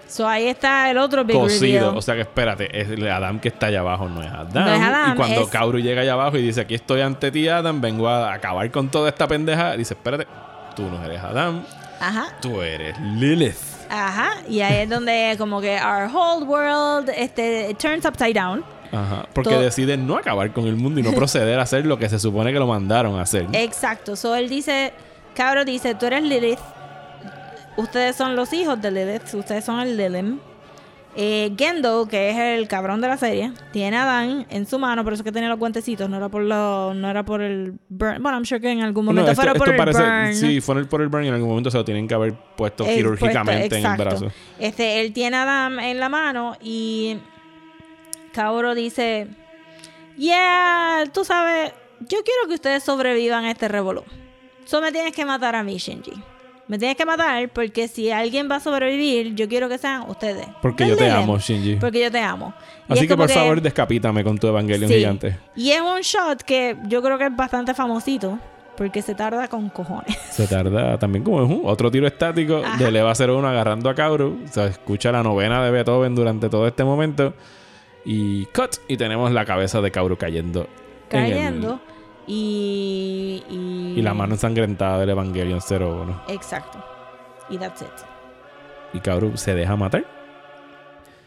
So, 0.07 0.27
ahí 0.27 0.47
está 0.47 0.89
el 0.89 0.97
otro 0.97 1.23
big 1.25 1.35
cocido. 1.37 1.79
reveal. 1.79 1.97
O 1.97 2.01
sea 2.01 2.15
que 2.15 2.21
espérate, 2.21 2.79
es 2.81 2.89
el 2.89 3.07
Adam 3.09 3.39
que 3.39 3.49
está 3.49 3.67
allá 3.67 3.81
abajo, 3.81 4.07
no 4.09 4.21
es 4.21 4.29
Adam. 4.31 4.49
No 4.53 4.73
es 4.73 4.81
Adam, 4.81 5.13
y 5.13 5.15
cuando 5.17 5.41
es- 5.41 5.47
Kaoru 5.49 5.79
llega 5.79 6.01
allá 6.01 6.13
abajo 6.13 6.37
y 6.37 6.41
dice, 6.41 6.61
aquí 6.61 6.75
estoy 6.75 7.01
ante 7.01 7.29
ti, 7.31 7.47
Adam, 7.47 7.81
vengo 7.81 8.07
a 8.07 8.33
acabar 8.33 8.69
con 8.71 8.89
toda 8.89 9.09
esta 9.09 9.27
pendeja, 9.27 9.75
dice, 9.75 9.93
espérate, 9.95 10.25
tú 10.75 10.83
no 10.83 11.03
eres 11.03 11.21
Adam, 11.21 11.63
Ajá. 11.99 12.27
tú 12.41 12.61
eres 12.61 12.97
Lilith. 12.99 13.55
Ajá. 13.89 14.31
Y 14.49 14.61
ahí 14.61 14.83
es 14.83 14.89
donde 14.89 15.35
como 15.37 15.61
que 15.61 15.77
our 15.81 16.09
whole 16.13 16.45
world 16.45 17.09
este, 17.15 17.75
turns 17.79 18.05
upside 18.05 18.33
down. 18.33 18.63
Ajá, 18.91 19.25
porque 19.33 19.49
Todo- 19.49 19.61
deciden 19.61 20.07
no 20.07 20.15
acabar 20.17 20.51
con 20.53 20.65
el 20.67 20.77
mundo 20.77 20.99
y 21.01 21.03
no 21.03 21.11
proceder 21.11 21.59
a 21.59 21.63
hacer 21.63 21.85
lo 21.85 21.99
que 21.99 22.07
se 22.07 22.19
supone 22.19 22.53
que 22.53 22.59
lo 22.59 22.67
mandaron 22.67 23.19
a 23.19 23.23
hacer. 23.23 23.45
Exacto. 23.53 24.15
So 24.15 24.35
él 24.35 24.47
dice, 24.47 24.93
cabro 25.35 25.65
dice, 25.65 25.93
tú 25.95 26.05
eres 26.05 26.23
Lilith. 26.23 26.59
Ustedes 27.77 28.15
son 28.15 28.35
los 28.35 28.51
hijos 28.53 28.81
de 28.81 28.91
Lilith. 28.91 29.33
Ustedes 29.33 29.63
son 29.63 29.79
el 29.79 29.95
Lilim. 29.97 30.39
Eh, 31.19 31.51
Gendo, 31.57 32.07
que 32.07 32.29
es 32.29 32.37
el 32.37 32.67
cabrón 32.67 33.01
de 33.01 33.07
la 33.07 33.17
serie, 33.17 33.51
tiene 33.71 33.97
a 33.97 34.05
Dan 34.05 34.45
en 34.51 34.67
su 34.67 34.77
mano, 34.77 35.03
por 35.03 35.13
eso 35.13 35.23
que 35.23 35.31
tenía 35.31 35.49
los 35.49 35.57
guantecitos, 35.57 36.07
no 36.07 36.17
era 36.17 36.29
por 36.29 36.43
lo, 36.43 36.93
no 36.93 37.09
era 37.09 37.23
por 37.23 37.41
el 37.41 37.73
burn. 37.89 38.21
Bueno, 38.21 38.37
I'm 38.37 38.45
sure 38.45 38.61
que 38.61 38.69
en 38.69 38.81
algún 38.83 39.03
No, 39.03 39.13
momento 39.13 39.31
esto, 39.31 39.41
fuera 39.41 39.55
por 39.57 39.67
el 39.69 39.77
parece, 39.77 39.99
burn. 39.99 40.35
sí, 40.35 40.61
fue 40.61 40.85
por 40.85 41.01
el 41.01 41.07
burn 41.07 41.23
y 41.25 41.29
en 41.29 41.33
algún 41.33 41.49
momento 41.49 41.71
se 41.71 41.77
lo 41.77 41.83
tienen 41.83 42.07
que 42.07 42.13
haber 42.13 42.35
puesto 42.55 42.85
quirúrgicamente 42.85 43.67
puesto, 43.67 43.75
en 43.77 43.85
el 43.91 43.97
brazo. 43.97 44.31
Este, 44.59 45.01
él 45.01 45.11
tiene 45.11 45.37
a 45.37 45.41
Adam 45.41 45.79
en 45.79 45.99
la 45.99 46.07
mano 46.07 46.55
y 46.61 47.17
Kaoru 48.33 48.75
dice, 48.75 49.27
yeah, 50.17 51.03
tú 51.11 51.25
sabes, 51.25 51.71
yo 52.01 52.19
quiero 52.23 52.47
que 52.47 52.53
ustedes 52.53 52.83
sobrevivan 52.83 53.45
a 53.45 53.49
este 53.51 53.67
revolú. 53.67 54.03
Solo 54.65 54.85
me 54.85 54.91
tienes 54.91 55.13
que 55.13 55.25
matar 55.25 55.55
a 55.55 55.63
mí, 55.63 55.77
Shinji. 55.77 56.13
Me 56.67 56.77
tienes 56.77 56.97
que 56.97 57.05
matar 57.05 57.47
porque 57.49 57.87
si 57.87 58.11
alguien 58.11 58.49
va 58.51 58.57
a 58.57 58.59
sobrevivir, 58.59 59.35
yo 59.35 59.47
quiero 59.47 59.69
que 59.69 59.77
sean 59.77 60.03
ustedes. 60.09 60.45
Porque 60.61 60.87
yo 60.87 60.97
te 60.97 61.09
amo, 61.09 61.37
Shinji. 61.39 61.75
Porque 61.77 62.01
yo 62.01 62.11
te 62.11 62.19
amo. 62.19 62.53
Y 62.89 62.93
Así 62.93 63.07
que 63.07 63.15
por 63.15 63.29
favor, 63.29 63.61
descapítame 63.61 64.23
con 64.23 64.37
tu 64.37 64.47
Evangelion 64.47 64.89
Sí. 64.89 64.97
gigante. 64.97 65.37
Y 65.55 65.71
es 65.71 65.79
un 65.81 66.01
shot 66.01 66.41
que 66.43 66.75
yo 66.87 67.01
creo 67.01 67.17
que 67.17 67.25
es 67.27 67.35
bastante 67.35 67.73
famosito 67.73 68.37
porque 68.75 69.01
se 69.01 69.15
tarda 69.15 69.47
con 69.47 69.69
cojones. 69.69 70.15
Se 70.29 70.45
tarda 70.45 70.99
también 70.99 71.23
como 71.23 71.41
es 71.43 71.49
un 71.49 71.61
otro 71.63 71.89
tiro 71.89 72.05
estático 72.05 72.61
Ajá. 72.63 72.77
de 72.83 72.91
Leva 72.91 73.13
01 73.15 73.47
agarrando 73.47 73.89
a 73.89 73.95
Kaoru. 73.95 74.41
Se 74.51 74.65
escucha 74.67 75.11
la 75.11 75.23
novena 75.23 75.63
de 75.63 75.71
Beethoven 75.71 76.13
durante 76.15 76.47
todo 76.49 76.67
este 76.67 76.83
momento. 76.83 77.33
Y 78.05 78.45
cut. 78.47 78.75
Y 78.87 78.97
tenemos 78.97 79.31
la 79.31 79.45
cabeza 79.45 79.81
de 79.81 79.89
Kaoru 79.91 80.17
cayendo. 80.17 80.67
en 81.09 81.23
el- 81.23 81.31
Cayendo. 81.31 81.79
Y, 82.27 83.43
y. 83.49 83.93
y 83.97 84.01
la 84.01 84.13
mano 84.13 84.33
ensangrentada 84.33 84.99
del 84.99 85.09
Evangelion 85.11 85.59
01. 85.67 86.23
Exacto. 86.27 86.83
Y 87.49 87.57
that's 87.57 87.81
it. 87.81 87.87
Y 88.93 88.99
Kaoru 88.99 89.37
se 89.37 89.55
deja 89.55 89.75
matar. 89.75 90.05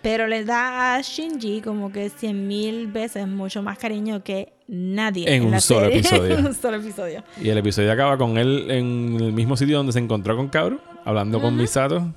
Pero 0.02 0.26
le 0.26 0.44
da 0.44 0.94
a 0.94 1.00
Shinji 1.02 1.60
como 1.60 1.92
que 1.92 2.08
cien 2.08 2.46
mil 2.48 2.86
veces 2.86 3.26
mucho 3.28 3.62
más 3.62 3.78
cariño 3.78 4.22
que 4.22 4.52
nadie. 4.66 5.34
En 5.34 5.44
un 5.44 5.50
la 5.52 5.60
solo 5.60 5.86
serie. 5.86 5.98
episodio. 6.00 6.38
en 6.38 6.46
un 6.46 6.54
solo 6.54 6.76
episodio. 6.78 7.24
Y 7.40 7.48
el 7.50 7.58
episodio 7.58 7.92
acaba 7.92 8.16
con 8.16 8.38
él 8.38 8.70
en 8.70 9.16
el 9.20 9.32
mismo 9.32 9.56
sitio 9.58 9.76
donde 9.78 9.92
se 9.92 9.98
encontró 9.98 10.36
con 10.36 10.48
Kaoru, 10.48 10.80
hablando 11.04 11.40
con 11.40 11.54
Misato, 11.56 12.14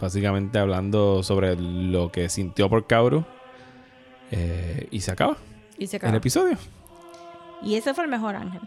básicamente 0.00 0.58
hablando 0.58 1.22
sobre 1.22 1.54
lo 1.56 2.10
que 2.10 2.28
sintió 2.28 2.68
por 2.68 2.86
Kaoru. 2.86 3.24
Eh, 4.32 4.88
y 4.90 5.00
se 5.00 5.12
acaba 5.12 5.36
Y 5.78 5.86
se 5.86 5.96
el 5.96 6.02
acabó. 6.02 6.16
episodio. 6.16 6.56
Y 7.64 7.76
ese 7.76 7.94
fue 7.94 8.04
el 8.04 8.10
mejor 8.10 8.36
ángel. 8.36 8.60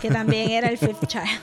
Que 0.00 0.10
también 0.10 0.50
era 0.50 0.68
el 0.68 0.78
Fifth 0.78 1.04
Child. 1.06 1.40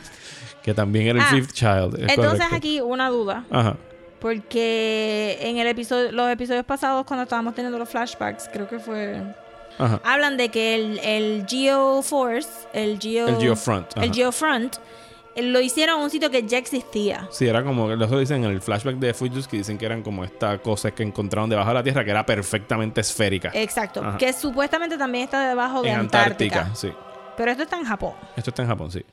Que 0.64 0.74
también 0.74 1.08
era 1.08 1.20
el 1.20 1.26
Ah, 1.26 1.30
Fifth 1.30 1.54
Child. 1.54 1.96
es 1.96 2.10
Entonces 2.10 2.32
correcto. 2.40 2.56
aquí 2.56 2.82
una 2.82 3.10
duda. 3.10 3.44
Ajá. 3.52 3.76
Porque 4.20 5.38
en 5.42 5.58
el 5.58 5.68
episodio, 5.68 6.12
los 6.12 6.30
episodios 6.32 6.66
pasados, 6.66 7.06
cuando 7.06 7.24
estábamos 7.24 7.54
teniendo 7.54 7.78
los 7.78 7.88
flashbacks, 7.90 8.50
creo 8.52 8.68
que 8.68 8.80
fue. 8.80 9.22
Ajá. 9.78 10.02
Hablan 10.04 10.38
de 10.38 10.50
que 10.50 10.74
el, 10.76 11.00
el 11.04 11.46
Geo 11.48 12.02
Force, 12.02 12.50
el 12.74 12.98
Geo. 13.00 13.28
El 13.28 13.38
Geofront. 13.38 13.96
El 13.98 14.04
ajá. 14.06 14.14
Geofront, 14.14 14.76
eh, 14.76 14.80
lo 15.36 15.60
hicieron 15.60 15.98
en 15.98 16.04
un 16.04 16.10
sitio 16.10 16.30
que 16.30 16.44
ya 16.44 16.58
existía. 16.58 17.28
Sí, 17.32 17.48
era 17.48 17.64
como, 17.64 17.92
eso 17.92 18.20
dicen 18.20 18.44
en 18.44 18.52
el 18.52 18.62
flashback 18.62 18.96
de 18.98 19.14
Fujus 19.14 19.48
que 19.48 19.58
dicen 19.58 19.78
que 19.78 19.86
eran 19.86 20.02
como 20.02 20.24
esta 20.24 20.58
cosa 20.60 20.92
que 20.92 21.04
encontraron 21.04 21.50
debajo 21.50 21.70
de 21.70 21.74
la 21.76 21.84
Tierra 21.84 22.06
que 22.06 22.12
era 22.12 22.26
perfectamente 22.26 23.02
esférica. 23.02 23.52
Exacto. 23.54 24.02
Ajá. 24.04 24.18
Que 24.18 24.32
supuestamente 24.34 24.98
también 24.98 25.26
está 25.26 25.48
debajo 25.48 25.82
de 25.82 25.90
en 25.90 26.00
Antártica. 26.00 26.62
Antártica, 26.62 26.76
sí. 26.76 26.94
Pero 27.36 27.52
esto 27.52 27.64
está 27.64 27.78
en 27.78 27.86
Japón. 27.86 28.14
Esto 28.36 28.52
está 28.52 28.62
en 28.62 28.68
Japón, 28.70 28.92
sí. 28.92 29.04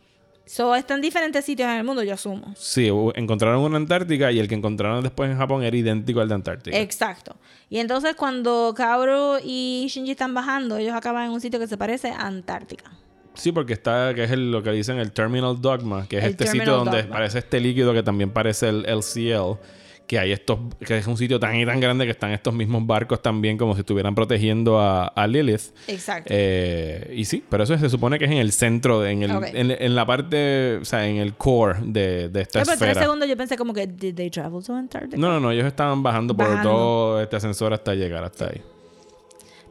So, 0.44 0.74
está 0.74 0.94
en 0.94 1.00
diferentes 1.00 1.44
sitios 1.44 1.68
en 1.68 1.76
el 1.76 1.84
mundo, 1.84 2.02
yo 2.02 2.14
asumo. 2.14 2.52
Sí, 2.56 2.90
encontraron 3.14 3.62
una 3.62 3.76
Antártica 3.76 4.32
y 4.32 4.38
el 4.38 4.48
que 4.48 4.54
encontraron 4.54 5.02
después 5.02 5.30
en 5.30 5.38
Japón 5.38 5.62
era 5.62 5.76
idéntico 5.76 6.20
al 6.20 6.28
de 6.28 6.34
Antártica. 6.34 6.78
Exacto. 6.78 7.36
Y 7.70 7.78
entonces 7.78 8.14
cuando 8.16 8.74
Kaoru 8.76 9.38
y 9.42 9.86
Shinji 9.88 10.12
están 10.12 10.34
bajando, 10.34 10.76
ellos 10.76 10.94
acaban 10.94 11.26
en 11.26 11.30
un 11.30 11.40
sitio 11.40 11.58
que 11.60 11.66
se 11.66 11.76
parece 11.76 12.10
a 12.10 12.26
Antártica. 12.26 12.90
Sí, 13.34 13.50
porque 13.52 13.72
está, 13.72 14.12
que 14.14 14.24
es 14.24 14.30
el- 14.30 14.50
lo 14.52 14.62
que 14.62 14.70
dicen 14.72 14.98
el 14.98 15.12
Terminal 15.12 15.60
Dogma, 15.60 16.06
que 16.08 16.18
es 16.18 16.24
El 16.24 16.30
este 16.32 16.46
sitio 16.46 16.72
donde 16.76 16.98
Dogma. 17.02 17.14
parece 17.16 17.38
este 17.38 17.60
líquido 17.60 17.92
que 17.94 18.02
también 18.02 18.30
parece 18.30 18.68
el 18.68 18.84
LCL, 18.86 19.58
que 20.06 20.18
hay 20.18 20.32
estos, 20.32 20.58
que 20.84 20.98
es 20.98 21.06
un 21.06 21.16
sitio 21.16 21.40
tan 21.40 21.56
y 21.56 21.64
tan 21.64 21.80
grande 21.80 22.04
que 22.04 22.10
están 22.10 22.32
estos 22.32 22.52
mismos 22.52 22.86
barcos 22.86 23.22
también 23.22 23.56
como 23.56 23.72
si 23.74 23.80
estuvieran 23.80 24.14
protegiendo 24.14 24.78
a, 24.78 25.06
a 25.06 25.26
Lilith. 25.26 25.62
Exacto. 25.88 26.28
Eh, 26.34 27.14
y 27.16 27.24
sí, 27.24 27.42
pero 27.48 27.64
eso 27.64 27.78
se 27.78 27.88
supone 27.88 28.18
que 28.18 28.26
es 28.26 28.30
en 28.30 28.36
el 28.36 28.52
centro, 28.52 29.06
en, 29.06 29.22
el, 29.22 29.30
en, 29.30 29.70
en 29.70 29.94
la 29.94 30.04
parte, 30.04 30.76
o 30.82 30.84
sea, 30.84 31.06
en 31.06 31.16
el 31.16 31.32
core 31.34 31.78
de, 31.84 32.28
de 32.28 32.40
esta 32.42 32.58
Eh, 32.60 32.64
por 32.66 32.76
tres 32.76 32.82
esfera. 32.90 33.00
segundos 33.00 33.26
yo 33.28 33.36
pensé 33.38 33.56
como 33.56 33.72
que, 33.72 33.86
¿did 33.86 34.14
they 34.14 34.28
travel 34.28 34.62
to 34.62 34.74
Antarctica? 34.74 35.16
No, 35.16 35.28
no, 35.28 35.40
no, 35.40 35.50
ellos 35.52 35.64
estaban 35.66 36.02
bajando 36.02 36.36
por 36.36 36.46
Bajando. 36.48 36.68
todo 36.70 37.22
este 37.22 37.36
ascensor 37.36 37.72
hasta 37.72 37.94
llegar 37.94 38.24
hasta 38.24 38.46
ahí. 38.48 38.60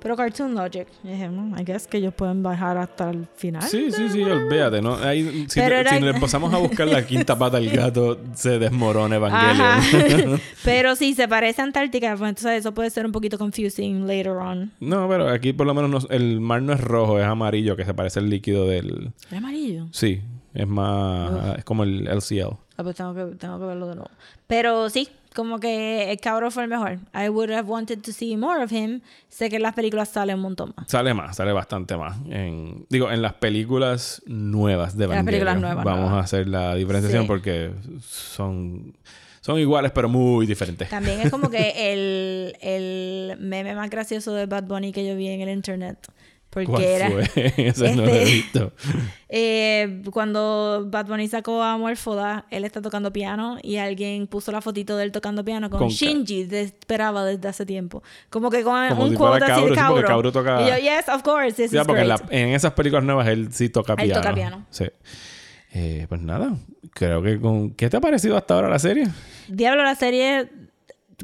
Pero 0.02 0.16
Cartoon 0.16 0.56
Logic, 0.56 0.88
dije, 1.04 1.30
"Mm, 1.30 1.60
I 1.60 1.64
guess 1.64 1.86
que 1.88 1.98
ellos 1.98 2.14
pueden 2.14 2.42
bajar 2.42 2.78
hasta 2.78 3.12
el 3.12 3.28
final. 3.36 3.62
Sí, 3.62 3.92
sí, 3.92 4.10
sí, 4.10 4.24
olvídate, 4.24 4.82
¿no? 4.82 4.96
Ahí, 4.96 5.46
si, 5.48 5.60
si 5.62 6.00
le 6.00 6.10
empezamos 6.10 6.52
a 6.54 6.58
buscar 6.58 6.88
la 6.88 7.06
quinta 7.06 7.38
pata 7.38 7.58
al 7.58 7.70
gato, 7.70 8.18
se 8.34 8.58
desmorona. 8.58 9.18
Evangelion. 9.18 10.40
Pero 10.64 10.96
sí, 10.96 11.14
se 11.14 11.28
parece 11.28 11.62
a 11.62 11.66
Antártica, 11.66 12.16
pues 12.18 12.30
entonces 12.30 12.60
eso 12.60 12.74
puede 12.74 12.90
ser 12.90 13.06
un 13.06 13.12
poquito 13.12 13.38
confusing 13.38 14.08
later 14.08 14.32
on. 14.32 14.72
no, 14.80 15.08
pero 15.08 15.30
aquí 15.30 15.54
por 15.54 15.68
lo 15.68 15.74
menos 15.74 15.90
no- 15.90 16.10
el 16.10 16.40
mar 16.42 16.62
no 16.62 16.74
es 16.74 16.82
rojo, 16.82 17.20
es 17.20 17.26
amarillo, 17.26 17.76
que 17.76 17.86
se 17.86 17.94
parece 17.94 18.20
al 18.20 18.30
líquido 18.30 18.68
del... 18.68 19.12
¿Es 19.30 19.38
amarillo? 19.38 19.88
Sí, 19.92 20.22
es 20.54 20.68
más... 20.68 21.60
Es 21.60 21.64
como 21.64 21.84
el 21.84 22.08
LCL. 22.08 22.56
Ah, 22.78 22.84
pues 22.84 22.96
tengo 22.96 23.14
que, 23.14 23.36
tengo 23.36 23.60
que 23.60 23.66
verlo 23.66 23.88
de 23.88 23.96
nuevo. 23.96 24.10
Pero 24.48 24.90
sí, 24.90 25.08
como 25.34 25.60
que 25.60 26.12
el 26.12 26.20
cabro 26.20 26.52
fue 26.52 26.64
el 26.64 26.70
mejor. 26.70 27.00
I 27.14 27.30
would 27.30 27.50
have 27.52 27.70
wanted 27.70 28.00
to 28.02 28.12
see 28.12 28.36
more 28.36 28.62
of 28.64 28.72
him. 28.72 29.02
Sé 29.30 29.50
que 29.50 29.56
en 29.56 29.62
las 29.62 29.74
películas 29.74 30.10
sale 30.10 30.36
un 30.36 30.42
montón 30.42 30.74
más. 30.76 30.88
Sale 30.90 31.14
más, 31.14 31.38
sale 31.38 31.54
bastante 31.54 31.96
más. 31.96 32.18
En, 32.30 32.86
digo, 32.90 33.10
en 33.12 33.22
las 33.22 33.34
películas 33.36 34.22
nuevas 34.26 34.98
de 34.98 35.06
En 35.06 35.10
las 35.12 35.24
películas 35.24 35.60
nuevas, 35.60 35.86
Vamos 35.86 36.10
nuevas. 36.10 36.22
a 36.22 36.26
hacer 36.26 36.48
la 36.48 36.76
diferenciación 36.76 37.24
Sí. 37.24 37.28
porque 37.28 37.72
son, 38.06 38.94
son 39.42 39.58
iguales 39.60 39.92
pero 39.94 40.10
muy 40.10 40.46
diferentes. 40.46 40.90
También 40.90 41.22
es 41.22 41.32
como 41.32 41.50
que 41.50 41.74
el, 41.94 42.56
el 42.62 43.38
meme 43.40 43.74
más 43.76 43.90
gracioso 43.90 44.34
de 44.34 44.46
Bad 44.48 44.64
Bunny 44.66 44.92
que 44.92 45.06
yo 45.08 45.16
vi 45.16 45.30
en 45.30 45.42
el 45.42 45.50
internet. 45.50 45.98
Porque 46.52 46.68
¿Cuál 46.68 46.84
era 46.84 47.10
fue? 47.10 47.24
Ese 47.58 47.96
no 47.96 48.04
lo 48.06 48.10
he 48.10 48.24
Este- 48.24 48.34
visto. 48.34 48.74
eh, 49.30 50.02
cuando 50.12 50.86
Bad 50.88 51.06
Bunny 51.08 51.28
sacó 51.30 51.64
a 51.64 51.78
Morfoda, 51.78 52.46
él 52.52 52.66
está 52.66 52.82
tocando 52.82 53.14
piano 53.14 53.58
y 53.64 53.78
alguien 53.78 54.28
puso 54.28 54.52
la 54.52 54.60
fotito 54.62 54.98
de 54.98 55.06
él 55.06 55.12
tocando 55.14 55.46
piano 55.46 55.70
con, 55.70 55.80
Con 55.80 55.88
Shinji, 55.90 56.48
esperaba 56.52 57.24
desde 57.24 57.48
hace 57.48 57.66
tiempo. 57.66 58.04
Como 58.30 58.50
que 58.50 58.64
con 58.64 58.90
Como 58.90 59.04
un 59.06 59.10
si 59.12 59.16
quote 59.16 59.46
así 59.46 59.66
de 59.66 59.76
Kaoru, 59.76 60.02
sí, 60.02 60.08
cabro. 60.08 60.32
Toca- 60.34 60.62
Y 60.62 60.68
yo, 60.70 60.78
yes, 60.78 61.08
of 61.08 61.24
course, 61.24 61.54
this 61.54 61.72
Ya, 61.72 61.82
is 61.82 61.88
porque 61.88 62.02
en, 62.02 62.08
great. 62.08 62.30
la- 62.30 62.38
en 62.38 62.50
esas 62.50 62.74
películas 62.74 63.06
nuevas 63.06 63.28
él 63.30 63.48
sí 63.54 63.70
toca 63.70 63.94
Él 63.94 64.04
piano. 64.10 64.22
toca 64.22 64.34
piano. 64.36 64.66
Sí. 64.70 64.86
Eh, 65.74 66.06
pues 66.10 66.20
nada, 66.20 66.54
creo 66.94 67.22
que 67.24 67.40
con... 67.40 67.72
¿Qué 67.76 67.90
te 67.90 67.96
ha 67.96 68.02
parecido 68.02 68.36
hasta 68.36 68.56
ahora 68.56 68.68
la 68.68 68.78
serie? 68.80 69.08
Diablo, 69.48 69.84
la 69.84 69.96
serie, 69.96 70.50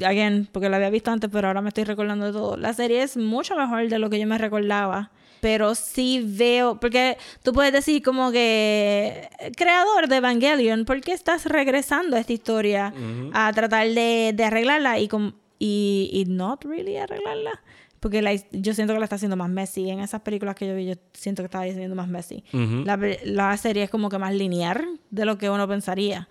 again, 0.06 0.48
porque 0.50 0.70
la 0.70 0.78
había 0.78 0.90
visto 0.90 1.12
antes, 1.12 1.30
pero 1.30 1.48
ahora 1.50 1.62
me 1.62 1.68
estoy 1.68 1.84
recordando 1.84 2.28
de 2.28 2.32
todo. 2.32 2.56
La 2.56 2.72
serie 2.72 3.04
es 3.04 3.18
mucho 3.18 3.58
mejor 3.58 3.90
de 3.90 4.00
lo 4.00 4.10
que 4.10 4.18
yo 4.22 4.26
me 4.26 4.38
recordaba. 4.38 5.12
Pero 5.42 5.76
sí 5.76 6.22
veo, 6.26 6.80
porque 6.80 7.18
tú 7.44 7.54
puedes 7.54 7.72
decir 7.74 8.02
como 8.02 8.32
que, 8.32 9.30
creador 9.56 10.08
de 10.08 10.18
Evangelion, 10.18 10.86
¿por 10.86 11.00
qué 11.02 11.14
estás 11.14 11.46
regresando 11.46 12.16
a 12.16 12.20
esta 12.20 12.34
historia 12.34 12.94
a 13.34 13.52
tratar 13.54 13.88
de, 13.90 14.34
de 14.36 14.44
arreglarla 14.44 15.00
y, 15.00 15.08
com- 15.08 15.34
y, 15.60 16.10
y 16.12 16.26
not 16.26 16.64
really 16.66 16.98
arreglarla? 16.98 17.62
Porque 18.00 18.22
la- 18.22 18.36
yo 18.52 18.74
siento 18.74 18.94
que 18.94 19.00
la 19.00 19.06
está 19.06 19.16
haciendo 19.16 19.36
más 19.38 19.50
messy. 19.50 19.90
En 19.90 20.00
esas 20.00 20.22
películas 20.22 20.56
que 20.56 20.68
yo 20.68 20.76
vi, 20.76 20.86
yo 20.86 20.94
siento 21.14 21.42
que 21.42 21.46
estaba 21.46 21.64
haciendo 21.66 21.96
más 21.96 22.08
messy. 22.08 22.44
La, 22.54 22.98
la 23.26 23.58
serie 23.58 23.84
es 23.84 23.90
como 23.90 24.10
que 24.10 24.18
más 24.20 24.34
lineal 24.34 25.00
de 25.10 25.26
lo 25.26 25.38
que 25.38 25.50
uno 25.50 25.68
pensaría. 25.68 26.28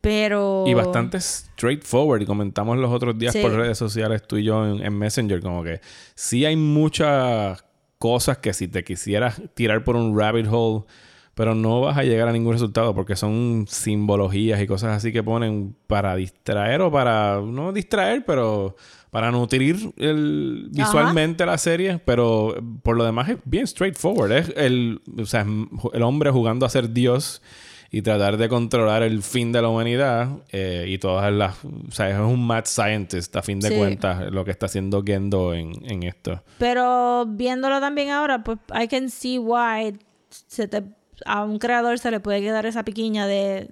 Pero... 0.00 0.64
Y 0.66 0.72
bastante 0.72 1.20
straightforward. 1.20 2.22
Y 2.22 2.26
comentamos 2.26 2.78
los 2.78 2.90
otros 2.90 3.18
días 3.18 3.34
Sí. 3.34 3.42
por 3.42 3.52
redes 3.52 3.76
sociales 3.76 4.26
tú 4.26 4.38
y 4.38 4.44
yo 4.44 4.66
en, 4.66 4.82
en 4.82 4.96
Messenger. 4.96 5.42
Como 5.42 5.62
que 5.62 5.82
sí 6.14 6.46
hay 6.46 6.56
muchas 6.56 7.62
cosas 8.00 8.38
que 8.38 8.54
si 8.54 8.66
te 8.66 8.82
quisieras 8.82 9.42
tirar 9.52 9.84
por 9.84 9.94
un 9.94 10.18
rabbit 10.18 10.46
hole, 10.50 10.86
pero 11.34 11.54
no 11.54 11.82
vas 11.82 11.98
a 11.98 12.02
llegar 12.02 12.28
a 12.28 12.32
ningún 12.32 12.54
resultado 12.54 12.94
porque 12.94 13.14
son 13.14 13.66
simbologías 13.68 14.58
y 14.60 14.66
cosas 14.66 14.96
así 14.96 15.12
que 15.12 15.22
ponen 15.22 15.76
para 15.86 16.16
distraer 16.16 16.80
o 16.80 16.90
para, 16.90 17.42
no 17.44 17.72
distraer, 17.72 18.24
pero 18.24 18.74
para 19.10 19.30
nutrir 19.30 19.92
el, 19.98 20.70
visualmente 20.72 21.44
la 21.44 21.58
serie. 21.58 22.00
Pero 22.02 22.56
por 22.82 22.96
lo 22.96 23.04
demás 23.04 23.28
es 23.28 23.36
bien 23.44 23.66
straightforward. 23.66 24.32
Es 24.32 24.52
el, 24.56 25.02
o 25.18 25.26
sea, 25.26 25.44
el 25.92 26.02
hombre 26.02 26.30
jugando 26.30 26.64
a 26.64 26.70
ser 26.70 26.94
Dios 26.94 27.42
y 27.92 28.02
tratar 28.02 28.36
de 28.36 28.48
controlar 28.48 29.02
el 29.02 29.22
fin 29.22 29.50
de 29.52 29.60
la 29.62 29.68
humanidad 29.68 30.28
eh, 30.52 30.84
y 30.88 30.98
todas 30.98 31.32
las... 31.32 31.56
O 31.64 31.90
sea, 31.90 32.08
es 32.10 32.18
un 32.18 32.46
mad 32.46 32.64
scientist 32.66 33.34
a 33.36 33.42
fin 33.42 33.58
de 33.60 33.68
Sí. 33.68 33.76
cuentas 33.76 34.30
lo 34.30 34.44
que 34.44 34.52
está 34.52 34.66
haciendo 34.66 35.02
Gendo 35.04 35.54
en, 35.54 35.72
en 35.90 36.04
esto. 36.04 36.42
Pero 36.58 37.26
viéndolo 37.26 37.80
también 37.80 38.10
ahora, 38.10 38.44
pues 38.44 38.58
I 38.80 38.86
can 38.86 39.10
see 39.10 39.38
why 39.38 39.98
se 40.28 40.68
te- 40.68 40.84
a 41.26 41.42
un 41.44 41.58
creador 41.58 41.98
se 41.98 42.10
le 42.12 42.20
puede 42.20 42.40
quedar 42.40 42.64
esa 42.66 42.84
piquiña 42.84 43.26
de 43.26 43.70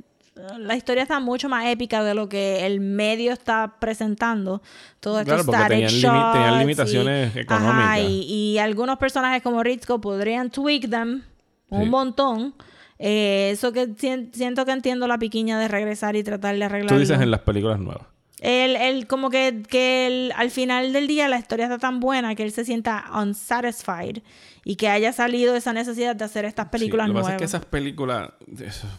la 0.57 0.77
historia 0.77 1.03
está 1.03 1.19
mucho 1.19 1.49
más 1.49 1.67
épica 1.67 2.05
de 2.05 2.15
lo 2.15 2.29
que 2.29 2.65
el 2.65 2.79
medio 2.81 3.33
está 3.33 3.75
presentando. 3.81 4.63
Todo 5.01 5.19
esto 5.19 5.35
Claro, 5.35 5.45
porque 5.47 5.65
tenían 5.69 5.91
shots 5.91 6.33
tenían 6.33 6.55
y- 6.55 6.59
limitaciones 6.61 7.31
Ajá, 7.31 7.41
económicas. 7.41 8.01
y, 8.01 8.53
y 8.55 8.59
algunos 8.59 8.99
personajes 8.99 9.43
como 9.43 9.63
Rizko 9.65 10.01
podrían 10.01 10.51
tweak 10.51 10.89
them 10.91 11.23
un 11.71 11.85
Sí. 11.85 11.89
montón. 11.91 12.55
Eh, 12.99 13.51
eso 13.53 13.73
que 13.73 13.87
sien- 13.97 14.31
siento 14.35 14.65
que 14.65 14.73
entiendo 14.73 15.07
la 15.07 15.19
piquiña 15.19 15.59
de 15.59 15.69
regresar 15.69 16.17
y 16.17 16.23
tratar 16.25 16.57
de 16.57 16.65
arreglarlo. 16.65 16.97
Tú 16.97 17.01
dices 17.01 17.21
en 17.21 17.31
las 17.31 17.41
películas 17.41 17.79
nuevas. 17.79 18.07
El, 18.41 18.77
el- 18.77 19.07
como 19.09 19.31
que, 19.31 19.63
que 19.69 20.07
el- 20.07 20.33
al 20.37 20.51
final 20.51 20.93
del 20.93 21.07
día 21.09 21.27
la 21.29 21.39
historia 21.39 21.65
está 21.67 21.79
tan 21.79 21.99
buena 22.01 22.35
que 22.35 22.43
él 22.45 22.53
se 22.53 22.65
sienta 22.65 23.05
unsatisfied 23.21 24.19
y 24.65 24.77
que 24.77 24.89
haya 24.89 25.13
salido 25.13 25.57
esa 25.57 25.73
necesidad 25.73 26.15
de 26.15 26.25
hacer 26.25 26.45
estas 26.45 26.69
películas 26.69 27.07
Sí, 27.07 27.09
lo 27.09 27.15
que 27.15 27.21
nuevas. 27.21 27.33
pasa 27.33 27.35
es 27.37 27.39
que 27.39 27.45
esas 27.57 27.65
películas, 27.67 28.31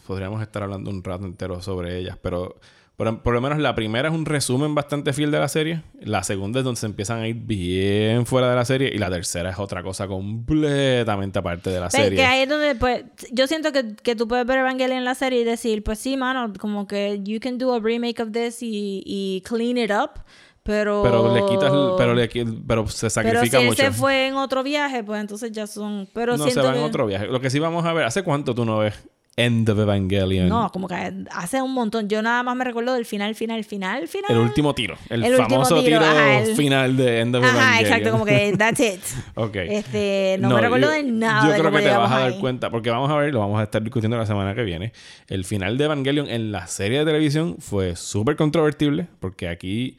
podríamos 0.07 0.41
estar 0.41 0.63
hablando 0.63 0.89
un 0.89 1.03
rato 1.03 1.26
entero 1.26 1.61
sobre 1.61 1.97
ellas, 1.97 2.17
pero 2.21 2.55
por, 2.99 3.23
por 3.23 3.34
lo 3.34 3.39
menos 3.39 3.59
la 3.59 3.76
primera 3.76 4.09
es 4.09 4.13
un 4.13 4.26
resumen 4.26 4.76
bastante 4.76 5.13
fiel 5.13 5.31
de 5.31 5.39
la 5.39 5.47
serie, 5.47 5.84
la 6.01 6.21
segunda 6.23 6.59
es 6.59 6.65
donde 6.65 6.81
se 6.81 6.85
empiezan 6.85 7.21
a 7.21 7.27
ir 7.30 7.35
bien 7.38 8.26
fuera 8.26 8.49
de 8.49 8.57
la 8.57 8.65
serie 8.65 8.91
y 8.93 8.97
la 8.97 9.09
tercera 9.09 9.49
es 9.51 9.57
otra 9.57 9.81
cosa 9.81 10.05
completamente 10.05 11.39
aparte 11.39 11.69
de 11.69 11.80
la 11.80 11.85
Ve, 11.85 11.91
serie. 11.91 12.17
Que 12.17 12.26
ahí 12.26 12.41
es 12.41 12.49
donde, 12.49 12.76
pues, 12.76 13.05
yo 13.31 13.47
siento 13.47 13.71
que, 13.71 13.95
que 13.95 14.17
tú 14.17 14.27
puedes 14.27 14.45
ver 14.45 14.59
Evangelion 14.59 14.97
en 14.97 15.05
la 15.05 15.15
serie 15.15 15.39
y 15.39 15.43
decir, 15.45 15.81
pues 15.81 15.97
sí, 15.97 16.17
mano, 16.17 16.51
como 16.59 16.88
que 16.88 17.21
you 17.23 17.39
can 17.39 17.57
do 17.57 17.73
a 17.73 17.80
remake 17.80 18.19
of 18.21 18.31
this 18.31 18.61
y, 18.61 19.01
y 19.05 19.41
clean 19.47 19.77
it 19.77 19.91
up, 19.91 20.21
pero... 20.63 21.01
Pero 21.01 21.34
le 21.34 21.45
quitas, 21.45 21.71
pero, 21.97 22.13
le, 22.13 22.27
pero 22.67 22.88
se 22.89 23.05
Pero 23.05 23.09
sacrifica 23.09 23.57
si 23.59 23.63
él 23.63 23.69
mucho. 23.69 23.81
se 23.81 23.91
fue 23.91 24.27
en 24.27 24.35
otro 24.35 24.61
viaje, 24.61 25.05
pues 25.05 25.21
entonces 25.21 25.51
ya 25.53 25.67
son... 25.67 26.09
Pero 26.13 26.35
no 26.35 26.49
se 26.49 26.59
va 26.61 26.67
en 26.69 26.73
que- 26.73 26.80
otro 26.81 27.07
viaje. 27.07 27.27
Lo 27.27 27.39
que 27.39 27.49
sí 27.49 27.59
vamos 27.59 27.85
a 27.85 27.93
ver, 27.93 28.03
¿hace 28.03 28.23
cuánto 28.23 28.53
tú 28.53 28.65
no 28.65 28.80
ves 28.80 28.93
End 29.39 29.69
of 29.69 29.79
Evangelion? 29.79 30.49
No, 30.49 30.69
como 30.71 30.87
que 30.87 30.95
hace 31.31 31.61
un 31.61 31.73
montón. 31.73 32.09
Yo 32.09 32.21
nada 32.21 32.43
más 32.43 32.55
me 32.55 32.63
recuerdo 32.63 32.93
del 32.93 33.05
final, 33.05 33.33
final, 33.35 33.63
final, 33.63 34.07
final. 34.07 34.31
El 34.31 34.37
último 34.37 34.73
tiro. 34.75 34.97
El, 35.09 35.23
famoso 35.35 35.81
tiro, 35.83 35.99
tiro, 35.99 36.11
ajá, 36.11 36.39
el- 36.39 36.55
final 36.55 36.97
de 36.97 37.19
End 37.21 37.35
of 37.35 37.43
Ajá, 37.43 37.53
Evangelion. 37.57 37.85
exacto, 37.85 38.11
como 38.11 38.25
que 38.25 38.53
that's 38.57 38.79
it. 38.79 38.99
Ok. 39.35 39.55
Este, 39.55 40.37
no, 40.39 40.49
me 40.49 40.61
recuerdo 40.61 40.87
yo- 40.87 40.91
de 40.91 41.03
nada. 41.03 41.43
Yo 41.47 41.53
de 41.53 41.59
creo 41.59 41.71
que 41.71 41.79
te 41.81 41.89
vas 41.89 42.11
a 42.11 42.19
dar 42.19 42.31
ahí. 42.33 42.39
cuenta, 42.39 42.69
porque 42.69 42.89
vamos 42.89 43.09
a 43.09 43.15
ver, 43.15 43.33
lo 43.33 43.39
vamos 43.39 43.59
a 43.59 43.63
estar 43.63 43.81
discutiendo 43.81 44.17
la 44.17 44.25
semana 44.25 44.53
que 44.55 44.63
viene. 44.63 44.93
El 45.27 45.45
final 45.45 45.77
de 45.77 45.85
Evangelion 45.85 46.27
en 46.29 46.51
la 46.51 46.67
serie 46.67 46.99
de 46.99 47.05
televisión 47.05 47.55
fue 47.59 47.95
súper 47.95 48.35
controvertible, 48.35 49.07
porque 49.19 49.47
aquí, 49.47 49.97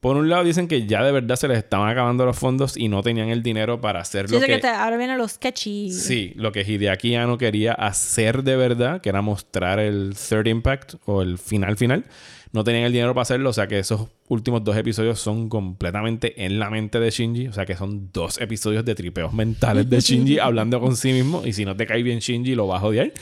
por 0.00 0.16
un 0.16 0.28
lado, 0.28 0.44
dicen 0.44 0.68
que 0.68 0.86
ya 0.86 1.02
de 1.02 1.10
verdad 1.12 1.34
se 1.36 1.48
les 1.48 1.58
estaban 1.58 1.88
acabando 1.90 2.24
los 2.24 2.38
fondos 2.38 2.76
y 2.76 2.88
no 2.88 3.02
tenían 3.02 3.30
el 3.30 3.42
dinero 3.42 3.80
para 3.80 4.00
hacer 4.00 4.26
Yo 4.28 4.38
lo 4.38 4.46
que. 4.46 4.52
que 4.54 4.58
te- 4.58 4.68
ahora 4.68 4.96
vienen 4.96 5.18
los 5.18 5.32
sketchy. 5.32 5.90
Sí, 5.92 6.32
lo 6.36 6.52
que 6.52 6.62
Hideaki 6.62 7.16
Anno 7.16 7.36
quería 7.38 7.72
hacer 7.72 8.44
de 8.44 8.56
verdad, 8.56 9.00
que 9.00 9.08
era 9.08 9.22
mostrar 9.22 9.80
el 9.80 10.14
Third 10.14 10.46
Impact 10.46 10.94
o 11.06 11.22
el 11.22 11.38
final 11.38 11.76
final. 11.76 12.04
No 12.50 12.64
tenían 12.64 12.84
el 12.84 12.92
dinero 12.92 13.12
para 13.12 13.22
hacerlo, 13.22 13.50
o 13.50 13.52
sea 13.52 13.66
que 13.66 13.78
esos 13.78 14.08
últimos 14.28 14.64
dos 14.64 14.74
episodios 14.74 15.20
son 15.20 15.50
completamente 15.50 16.46
en 16.46 16.58
la 16.58 16.70
mente 16.70 16.98
de 16.98 17.10
Shinji. 17.10 17.48
O 17.48 17.52
sea 17.52 17.66
que 17.66 17.76
son 17.76 18.08
dos 18.10 18.40
episodios 18.40 18.86
de 18.86 18.94
tripeos 18.94 19.34
mentales 19.34 19.90
de 19.90 20.00
Shinji 20.00 20.38
hablando 20.40 20.80
con 20.80 20.96
sí 20.96 21.12
mismo. 21.12 21.42
Y 21.44 21.52
si 21.52 21.66
no 21.66 21.76
te 21.76 21.86
cae 21.86 22.02
bien 22.02 22.20
Shinji, 22.20 22.54
lo 22.54 22.66
vas 22.66 22.82
a 22.82 22.86
odiar. 22.86 23.12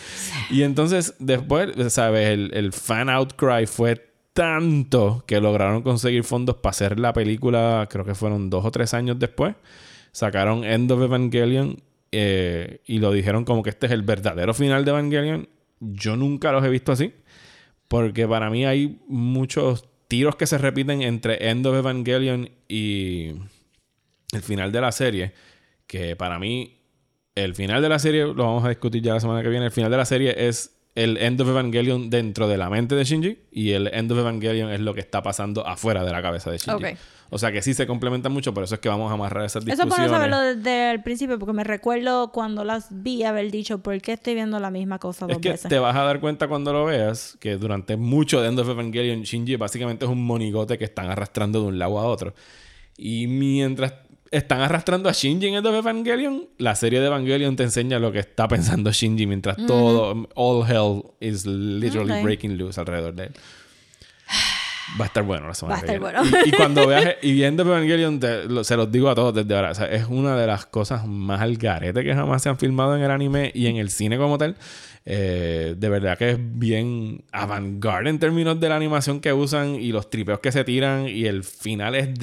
Y 0.48 0.62
entonces, 0.62 1.14
después, 1.18 1.70
¿sabes? 1.92 2.28
El, 2.28 2.52
el 2.54 2.72
fan 2.72 3.08
outcry 3.10 3.66
fue 3.66 3.96
tanto 4.36 5.24
que 5.26 5.40
lograron 5.40 5.80
conseguir 5.80 6.22
fondos 6.22 6.56
para 6.56 6.72
hacer 6.72 7.00
la 7.00 7.14
película, 7.14 7.88
creo 7.90 8.04
que 8.04 8.14
fueron 8.14 8.50
dos 8.50 8.66
o 8.66 8.70
tres 8.70 8.92
años 8.92 9.18
después. 9.18 9.54
Sacaron 10.12 10.62
End 10.62 10.92
of 10.92 11.00
Evangelion 11.00 11.82
eh, 12.12 12.82
y 12.84 12.98
lo 12.98 13.12
dijeron 13.12 13.46
como 13.46 13.62
que 13.62 13.70
este 13.70 13.86
es 13.86 13.92
el 13.92 14.02
verdadero 14.02 14.52
final 14.52 14.84
de 14.84 14.90
Evangelion. 14.90 15.48
Yo 15.80 16.16
nunca 16.16 16.52
los 16.52 16.62
he 16.62 16.68
visto 16.68 16.92
así. 16.92 17.14
Porque 17.88 18.28
para 18.28 18.50
mí 18.50 18.66
hay 18.66 19.00
muchos 19.08 19.88
tiros 20.06 20.36
que 20.36 20.46
se 20.46 20.58
repiten 20.58 21.00
entre 21.00 21.48
End 21.48 21.66
of 21.66 21.74
Evangelion 21.74 22.50
y 22.68 23.36
el 24.32 24.42
final 24.42 24.70
de 24.70 24.80
la 24.82 24.92
serie. 24.92 25.32
Que 25.86 26.14
para 26.14 26.38
mí, 26.38 26.76
el 27.34 27.54
final 27.54 27.80
de 27.80 27.88
la 27.88 27.98
serie, 27.98 28.26
lo 28.26 28.44
vamos 28.44 28.66
a 28.66 28.68
discutir 28.68 29.00
ya 29.00 29.14
la 29.14 29.20
semana 29.20 29.42
que 29.42 29.48
viene. 29.48 29.64
El 29.64 29.72
final 29.72 29.90
de 29.90 29.96
la 29.96 30.04
serie 30.04 30.46
es 30.46 30.75
el 30.96 31.16
End 31.18 31.40
of 31.40 31.48
Evangelion 31.48 32.10
dentro 32.10 32.48
de 32.48 32.56
la 32.58 32.68
mente 32.68 32.94
de 32.96 33.04
Shinji 33.04 33.38
y 33.52 33.70
el 33.72 33.86
End 33.94 34.10
of 34.10 34.18
Evangelion 34.18 34.70
es 34.72 34.80
lo 34.80 34.92
que 34.94 35.00
está 35.00 35.22
pasando 35.22 35.64
afuera 35.66 36.04
de 36.04 36.10
la 36.10 36.20
cabeza 36.22 36.50
de 36.50 36.58
Shinji. 36.58 36.84
Ok. 36.84 36.96
O 37.28 37.38
sea 37.38 37.50
que 37.50 37.60
sí 37.60 37.74
se 37.74 37.88
complementan 37.88 38.30
mucho, 38.32 38.54
por 38.54 38.62
eso 38.62 38.76
es 38.76 38.80
que 38.80 38.88
vamos 38.88 39.10
a 39.10 39.14
amarrar 39.14 39.44
esas 39.44 39.64
Eso 39.66 39.72
discusiones. 39.84 40.04
es 40.06 40.10
bueno 40.10 40.36
saberlo 40.36 40.56
desde 40.56 40.92
el 40.92 41.02
principio 41.02 41.38
porque 41.40 41.52
me 41.52 41.64
recuerdo 41.64 42.30
cuando 42.30 42.62
las 42.64 42.86
vi 42.90 43.24
haber 43.24 43.50
dicho 43.50 43.78
por 43.82 44.00
qué 44.00 44.12
estoy 44.12 44.34
viendo 44.34 44.60
la 44.60 44.70
misma 44.70 44.98
cosa 45.00 45.26
dos 45.26 45.34
Es 45.36 45.42
que 45.42 45.50
veces. 45.50 45.68
te 45.68 45.78
vas 45.80 45.96
a 45.96 46.02
dar 46.02 46.20
cuenta 46.20 46.46
cuando 46.46 46.72
lo 46.72 46.84
veas 46.84 47.36
que 47.40 47.56
durante 47.56 47.96
mucho 47.96 48.40
de 48.40 48.48
End 48.48 48.58
of 48.60 48.68
Evangelion, 48.68 49.22
Shinji 49.22 49.56
básicamente 49.56 50.04
es 50.04 50.10
un 50.10 50.24
monigote 50.24 50.78
que 50.78 50.84
están 50.84 51.10
arrastrando 51.10 51.60
de 51.62 51.66
un 51.66 51.78
lado 51.80 51.98
a 51.98 52.04
otro. 52.06 52.32
Y 52.96 53.26
mientras 53.26 53.92
están 54.36 54.60
arrastrando 54.60 55.08
a 55.08 55.12
Shinji 55.12 55.48
en 55.48 55.54
End 55.54 55.66
of 55.66 55.74
Evangelion, 55.74 56.44
la 56.58 56.74
serie 56.74 57.00
de 57.00 57.06
Evangelion 57.06 57.56
te 57.56 57.62
enseña 57.64 57.98
lo 57.98 58.12
que 58.12 58.18
está 58.20 58.46
pensando 58.48 58.90
Shinji 58.92 59.26
mientras 59.26 59.56
todo, 59.66 60.28
all 60.34 60.64
hell 60.70 61.02
is 61.20 61.44
literally 61.46 62.22
breaking 62.22 62.56
loose 62.58 62.78
alrededor 62.80 63.14
de 63.14 63.24
él. 63.24 63.32
Va 65.00 65.04
a 65.04 65.08
estar 65.08 65.24
bueno 65.24 65.48
la 65.48 65.54
semana 65.54 65.76
Va 65.76 65.80
a 65.82 65.84
estar 65.84 65.98
bueno. 66.00 66.22
Y, 66.44 66.48
y 66.48 66.52
cuando 66.52 66.86
veas 66.86 67.16
y 67.20 67.32
viendo 67.32 67.64
Evangelion, 67.64 68.20
te- 68.20 68.44
lo- 68.44 68.62
se 68.62 68.76
los 68.76 68.90
digo 68.90 69.08
a 69.10 69.14
todos 69.16 69.34
desde 69.34 69.54
ahora. 69.54 69.72
o 69.72 69.74
sea, 69.74 69.86
es 69.86 70.06
una 70.08 70.36
de 70.36 70.46
las 70.46 70.64
cosas 70.66 71.06
más 71.06 71.40
al 71.40 71.56
garete 71.56 72.04
que 72.04 72.14
jamás 72.14 72.42
se 72.42 72.48
han 72.48 72.56
filmado 72.58 72.96
en 72.96 73.02
el 73.02 73.10
anime 73.10 73.50
y 73.54 73.66
en 73.66 73.76
el 73.76 73.90
cine 73.90 74.16
como 74.16 74.38
tal. 74.38 74.56
Eh, 75.04 75.74
de 75.76 75.88
verdad 75.88 76.16
que 76.18 76.30
es 76.32 76.38
bien 76.40 77.22
avant-garde 77.32 78.10
en 78.10 78.18
términos 78.18 78.58
de 78.60 78.68
la 78.68 78.76
animación 78.76 79.20
que 79.20 79.32
usan 79.32 79.74
y 79.74 79.92
los 79.92 80.08
tripeos 80.08 80.38
que 80.38 80.52
se 80.52 80.62
tiran. 80.62 81.08
Y 81.08 81.26
el 81.26 81.42
final 81.42 81.94
es 81.96 82.14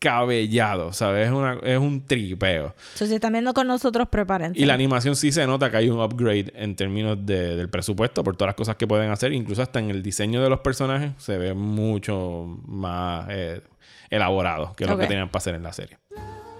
descabellado. 0.00 0.92
¿Sabes? 0.92 1.26
Es, 1.26 1.32
una- 1.32 1.58
es 1.62 1.78
un 1.78 2.00
tripeo. 2.06 2.74
Entonces, 2.76 3.08
si 3.08 3.14
están 3.16 3.32
viendo 3.32 3.52
con 3.54 3.66
nosotros, 3.66 4.08
prepárense. 4.08 4.60
Y 4.60 4.64
la 4.64 4.74
animación 4.74 5.16
sí 5.16 5.32
se 5.32 5.46
nota 5.46 5.70
que 5.70 5.76
hay 5.78 5.90
un 5.90 6.00
upgrade 6.00 6.52
en 6.54 6.76
términos 6.76 7.18
de- 7.24 7.56
del 7.56 7.68
presupuesto 7.68 8.22
por 8.24 8.36
todas 8.36 8.50
las 8.50 8.54
cosas 8.56 8.76
que 8.76 8.86
pueden 8.86 9.10
hacer. 9.10 9.32
Incluso 9.32 9.62
hasta 9.62 9.78
en 9.80 9.90
el 9.90 10.02
diseño 10.02 10.42
de 10.42 10.48
los 10.50 10.60
personajes 10.60 11.12
se 11.18 11.36
ve 11.38 11.54
mucho 11.54 12.58
más 12.66 13.26
eh, 13.30 13.60
elaborado 14.10 14.72
que 14.76 14.86
lo 14.86 14.96
que 14.98 15.06
tenían 15.06 15.28
para 15.28 15.38
hacer 15.38 15.54
en 15.54 15.62
la 15.62 15.72
serie. 15.72 15.98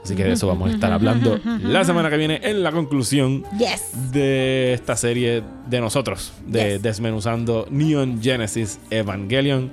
Así 0.04 0.14
que 0.14 0.24
de 0.24 0.32
eso 0.32 0.46
vamos 0.46 0.70
a 0.70 0.74
estar 0.74 0.92
hablando 0.92 1.38
la 1.62 1.84
semana 1.84 2.08
que 2.08 2.16
viene 2.16 2.40
en 2.42 2.62
la 2.62 2.72
conclusión 2.72 3.44
Yes. 3.58 4.12
de 4.12 4.72
esta 4.72 4.96
serie 4.96 5.42
de 5.66 5.80
nosotros, 5.80 6.32
de 6.46 6.74
Yes. 6.74 6.82
Desmenuzando 6.82 7.66
Neon 7.70 8.22
Genesis 8.22 8.80
Evangelion. 8.90 9.72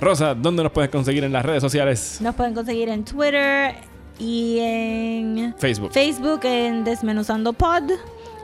Rosa, 0.00 0.34
¿dónde 0.34 0.62
nos 0.62 0.72
puedes 0.72 0.90
conseguir 0.90 1.24
en 1.24 1.32
las 1.32 1.44
redes 1.44 1.60
sociales? 1.60 2.18
Nos 2.22 2.34
pueden 2.34 2.54
conseguir 2.54 2.88
en 2.88 3.04
Twitter 3.04 3.74
y 4.18 4.58
en 4.60 5.54
Facebook. 5.58 5.92
Facebook 5.92 6.40
en 6.44 6.84
Desmenuzando 6.84 7.52
Pod, 7.52 7.90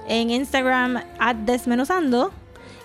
en 0.08 0.30
Instagram 0.30 0.98
at 1.18 1.36
Desmenuzando 1.36 2.30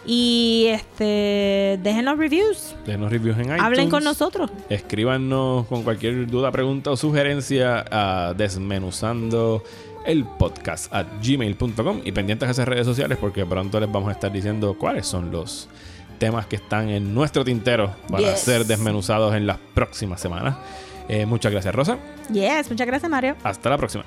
y 0.05 0.67
este 0.69 1.79
déjenos 1.83 2.17
reviews, 2.17 2.75
Denos 2.85 3.11
reviews 3.11 3.37
en 3.37 3.43
iTunes. 3.43 3.61
hablen 3.61 3.89
con 3.89 4.03
nosotros. 4.03 4.49
Escríbanos 4.69 5.67
con 5.67 5.83
cualquier 5.83 6.27
duda, 6.27 6.51
pregunta 6.51 6.91
o 6.91 6.97
sugerencia 6.97 7.85
a 7.91 8.33
desmenuzando 8.33 9.63
el 10.05 10.23
podcast 10.25 10.91
a 10.93 11.03
gmail.com 11.03 12.01
y 12.03 12.11
pendientes 12.13 12.47
a 12.47 12.51
esas 12.51 12.67
redes 12.67 12.87
sociales 12.87 13.17
porque 13.19 13.45
pronto 13.45 13.79
les 13.79 13.91
vamos 13.91 14.09
a 14.09 14.13
estar 14.13 14.31
diciendo 14.31 14.75
cuáles 14.79 15.05
son 15.05 15.29
los 15.29 15.67
temas 16.21 16.45
que 16.45 16.55
están 16.57 16.87
en 16.89 17.15
nuestro 17.15 17.43
tintero 17.43 17.95
para 18.07 18.33
Yes. 18.33 18.41
ser 18.41 18.63
desmenuzados 18.67 19.33
en 19.33 19.47
las 19.47 19.57
próximas 19.73 20.21
semanas. 20.21 20.55
Eh, 21.09 21.25
muchas 21.25 21.51
gracias 21.51 21.73
Rosa. 21.73 21.97
Yes, 22.31 22.69
muchas 22.69 22.85
gracias 22.85 23.09
Mario. 23.09 23.35
Hasta 23.43 23.71
la 23.71 23.77
próxima. 23.79 24.05